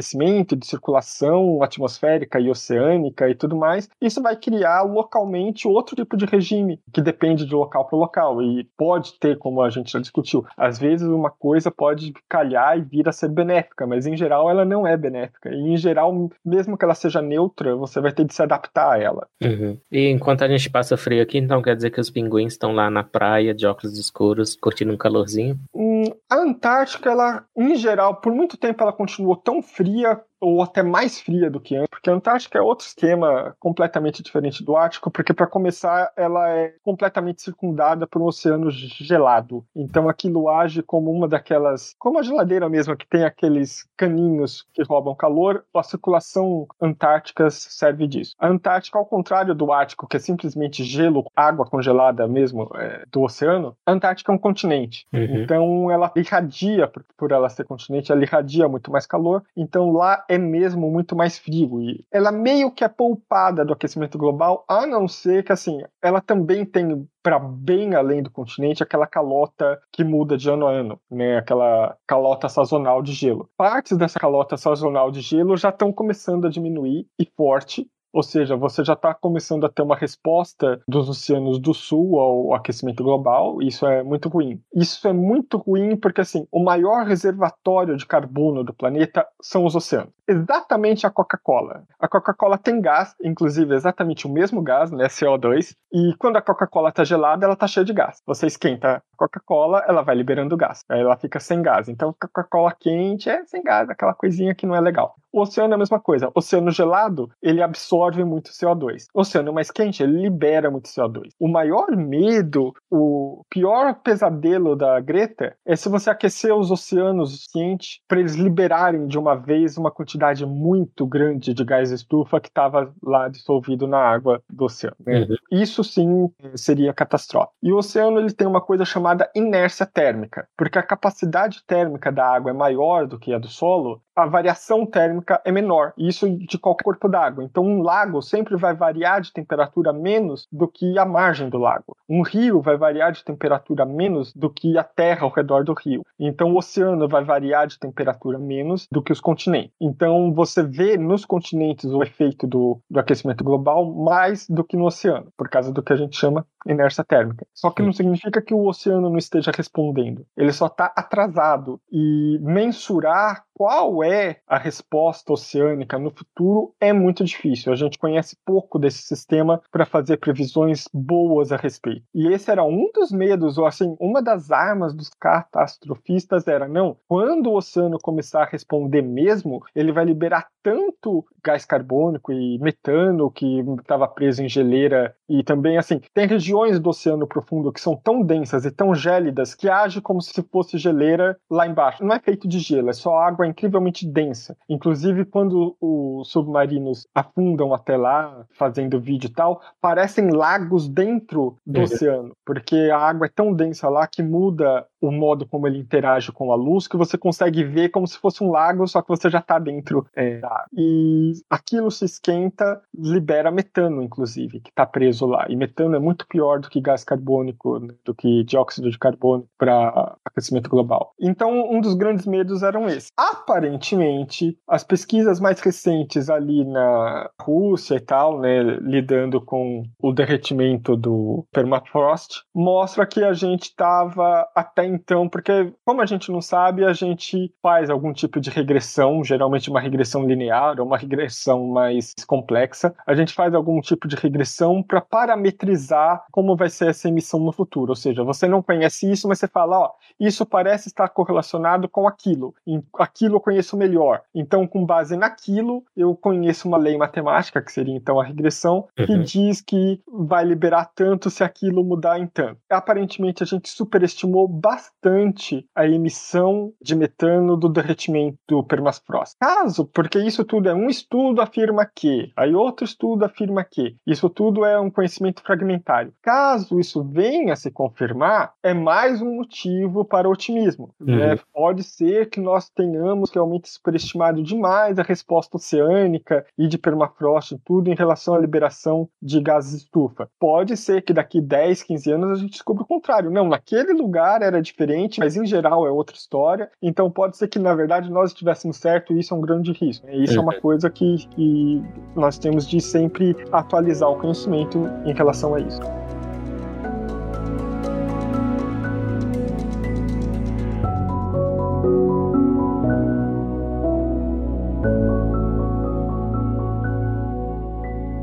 de 0.58 0.66
circulação 0.66 1.62
atmosférica 1.62 2.40
e 2.40 2.50
oceânica 2.50 3.30
e 3.30 3.36
tudo 3.36 3.56
mais. 3.56 3.90
Isso 4.02 4.22
vai 4.22 4.36
criar 4.36 4.82
localmente 4.84 5.68
outro 5.68 5.96
tipo 5.96 6.18
de 6.18 6.26
regime, 6.26 6.80
que 6.92 7.02
depende 7.02 7.46
de 7.46 7.54
local 7.54 7.86
para 7.86 7.98
local, 7.98 8.42
e 8.42 8.64
pode 8.78 9.14
ter, 9.20 9.38
como 9.38 9.62
a 9.62 9.70
gente 9.70 9.92
já 9.92 10.00
discutiu, 10.00 10.46
às 10.58 10.80
vezes 10.80 11.08
uma 11.08 11.30
coisa 11.30 11.60
coisa 11.60 11.72
pode 11.72 12.14
calhar 12.28 12.78
e 12.78 12.82
vir 12.82 13.10
a 13.10 13.12
ser 13.12 13.30
benéfica, 13.30 13.86
mas 13.86 14.06
em 14.06 14.16
geral 14.16 14.50
ela 14.50 14.64
não 14.64 14.86
é 14.86 14.96
benéfica. 14.96 15.50
E 15.50 15.74
em 15.74 15.78
geral, 15.78 16.30
mesmo 16.46 16.78
que 16.78 16.86
ela 16.86 16.94
seja 16.94 17.22
neutra, 17.22 17.76
você 17.76 18.00
vai 18.00 18.12
ter 18.12 18.24
de 18.24 18.34
se 18.34 18.42
adaptar 18.42 18.94
a 18.94 19.00
ela. 19.00 19.28
Uhum. 19.44 19.78
E 19.92 20.10
enquanto 20.10 20.44
a 20.44 20.48
gente 20.48 20.70
passa 20.70 20.96
frio 20.96 21.22
aqui, 21.22 21.38
então 21.38 21.62
quer 21.62 21.76
dizer 21.76 21.90
que 21.90 22.00
os 22.00 22.10
pinguins 22.10 22.54
estão 22.54 22.72
lá 22.72 22.90
na 22.90 23.04
praia 23.04 23.54
de 23.54 23.66
óculos 23.66 23.98
escuros, 23.98 24.56
curtindo 24.56 24.94
um 24.94 24.98
calorzinho? 24.98 25.58
Hum, 25.74 26.04
a 26.30 26.36
Antártica, 26.36 27.10
ela, 27.10 27.44
em 27.58 27.76
geral, 27.76 28.16
por 28.16 28.32
muito 28.32 28.56
tempo 28.56 28.82
ela 28.84 28.94
continuou 28.94 29.36
tão 29.36 29.62
fria 29.62 29.89
ателье, 29.90 30.24
ou 30.40 30.62
até 30.62 30.82
mais 30.82 31.20
fria 31.20 31.50
do 31.50 31.60
que 31.60 31.76
antes, 31.76 31.90
porque 31.90 32.10
a 32.10 32.14
Antártica 32.14 32.58
é 32.58 32.62
outro 32.62 32.88
esquema 32.88 33.56
completamente 33.60 34.24
diferente 34.24 34.64
do 34.64 34.76
Ártico, 34.76 35.12
porque 35.12 35.34
para 35.34 35.48
começar 35.48 36.12
ela 36.16 36.50
é 36.50 36.74
completamente 36.84 37.42
circundada 37.42 38.08
por 38.08 38.22
um 38.22 38.26
oceano 38.26 38.70
gelado. 38.72 39.66
Então 39.76 40.08
aquilo 40.08 40.50
age 40.50 40.82
como 40.82 41.12
uma 41.12 41.28
daquelas, 41.28 41.94
como 42.00 42.20
a 42.20 42.24
geladeira 42.24 42.70
mesmo, 42.70 42.96
que 42.96 43.08
tem 43.08 43.24
aqueles 43.24 43.88
caninhos 43.98 44.66
que 44.74 44.84
roubam 44.84 45.16
calor, 45.16 45.66
a 45.76 45.84
circulação 45.84 46.68
antártica 46.82 47.50
serve 47.50 48.08
disso. 48.08 48.34
A 48.40 48.48
Antártica, 48.48 48.98
ao 48.98 49.06
contrário 49.06 49.54
do 49.54 49.72
Ártico, 49.72 50.08
que 50.08 50.18
é 50.18 50.20
simplesmente 50.20 50.84
gelo, 50.84 51.26
água 51.36 51.66
congelada 51.66 52.28
mesmo 52.28 52.70
é, 52.76 53.04
do 53.12 53.22
oceano, 53.22 53.76
a 53.86 53.92
Antártica 53.92 54.32
é 54.32 54.36
um 54.36 54.40
continente. 54.40 55.06
Uhum. 55.14 55.42
Então 55.42 55.92
ela 55.92 56.12
irradia, 56.16 56.88
por, 56.88 57.04
por 57.18 57.32
ela 57.32 57.50
ser 57.50 57.66
continente, 57.66 58.12
ela 58.12 58.24
irradia 58.24 58.68
muito 58.68 58.92
mais 58.92 59.06
calor. 59.06 59.44
Então 59.56 59.92
lá 59.92 60.24
é 60.30 60.38
mesmo 60.38 60.92
muito 60.92 61.16
mais 61.16 61.40
frio 61.40 61.82
e 61.82 62.06
ela 62.12 62.32
meio 62.32 62.72
que 62.72 62.84
é 62.84 62.88
poupada 62.88 63.66
do 63.66 63.74
aquecimento 63.74 64.16
global, 64.16 64.64
a 64.68 64.86
não 64.86 65.08
ser 65.08 65.44
que 65.44 65.52
assim, 65.52 65.82
ela 66.00 66.22
também 66.22 66.64
tem 66.64 67.10
para 67.24 67.40
bem 67.40 67.96
além 67.96 68.22
do 68.22 68.30
continente 68.30 68.84
aquela 68.84 69.08
calota 69.08 69.82
que 69.92 70.04
muda 70.04 70.38
de 70.38 70.50
ano 70.50 70.68
a 70.68 70.72
ano, 70.72 71.02
né? 71.10 71.38
Aquela 71.38 71.98
calota 72.08 72.48
sazonal 72.48 73.02
de 73.02 73.12
gelo. 73.12 73.50
Partes 73.58 73.98
dessa 73.98 74.20
calota 74.20 74.56
sazonal 74.56 75.12
de 75.12 75.22
gelo 75.22 75.58
já 75.58 75.70
estão 75.70 75.92
começando 75.92 76.46
a 76.46 76.50
diminuir 76.50 77.08
e 77.20 77.26
forte 77.26 77.90
ou 78.14 78.24
seja, 78.24 78.56
você 78.56 78.84
já 78.84 78.94
está 78.94 79.14
começando 79.14 79.66
a 79.66 79.70
ter 79.70 79.82
uma 79.82 79.96
resposta 79.96 80.82
dos 80.88 81.10
oceanos 81.10 81.60
do 81.60 81.74
sul 81.74 82.20
ao 82.20 82.54
aquecimento 82.54 83.04
global, 83.04 83.62
isso 83.62 83.86
é 83.86 84.04
muito 84.04 84.30
ruim. 84.30 84.62
Isso 84.74 85.08
é 85.08 85.14
muito 85.14 85.58
ruim 85.58 85.96
porque, 85.96 86.22
assim, 86.22 86.48
o 86.52 86.64
maior 86.64 87.06
reservatório 87.06 87.96
de 87.96 88.06
carbono 88.06 88.64
do 88.64 88.74
planeta 88.74 89.26
são 89.42 89.66
os 89.66 89.76
oceanos. 89.76 90.14
Exatamente 90.28 91.08
a 91.08 91.10
Coca-Cola. 91.10 91.84
A 92.00 92.08
Coca-Cola 92.08 92.58
tem 92.58 92.80
gás, 92.80 93.16
inclusive 93.24 93.74
exatamente 93.74 94.28
o 94.28 94.30
mesmo 94.30 94.62
gás, 94.62 94.92
né, 94.92 95.08
CO2, 95.08 95.76
e 95.92 96.14
quando 96.20 96.38
a 96.38 96.42
Coca-Cola 96.42 96.90
está 96.90 97.04
gelada, 97.04 97.46
ela 97.46 97.54
está 97.54 97.68
cheia 97.68 97.86
de 97.86 97.94
gás. 97.94 98.22
Você 98.28 98.46
esquenta 98.46 98.98
a 98.98 99.02
Coca-Cola, 99.18 99.84
ela 99.88 100.04
vai 100.04 100.16
liberando 100.16 100.56
gás, 100.56 100.84
aí 100.88 101.02
ela 101.02 101.18
fica 101.18 101.40
sem 101.40 101.62
gás. 101.62 101.90
Então, 101.90 102.14
Coca-Cola 102.20 102.76
quente 102.80 103.30
é 103.30 103.44
sem 103.46 103.64
gás, 103.64 103.90
aquela 103.90 104.14
coisinha 104.14 104.54
que 104.54 104.68
não 104.68 104.76
é 104.76 104.82
legal. 104.82 105.16
O 105.32 105.42
oceano 105.42 105.74
é 105.74 105.76
a 105.76 105.80
mesma 105.80 106.00
coisa. 106.00 106.28
O 106.28 106.32
oceano 106.36 106.72
gelado, 106.72 107.30
ele 107.42 107.62
absorve 107.62 107.99
muito 108.26 108.52
CO2. 108.52 109.06
O 109.14 109.22
oceano 109.22 109.54
mais 109.54 109.72
quente, 109.72 110.04
ele 110.04 110.22
libera 110.22 110.72
muito 110.72 110.90
CO2. 110.90 111.30
O 111.40 111.48
maior 111.48 111.96
medo, 111.96 112.74
o 112.90 113.44
pior 113.50 113.96
pesadelo 113.96 114.76
da 114.76 115.00
Greta 115.00 115.56
é 115.66 115.76
se 115.76 115.90
você 115.90 116.10
aquecer 116.10 116.56
os 116.56 116.72
oceanos 116.72 117.34
o 117.34 117.38
suficiente 117.38 118.02
para 118.08 118.20
eles 118.20 118.36
liberarem 118.36 119.08
de 119.08 119.18
uma 119.18 119.36
vez 119.36 119.78
uma 119.78 119.92
quantidade 119.92 120.46
muito 120.46 121.06
grande 121.06 121.54
de 121.54 121.64
gás 121.64 121.92
estufa 121.92 122.40
que 122.40 122.50
estava 122.50 122.94
lá 123.04 123.28
dissolvido 123.28 123.88
na 123.88 124.00
água 124.00 124.42
do 124.50 124.66
oceano. 124.66 124.96
Né? 125.06 125.22
Uhum. 125.22 125.36
Isso 125.52 125.84
sim 125.84 126.32
seria 126.56 126.94
catastrófico. 126.94 127.54
E 127.62 127.72
o 127.72 127.78
oceano 127.78 128.20
ele 128.20 128.32
tem 128.32 128.48
uma 128.48 128.62
coisa 128.62 128.86
chamada 128.86 129.30
inércia 129.36 129.86
térmica, 129.86 130.48
porque 130.58 130.78
a 130.78 130.84
capacidade 130.84 131.64
térmica 131.66 132.12
da 132.12 132.26
água 132.26 132.52
é 132.52 132.54
maior 132.54 133.08
do 133.08 133.20
que 133.20 133.34
a 133.34 133.40
do 133.40 133.48
solo, 133.48 134.02
a 134.16 134.26
variação 134.26 134.86
térmica 134.86 135.42
é 135.46 135.52
menor, 135.52 135.94
isso 135.98 136.30
de 136.30 136.58
qualquer 136.58 136.84
corpo 136.84 137.08
d'água. 137.08 137.44
Então, 137.44 137.64
um 137.64 137.82
lago 137.90 138.22
sempre 138.22 138.56
vai 138.56 138.76
variar 138.76 139.22
de 139.22 139.34
temperatura 139.34 139.92
menos 139.92 140.48
do 140.52 140.68
que 140.68 140.98
a 141.00 141.06
margem 141.06 141.50
do 141.50 141.58
lago. 141.58 141.98
Um 142.08 142.22
rio 142.22 142.62
vai 142.62 142.78
variar 142.78 143.12
de 143.12 143.24
temperatura 143.24 143.86
menos 143.86 144.32
do 144.34 144.50
que 144.50 144.78
a 144.78 144.84
terra 144.84 145.24
ao 145.24 145.32
redor 145.32 145.64
do 145.64 145.74
rio. 145.74 146.04
Então, 146.20 146.54
o 146.54 146.58
oceano 146.58 147.08
vai 147.08 147.24
variar 147.24 147.68
de 147.68 147.80
temperatura 147.80 148.38
menos 148.38 148.88
do 148.92 149.02
que 149.02 149.12
os 149.12 149.20
continentes. 149.20 149.72
Então, 149.82 150.32
você 150.34 150.62
vê 150.62 150.98
nos 150.98 151.26
continentes 151.26 151.86
o 151.86 152.04
efeito 152.04 152.46
do, 152.46 152.80
do 152.90 153.00
aquecimento 153.00 153.44
global 153.44 153.92
mais 153.94 154.48
do 154.48 154.64
que 154.64 154.78
no 154.78 154.86
oceano, 154.86 155.32
por 155.36 155.50
causa 155.50 155.72
do 155.72 155.82
que 155.82 155.94
a 155.94 155.96
gente 155.96 156.16
chama 156.16 156.46
inércia 156.68 157.04
térmica. 157.04 157.46
Só 157.54 157.72
que 157.72 157.82
não 157.82 157.94
significa 157.94 158.42
que 158.42 158.54
o 158.54 158.68
oceano 158.68 159.10
não 159.10 159.18
esteja 159.18 159.52
respondendo. 159.56 160.26
Ele 160.38 160.52
só 160.52 160.68
está 160.68 160.92
atrasado. 160.96 161.80
E 161.92 162.38
mensurar 162.42 163.44
qual 163.54 164.04
é 164.04 164.38
a 164.48 164.58
resposta 164.58 165.34
oceânica 165.34 166.00
no 166.00 166.12
futuro 166.12 166.74
é 166.80 166.94
muito 166.94 167.24
difícil. 167.24 167.74
Gente 167.80 167.98
conhece 167.98 168.38
pouco 168.46 168.78
desse 168.78 169.02
sistema 169.04 169.62
para 169.72 169.86
fazer 169.86 170.18
previsões 170.18 170.86
boas 170.94 171.52
a 171.52 171.58
respeito. 171.58 172.04
E 172.14 172.28
esse 172.28 172.52
era 172.52 172.64
um 172.64 172.90
dos 172.94 173.12
medos, 173.12 173.58
ou 173.58 173.66
assim, 173.66 173.96
uma 174.00 174.22
das 174.22 174.52
armas 174.52 174.94
dos 174.94 175.10
catastrofistas 175.10 176.48
era 176.48 176.68
não, 176.68 176.98
quando 177.08 177.48
o 177.48 177.56
oceano 177.56 177.98
começar 178.02 178.44
a 178.44 178.50
responder 178.50 179.02
mesmo, 179.02 179.64
ele 179.74 179.92
vai 179.92 180.06
liberar 180.06 180.48
tanto 180.62 181.26
gás 181.44 181.66
carbônico 181.66 182.32
e 182.32 182.60
metano 182.60 183.32
que 183.32 183.60
estava 183.80 184.08
preso 184.08 184.44
em 184.44 184.50
geleira 184.50 185.16
e 185.28 185.44
também 185.44 185.78
assim, 185.78 186.02
tem 186.14 186.28
regiões 186.28 186.80
do 186.80 186.90
oceano 186.90 187.28
profundo 187.28 187.72
que 187.72 187.80
são 187.80 187.96
tão 187.96 188.22
densas 188.22 188.66
e 188.66 188.72
tão 188.72 188.94
gélidas 188.94 189.56
que 189.56 189.70
age 189.70 190.02
como 190.02 190.22
se 190.22 190.42
fosse 190.44 190.78
geleira 190.78 191.38
lá 191.50 191.66
embaixo. 191.66 192.04
Não 192.04 192.16
é 192.16 192.20
feito 192.20 192.48
de 192.48 192.60
gelo, 192.60 192.90
é 192.90 192.94
só 192.94 193.18
água 193.18 193.48
incrivelmente 193.48 194.06
densa. 194.06 194.58
Inclusive, 194.68 195.26
quando 195.26 195.78
os 195.80 196.30
submarinos 196.30 197.08
afundam 197.14 197.69
até 197.74 197.98
lá, 197.98 198.46
fazendo 198.52 199.00
vídeo 199.00 199.28
e 199.28 199.34
tal, 199.34 199.62
parecem 199.82 200.32
lagos 200.32 200.88
dentro 200.88 201.58
do 201.66 201.80
uhum. 201.80 201.84
oceano, 201.84 202.32
porque 202.46 202.90
a 202.94 202.98
água 202.98 203.28
é 203.28 203.30
tão 203.30 203.54
densa 203.54 203.90
lá 203.90 204.08
que 204.08 204.22
muda 204.22 204.86
o 205.02 205.12
modo 205.12 205.48
como 205.48 205.68
ele 205.68 205.80
interage 205.80 206.32
com 206.32 206.52
a 206.52 206.56
luz 206.56 206.88
que 206.88 206.98
você 206.98 207.18
consegue 207.18 207.64
ver 207.64 207.90
como 207.90 208.06
se 208.08 208.18
fosse 208.18 208.44
um 208.44 208.52
lago, 208.52 208.88
só 208.88 209.02
que 209.02 209.08
você 209.08 209.30
já 209.30 209.40
está 209.40 209.58
dentro 209.58 210.06
é, 210.16 210.40
da 210.40 210.48
água. 210.48 210.68
E 210.74 211.34
aquilo 211.50 211.90
se 211.90 212.06
esquenta, 212.06 212.82
libera 212.94 213.52
metano, 213.52 214.04
inclusive, 214.04 214.60
que 214.60 214.70
está 214.70 214.86
preso 214.86 215.26
lá. 215.26 215.46
E 215.50 215.56
metano 215.56 215.96
é 215.96 216.00
muito 216.00 216.28
pior 216.28 216.60
do 216.60 216.70
que 216.70 216.82
gás 216.82 217.04
carbônico, 217.04 217.80
né, 217.80 217.94
do 218.04 218.14
que 218.14 218.44
dióxido 218.44 218.90
de 218.90 218.98
carbono 218.98 219.46
para 219.58 220.16
aquecimento 220.26 220.70
global. 220.70 221.14
Então, 221.20 221.72
um 221.72 221.80
dos 221.80 221.94
grandes 221.94 222.26
medos 222.26 222.62
eram 222.62 222.88
esses. 222.88 223.10
Aparentemente, 223.18 224.58
as 224.68 224.84
pesquisas 224.84 225.40
mais 225.40 225.60
recentes 225.60 226.30
ali 226.30 226.66
na 226.66 227.30
Rússia 227.42 227.59
e 227.96 228.00
tal, 228.00 228.40
né, 228.40 228.62
lidando 228.82 229.42
com 229.42 229.84
o 230.02 230.12
derretimento 230.12 230.96
do 230.96 231.46
permafrost, 231.52 232.44
mostra 232.54 233.06
que 233.06 233.24
a 233.24 233.34
gente 233.34 233.64
estava 233.64 234.48
até 234.56 234.86
então, 234.86 235.28
porque 235.28 235.74
como 235.86 236.02
a 236.02 236.06
gente 236.06 236.32
não 236.32 236.42
sabe, 236.42 236.86
a 236.86 236.94
gente 236.94 237.54
faz 237.62 237.90
algum 237.90 238.14
tipo 238.14 238.40
de 238.40 238.50
regressão, 238.50 239.24
geralmente 239.24 239.70
uma 239.70 239.80
regressão 239.80 240.26
linear 240.26 240.80
ou 240.80 240.86
uma 240.86 240.98
regressão 240.98 241.68
mais 241.68 242.14
complexa. 242.28 242.94
A 243.06 243.16
gente 243.16 243.34
faz 243.34 243.54
algum 243.54 243.80
tipo 243.82 244.08
de 244.08 244.16
regressão 244.16 244.84
para 244.84 245.02
parametrizar 245.02 246.26
como 246.32 246.56
vai 246.56 246.70
ser 246.70 246.90
essa 246.90 247.08
emissão 247.08 247.40
no 247.40 247.52
futuro. 247.52 247.92
Ou 247.92 247.96
seja, 247.96 248.24
você 248.24 248.48
não 248.48 248.62
conhece 248.62 249.12
isso, 249.12 249.28
mas 249.28 249.40
você 249.40 249.48
fala, 249.48 249.80
ó, 249.80 249.92
isso 250.20 250.46
parece 250.46 250.90
estar 250.90 251.08
correlacionado 251.10 251.88
com 251.88 252.08
aquilo. 252.08 252.54
Aquilo 252.98 253.36
eu 253.38 253.42
conheço 253.42 253.78
melhor. 253.78 254.22
Então, 254.34 254.68
com 254.68 254.86
base 254.86 255.16
naquilo, 255.16 255.84
eu 255.96 256.16
conheço 256.16 256.68
uma 256.68 256.78
lei 256.78 256.98
matemática, 256.98 257.49
que 257.52 257.72
seria 257.72 257.96
então 257.96 258.20
a 258.20 258.24
regressão, 258.24 258.88
que 258.96 259.12
uhum. 259.12 259.24
diz 259.24 259.62
que 259.62 260.02
vai 260.08 260.46
liberar 260.46 260.92
tanto 260.96 261.30
se 261.30 261.44
aquilo 261.44 261.84
mudar 261.84 262.20
em 262.20 262.28
tanto. 262.28 262.60
Aparentemente, 262.70 263.44
a 263.44 263.46
gente 263.46 263.70
superestimou 263.70 264.48
bastante 264.48 264.90
bastante 265.00 265.66
a 265.76 265.88
emissão 265.88 266.74
de 266.82 266.96
metano 266.96 267.58
do 267.58 267.70
derretimento 267.70 268.38
do 268.48 268.64
permafrost. 268.64 269.36
Caso, 269.40 269.86
porque 269.86 270.20
isso 270.20 270.44
tudo 270.44 270.70
é 270.70 270.74
um 270.74 270.90
estudo 270.90 271.42
afirma 271.42 271.86
que, 271.86 272.32
aí 272.36 272.54
outro 272.54 272.86
estudo 272.86 273.26
afirma 273.26 273.64
que, 273.64 273.96
isso 274.06 274.30
tudo 274.30 274.66
é 274.66 274.80
um 274.80 274.92
conhecimento 274.92 275.42
fragmentário. 275.42 276.14
Caso 276.22 276.80
isso 276.80 277.04
venha 277.04 277.54
a 277.54 277.56
se 277.56 277.72
confirmar, 277.72 278.54
é 278.62 278.74
mais 278.74 279.22
um 279.22 279.36
motivo 279.36 280.04
para 280.06 280.30
otimismo. 280.30 280.94
Uhum. 281.00 281.16
Né? 281.18 281.40
Pode 281.54 281.84
ser 281.84 282.30
que 282.30 282.40
nós 282.40 282.70
tenhamos 282.70 283.32
realmente 283.32 283.70
superestimado 283.70 284.44
demais 284.44 285.00
a 285.00 285.04
resposta 285.04 285.58
oceânica 285.58 286.46
e 286.58 286.68
de 286.68 286.78
permafrost 286.78 287.39
e 287.40 287.60
tudo 287.60 287.90
em 287.90 287.96
relação 287.96 288.36
à 288.36 288.40
liberação 288.40 289.10
de 289.22 289.40
gases 289.40 289.82
estufa. 289.82 290.30
Pode 290.40 290.76
ser 290.78 291.02
que 291.02 291.14
daqui 291.14 291.42
10, 291.42 291.84
15 291.84 292.12
anos 292.12 292.32
a 292.32 292.42
gente 292.42 292.52
descubra 292.52 292.84
o 292.84 292.88
contrário. 292.88 293.32
Não, 293.32 293.48
naquele 293.48 293.94
lugar 293.94 294.42
era 294.42 294.62
diferente, 294.62 295.20
mas 295.20 295.36
em 295.36 295.46
geral 295.46 295.88
é 295.88 295.92
outra 295.92 296.16
história. 296.16 296.70
Então 296.82 297.10
pode 297.10 297.38
ser 297.38 297.48
que, 297.48 297.60
na 297.60 297.74
verdade, 297.74 298.10
nós 298.12 298.32
estivéssemos 298.32 298.78
certo 298.78 299.14
e 299.14 299.20
isso 299.20 299.34
é 299.34 299.38
um 299.38 299.42
grande 299.42 299.72
risco. 299.72 300.08
E 300.10 300.24
isso 300.24 300.38
é 300.38 300.42
uma 300.42 300.54
uhum. 300.54 300.62
coisa 300.62 300.90
que, 300.90 301.28
que 301.30 301.84
nós 302.16 302.38
temos 302.38 302.68
de 302.68 302.80
sempre 302.82 303.36
atualizar 303.52 304.10
o 304.10 304.20
conhecimento 304.20 304.80
em 305.06 305.14
relação 305.14 305.56
a 305.56 305.60
isso. 305.60 305.80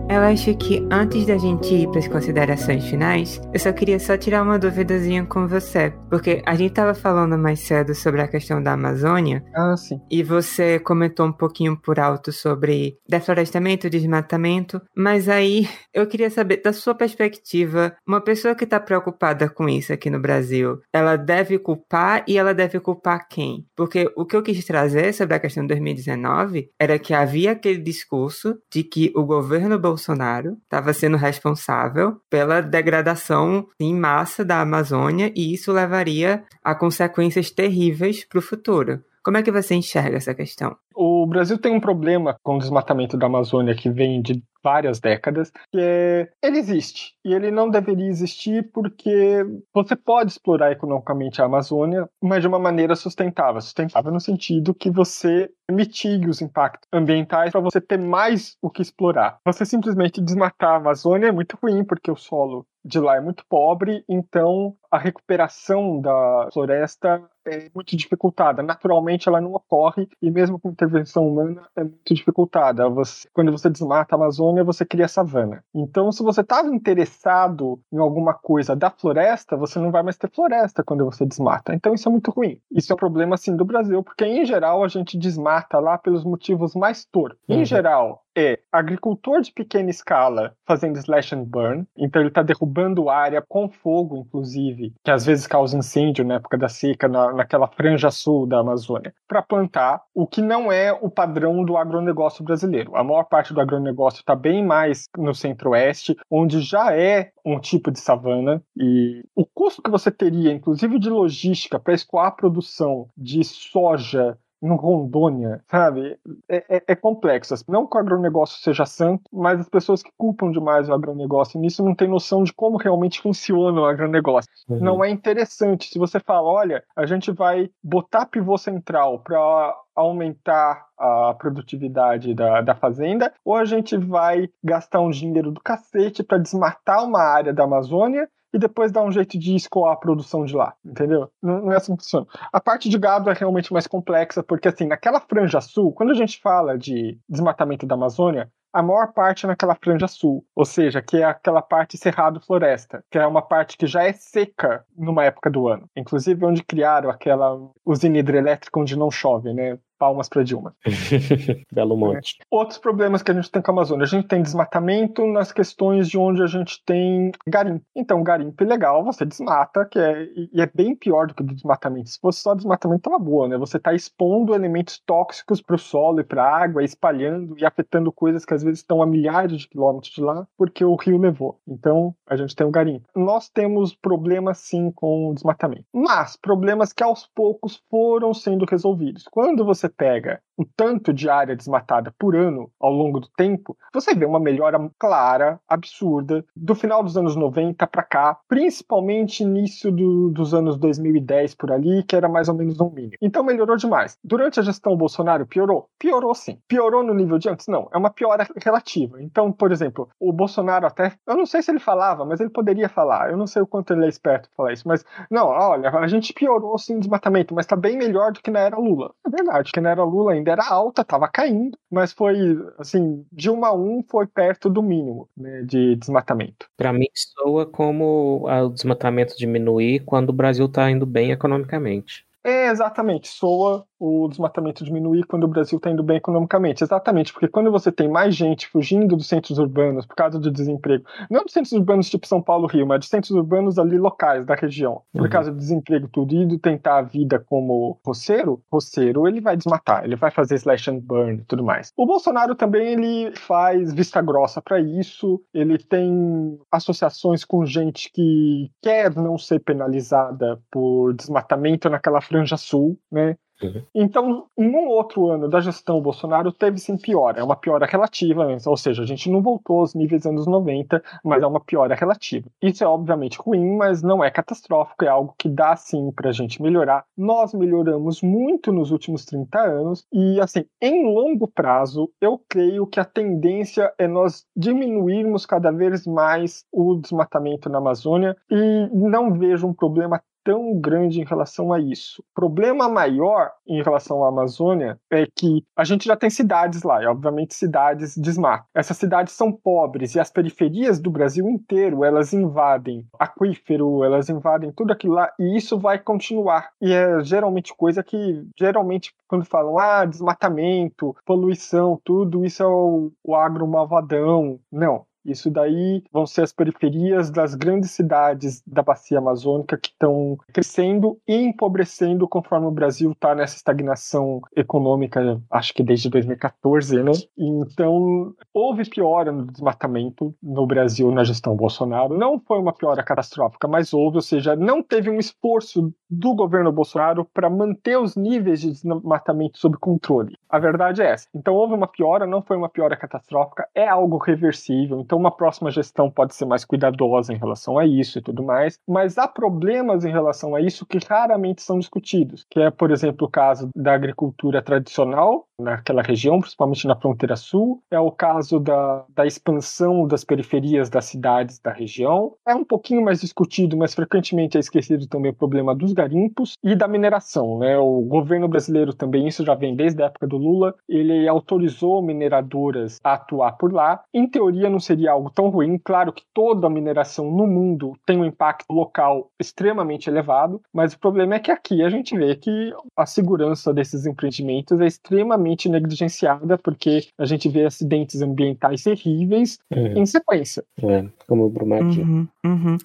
Eu 0.08 0.20
acho 0.20 0.56
que 0.56 0.86
antes 0.88 1.26
da 1.26 1.36
gente 1.36 1.74
ir 1.74 1.88
para 1.88 1.98
as 1.98 2.06
considerações 2.06 2.84
finais, 2.84 3.40
eu 3.52 3.58
só 3.58 3.72
queria 3.72 3.98
só 3.98 4.16
tirar 4.16 4.44
uma 4.44 4.56
duvidazinha 4.56 5.26
com 5.26 5.48
você, 5.48 5.92
porque 6.08 6.40
a 6.46 6.54
gente 6.54 6.74
tava 6.74 6.94
falando 6.94 7.36
mais 7.36 7.58
cedo 7.58 7.92
sobre 7.92 8.22
a 8.22 8.28
questão 8.28 8.62
da 8.62 8.74
Amazônia. 8.74 9.44
Ah, 9.52 9.76
sim. 9.76 10.00
E 10.08 10.22
você 10.22 10.78
comentou 10.78 11.26
um 11.26 11.32
pouquinho 11.32 11.76
por 11.76 11.98
alto 11.98 12.30
sobre 12.30 12.96
deflorestamento, 13.08 13.90
desmatamento, 13.90 14.80
mas 14.96 15.28
aí 15.28 15.68
eu 15.92 16.06
queria 16.06 16.30
saber 16.30 16.62
da 16.62 16.72
sua 16.72 16.94
perspectiva, 16.94 17.96
uma 18.06 18.20
pessoa 18.20 18.54
que 18.54 18.62
está 18.62 18.78
preocupada 18.78 19.48
com 19.48 19.68
isso 19.68 19.92
aqui 19.92 20.08
no 20.08 20.20
Brasil, 20.20 20.78
ela 20.92 21.16
deve 21.16 21.58
culpar 21.58 22.24
e 22.28 22.38
ela 22.38 22.54
deve 22.54 22.78
culpar 22.78 23.26
quem? 23.28 23.66
Porque 23.74 24.08
o 24.16 24.24
que 24.24 24.36
eu 24.36 24.42
quis 24.42 24.64
trazer 24.64 25.12
sobre 25.12 25.34
a 25.34 25.40
questão 25.40 25.64
de 25.64 25.68
2019 25.68 26.70
era 26.78 26.96
que 26.96 27.12
havia 27.12 27.52
aquele 27.52 27.78
discurso 27.78 28.56
de 28.72 28.84
que 28.84 29.12
o 29.16 29.24
governo 29.24 29.76
Bolsonaro 29.76 29.95
Bolsonaro 29.96 30.58
estava 30.64 30.92
sendo 30.92 31.16
responsável 31.16 32.20
pela 32.28 32.60
degradação 32.60 33.66
em 33.80 33.94
massa 33.94 34.44
da 34.44 34.60
Amazônia 34.60 35.32
e 35.34 35.54
isso 35.54 35.72
levaria 35.72 36.44
a 36.62 36.74
consequências 36.74 37.50
terríveis 37.50 38.22
para 38.22 38.38
o 38.38 38.42
futuro. 38.42 39.02
Como 39.24 39.38
é 39.38 39.42
que 39.42 39.50
você 39.50 39.74
enxerga 39.74 40.18
essa 40.18 40.34
questão? 40.34 40.76
O 40.94 41.26
Brasil 41.26 41.58
tem 41.58 41.72
um 41.72 41.80
problema 41.80 42.36
com 42.44 42.56
o 42.56 42.58
desmatamento 42.58 43.16
da 43.16 43.26
Amazônia 43.26 43.74
que 43.74 43.90
vem 43.90 44.20
de 44.20 44.40
várias 44.66 44.98
décadas, 44.98 45.52
que 45.70 45.78
é, 45.80 46.28
ele 46.42 46.58
existe 46.58 47.14
e 47.24 47.32
ele 47.32 47.52
não 47.52 47.70
deveria 47.70 48.08
existir 48.08 48.68
porque 48.72 49.44
você 49.72 49.94
pode 49.94 50.32
explorar 50.32 50.72
economicamente 50.72 51.40
a 51.40 51.44
Amazônia, 51.44 52.08
mas 52.20 52.40
de 52.40 52.48
uma 52.48 52.58
maneira 52.58 52.96
sustentável. 52.96 53.60
Sustentável 53.60 54.10
no 54.10 54.20
sentido 54.20 54.74
que 54.74 54.90
você 54.90 55.48
mitigue 55.70 56.28
os 56.28 56.42
impactos 56.42 56.88
ambientais 56.92 57.52
para 57.52 57.60
você 57.60 57.80
ter 57.80 57.96
mais 57.98 58.56
o 58.60 58.68
que 58.68 58.82
explorar. 58.82 59.38
Você 59.44 59.64
simplesmente 59.64 60.20
desmatar 60.20 60.70
a 60.70 60.76
Amazônia 60.76 61.28
é 61.28 61.32
muito 61.32 61.56
ruim, 61.62 61.84
porque 61.84 62.10
o 62.10 62.16
solo 62.16 62.66
de 62.86 63.00
lá 63.00 63.16
é 63.16 63.20
muito 63.20 63.44
pobre, 63.48 64.04
então 64.08 64.76
a 64.90 64.98
recuperação 64.98 66.00
da 66.00 66.48
floresta 66.52 67.22
é 67.46 67.68
muito 67.74 67.96
dificultada. 67.96 68.62
Naturalmente 68.62 69.28
ela 69.28 69.40
não 69.40 69.54
ocorre 69.54 70.08
e 70.20 70.30
mesmo 70.30 70.58
com 70.58 70.70
intervenção 70.70 71.28
humana 71.28 71.62
é 71.76 71.82
muito 71.82 72.14
dificultada. 72.14 72.88
Você, 72.88 73.28
quando 73.32 73.52
você 73.52 73.68
desmata 73.68 74.14
a 74.14 74.16
Amazônia, 74.16 74.64
você 74.64 74.84
cria 74.84 75.08
savana. 75.08 75.62
Então, 75.74 76.10
se 76.10 76.22
você 76.22 76.40
estava 76.40 76.68
interessado 76.74 77.80
em 77.92 77.98
alguma 77.98 78.34
coisa 78.34 78.74
da 78.74 78.90
floresta, 78.90 79.56
você 79.56 79.78
não 79.78 79.90
vai 79.90 80.02
mais 80.02 80.16
ter 80.16 80.30
floresta 80.30 80.82
quando 80.82 81.04
você 81.04 81.24
desmata. 81.26 81.74
Então, 81.74 81.94
isso 81.94 82.08
é 82.08 82.12
muito 82.12 82.30
ruim. 82.30 82.60
Isso 82.70 82.92
é 82.92 82.94
um 82.94 82.98
problema 82.98 83.34
assim 83.34 83.54
do 83.54 83.64
Brasil, 83.64 84.02
porque 84.02 84.24
em 84.24 84.44
geral 84.44 84.82
a 84.82 84.88
gente 84.88 85.18
desmata 85.18 85.78
lá 85.78 85.98
pelos 85.98 86.24
motivos 86.24 86.74
mais 86.74 87.04
tortos. 87.04 87.38
Em 87.48 87.58
uhum. 87.58 87.64
geral, 87.64 88.22
é 88.36 88.58
agricultor 88.70 89.40
de 89.40 89.52
pequena 89.52 89.90
escala 89.90 90.54
fazendo 90.66 90.98
slash 90.98 91.34
and 91.34 91.44
burn, 91.44 91.86
então 91.96 92.20
ele 92.20 92.28
está 92.28 92.42
derrubando 92.42 93.08
área 93.08 93.42
com 93.42 93.68
fogo, 93.68 94.18
inclusive, 94.18 94.92
que 95.02 95.10
às 95.10 95.24
vezes 95.24 95.46
causa 95.46 95.78
incêndio 95.78 96.24
na 96.24 96.34
época 96.34 96.58
da 96.58 96.68
seca, 96.68 97.08
na, 97.08 97.32
naquela 97.32 97.66
franja 97.66 98.10
sul 98.10 98.46
da 98.46 98.58
Amazônia, 98.58 99.14
para 99.26 99.42
plantar, 99.42 100.02
o 100.14 100.26
que 100.26 100.42
não 100.42 100.70
é 100.70 100.92
o 100.92 101.10
padrão 101.10 101.64
do 101.64 101.76
agronegócio 101.76 102.44
brasileiro. 102.44 102.94
A 102.94 103.02
maior 103.02 103.24
parte 103.24 103.54
do 103.54 103.60
agronegócio 103.60 104.20
está 104.20 104.34
bem 104.34 104.64
mais 104.64 105.08
no 105.16 105.34
centro-oeste, 105.34 106.16
onde 106.30 106.60
já 106.60 106.94
é 106.94 107.30
um 107.44 107.58
tipo 107.58 107.90
de 107.90 108.00
savana, 108.00 108.62
e 108.76 109.22
o 109.34 109.46
custo 109.46 109.82
que 109.82 109.90
você 109.90 110.10
teria, 110.10 110.52
inclusive 110.52 110.98
de 110.98 111.08
logística, 111.08 111.78
para 111.78 111.94
escoar 111.94 112.26
a 112.26 112.32
produção 112.32 113.08
de 113.16 113.42
soja 113.44 114.36
no 114.60 114.76
Rondônia, 114.76 115.62
sabe? 115.70 116.18
É, 116.48 116.76
é, 116.76 116.82
é, 116.88 116.96
complexo. 116.96 117.54
Assim. 117.54 117.64
Não 117.68 117.86
que 117.86 117.96
o 117.96 118.00
agronegócio 118.00 118.58
seja 118.62 118.86
santo, 118.86 119.22
mas 119.32 119.60
as 119.60 119.68
pessoas 119.68 120.02
que 120.02 120.10
culpam 120.16 120.50
demais 120.50 120.88
o 120.88 120.94
agronegócio 120.94 121.60
nisso 121.60 121.84
não 121.84 121.94
têm 121.94 122.08
noção 122.08 122.42
de 122.42 122.52
como 122.52 122.76
realmente 122.76 123.20
funciona 123.20 123.80
o 123.80 123.84
agronegócio. 123.84 124.50
Uhum. 124.68 124.80
Não 124.80 125.04
é 125.04 125.10
interessante. 125.10 125.88
Se 125.88 125.98
você 125.98 126.18
fala, 126.18 126.48
olha, 126.48 126.84
a 126.96 127.06
gente 127.06 127.30
vai 127.30 127.70
botar 127.82 128.26
pivô 128.26 128.56
central 128.56 129.20
para 129.20 129.74
aumentar 129.94 130.84
a 130.98 131.34
produtividade 131.38 132.34
da, 132.34 132.60
da 132.60 132.74
fazenda, 132.74 133.32
ou 133.44 133.54
a 133.54 133.64
gente 133.64 133.96
vai 133.96 134.48
gastar 134.62 135.00
um 135.00 135.10
dinheiro 135.10 135.50
do 135.50 135.60
cacete 135.60 136.22
para 136.22 136.38
desmatar 136.38 137.04
uma 137.04 137.22
área 137.22 137.52
da 137.52 137.64
Amazônia 137.64 138.28
e 138.52 138.58
depois 138.58 138.92
dar 138.92 139.02
um 139.02 139.12
jeito 139.12 139.38
de 139.38 139.54
escoar 139.54 139.92
a 139.92 139.96
produção 139.96 140.44
de 140.44 140.54
lá, 140.54 140.74
entendeu? 140.84 141.30
Não, 141.42 141.62
não, 141.62 141.72
é 141.72 141.76
assim 141.76 141.96
que 141.96 142.02
funciona. 142.02 142.26
A 142.52 142.60
parte 142.60 142.88
de 142.88 142.98
gado 142.98 143.30
é 143.30 143.32
realmente 143.32 143.72
mais 143.72 143.86
complexa, 143.86 144.42
porque 144.42 144.68
assim, 144.68 144.86
naquela 144.86 145.20
franja 145.20 145.60
sul, 145.60 145.92
quando 145.92 146.10
a 146.10 146.14
gente 146.14 146.40
fala 146.40 146.78
de 146.78 147.18
desmatamento 147.28 147.86
da 147.86 147.94
Amazônia, 147.94 148.50
a 148.72 148.82
maior 148.82 149.12
parte 149.14 149.46
é 149.46 149.48
naquela 149.48 149.74
franja 149.74 150.06
sul, 150.06 150.44
ou 150.54 150.64
seja, 150.66 151.00
que 151.00 151.16
é 151.16 151.24
aquela 151.24 151.62
parte 151.62 151.96
cerrado-floresta, 151.96 153.02
que 153.10 153.16
é 153.16 153.26
uma 153.26 153.40
parte 153.40 153.78
que 153.78 153.86
já 153.86 154.04
é 154.04 154.12
seca 154.12 154.84
numa 154.94 155.24
época 155.24 155.50
do 155.50 155.66
ano. 155.66 155.88
Inclusive 155.96 156.44
onde 156.44 156.62
criaram 156.62 157.08
aquela 157.08 157.58
usina 157.86 158.18
hidrelétrica 158.18 158.78
onde 158.78 158.94
não 158.94 159.10
chove, 159.10 159.54
né? 159.54 159.78
Palmas 159.98 160.28
para 160.28 160.42
Dilma. 160.42 160.74
Belo 161.72 161.96
monte. 161.96 162.36
É. 162.40 162.44
Outros 162.50 162.78
problemas 162.78 163.22
que 163.22 163.30
a 163.30 163.34
gente 163.34 163.50
tem 163.50 163.62
com 163.62 163.70
a 163.70 163.74
Amazônia. 163.74 164.04
A 164.04 164.08
gente 164.08 164.28
tem 164.28 164.42
desmatamento 164.42 165.26
nas 165.26 165.52
questões 165.52 166.08
de 166.08 166.18
onde 166.18 166.42
a 166.42 166.46
gente 166.46 166.82
tem 166.84 167.32
garimpo. 167.46 167.84
Então, 167.94 168.22
garimpo 168.22 168.62
é 168.62 168.66
legal, 168.66 169.04
você 169.04 169.24
desmata, 169.24 169.84
que 169.84 169.98
é, 169.98 170.28
e 170.52 170.60
é 170.60 170.70
bem 170.72 170.94
pior 170.94 171.26
do 171.26 171.34
que 171.34 171.42
o 171.42 171.46
desmatamento. 171.46 172.10
Se 172.10 172.20
fosse 172.20 172.40
só 172.40 172.54
desmatamento, 172.54 173.02
tava 173.02 173.18
boa, 173.18 173.48
né? 173.48 173.58
Você 173.58 173.76
está 173.76 173.94
expondo 173.94 174.54
elementos 174.54 174.98
tóxicos 174.98 175.60
para 175.60 175.76
o 175.76 175.78
solo 175.78 176.20
e 176.20 176.24
para 176.24 176.44
a 176.44 176.62
água, 176.62 176.84
espalhando 176.84 177.58
e 177.58 177.64
afetando 177.64 178.12
coisas 178.12 178.44
que 178.44 178.54
às 178.54 178.62
vezes 178.62 178.80
estão 178.80 179.02
a 179.02 179.06
milhares 179.06 179.60
de 179.60 179.68
quilômetros 179.68 180.12
de 180.12 180.20
lá, 180.20 180.46
porque 180.56 180.84
o 180.84 180.96
rio 180.96 181.18
levou. 181.18 181.58
Então, 181.66 182.14
a 182.26 182.36
gente 182.36 182.54
tem 182.54 182.66
o 182.66 182.70
garimpo. 182.70 183.06
Nós 183.14 183.48
temos 183.48 183.94
problemas 183.94 184.58
sim 184.58 184.90
com 184.90 185.30
o 185.30 185.34
desmatamento. 185.34 185.84
Mas, 185.92 186.36
problemas 186.36 186.92
que 186.92 187.02
aos 187.02 187.26
poucos 187.26 187.82
foram 187.90 188.32
sendo 188.34 188.64
resolvidos. 188.64 189.24
Quando 189.30 189.64
você 189.64 189.85
você 189.86 189.88
pega 189.88 190.42
o 190.56 190.64
tanto 190.64 191.12
de 191.12 191.28
área 191.28 191.54
desmatada 191.54 192.12
por 192.18 192.34
ano 192.34 192.70
ao 192.80 192.92
longo 192.92 193.20
do 193.20 193.28
tempo, 193.36 193.76
você 193.92 194.14
vê 194.14 194.24
uma 194.24 194.40
melhora 194.40 194.78
clara, 194.98 195.60
absurda, 195.68 196.44
do 196.54 196.74
final 196.74 197.02
dos 197.02 197.16
anos 197.16 197.36
90 197.36 197.86
para 197.86 198.02
cá, 198.02 198.38
principalmente 198.48 199.42
início 199.42 199.92
do, 199.92 200.30
dos 200.30 200.54
anos 200.54 200.76
2010 200.78 201.54
por 201.54 201.70
ali, 201.72 202.02
que 202.02 202.16
era 202.16 202.28
mais 202.28 202.48
ou 202.48 202.54
menos 202.54 202.80
um 202.80 202.90
mínimo. 202.90 203.14
Então 203.20 203.42
melhorou 203.42 203.76
demais. 203.76 204.18
Durante 204.24 204.60
a 204.60 204.62
gestão 204.62 204.96
Bolsonaro, 204.96 205.46
piorou? 205.46 205.88
Piorou 205.98 206.34
sim. 206.34 206.58
Piorou 206.66 207.02
no 207.02 207.14
nível 207.14 207.38
de 207.38 207.48
antes? 207.48 207.66
Não. 207.68 207.88
É 207.92 207.98
uma 207.98 208.10
piora 208.10 208.46
relativa. 208.56 209.22
Então, 209.22 209.52
por 209.52 209.72
exemplo, 209.72 210.08
o 210.18 210.32
Bolsonaro 210.32 210.86
até. 210.86 211.12
Eu 211.26 211.36
não 211.36 211.46
sei 211.46 211.62
se 211.62 211.70
ele 211.70 211.78
falava, 211.78 212.24
mas 212.24 212.40
ele 212.40 212.50
poderia 212.50 212.88
falar. 212.88 213.30
Eu 213.30 213.36
não 213.36 213.46
sei 213.46 213.62
o 213.62 213.66
quanto 213.66 213.92
ele 213.92 214.06
é 214.06 214.08
esperto 214.08 214.48
falar 214.56 214.72
isso. 214.72 214.86
Mas, 214.86 215.04
não, 215.30 215.46
olha, 215.46 215.90
a 215.90 216.06
gente 216.06 216.32
piorou 216.32 216.76
sim 216.78 216.96
o 216.96 217.00
desmatamento, 217.00 217.54
mas 217.54 217.64
está 217.64 217.76
bem 217.76 217.96
melhor 217.96 218.32
do 218.32 218.40
que 218.40 218.50
na 218.50 218.60
era 218.60 218.78
Lula. 218.78 219.12
É 219.26 219.30
verdade 219.30 219.72
que 219.72 219.80
não 219.80 219.90
era 219.90 220.04
Lula 220.04 220.32
ainda 220.32 220.45
era 220.50 220.64
alta, 220.68 221.02
estava 221.02 221.28
caindo, 221.28 221.78
mas 221.90 222.12
foi, 222.12 222.36
assim, 222.78 223.24
de 223.32 223.50
uma 223.50 223.68
a 223.68 223.74
um 223.74 224.02
foi 224.08 224.26
perto 224.26 224.68
do 224.68 224.82
mínimo 224.82 225.28
né, 225.36 225.62
de 225.62 225.96
desmatamento. 225.96 226.68
Para 226.76 226.92
mim, 226.92 227.06
soa 227.14 227.66
como 227.66 228.46
o 228.46 228.68
desmatamento 228.68 229.36
diminuir 229.36 230.00
quando 230.04 230.30
o 230.30 230.34
Brasil 230.34 230.66
está 230.66 230.90
indo 230.90 231.06
bem 231.06 231.30
economicamente. 231.30 232.26
É, 232.46 232.68
exatamente. 232.68 233.26
Soa 233.26 233.84
o 233.98 234.28
desmatamento 234.28 234.84
diminuir 234.84 235.24
quando 235.24 235.44
o 235.44 235.48
Brasil 235.48 235.78
está 235.78 235.90
indo 235.90 236.02
bem 236.02 236.18
economicamente. 236.18 236.82
Exatamente, 236.82 237.32
porque 237.32 237.48
quando 237.48 237.70
você 237.70 237.90
tem 237.90 238.08
mais 238.08 238.34
gente 238.34 238.68
fugindo 238.68 239.16
dos 239.16 239.26
centros 239.26 239.58
urbanos 239.58 240.06
por 240.06 240.14
causa 240.14 240.38
do 240.38 240.50
desemprego, 240.50 241.04
não 241.30 241.44
dos 241.44 241.52
centros 241.52 241.72
urbanos 241.72 242.10
tipo 242.10 242.26
São 242.26 242.42
Paulo, 242.42 242.66
Rio, 242.66 242.86
mas 242.86 243.00
dos 243.00 243.08
centros 243.08 243.30
urbanos 243.30 243.78
ali 243.78 243.98
locais 243.98 244.44
da 244.44 244.54
região, 244.54 245.02
por 245.12 245.22
uhum. 245.22 245.28
causa 245.28 245.50
do 245.50 245.58
desemprego 245.58 246.08
tudo, 246.08 246.34
e 246.34 246.46
do 246.46 246.58
tentar 246.58 246.98
a 246.98 247.02
vida 247.02 247.38
como 247.38 247.98
roceiro, 248.04 248.62
roceiro 248.70 249.26
ele 249.26 249.40
vai 249.40 249.56
desmatar, 249.56 250.04
ele 250.04 250.16
vai 250.16 250.30
fazer 250.30 250.56
slash 250.56 250.90
and 250.90 251.00
burn 251.00 251.40
e 251.40 251.44
tudo 251.44 251.64
mais. 251.64 251.92
O 251.96 252.06
Bolsonaro 252.06 252.54
também 252.54 252.92
ele 252.92 253.34
faz 253.36 253.92
vista 253.92 254.20
grossa 254.20 254.60
para 254.60 254.80
isso, 254.80 255.40
ele 255.54 255.78
tem 255.78 256.58
associações 256.70 257.44
com 257.44 257.64
gente 257.64 258.10
que 258.12 258.70
quer 258.82 259.14
não 259.14 259.38
ser 259.38 259.60
penalizada 259.60 260.60
por 260.70 261.14
desmatamento 261.14 261.88
naquela 261.88 262.20
franja 262.20 262.56
sul, 262.56 262.98
né? 263.10 263.36
Uhum. 263.62 263.82
Então, 263.94 264.46
em 264.56 264.68
um 264.68 264.88
outro 264.88 265.28
ano 265.30 265.48
da 265.48 265.60
gestão 265.60 266.00
Bolsonaro, 266.00 266.52
teve 266.52 266.78
sim 266.78 266.96
piora. 266.96 267.40
É 267.40 267.44
uma 267.44 267.56
piora 267.56 267.86
relativa, 267.86 268.46
né? 268.46 268.56
ou 268.66 268.76
seja, 268.76 269.02
a 269.02 269.06
gente 269.06 269.30
não 269.30 269.40
voltou 269.40 269.80
aos 269.80 269.94
níveis 269.94 270.26
anos 270.26 270.46
90, 270.46 271.02
mas 271.24 271.42
é 271.42 271.46
uma 271.46 271.60
piora 271.60 271.94
relativa. 271.94 272.46
Isso 272.60 272.84
é 272.84 272.86
obviamente 272.86 273.38
ruim, 273.38 273.76
mas 273.76 274.02
não 274.02 274.22
é 274.22 274.30
catastrófico, 274.30 275.04
é 275.04 275.08
algo 275.08 275.34
que 275.38 275.48
dá 275.48 275.74
sim 275.76 276.10
para 276.12 276.30
a 276.30 276.32
gente 276.32 276.60
melhorar. 276.60 277.04
Nós 277.16 277.54
melhoramos 277.54 278.22
muito 278.22 278.72
nos 278.72 278.90
últimos 278.90 279.24
30 279.24 279.58
anos, 279.58 280.06
e 280.12 280.40
assim, 280.40 280.64
em 280.80 281.12
longo 281.14 281.48
prazo, 281.48 282.10
eu 282.20 282.40
creio 282.48 282.86
que 282.86 283.00
a 283.00 283.04
tendência 283.04 283.92
é 283.98 284.06
nós 284.06 284.44
diminuirmos 284.56 285.46
cada 285.46 285.70
vez 285.70 286.06
mais 286.06 286.64
o 286.72 286.96
desmatamento 286.96 287.68
na 287.68 287.78
Amazônia, 287.78 288.36
e 288.50 288.88
não 288.92 289.32
vejo 289.32 289.66
um 289.66 289.74
problema 289.74 290.20
tão 290.46 290.78
grande 290.78 291.20
em 291.20 291.24
relação 291.24 291.72
a 291.72 291.80
isso. 291.80 292.22
O 292.22 292.34
problema 292.34 292.88
maior 292.88 293.50
em 293.66 293.82
relação 293.82 294.22
à 294.22 294.28
Amazônia 294.28 294.96
é 295.10 295.26
que 295.26 295.64
a 295.76 295.82
gente 295.82 296.06
já 296.06 296.14
tem 296.16 296.30
cidades 296.30 296.84
lá, 296.84 297.02
e 297.02 297.06
obviamente 297.06 297.52
cidades 297.52 298.16
desmatam. 298.16 298.64
Essas 298.72 298.96
cidades 298.96 299.34
são 299.34 299.50
pobres 299.50 300.14
e 300.14 300.20
as 300.20 300.30
periferias 300.30 301.00
do 301.00 301.10
Brasil 301.10 301.48
inteiro, 301.48 302.04
elas 302.04 302.32
invadem 302.32 303.04
aquífero, 303.18 304.04
elas 304.04 304.28
invadem 304.28 304.70
tudo 304.70 304.92
aquilo 304.92 305.14
lá 305.14 305.32
e 305.36 305.56
isso 305.56 305.76
vai 305.80 305.98
continuar. 305.98 306.70
E 306.80 306.92
é 306.92 307.20
geralmente 307.24 307.74
coisa 307.76 308.04
que, 308.04 308.44
geralmente, 308.56 309.12
quando 309.26 309.44
falam, 309.44 309.76
ah, 309.76 310.04
desmatamento, 310.04 311.16
poluição, 311.26 312.00
tudo 312.04 312.44
isso 312.44 312.62
é 312.62 312.66
o, 312.66 313.10
o 313.24 313.34
agro 313.34 313.66
malvadão. 313.66 314.60
Não, 314.70 315.04
Isso 315.26 315.50
daí 315.50 316.02
vão 316.12 316.26
ser 316.26 316.42
as 316.42 316.52
periferias 316.52 317.30
das 317.30 317.54
grandes 317.54 317.90
cidades 317.90 318.62
da 318.66 318.82
bacia 318.82 319.18
amazônica 319.18 319.76
que 319.76 319.88
estão 319.88 320.38
crescendo 320.52 321.18
e 321.26 321.34
empobrecendo 321.34 322.28
conforme 322.28 322.66
o 322.66 322.70
Brasil 322.70 323.12
está 323.12 323.34
nessa 323.34 323.56
estagnação 323.56 324.40
econômica, 324.54 325.40
acho 325.50 325.74
que 325.74 325.82
desde 325.82 326.08
2014, 326.08 327.02
né? 327.02 327.12
Então, 327.36 328.34
houve 328.52 328.88
piora 328.88 329.32
no 329.32 329.46
desmatamento 329.46 330.34
no 330.42 330.66
Brasil 330.66 331.10
na 331.10 331.24
gestão 331.24 331.56
Bolsonaro. 331.56 332.16
Não 332.16 332.38
foi 332.38 332.58
uma 332.58 332.72
piora 332.72 333.02
catastrófica, 333.02 333.66
mas 333.68 333.92
houve, 333.92 334.16
ou 334.16 334.22
seja, 334.22 334.54
não 334.56 334.82
teve 334.82 335.10
um 335.10 335.18
esforço 335.18 335.92
do 336.08 336.34
governo 336.34 336.72
Bolsonaro 336.72 337.24
para 337.24 337.50
manter 337.50 337.98
os 337.98 338.16
níveis 338.16 338.60
de 338.60 338.70
desmatamento 338.70 339.58
sob 339.58 339.76
controle. 339.78 340.36
A 340.48 340.58
verdade 340.58 341.02
é 341.02 341.10
essa. 341.10 341.28
Então, 341.34 341.54
houve 341.54 341.74
uma 341.74 341.88
piora, 341.88 342.26
não 342.26 342.42
foi 342.42 342.56
uma 342.56 342.68
piora 342.68 342.96
catastrófica, 342.96 343.68
é 343.74 343.86
algo 343.86 344.16
reversível. 344.18 345.00
Então, 345.00 345.15
uma 345.16 345.30
próxima 345.30 345.70
gestão 345.70 346.10
pode 346.10 346.34
ser 346.34 346.44
mais 346.44 346.64
cuidadosa 346.64 347.32
em 347.32 347.38
relação 347.38 347.78
a 347.78 347.86
isso 347.86 348.18
e 348.18 348.22
tudo 348.22 348.42
mais. 348.42 348.78
Mas 348.86 349.18
há 349.18 349.26
problemas 349.26 350.04
em 350.04 350.10
relação 350.10 350.54
a 350.54 350.60
isso 350.60 350.86
que 350.86 350.98
raramente 350.98 351.62
são 351.62 351.78
discutidos, 351.78 352.46
que 352.50 352.60
é, 352.60 352.70
por 352.70 352.90
exemplo, 352.90 353.26
o 353.26 353.30
caso 353.30 353.68
da 353.74 353.94
agricultura 353.94 354.62
tradicional 354.62 355.46
naquela 355.58 356.02
região, 356.02 356.40
principalmente 356.40 356.86
na 356.86 356.96
fronteira 356.96 357.36
sul. 357.36 357.82
É 357.90 357.98
o 357.98 358.10
caso 358.10 358.60
da, 358.60 359.04
da 359.14 359.26
expansão 359.26 360.06
das 360.06 360.24
periferias 360.24 360.90
das 360.90 361.06
cidades 361.06 361.58
da 361.58 361.72
região. 361.72 362.34
É 362.46 362.54
um 362.54 362.64
pouquinho 362.64 363.02
mais 363.02 363.20
discutido, 363.20 363.76
mas 363.76 363.94
frequentemente 363.94 364.56
é 364.56 364.60
esquecido 364.60 365.06
também 365.06 365.30
o 365.30 365.34
problema 365.34 365.74
dos 365.74 365.92
garimpos 365.92 366.54
e 366.62 366.74
da 366.74 366.86
mineração. 366.86 367.58
Né? 367.58 367.76
O 367.78 368.02
governo 368.02 368.48
brasileiro 368.48 368.92
também, 368.92 369.26
isso 369.26 369.44
já 369.44 369.54
vem 369.54 369.74
desde 369.74 370.02
a 370.02 370.06
época 370.06 370.26
do 370.26 370.36
Lula, 370.36 370.74
ele 370.88 371.26
autorizou 371.28 372.02
mineradoras 372.02 372.98
a 373.02 373.14
atuar 373.14 373.52
por 373.52 373.72
lá. 373.72 374.02
Em 374.12 374.28
teoria, 374.28 374.70
não 374.70 374.80
seria 374.80 375.05
algo 375.08 375.30
tão 375.30 375.48
ruim. 375.48 375.78
Claro 375.78 376.12
que 376.12 376.22
toda 376.32 376.66
a 376.66 376.70
mineração 376.70 377.30
no 377.30 377.46
mundo 377.46 377.94
tem 378.06 378.18
um 378.18 378.24
impacto 378.24 378.72
local 378.72 379.30
extremamente 379.38 380.08
elevado, 380.08 380.60
mas 380.72 380.94
o 380.94 380.98
problema 380.98 381.34
é 381.34 381.38
que 381.38 381.50
aqui 381.50 381.82
a 381.82 381.88
gente 381.88 382.16
vê 382.16 382.34
que 382.36 382.72
a 382.96 383.06
segurança 383.06 383.72
desses 383.72 384.06
empreendimentos 384.06 384.80
é 384.80 384.86
extremamente 384.86 385.68
negligenciada, 385.68 386.58
porque 386.58 387.08
a 387.18 387.24
gente 387.24 387.48
vê 387.48 387.64
acidentes 387.64 388.22
ambientais 388.22 388.82
terríveis 388.82 389.58
uhum. 389.70 389.98
em 389.98 390.06
sequência. 390.06 390.64
É, 390.82 391.04
como 391.26 391.44
o 391.44 391.50
Brumadinho. 391.50 392.06
Uhum, 392.06 392.28
uhum. 392.44 392.76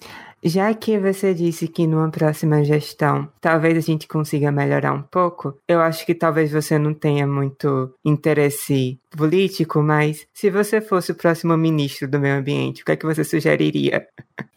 Já 0.44 0.74
que 0.74 0.98
você 0.98 1.32
disse 1.32 1.68
que 1.68 1.86
numa 1.86 2.10
próxima 2.10 2.64
gestão 2.64 3.28
talvez 3.40 3.78
a 3.78 3.80
gente 3.80 4.08
consiga 4.08 4.50
melhorar 4.50 4.92
um 4.92 5.02
pouco, 5.02 5.56
eu 5.68 5.80
acho 5.80 6.04
que 6.04 6.14
talvez 6.14 6.50
você 6.50 6.78
não 6.78 6.92
tenha 6.92 7.26
muito 7.26 7.94
interesse 8.04 8.98
político, 9.16 9.82
mas 9.82 10.26
se 10.32 10.50
você 10.50 10.80
fosse 10.80 11.12
o 11.12 11.14
próximo 11.14 11.56
ministro 11.56 12.08
do 12.08 12.18
meio 12.18 12.36
ambiente, 12.36 12.82
o 12.82 12.84
que 12.84 12.92
é 12.92 12.96
que 12.96 13.06
você 13.06 13.24
sugeriria? 13.24 14.06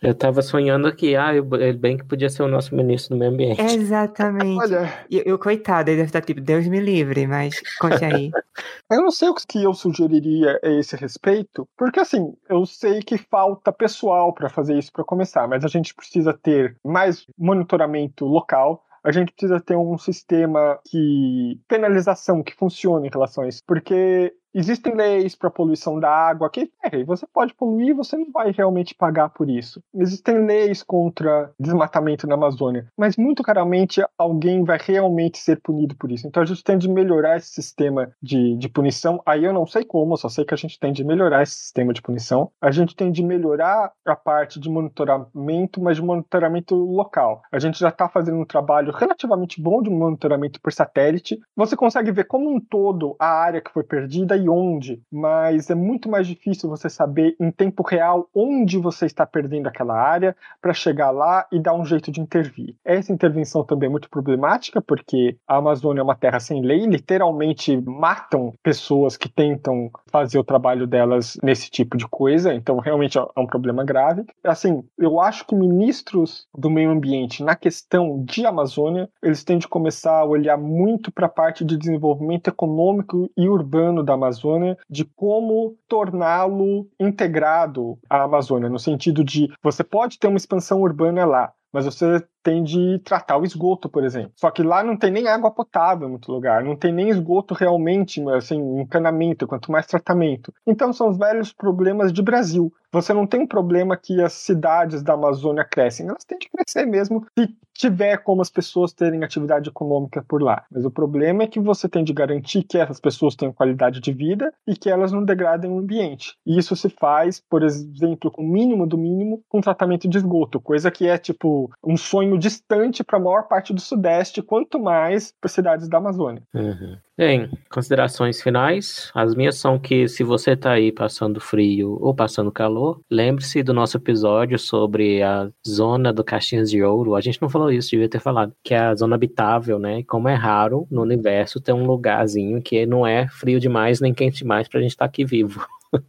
Eu 0.02 0.14
tava 0.14 0.42
sonhando 0.42 0.94
que, 0.96 1.16
ah, 1.16 1.34
ele 1.34 1.74
bem 1.74 1.98
que 1.98 2.06
podia 2.06 2.30
ser 2.30 2.44
o 2.44 2.48
nosso 2.48 2.76
ministro 2.76 3.16
do 3.16 3.20
meio 3.20 3.32
ambiente. 3.32 3.62
Exatamente. 3.62 4.62
Olha. 4.62 5.06
E 5.10 5.22
eu, 5.26 5.38
coitado, 5.38 5.90
ele 5.90 5.98
deve 5.98 6.10
estar 6.10 6.22
tipo, 6.22 6.42
Deus 6.42 6.68
me 6.68 6.80
livre, 6.80 7.28
mas 7.28 7.62
conte 7.80 8.04
aí. 8.04 8.32
eu 8.90 9.02
não 9.02 9.12
sei 9.12 9.30
o 9.30 9.36
que 9.36 9.64
eu 9.64 9.74
sugeriria 9.74 10.60
a 10.64 10.70
esse 10.70 10.96
respeito, 10.96 11.68
porque 11.78 12.00
assim, 12.00 12.34
eu 12.50 12.66
sei 12.66 13.02
que 13.02 13.18
falta 13.18 13.72
pessoal 13.72 14.34
para 14.34 14.50
fazer 14.50 14.78
isso 14.78 14.92
para 14.92 15.04
começar, 15.04 15.48
mas 15.48 15.64
a 15.64 15.68
gente 15.68 15.94
precisa 15.94 16.34
ter 16.34 16.78
mais 16.84 17.26
monitoramento 17.38 18.26
local, 18.26 18.84
a 19.04 19.12
gente 19.12 19.32
precisa 19.34 19.60
ter 19.60 19.76
um 19.76 19.98
sistema 19.98 20.80
de 20.92 21.60
penalização 21.68 22.42
que 22.42 22.56
funcione 22.56 23.08
em 23.08 23.12
relação 23.12 23.44
a 23.44 23.48
isso, 23.48 23.62
porque 23.68 24.34
Existem 24.58 24.96
leis 24.96 25.36
para 25.36 25.50
poluição 25.50 26.00
da 26.00 26.10
água 26.10 26.50
que 26.50 26.72
é, 26.82 27.04
você 27.04 27.28
pode 27.28 27.54
poluir, 27.54 27.94
você 27.94 28.16
não 28.16 28.32
vai 28.32 28.52
realmente 28.52 28.96
pagar 28.96 29.28
por 29.28 29.50
isso. 29.50 29.84
Existem 29.94 30.46
leis 30.46 30.82
contra 30.82 31.52
desmatamento 31.60 32.26
na 32.26 32.36
Amazônia, 32.36 32.88
mas 32.98 33.18
muito 33.18 33.44
raramente 33.44 34.02
alguém 34.18 34.64
vai 34.64 34.80
realmente 34.82 35.40
ser 35.40 35.60
punido 35.60 35.94
por 35.98 36.10
isso. 36.10 36.26
Então 36.26 36.42
a 36.42 36.46
gente 36.46 36.64
tem 36.64 36.78
de 36.78 36.88
melhorar 36.88 37.36
esse 37.36 37.50
sistema 37.50 38.10
de, 38.22 38.56
de 38.56 38.70
punição. 38.70 39.22
Aí 39.26 39.44
eu 39.44 39.52
não 39.52 39.68
sei 39.68 39.84
como, 39.84 40.16
só 40.16 40.30
sei 40.30 40.46
que 40.46 40.54
a 40.54 40.58
gente 40.58 40.80
tem 40.80 40.94
de 40.94 41.04
melhorar 41.04 41.44
esse 41.44 41.56
sistema 41.56 41.92
de 41.92 42.02
punição. 42.02 42.50
A 42.62 42.72
gente 42.72 42.96
tem 42.96 43.12
de 43.12 43.22
melhorar 43.22 43.92
a 44.06 44.16
parte 44.16 44.58
de 44.58 44.70
monitoramento, 44.70 45.82
mas 45.82 45.98
de 45.98 46.02
monitoramento 46.02 46.76
local. 46.76 47.42
A 47.52 47.60
gente 47.60 47.78
já 47.78 47.90
está 47.90 48.08
fazendo 48.08 48.38
um 48.38 48.46
trabalho 48.46 48.94
relativamente 48.94 49.62
bom 49.62 49.82
de 49.82 49.90
monitoramento 49.90 50.62
por 50.62 50.72
satélite. 50.72 51.38
Você 51.58 51.76
consegue 51.76 52.10
ver 52.14 52.24
como 52.24 52.50
um 52.50 52.62
todo 52.62 53.18
a 53.20 53.28
área 53.28 53.60
que 53.60 53.72
foi 53.72 53.84
perdida 53.84 54.45
onde, 54.50 55.02
mas 55.12 55.70
é 55.70 55.76
muito 55.76 56.10
mais 56.10 56.28
difícil 56.28 56.70
você 56.70 56.90
saber 56.90 57.36
em 57.40 57.52
tempo 57.52 57.84
real 57.84 58.30
onde 58.34 58.78
você 58.78 59.06
está 59.06 59.26
perdendo 59.26 59.68
aquela 59.68 59.96
área 59.96 60.36
para 60.62 60.74
chegar 60.74 61.12
lá 61.12 61.46
e 61.52 61.60
dar 61.60 61.74
um 61.74 61.86
jeito 61.86 62.12
de 62.12 62.22
intervir. 62.22 62.76
Essa 62.84 63.12
intervenção 63.12 63.64
também 63.64 63.88
é 63.88 63.92
muito 63.92 64.10
problemática 64.10 64.82
porque 64.82 65.38
a 65.48 65.58
Amazônia 65.58 66.02
é 66.02 66.04
uma 66.04 66.16
terra 66.16 66.40
sem 66.40 66.62
lei, 66.62 66.86
literalmente 66.86 67.78
matam 67.78 68.54
pessoas 68.64 69.18
que 69.18 69.30
tentam 69.30 69.90
fazer 70.12 70.40
o 70.40 70.44
trabalho 70.44 70.88
delas 70.88 71.38
nesse 71.44 71.70
tipo 71.70 71.98
de 71.98 72.08
coisa, 72.08 72.54
então 72.54 72.80
realmente 72.80 73.18
é 73.18 73.26
um 73.38 73.48
problema 73.48 73.84
grave. 73.84 74.24
Assim, 74.44 74.84
eu 74.98 75.20
acho 75.20 75.46
que 75.46 75.56
ministros 75.56 76.48
do 76.56 76.70
meio 76.70 76.92
ambiente 76.92 77.44
na 77.44 77.56
questão 77.56 78.24
de 78.24 78.46
Amazônia, 78.46 79.10
eles 79.22 79.44
têm 79.44 79.58
de 79.58 79.68
começar 79.68 80.20
a 80.20 80.26
olhar 80.26 80.58
muito 80.58 81.12
para 81.12 81.26
a 81.26 81.30
parte 81.30 81.64
de 81.64 81.78
desenvolvimento 81.78 82.48
econômico 82.50 83.30
e 83.36 83.48
urbano 83.48 84.04
da 84.04 84.14
Amazônia 84.14 84.35
Amazônia, 84.36 84.78
de 84.90 85.06
como 85.06 85.78
torná-lo 85.88 86.88
integrado 87.00 87.98
à 88.10 88.24
Amazônia, 88.24 88.70
no 88.70 88.80
sentido 88.80 89.24
de 89.24 89.50
você 89.64 89.84
pode 89.84 90.20
ter 90.20 90.28
uma 90.28 90.38
expansão 90.38 90.82
urbana 90.82 91.26
lá, 91.26 91.54
mas 91.72 91.86
você 91.86 92.24
tem 92.46 92.64
de 92.64 93.00
tratar 93.00 93.38
o 93.38 93.44
esgoto, 93.44 93.90
por 93.90 94.04
exemplo. 94.04 94.32
Só 94.36 94.52
que 94.52 94.62
lá 94.62 94.84
não 94.84 94.96
tem 94.96 95.10
nem 95.10 95.28
água 95.28 95.50
potável 95.50 96.08
em 96.08 96.12
muito 96.12 96.32
lugar, 96.32 96.64
não 96.64 96.76
tem 96.76 96.94
nem 96.94 97.10
esgoto 97.10 97.56
realmente, 97.56 98.22
assim, 98.30 98.80
encanamento, 98.80 99.48
quanto 99.48 99.72
mais 99.72 99.88
tratamento. 99.88 100.54
Então 100.66 100.94
são 100.94 101.10
os 101.10 101.18
velhos 101.18 101.52
problemas 101.52 102.14
de 102.14 102.22
Brasil. 102.22 102.72
Você 102.92 103.14
não 103.14 103.26
tem 103.28 103.42
um 103.42 103.48
problema 103.48 103.98
que 103.98 104.22
as 104.22 104.34
cidades 104.34 105.02
da 105.02 105.14
Amazônia 105.14 105.66
crescem, 105.66 106.08
elas 106.08 106.24
têm 106.24 106.38
de 106.38 106.48
crescer 106.48 106.86
mesmo 106.86 107.26
se 107.38 107.54
tiver 107.74 108.18
como 108.20 108.42
as 108.42 108.50
pessoas 108.50 108.94
terem 108.94 109.22
atividade 109.22 109.70
econômica 109.70 110.24
por 110.26 110.42
lá. 110.42 110.64
Mas 110.72 110.86
o 110.86 110.92
problema 110.92 111.44
é 111.44 111.48
que 111.48 111.60
você 111.60 111.90
tem 111.90 112.06
de 112.06 112.14
garantir 112.14 112.64
que 112.64 112.78
essas 112.78 113.00
pessoas 113.00 113.36
tenham 113.36 113.52
qualidade 113.52 114.00
de 114.00 114.14
vida 114.14 114.54
e 114.66 114.78
que 114.78 114.90
elas 114.90 115.12
não 115.12 115.26
degradem 115.26 115.70
o 115.70 115.80
ambiente. 115.80 116.38
E 116.46 116.58
isso 116.58 116.74
se 116.74 116.90
faz, 116.90 117.42
por 117.50 117.64
exemplo, 117.64 118.32
com 118.32 118.44
o 118.44 118.48
mínimo 118.48 118.88
do 118.88 118.98
mínimo, 118.98 119.44
com 119.50 119.60
tratamento 119.60 120.08
de 120.08 120.18
esgoto, 120.18 120.62
coisa 120.62 120.90
que 120.90 121.06
é 121.06 121.18
tipo 121.18 121.70
um 121.84 121.98
sonho 121.98 122.35
distante 122.38 123.04
para 123.04 123.18
a 123.18 123.22
maior 123.22 123.48
parte 123.48 123.74
do 123.74 123.82
Sudeste, 123.82 124.42
quanto 124.42 124.80
mais 124.80 125.34
para 125.40 125.50
cidades 125.50 125.88
da 125.88 125.98
Amazônia. 125.98 126.42
Uhum. 126.54 126.98
Bem, 127.18 127.50
considerações 127.70 128.42
finais. 128.42 129.10
As 129.16 129.34
minhas 129.34 129.56
são 129.58 129.80
que 129.80 130.06
se 130.08 130.22
você 130.22 130.52
está 130.52 130.74
aí 130.74 130.92
passando 130.92 131.40
frio 131.40 131.98
ou 132.02 132.14
passando 132.14 132.52
calor, 132.52 133.00
lembre-se 133.10 133.64
do 133.64 133.74
nosso 133.74 133.96
episódio 133.96 134.60
sobre 134.60 135.24
a 135.24 135.50
zona 135.66 136.12
do 136.12 136.26
Caixinhas 136.26 136.70
de 136.70 136.84
Ouro. 136.84 137.16
A 137.16 137.22
gente 137.22 137.42
não 137.42 137.48
falou 137.48 137.72
isso, 137.72 137.92
devia 137.92 138.10
ter 138.10 138.20
falado, 138.20 138.54
que 138.62 138.74
é 138.74 138.80
a 138.80 138.96
zona 138.96 139.16
habitável, 139.16 139.80
né? 139.80 140.00
E 140.00 140.04
como 140.04 140.28
é 140.28 140.34
raro 140.34 140.86
no 140.92 141.02
universo 141.02 141.62
ter 141.62 141.72
um 141.72 141.86
lugarzinho 141.86 142.62
que 142.62 142.86
não 142.86 143.08
é 143.08 143.30
frio 143.30 143.62
demais 143.62 144.02
nem 144.02 144.14
quente 144.14 144.40
demais 144.40 144.68
para 144.68 144.80
a 144.80 144.84
gente 144.84 144.92
estar 144.92 145.06
tá 145.06 145.10
aqui 145.10 145.24
vivo. 145.24 145.66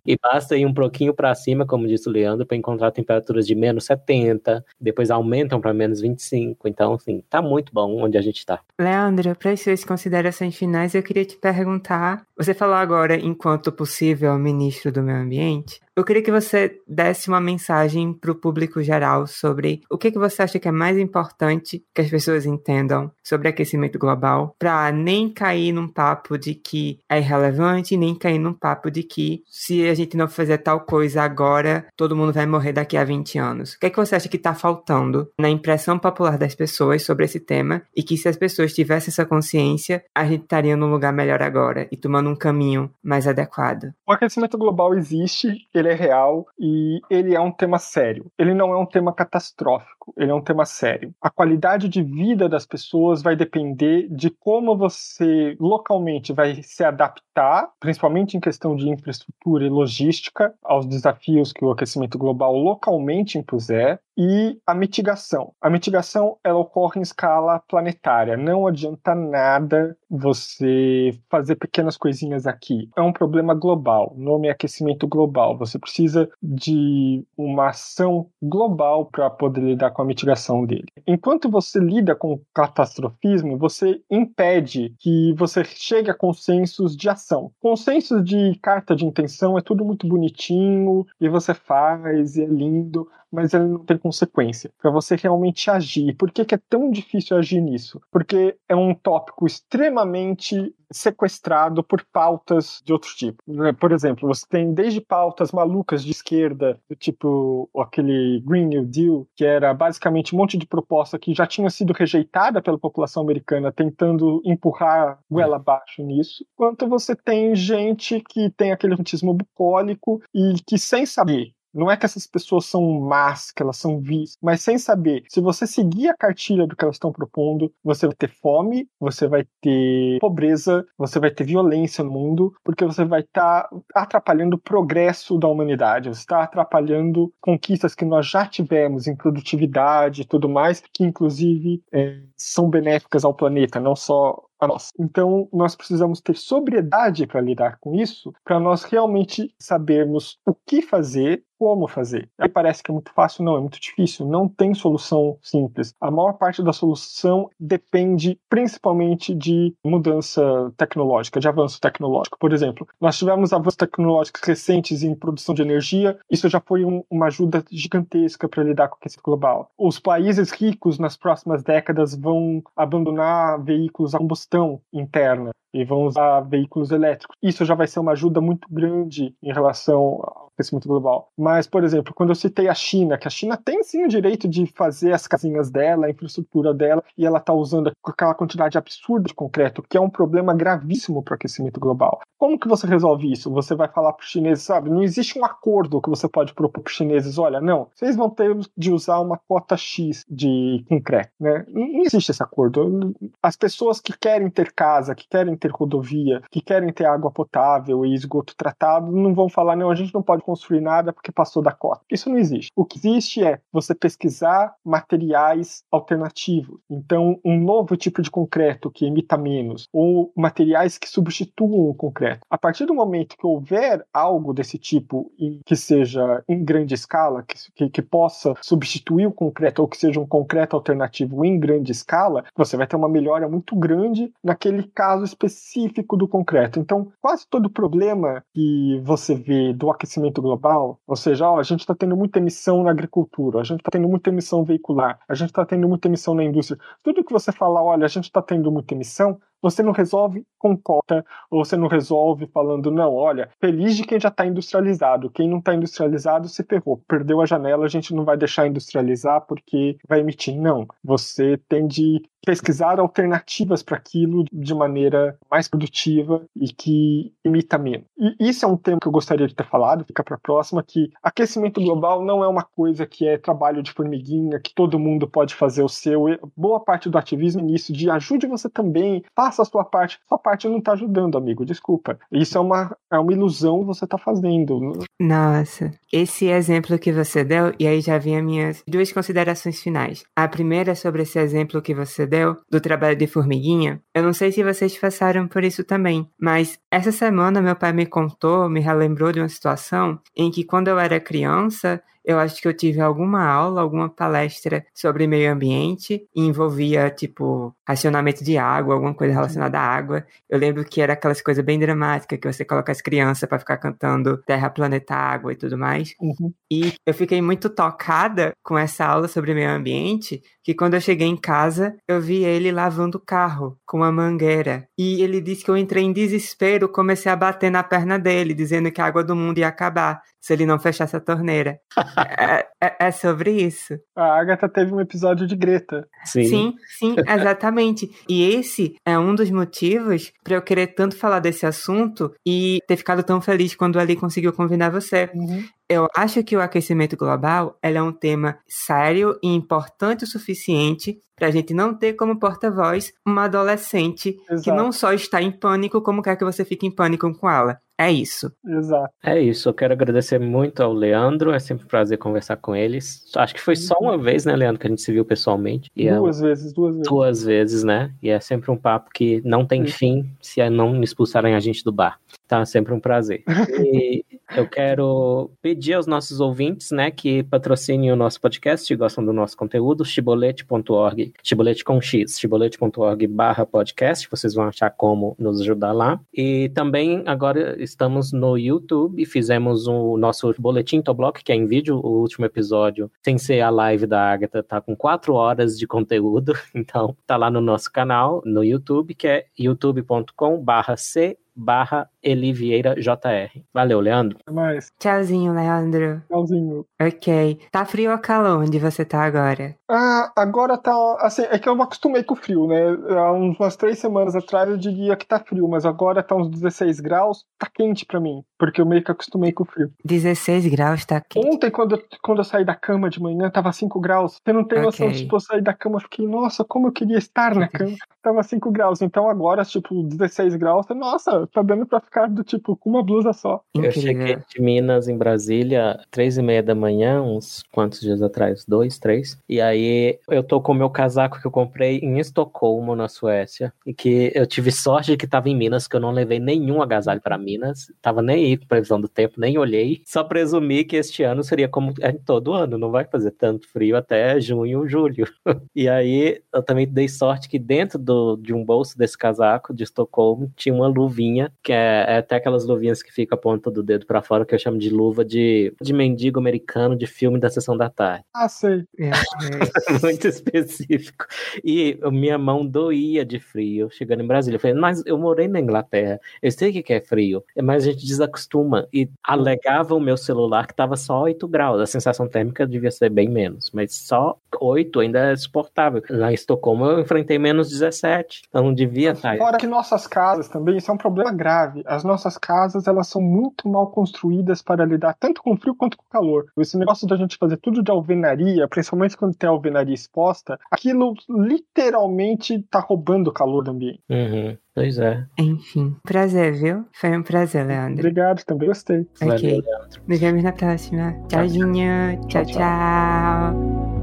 E 0.07 0.17
basta 0.17 0.57
ir 0.57 0.67
um 0.67 0.75
pouquinho 0.75 1.15
para 1.15 1.35
cima, 1.35 1.67
como 1.67 1.87
disse 1.87 2.09
o 2.09 2.13
Leandro, 2.13 2.47
para 2.47 2.57
encontrar 2.57 2.91
temperaturas 2.91 3.47
de 3.47 3.55
menos 3.55 3.85
70, 3.85 4.65
depois 4.81 5.11
aumentam 5.11 5.61
para 5.61 5.73
menos 5.73 6.01
25. 6.01 6.69
Então, 6.69 6.95
assim, 6.95 7.23
tá 7.29 7.41
muito 7.41 7.73
bom 7.73 8.03
onde 8.03 8.19
a 8.19 8.21
gente 8.21 8.39
está. 8.39 8.61
Leandro, 8.79 9.35
para 9.37 9.53
as 9.53 9.61
suas 9.61 9.85
considerações 9.85 10.57
finais, 10.57 10.95
eu 10.95 11.03
queria 11.03 11.25
te 11.25 11.37
perguntar: 11.37 12.27
você 12.37 12.55
falou 12.55 12.77
agora, 12.77 13.17
enquanto 13.17 13.73
possível, 13.73 14.37
ministro 14.39 14.93
do 14.93 15.03
Meio 15.03 15.19
Ambiente, 15.19 15.81
eu 15.97 16.05
queria 16.05 16.23
que 16.23 16.31
você 16.31 16.79
desse 16.87 17.29
uma 17.29 17.41
mensagem 17.41 18.13
para 18.13 18.31
o 18.31 18.35
público 18.35 18.83
geral 18.83 19.27
sobre 19.27 19.81
o 19.91 19.97
que, 19.97 20.11
que 20.11 20.19
você 20.19 20.43
acha 20.43 20.59
que 20.59 20.69
é 20.69 20.73
mais 20.73 20.99
importante 20.99 21.83
que 21.95 22.03
as 22.03 22.11
pessoas 22.11 22.45
entendam 22.45 23.11
sobre 23.25 23.49
aquecimento 23.49 23.99
global, 23.99 24.55
para 24.59 24.93
nem 24.93 25.31
cair 25.31 25.73
num 25.73 25.89
papo 25.89 26.37
de 26.37 26.55
que 26.55 26.99
é 27.09 27.19
irrelevante, 27.19 27.97
nem 27.97 28.15
cair 28.15 28.39
num 28.39 28.53
papo 28.53 28.91
de 28.91 29.03
que 29.03 29.43
se 29.49 29.89
a 29.89 29.95
gente 29.95 30.19
não 30.19 30.29
fizer 30.29 30.59
tal 30.59 30.81
coisa 30.81 31.23
agora, 31.23 31.87
todo 31.97 32.15
mundo 32.15 32.33
vai 32.33 32.45
morrer 32.45 32.75
daqui 32.75 32.99
a 32.99 33.05
20 33.05 33.39
anos. 33.39 33.73
O 33.73 33.81
que, 33.81 33.87
é 33.87 33.91
que 33.91 33.97
você 33.97 34.17
acha 34.17 34.29
que 34.29 34.37
está 34.37 34.55
faltando 34.55 35.31
na 35.39 35.49
impressão 35.49 35.99
popular 35.99 36.37
das 36.37 36.55
pessoas 36.55 37.05
sobre 37.05 37.25
esse 37.25 37.41
tema 37.41 37.81
e 37.97 38.03
que 38.03 38.19
se 38.19 38.29
as 38.29 38.37
pessoas 38.37 38.75
tivessem 38.75 39.11
essa 39.11 39.25
consciência, 39.25 40.05
a 40.15 40.27
gente 40.27 40.43
estaria 40.43 40.77
num 40.77 40.91
lugar 40.91 41.13
melhor 41.13 41.43
agora 41.43 41.89
e 41.91 41.97
tomando 41.97 42.29
um 42.29 42.37
caminho 42.37 42.91
mais 43.03 43.27
adequado? 43.27 43.95
O 44.07 44.13
aquecimento 44.13 44.59
global 44.59 44.95
existe, 44.95 45.67
ele 45.75 45.86
ele 45.87 45.93
é 45.93 45.95
real 45.95 46.47
e 46.59 47.01
ele 47.09 47.35
é 47.35 47.41
um 47.41 47.53
tema 47.53 47.79
sério. 47.79 48.31
Ele 48.39 48.53
não 48.53 48.73
é 48.73 48.77
um 48.77 48.87
tema 48.87 49.13
catastrófico. 49.13 49.96
Polêmico, 50.07 50.13
ele 50.17 50.31
é 50.31 50.35
um 50.35 50.41
tema 50.41 50.65
sério. 50.65 51.15
A 51.21 51.31
qualidade 51.31 51.89
de 51.89 52.03
vida 52.03 52.49
das 52.49 52.67
pessoas 52.67 53.23
vai 53.23 53.35
depender 53.35 54.09
de 54.09 54.31
como 54.31 54.77
você 54.77 55.57
localmente 55.59 56.33
vai 56.33 56.63
se 56.63 56.85
adaptar, 56.85 57.71
principalmente 57.81 58.37
em 58.37 58.41
questão 58.41 58.77
de 58.77 58.89
infraestrutura 58.89 59.65
e 59.65 59.71
logística, 59.71 60.55
aos 60.63 60.87
desafios 60.87 61.53
que 61.53 61.65
o 61.65 61.71
aquecimento 61.71 62.19
global 62.19 62.57
localmente 62.57 63.39
impuser, 63.39 64.01
e 64.17 64.59
a 64.67 64.75
mitigação. 64.75 65.53
A 65.61 65.69
mitigação 65.69 66.39
ela 66.43 66.59
ocorre 66.59 66.99
em 66.99 67.03
escala 67.03 67.61
planetária. 67.69 68.37
Não 68.37 68.67
adianta 68.67 69.15
nada 69.15 69.97
você 70.09 71.11
fazer 71.29 71.57
pequenas 71.57 71.97
coisinhas 71.99 72.47
aqui. 72.47 72.89
É 72.97 73.03
um 73.03 73.13
problema 73.13 73.55
global. 73.55 74.15
O 74.17 74.21
nome 74.21 74.49
é 74.49 74.51
aquecimento 74.51 75.07
global. 75.07 75.59
Você 75.59 75.79
precisa 75.79 76.29
de 76.43 77.25
uma 77.37 77.69
ação 77.69 78.29
global 78.43 79.07
para 79.07 79.29
poder 79.29 79.61
lidar 79.61 79.91
com 79.97 80.03
a 80.03 80.05
mitigação 80.05 80.67
dele. 80.67 80.93
Enquanto 81.07 81.49
você 81.49 81.79
lida 81.79 82.15
com 82.15 82.35
o 82.35 82.43
catastrofismo, 82.53 83.57
você 83.57 83.99
impede 84.11 84.95
que 84.99 85.33
você 85.33 85.65
chegue 85.65 86.11
a 86.11 86.15
consensos 86.15 86.95
de 86.95 87.09
ação. 87.09 87.51
Consensos 87.59 88.23
de 88.23 88.59
carta 88.61 88.95
de 88.95 89.07
intenção 89.07 89.57
é 89.57 89.63
tudo 89.63 89.87
muito 89.87 90.07
bonitinho 90.07 91.07
e 91.19 91.31
você 91.31 91.55
faz 91.55 92.37
e 92.37 92.43
é 92.43 92.47
lindo, 92.47 93.09
mas 93.33 93.55
ele 93.55 93.65
não 93.65 93.85
tem 93.85 93.97
consequência 93.97 94.71
para 94.79 94.91
você 94.91 95.17
realmente 95.17 95.71
agir. 95.71 96.15
Por 96.17 96.31
que, 96.31 96.45
que 96.45 96.55
é 96.55 96.61
tão 96.69 96.91
difícil 96.91 97.37
agir 97.37 97.61
nisso? 97.61 98.01
Porque 98.11 98.57
é 98.69 98.77
um 98.77 98.95
tópico 98.95 99.47
extremamente 99.47 100.75
sequestrado 100.93 101.83
por 101.83 102.05
pautas 102.13 102.81
de 102.85 102.93
outros 102.93 103.15
tipos. 103.15 103.45
Né? 103.47 103.73
Por 103.73 103.93
exemplo, 103.93 104.29
você 104.29 104.47
tem 104.49 104.73
desde 104.73 105.01
pautas 105.01 105.53
malucas 105.53 106.05
de 106.05 106.13
esquerda, 106.13 106.79
do 106.89 106.95
tipo 106.95 107.69
aquele 107.77 108.41
Green 108.47 108.67
New 108.67 108.85
Deal, 108.85 109.27
que 109.35 109.45
era 109.45 109.75
basicamente 109.87 110.35
um 110.35 110.39
monte 110.39 110.59
de 110.59 110.67
proposta 110.67 111.19
que 111.19 111.33
já 111.33 111.47
tinha 111.47 111.71
sido 111.71 111.93
rejeitada 111.93 112.61
pela 112.61 112.79
população 112.79 113.23
americana, 113.23 113.73
tentando 113.73 114.43
empurrar 114.45 115.19
goela 115.31 115.57
abaixo 115.57 116.03
nisso, 116.03 116.45
quanto 116.57 116.89
você 116.89 117.15
tem 117.15 117.55
gente 117.55 118.21
que 118.29 118.51
tem 118.51 118.73
aquele 118.73 118.95
romantismo 118.95 119.33
bucólico 119.33 120.21
e 120.35 120.55
que, 120.67 120.77
sem 120.77 121.07
saber 121.07 121.53
não 121.77 121.91
é 121.91 121.97
que 121.97 122.07
essas 122.07 122.27
pessoas 122.27 122.67
são 122.67 122.83
más, 123.01 123.53
que 123.53 123.63
elas 123.63 123.77
são 123.77 124.01
vis, 124.01 124.37
mas 124.43 124.63
sem 124.63 124.79
saber. 124.79 125.25
Se 125.29 125.41
você 125.41 125.67
seguir 125.67 126.09
a 126.09 126.17
cartilha 126.17 126.67
do 126.67 126.75
que 126.75 126.85
elas 126.85 126.97
estão 126.97 127.13
propondo, 127.13 127.73
você 127.85 128.07
vai 128.07 128.17
ter 128.17 128.29
fome, 128.29 128.89
você 128.99 129.29
vai 129.29 129.47
ter 129.61 130.19
pobreza, 130.21 130.85
você 130.97 131.21
vai 131.21 131.31
ter 131.31 131.45
violência 131.45 132.03
no 132.03 132.11
mundo, 132.11 132.53
porque 132.65 132.85
você 132.85 133.05
vai 133.05 133.21
estar 133.21 133.63
tá 133.65 133.71
atrapalhando 133.95 134.57
o 134.57 134.61
progresso 134.61 135.39
da 135.39 135.49
humanidade, 135.49 136.09
você 136.09 136.21
está 136.21 136.43
atrapalhando 136.43 137.33
conquistas 137.41 137.95
que 137.95 138.05
nós 138.05 138.27
já 138.27 138.47
tivemos 138.47 139.07
em 139.07 139.15
produtividade 139.15 140.23
e 140.23 140.25
tudo 140.25 140.49
mais, 140.49 140.83
que 140.93 141.05
inclusive 141.05 141.83
é, 141.93 142.21
são 142.37 142.71
benéficas 142.71 143.25
ao 143.25 143.35
planeta, 143.35 143.79
não 143.79 143.95
só 143.95 144.43
a 144.59 144.67
nós. 144.67 144.93
Então, 144.99 145.49
nós 145.53 145.75
precisamos 145.75 146.21
ter 146.21 146.37
sobriedade 146.37 147.27
para 147.27 147.41
lidar 147.41 147.79
com 147.81 147.95
isso, 147.95 148.33
para 148.45 148.59
nós 148.59 148.85
realmente 148.85 149.55
sabermos 149.59 150.39
o 150.47 150.55
que 150.55 150.83
fazer 150.83 151.45
como 151.59 151.89
fazer. 151.89 152.29
Aí 152.39 152.49
parece 152.49 152.83
que 152.83 152.91
é 152.91 152.95
muito 152.95 153.11
fácil, 153.13 153.45
não, 153.45 153.57
é 153.57 153.61
muito 153.61 153.81
difícil, 153.81 154.27
não 154.27 154.49
tem 154.49 154.75
solução 154.75 155.39
simples. 155.43 155.95
A 156.01 156.11
maior 156.11 156.35
parte 156.35 156.63
da 156.63 156.73
solução 156.73 157.51
depende 157.59 158.39
principalmente 158.49 159.35
de 159.35 159.75
mudança 159.85 160.43
tecnológica, 160.77 161.41
de 161.41 161.49
avanço 161.49 161.81
tecnológico. 161.81 162.39
Por 162.39 162.53
exemplo, 162.53 162.87
nós 163.01 163.19
tivemos 163.19 163.53
avanços 163.53 163.77
tecnológicos 163.77 164.43
recentes 164.43 165.03
em 165.03 165.15
produção 165.15 165.55
de 165.55 165.63
energia, 165.63 166.19
isso 166.31 166.49
já 166.49 166.61
foi 166.61 166.85
um, 166.85 167.03
uma 167.11 167.27
ajuda 167.27 167.65
gigantesca 167.71 168.49
para 168.49 168.63
lidar 168.63 168.89
com 168.89 168.97
o 168.97 168.99
aquecimento 168.99 169.25
global. 169.25 169.71
Os 169.79 169.99
países 169.99 170.51
ricos 170.51 170.99
nas 170.99 171.17
próximas 171.17 171.63
décadas 171.63 172.15
vão 172.15 172.63
abandonar 172.77 173.63
veículos 173.63 174.15
a 174.15 174.19
combustão 174.19 174.46
interna 174.93 175.53
e 175.77 175.85
vão 175.85 176.05
usar 176.05 176.41
veículos 176.41 176.91
elétricos. 176.91 177.37
Isso 177.43 177.65
já 177.65 177.75
vai 177.75 177.87
ser 177.87 178.01
uma 178.01 178.13
ajuda 178.13 178.41
muito 178.41 178.67
grande 178.71 179.35
em 179.43 179.53
relação 179.53 179.99
ao 179.99 180.47
aquecimento 180.57 180.89
global. 180.89 181.31
Mas, 181.37 181.67
por 181.67 181.85
exemplo, 181.85 182.15
quando 182.15 182.31
eu 182.31 182.35
citei 182.35 182.67
a 182.67 182.75
China, 182.75 183.19
que 183.19 183.29
a 183.29 183.31
China 183.31 183.57
tem 183.57 183.83
sim 183.83 184.05
o 184.05 184.09
direito 184.09 184.49
de 184.49 184.67
fazer 184.67 185.13
as 185.13 185.27
casinhas 185.27 185.71
dela, 185.71 186.07
a 186.07 186.11
infraestrutura 186.11 186.73
dela, 186.73 187.05
e 187.17 187.27
ela 187.27 187.39
está 187.39 187.53
usando 187.53 187.93
aquela 188.03 188.35
quantidade 188.35 188.79
absurda 188.79 189.29
de 189.29 189.35
concreto, 189.35 189.83
que 189.83 189.99
é 189.99 190.01
um 190.01 190.09
problema 190.09 190.55
gravíssimo 190.55 191.23
para 191.23 191.33
o 191.33 191.35
aquecimento 191.35 191.79
global. 191.79 192.21
Como 192.39 192.59
que 192.59 192.69
você 192.69 192.87
resolve 192.87 193.31
isso? 193.31 193.51
Você 193.51 193.75
vai 193.75 193.89
falar 193.89 194.13
para 194.13 194.25
os 194.25 194.31
chineses, 194.31 194.65
sabe? 194.65 194.91
Não 194.91 195.03
existe 195.03 195.39
um 195.39 195.45
acordo 195.45 196.01
que 196.01 196.09
você 196.09 196.29
pode 196.29 196.55
propor 196.55 196.83
para 196.83 196.91
os 196.91 196.97
chineses, 196.97 197.39
olha, 197.39 197.61
não, 197.61 197.89
vocês 197.95 198.17
vão 198.17 198.31
ter 198.31 198.57
de 198.77 198.93
usar 198.93 199.21
uma 199.21 199.39
cota 199.49 199.77
X 199.77 200.25
de 200.29 200.85
concreto, 200.89 201.31
né? 201.39 201.65
Não 201.69 202.03
existe 202.03 202.31
esse 202.31 202.43
acordo. 202.43 203.15
As 203.43 203.57
pessoas 203.57 204.01
que 204.01 204.17
querem 204.17 204.49
ter 204.49 204.73
casa, 204.73 205.15
que 205.15 205.29
querem 205.29 205.57
ter 205.57 205.66
ter 205.67 205.73
rodovia, 205.73 206.43
que 206.51 206.61
querem 206.61 206.93
ter 206.93 207.07
água 207.07 207.31
potável 207.31 208.07
e 208.07 208.15
esgoto 208.15 208.55
tratado, 208.57 209.11
não 209.11 209.35
vão 209.35 209.49
falar, 209.49 209.77
não, 209.77 209.91
a 209.91 209.95
gente 209.95 210.15
não 210.15 210.23
pode 210.23 210.43
construir 210.43 210.81
nada 210.81 211.13
porque 211.13 211.33
passou 211.33 211.63
da 211.63 211.73
cota. 211.73 212.03
Isso 212.11 212.31
não 212.31 212.39
existe. 212.39 212.71
O 212.77 212.85
que 212.85 212.99
existe 212.99 213.45
é 213.45 213.61
você 213.73 213.95
pesquisar 213.95 214.75
materiais 214.85 215.83
alternativos. 215.91 216.81
Então, 216.89 217.39
um 217.45 217.59
novo 217.61 217.97
tipo 217.97 218.23
de 218.23 218.31
concreto 218.31 218.91
que 218.91 219.07
emita 219.07 219.37
menos, 219.37 219.89
ou 219.93 220.33
materiais 220.37 220.99
que 220.99 221.09
substituam 221.09 221.91
o 221.91 221.95
concreto. 221.95 222.41
A 222.49 222.59
partir 222.59 222.87
do 222.87 222.95
momento 222.95 223.37
que 223.37 223.47
houver 223.47 224.05
algo 224.13 224.53
desse 224.53 224.79
tipo 224.79 225.31
que 225.65 225.77
seja 225.77 226.43
em 226.49 226.65
grande 226.65 226.95
escala, 226.95 227.43
que, 227.43 227.57
que, 227.75 227.91
que 227.91 228.03
possa 228.03 228.55
substituir 228.63 229.27
o 229.27 229.33
concreto, 229.33 229.83
ou 229.83 229.89
que 229.89 229.97
seja 229.97 230.21
um 230.21 230.27
concreto 230.27 230.77
alternativo 230.77 231.45
em 231.45 231.59
grande 231.59 231.93
escala, 231.93 232.45
você 232.55 232.77
vai 232.77 232.87
ter 232.87 232.97
uma 232.97 233.09
melhora 233.09 233.49
muito 233.49 233.75
grande 233.75 234.33
naquele 234.43 234.85
caso 234.85 235.25
específico 235.25 235.56
específico 235.57 236.17
do 236.17 236.29
concreto. 236.29 236.79
Então, 236.79 237.11
quase 237.21 237.47
todo 237.49 237.71
problema 237.71 238.45
que 238.55 239.01
você 239.03 239.35
vê 239.35 239.73
do 239.73 239.91
aquecimento 239.91 240.43
global, 240.43 241.01
ou 241.07 241.17
seja, 241.17 241.51
ó, 241.51 241.59
a 241.59 241.63
gente 241.63 241.81
está 241.81 241.95
tendo 241.95 242.17
muita 242.17 242.39
emissão 242.39 242.83
na 242.83 242.91
agricultura, 242.91 243.61
a 243.61 243.65
gente 243.65 243.81
está 243.81 243.91
tendo 243.91 244.09
muita 244.09 244.31
emissão 244.31 244.63
veicular, 244.65 245.19
a 245.29 245.35
gente 245.35 245.49
está 245.49 245.65
tendo 245.65 245.89
muita 245.89 246.09
emissão 246.09 246.35
na 246.35 246.45
indústria. 246.45 246.79
Tudo 247.03 247.25
que 247.25 247.33
você 247.33 247.51
fala, 247.51 247.83
olha, 247.83 248.05
a 248.05 248.09
gente 248.09 248.25
está 248.25 248.43
tendo 248.43 248.71
muita 248.71 248.95
emissão, 248.95 249.41
você 249.71 249.83
não 249.83 249.93
resolve 249.93 250.45
com 250.59 250.77
cota, 250.77 251.25
ou 251.51 251.65
você 251.65 251.77
não 251.77 251.89
resolve 251.89 252.47
falando, 252.47 252.91
não, 252.91 253.13
olha, 253.15 253.49
feliz 253.61 253.97
de 253.97 254.05
quem 254.05 254.21
já 254.21 254.29
está 254.29 254.47
industrializado, 254.47 255.31
quem 255.31 255.49
não 255.49 255.59
está 255.59 255.75
industrializado 255.75 256.49
se 256.49 256.63
ferrou, 256.63 257.03
perdeu 257.09 257.41
a 257.41 257.47
janela, 257.47 257.85
a 257.85 257.89
gente 257.89 258.15
não 258.15 258.25
vai 258.25 258.37
deixar 258.37 258.67
industrializar 258.67 259.43
porque 259.47 259.99
vai 260.09 260.21
emitir. 260.21 260.57
Não, 260.57 260.87
você 261.03 261.61
tem 261.69 261.87
de 261.87 262.23
pesquisar 262.47 263.01
alternativas 263.01 263.83
para 263.83 263.97
aquilo 263.97 264.45
de 264.53 264.73
maneira 264.73 265.37
mais 265.51 265.67
produtiva 265.67 266.47
e 266.55 266.69
que 266.69 267.33
imita 267.45 267.77
menos. 267.77 268.07
E 268.17 268.49
isso 268.49 268.65
é 268.65 268.69
um 268.69 268.77
tema 268.77 269.01
que 269.01 269.09
eu 269.09 269.13
gostaria 269.13 269.49
de 269.49 269.55
ter 269.55 269.67
falado, 269.67 270.05
fica 270.05 270.23
para 270.23 270.37
a 270.37 270.41
próxima, 270.41 270.81
que 270.81 271.11
aquecimento 271.21 271.81
global 271.81 272.25
não 272.25 272.45
é 272.45 272.49
uma 272.49 272.63
coisa 272.63 273.05
que 273.05 273.27
é 273.27 273.37
trabalho 273.37 273.83
de 273.83 273.91
formiguinha, 273.91 274.61
que 274.61 274.73
todo 274.73 274.99
mundo 274.99 275.27
pode 275.27 275.57
fazer 275.57 275.83
o 275.83 275.89
seu. 275.89 276.27
Boa 276.57 276.79
parte 276.79 277.11
do 277.11 277.19
ativismo 277.19 277.63
é 277.63 277.65
nisso, 277.65 277.93
de 277.93 278.09
ajude 278.09 278.47
você 278.47 278.69
também, 278.69 279.25
faça 279.35 279.56
a 279.63 279.65
sua 279.65 279.85
parte. 279.85 280.19
Sua 280.29 280.39
parte 280.39 280.69
não 280.69 280.79
está 280.79 280.93
ajudando, 280.93 281.37
amigo, 281.37 281.65
desculpa. 281.65 282.19
Isso 282.31 282.57
é 282.57 282.61
uma, 282.61 282.97
é 283.11 283.19
uma 283.19 283.33
ilusão 283.33 283.81
que 283.81 283.87
você 283.87 284.05
está 284.05 284.19
fazendo. 284.19 285.05
Nossa, 285.19 285.93
esse 286.13 286.47
exemplo 286.47 286.99
que 286.99 287.13
você 287.13 287.45
deu, 287.45 287.73
e 287.79 287.87
aí 287.87 288.01
já 288.01 288.19
vem 288.19 288.37
as 288.37 288.45
minhas 288.45 288.85
duas 288.87 289.13
considerações 289.13 289.81
finais. 289.81 290.25
A 290.35 290.47
primeira 290.49 290.93
é 290.93 290.95
sobre 290.95 291.23
esse 291.23 291.39
exemplo 291.39 291.83
que 291.83 291.95
você 291.95 292.27
deu 292.27 292.57
do 292.71 292.81
trabalho 292.81 293.17
de 293.17 293.27
formiguinha. 293.27 294.01
Eu 294.15 294.23
não 294.23 294.33
sei 294.33 294.53
se 294.53 294.63
vocês 294.63 294.97
passaram 294.99 295.49
por 295.49 295.65
isso 295.65 295.85
também, 295.85 296.29
mas 296.41 296.79
essa 296.91 297.13
semana 297.13 297.63
meu 297.63 297.77
pai 297.77 297.93
me 297.93 298.07
contou, 298.07 298.69
me 298.69 298.81
relembrou 298.81 299.33
de 299.33 299.41
uma 299.41 299.49
situação 299.49 300.19
em 300.37 300.51
que 300.51 300.65
quando 300.65 300.89
eu 300.89 300.99
era 300.99 301.21
criança, 301.21 302.03
eu 302.27 302.41
acho 302.41 302.61
que 302.61 302.67
eu 302.67 302.75
tive 302.75 303.01
alguma 303.01 303.47
aula, 303.47 303.81
alguma 303.81 304.09
palestra 304.09 304.85
sobre 304.93 305.29
meio 305.29 305.53
ambiente 305.53 306.27
e 306.35 306.43
envolvia, 306.43 307.09
tipo, 307.09 307.73
racionamento 307.87 308.43
de 308.43 308.59
água, 308.59 308.95
alguma 308.95 309.15
coisa 309.15 309.33
relacionada 309.33 309.79
à 309.79 309.83
água. 309.83 310.27
Eu 310.51 310.59
lembro 310.59 310.85
que 310.85 311.01
era 311.01 311.13
aquelas 311.13 311.41
coisas 311.41 311.65
bem 311.65 311.79
dramáticas 311.79 312.41
que 312.41 312.53
você 312.53 312.65
coloca 312.65 312.91
as 312.91 313.01
crianças 313.01 313.49
para 313.49 313.61
ficar 313.61 313.77
cantando 313.77 314.39
Terra, 314.39 314.69
Planeta, 314.69 315.15
Água 315.15 315.53
e 315.53 315.57
tudo 315.57 315.79
mais. 315.79 316.15
Uhum. 316.21 316.53
E 316.69 316.95
eu 317.07 317.15
fiquei 317.15 317.41
muito 317.41 317.71
tocada 317.71 318.53
com 318.61 318.77
essa 318.77 319.07
aula 319.07 319.29
sobre 319.29 319.55
meio 319.55 319.71
ambiente, 319.71 320.43
que 320.67 320.75
quando 320.75 320.95
eu 320.95 321.01
cheguei 321.01 321.29
em 321.29 321.37
casa, 321.37 321.95
eu 322.09 322.21
vi 322.21 322.43
ele 322.43 322.73
lavando 322.73 323.19
o 323.19 323.25
carro 323.25 323.79
com 323.87 323.99
uma 323.99 324.11
mangueira. 324.11 324.89
E 324.99 325.23
ele 325.23 325.41
disse 325.41 325.65
que 325.65 325.71
eu 325.71 325.77
entrei 325.77 326.03
em 326.03 326.13
desespero, 326.13 326.89
comecei 326.89 327.31
a 327.31 327.37
bater 327.37 327.71
na 327.71 327.85
perna 327.85 328.19
dele, 328.19 328.53
dizendo 328.53 328.91
que 328.91 329.01
a 329.01 329.07
água 329.07 329.23
do 329.23 329.37
mundo 329.37 329.59
ia 329.59 329.69
acabar 329.69 330.21
se 330.41 330.53
ele 330.53 330.67
não 330.67 330.79
fechasse 330.79 331.17
a 331.17 331.21
torneira. 331.21 331.81
é, 332.39 332.67
é, 332.81 332.97
é, 333.07 333.11
sobre 333.11 333.51
isso. 333.51 333.95
A 334.17 334.41
Agatha 334.41 334.69
teve 334.69 334.93
um 334.93 335.01
episódio 335.01 335.47
de 335.47 335.57
Greta. 335.57 336.07
Sim, 336.25 336.45
sim, 336.45 336.75
sim 336.99 337.17
exatamente. 337.29 338.09
E 338.29 338.43
esse 338.43 338.95
é 339.05 339.19
um 339.19 339.35
dos 339.35 339.51
motivos 339.51 340.33
para 340.45 340.55
eu 340.55 340.63
querer 340.63 340.89
tanto 340.95 341.17
falar 341.17 341.41
desse 341.41 341.67
assunto 341.67 342.33
e 342.47 342.79
ter 342.87 342.97
ficado 342.97 343.25
tão 343.25 343.41
feliz 343.41 343.75
quando 343.75 343.99
ali 343.99 344.15
conseguiu 344.15 344.53
convidar 344.53 344.91
você. 344.91 345.31
Uhum. 345.35 345.65
Eu 345.89 346.09
acho 346.17 346.43
que 346.43 346.57
o 346.57 346.61
aquecimento 346.61 347.17
global 347.17 347.79
é 347.83 348.03
um 348.03 348.13
tema 348.13 348.59
sério 348.67 349.39
e 349.43 349.49
importante 349.49 350.25
o 350.25 350.27
suficiente 350.27 351.21
para 351.37 351.49
a 351.49 351.51
gente 351.51 351.75
não 351.75 351.95
ter 351.95 352.15
como 352.15 352.41
porta-voz 352.41 353.13
uma 353.25 353.45
adolescente 353.45 354.37
Exato. 354.51 354.63
que 354.63 354.73
não 354.73 354.91
só 354.91 355.13
está 355.13 355.41
em 355.41 355.53
pânico, 355.53 356.01
como 356.01 356.23
quer 356.23 356.37
que 356.37 356.45
você 356.45 356.65
fique 356.65 356.87
em 356.87 356.91
pânico 356.91 357.33
com 357.39 357.49
ela. 357.49 357.79
É 357.99 358.11
isso. 358.11 358.53
Exato. 358.67 359.11
É 359.25 359.41
isso. 359.41 359.69
Eu 359.69 359.75
quero 359.75 359.93
agradecer 359.95 360.39
muito 360.39 360.83
ao 360.83 360.93
Leandro. 360.93 361.53
É 361.53 361.59
sempre 361.59 361.85
um 361.85 361.89
prazer 361.89 362.19
conversar 362.19 362.57
com 362.57 362.77
eles. 362.77 363.25
Acho 363.35 363.55
que 363.55 363.61
foi 363.61 363.75
só 363.75 363.95
uma 363.99 364.19
vez, 364.19 364.45
né, 364.45 364.55
Leandro, 364.55 364.81
que 364.81 364.87
a 364.87 364.91
gente 364.91 365.01
se 365.01 365.13
viu 365.13 365.25
pessoalmente. 365.25 365.91
E 365.97 366.07
é 366.09 366.15
duas 366.15 366.43
é... 366.43 366.49
vezes, 366.49 366.73
duas 366.75 366.95
vezes. 366.95 367.09
Duas 367.09 367.45
vezes, 367.45 367.85
né? 367.85 368.13
E 368.23 368.29
é 368.29 368.39
sempre 368.39 368.71
um 368.71 368.77
papo 368.77 369.11
que 369.15 369.41
não 369.45 369.65
tem 369.65 369.87
Sim. 369.87 369.93
fim 369.93 370.31
se 370.43 370.69
não 370.69 371.03
expulsarem 371.03 371.55
a 371.55 371.61
gente 371.61 371.83
do 371.83 371.93
bar. 371.93 372.19
Tá 372.47 372.65
sempre 372.65 372.93
um 372.93 373.01
prazer. 373.01 373.43
E 373.87 374.25
eu 374.55 374.69
quero 374.69 375.51
pedir 375.61 375.95
aos 375.95 376.07
nossos 376.07 376.41
ouvintes, 376.41 376.91
né, 376.91 377.11
que 377.11 377.43
patrocinem 377.43 378.13
o 378.13 378.17
nosso 378.17 378.41
podcast, 378.41 378.95
gostam 378.95 379.25
do 379.25 379.33
nosso 379.33 379.57
conteúdo, 379.57 380.05
chibolete.org, 380.05 381.33
chibolete 381.43 381.85
com 381.85 382.01
x, 382.01 382.39
chibolete.org 382.39 383.27
barra 383.27 383.67
podcast, 383.67 384.29
vocês 384.31 384.55
vão 384.55 384.67
achar 384.67 384.91
como 384.91 385.35
nos 385.39 385.61
ajudar 385.61 385.93
lá. 385.93 386.21
E 386.33 386.71
também 386.71 387.23
agora 387.27 387.83
estamos 387.83 388.33
no 388.33 388.57
YouTube, 388.57 389.25
fizemos 389.25 389.87
o 389.87 390.17
nosso 390.17 390.55
boletim 390.59 391.03
Toblock, 391.03 391.43
que 391.43 391.53
é 391.53 391.55
em 391.55 391.67
vídeo, 391.67 391.97
o 391.97 392.21
último 392.21 392.47
episódio, 392.47 393.11
sem 393.25 393.39
ser 393.39 393.61
a 393.61 393.71
live 393.71 394.07
da 394.07 394.33
Agatha, 394.33 394.63
tá 394.63 394.81
com 394.81 394.95
quatro 394.95 395.35
horas 395.35 395.79
de 395.79 395.87
conteúdo, 395.87 396.53
então 396.75 397.17
tá 397.27 397.37
lá 397.37 397.51
no 397.51 397.61
nosso 397.61 397.91
canal, 397.91 398.43
no 398.45 398.63
YouTube, 398.63 399.15
que 399.15 399.27
é 399.27 399.47
youtube.com 399.59 400.63
barra 400.63 400.97
c 400.97 401.37
barra 401.57 402.09
Elivieira 402.27 402.95
JR. 402.97 403.63
Valeu, 403.73 404.01
Leandro. 404.01 404.39
Até 404.43 404.53
mais. 404.53 404.93
Tchauzinho, 404.99 405.55
Leandro. 405.55 406.23
Tchauzinho. 406.29 406.85
Ok. 407.01 407.61
Tá 407.71 407.85
frio 407.85 408.11
ou 408.11 408.19
calor 408.19 408.63
onde 408.63 408.79
você 408.79 409.05
tá 409.05 409.23
agora? 409.23 409.77
Ah, 409.89 410.33
agora 410.37 410.77
tá. 410.77 410.93
Assim, 411.21 411.43
é 411.43 411.59
que 411.59 411.69
eu 411.69 411.77
me 411.77 411.83
acostumei 411.83 412.25
com 412.25 412.35
o 412.35 412.37
frio, 412.37 412.67
né? 412.67 412.83
Há 413.17 413.33
umas 413.33 413.77
três 413.77 413.99
semanas 413.99 414.35
atrás 414.35 414.69
eu 414.69 414.77
diria 414.77 415.17
que 415.17 415.27
tá 415.27 415.39
frio, 415.39 415.69
mas 415.69 415.87
agora 415.87 416.23
tá 416.23 416.35
uns 416.35 416.51
16 416.51 416.99
graus, 417.01 417.45
tá 417.59 417.69
quente 417.73 418.05
pra 418.05 418.19
mim, 418.19 418.43
porque 418.59 418.81
eu 418.81 418.87
meio 418.87 419.05
que 419.05 419.13
acostumei 419.13 419.53
com 419.53 419.63
o 419.63 419.67
frio. 419.67 419.93
16 420.05 420.67
graus 420.67 421.05
tá 421.05 421.21
quente. 421.21 421.47
Ontem, 421.47 421.71
quando 421.71 421.95
eu, 421.95 422.03
quando 422.23 422.39
eu 422.39 422.45
saí 422.45 422.65
da 422.65 422.75
cama 422.75 423.09
de 423.09 423.23
manhã, 423.23 423.49
tava 423.49 423.73
5 423.73 424.01
graus. 424.01 424.41
Você 424.45 424.53
não 424.53 424.65
tem 424.65 424.79
okay. 424.79 424.87
noção, 424.87 425.13
tipo, 425.13 425.37
eu 425.37 425.41
sair 425.41 425.63
da 425.63 425.73
cama, 425.73 425.97
eu 425.97 426.01
fiquei, 426.01 426.27
nossa, 426.27 426.65
como 426.65 426.89
eu 426.89 426.93
queria 426.93 427.19
estar 427.19 427.55
na 427.55 427.69
cama. 427.69 427.95
Tava 428.23 428.43
5 428.43 428.71
graus. 428.73 429.01
Então 429.03 429.29
agora, 429.29 429.65
tipo, 429.65 430.03
16 430.03 430.57
graus, 430.57 430.87
nossa, 430.91 431.47
tá 431.49 431.63
dando 431.63 431.87
pra 431.87 432.01
ficar 432.01 432.16
do 432.25 432.43
tipo 432.43 432.77
com 432.77 432.89
uma 432.89 433.03
blusa 433.03 433.33
só. 433.33 433.61
Eu 433.75 433.93
cheguei 433.93 434.39
de 434.49 434.63
Minas 434.63 435.09
em 435.09 435.17
Brasília, 435.17 436.01
três 436.11 436.39
e 436.39 436.43
meia 436.43 436.63
da 436.63 436.75
manhã, 436.75 437.21
uns 437.21 437.63
quantos 437.71 438.01
dias 438.01 438.23
atrás? 438.23 438.65
Dois, 438.67 438.99
três. 438.99 439.39
E 439.49 439.61
aí 439.61 440.19
eu 440.29 440.43
tô 440.43 440.61
com 440.61 440.73
o 440.73 440.75
meu 440.75 440.89
casaco 440.89 441.41
que 441.41 441.47
eu 441.47 441.51
comprei 441.51 441.99
em 441.99 442.19
Estocolmo, 442.19 442.97
na 442.97 443.09
Suécia. 443.09 443.73
E 443.85 443.93
que 443.93 444.33
eu 444.35 444.47
tive 444.47 444.73
sorte 444.73 445.11
de 445.11 445.17
que 445.17 445.27
tava 445.27 445.51
em 445.51 445.57
Minas, 445.57 445.87
que 445.87 445.97
eu 445.97 446.01
não 446.01 446.11
levei 446.11 446.39
nenhum 446.39 446.81
agasalho 446.81 447.21
para 447.21 447.37
Minas. 447.37 447.93
Tava 448.01 448.23
nem 448.23 448.47
aí 448.47 448.57
com 448.57 448.67
previsão 448.67 449.01
do 449.01 449.09
tempo, 449.09 449.41
nem 449.41 449.59
olhei. 449.59 450.01
Só 450.07 450.25
presumi 450.25 450.85
que 450.85 450.97
este 450.97 451.23
ano 451.23 451.43
seria 451.43 451.69
como 451.69 451.93
é 452.01 452.13
todo 452.13 452.53
ano, 452.53 452.79
não 452.79 452.91
vai 452.91 453.05
fazer 453.05 453.33
tanto 453.33 453.69
frio 453.69 453.97
até 453.97 454.41
junho, 454.41 454.89
julho. 454.89 455.27
e 455.75 455.89
aí 455.89 456.41
eu 456.53 456.63
também 456.63 456.87
dei 456.87 457.09
sorte 457.09 457.49
que 457.49 457.59
dentro 457.59 457.99
do, 457.99 458.37
de 458.37 458.55
um 458.55 458.65
bolso 458.65 458.97
desse 458.97 459.19
casaco 459.19 459.75
de 459.75 459.85
Estocolmo 459.85 460.51
tinha 460.57 460.75
uma 460.75 460.87
luvinha, 460.87 461.53
que 461.63 461.73
é, 461.73 462.06
é 462.07 462.19
até 462.19 462.37
aquelas 462.37 462.65
luvinhas 462.65 463.03
que 463.03 463.13
fica 463.13 463.35
a 463.35 463.39
ponta 463.39 463.71
do 463.71 463.83
dedo 463.83 464.07
para 464.07 464.23
fora, 464.23 464.47
que 464.47 464.55
eu 464.55 464.59
chamo 464.59 464.79
de 464.79 464.89
luva 464.89 465.25
de, 465.25 465.75
de 465.81 465.93
mendigo 465.93 466.39
americano 466.39 466.97
de 466.97 467.07
filme 467.07 467.39
da 467.39 467.51
sessão 467.51 467.77
da 467.77 467.91
tarde. 467.91 468.25
Ah, 468.33 468.49
sei. 468.49 468.85
É, 468.99 469.09
é. 469.09 469.13
Muito 470.01 470.29
específico. 470.29 471.27
E 471.65 471.99
minha 472.13 472.39
mão 472.39 472.65
doía 472.65 473.25
de 473.25 473.41
frio 473.41 473.91
chegando 473.91 474.23
em 474.23 474.27
Brasília. 474.27 474.57
Eu 474.57 474.61
falei, 474.61 474.77
mas 474.77 475.03
eu 475.05 475.19
morei 475.19 475.49
na 475.49 475.61
Inglaterra, 475.61 476.21
eu 476.41 476.51
sei 476.53 476.73
que 476.73 476.93
é 476.93 477.01
frio, 477.01 477.45
mas 477.61 477.83
a 477.83 477.91
gente 477.91 478.07
desacostuma. 478.07 478.87
E 478.93 479.09
alegava 479.25 479.95
o 479.95 480.01
meu 480.01 480.17
celular 480.17 480.67
que 480.67 480.75
tava 480.75 480.97
só 480.97 481.23
8 481.23 481.49
graus. 481.49 481.81
A 481.81 481.87
sensação 481.87 482.29
térmica 482.29 482.67
devia 482.67 482.91
ser 482.91 483.11
bem 483.11 483.29
menos, 483.29 483.71
mas 483.73 483.95
só 483.95 484.39
8 484.61 485.01
ainda 485.01 485.33
é 485.33 485.37
suportável. 485.37 486.03
Lá 486.09 486.31
em 486.31 486.35
Estocolmo 486.35 486.87
eu 486.87 487.01
enfrentei 487.01 487.39
menos 487.39 487.69
17, 487.69 488.43
então 488.49 488.65
não 488.65 488.75
devia 488.75 489.13
estar. 489.13 489.37
Fora 489.37 489.57
que 489.57 489.67
nossas 489.67 490.07
casas 490.07 490.49
também, 490.49 490.77
isso 490.77 490.91
é 490.91 490.95
um 490.95 490.99
problema 490.99 491.33
grave. 491.33 491.83
As 491.87 492.05
nossas 492.05 492.37
casas, 492.37 492.87
elas 492.87 493.09
são 493.09 493.21
muito 493.21 493.69
mal 493.69 493.91
construídas 493.91 494.63
para 494.63 494.85
lidar 494.85 495.15
tanto 495.19 495.43
com 495.43 495.57
frio 495.57 495.75
quanto 495.75 495.97
com 495.97 496.05
calor. 496.11 496.47
Esse 496.59 496.77
negócio 496.79 497.07
da 497.07 497.17
gente 497.17 497.37
fazer 497.37 497.57
tudo 497.59 497.83
de 497.83 497.91
alvenaria, 497.91 498.69
principalmente 498.69 499.17
quando 499.17 499.37
tem 499.37 499.49
alvenaria 499.49 499.95
exposta, 499.95 500.59
aquilo 500.71 501.15
literalmente 501.29 502.63
tá 502.71 502.81
roubando 502.81 503.29
o 503.29 503.33
calor 503.33 503.63
do 503.63 503.71
ambiente. 503.71 504.01
Uhum. 504.11 504.57
Pois 504.75 504.99
é. 504.99 505.25
Enfim, 505.39 505.97
prazer, 506.03 506.53
viu? 506.53 506.85
Foi 506.93 507.17
um 507.17 507.23
prazer, 507.23 507.67
Leandro. 507.67 508.01
Obrigado, 508.01 508.45
também 508.45 508.69
gostei. 508.69 509.07
Ok. 509.23 509.63
Nos 510.07 510.21
vemos 510.21 510.43
na 510.43 510.53
próxima. 510.53 511.15
Tchauzinho. 511.29 512.21
tchau. 512.29 512.45
tchau. 512.45 512.59
tchau. 512.59 513.96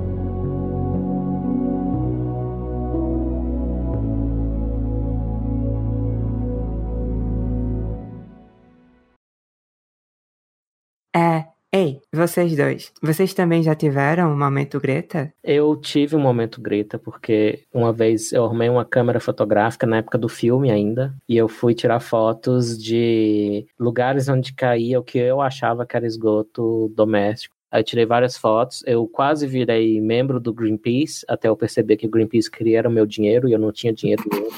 É. 11.15 11.45
Ei, 11.75 11.99
vocês 12.13 12.55
dois, 12.55 12.93
vocês 13.01 13.33
também 13.33 13.63
já 13.63 13.73
tiveram 13.73 14.31
um 14.31 14.37
momento 14.37 14.79
Greta? 14.79 15.33
Eu 15.43 15.75
tive 15.75 16.15
um 16.15 16.19
momento 16.19 16.61
Greta, 16.61 16.99
porque 16.99 17.63
uma 17.73 17.91
vez 17.91 18.31
eu 18.31 18.45
arrumei 18.45 18.69
uma 18.69 18.85
câmera 18.85 19.19
fotográfica 19.19 19.87
na 19.87 19.97
época 19.97 20.19
do 20.19 20.29
filme 20.29 20.69
ainda, 20.69 21.15
e 21.27 21.35
eu 21.35 21.47
fui 21.47 21.73
tirar 21.73 21.99
fotos 21.99 22.77
de 22.77 23.65
lugares 23.79 24.29
onde 24.29 24.53
caía 24.53 24.99
o 24.99 25.03
que 25.03 25.17
eu 25.17 25.41
achava 25.41 25.83
que 25.83 25.97
era 25.97 26.05
esgoto 26.05 26.93
doméstico. 26.95 27.55
Aí 27.71 27.79
eu 27.79 27.83
tirei 27.83 28.05
várias 28.05 28.37
fotos, 28.37 28.83
eu 28.85 29.07
quase 29.07 29.47
virei 29.47 29.99
membro 29.99 30.39
do 30.39 30.53
Greenpeace, 30.53 31.25
até 31.27 31.49
eu 31.49 31.57
perceber 31.57 31.97
que 31.97 32.05
o 32.05 32.09
Greenpeace 32.09 32.51
queria 32.51 32.87
o 32.87 32.91
meu 32.91 33.07
dinheiro 33.07 33.49
e 33.49 33.51
eu 33.51 33.57
não 33.57 33.71
tinha 33.71 33.91
dinheiro 33.91 34.23
nenhum. 34.31 34.49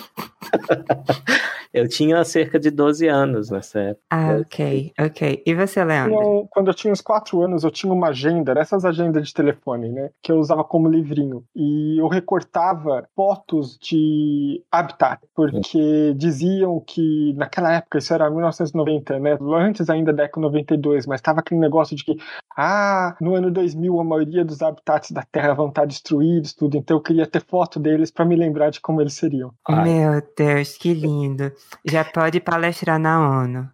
eu 1.75 1.89
tinha 1.89 2.23
cerca 2.23 2.57
de 2.57 2.71
12 2.71 3.05
anos 3.07 3.49
nessa 3.49 3.79
época. 3.79 4.05
Ah, 4.09 4.37
ok, 4.39 4.93
ok. 4.97 5.43
E 5.45 5.53
você, 5.53 5.83
Leandro? 5.83 6.15
Eu, 6.15 6.47
quando 6.49 6.69
eu 6.69 6.73
tinha 6.73 6.93
uns 6.93 7.01
4 7.01 7.41
anos, 7.41 7.65
eu 7.65 7.69
tinha 7.69 7.91
uma 7.91 8.07
agenda, 8.07 8.53
essas 8.57 8.85
agendas 8.85 9.27
de 9.27 9.33
telefone, 9.33 9.89
né? 9.89 10.09
Que 10.23 10.31
eu 10.31 10.37
usava 10.37 10.63
como 10.63 10.89
livrinho. 10.89 11.43
E 11.53 11.99
eu 11.99 12.07
recortava 12.07 13.05
fotos 13.13 13.77
de 13.77 14.63
habitat, 14.71 15.19
porque 15.35 16.13
diziam 16.15 16.79
que 16.79 17.33
naquela 17.35 17.73
época, 17.73 17.97
isso 17.97 18.13
era 18.13 18.29
1990, 18.29 19.19
né? 19.19 19.37
Antes 19.57 19.89
ainda 19.89 20.13
da 20.13 20.23
década 20.23 20.41
92, 20.41 21.05
mas 21.05 21.19
tava 21.19 21.39
aquele 21.39 21.59
negócio 21.59 21.95
de 21.95 22.05
que, 22.05 22.17
ah, 22.55 23.15
no 23.19 23.35
ano 23.35 23.51
2000 23.51 23.99
a 23.99 24.03
maioria 24.03 24.45
dos 24.45 24.61
habitats 24.61 25.11
da 25.11 25.23
Terra 25.29 25.53
vão 25.53 25.67
estar 25.67 25.85
destruídos, 25.85 26.53
tudo. 26.53 26.77
Então 26.77 26.97
eu 26.97 27.01
queria 27.01 27.27
ter 27.27 27.43
foto 27.43 27.79
deles 27.79 28.11
para 28.11 28.23
me 28.23 28.35
lembrar 28.35 28.69
de 28.69 28.79
como 28.79 29.01
eles 29.01 29.13
seriam. 29.13 29.51
Meu 29.67 30.21
Deus, 30.37 30.77
que 30.77 30.93
lindo. 30.93 31.51
Já 31.85 32.03
pode 32.03 32.39
palestrar 32.39 32.99
na 32.99 33.41
ONU. 33.41 33.69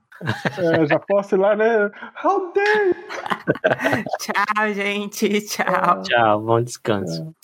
É, 0.57 0.85
já 0.85 0.99
posso 0.99 1.35
ir 1.35 1.39
lá, 1.39 1.55
né? 1.55 1.89
How 2.23 2.53
dare 2.53 2.95
Tchau, 4.19 4.73
gente. 4.73 5.41
Tchau. 5.41 6.01
Tchau, 6.03 6.41
bom 6.41 6.61
descanso. 6.61 7.33
É. 7.37 7.40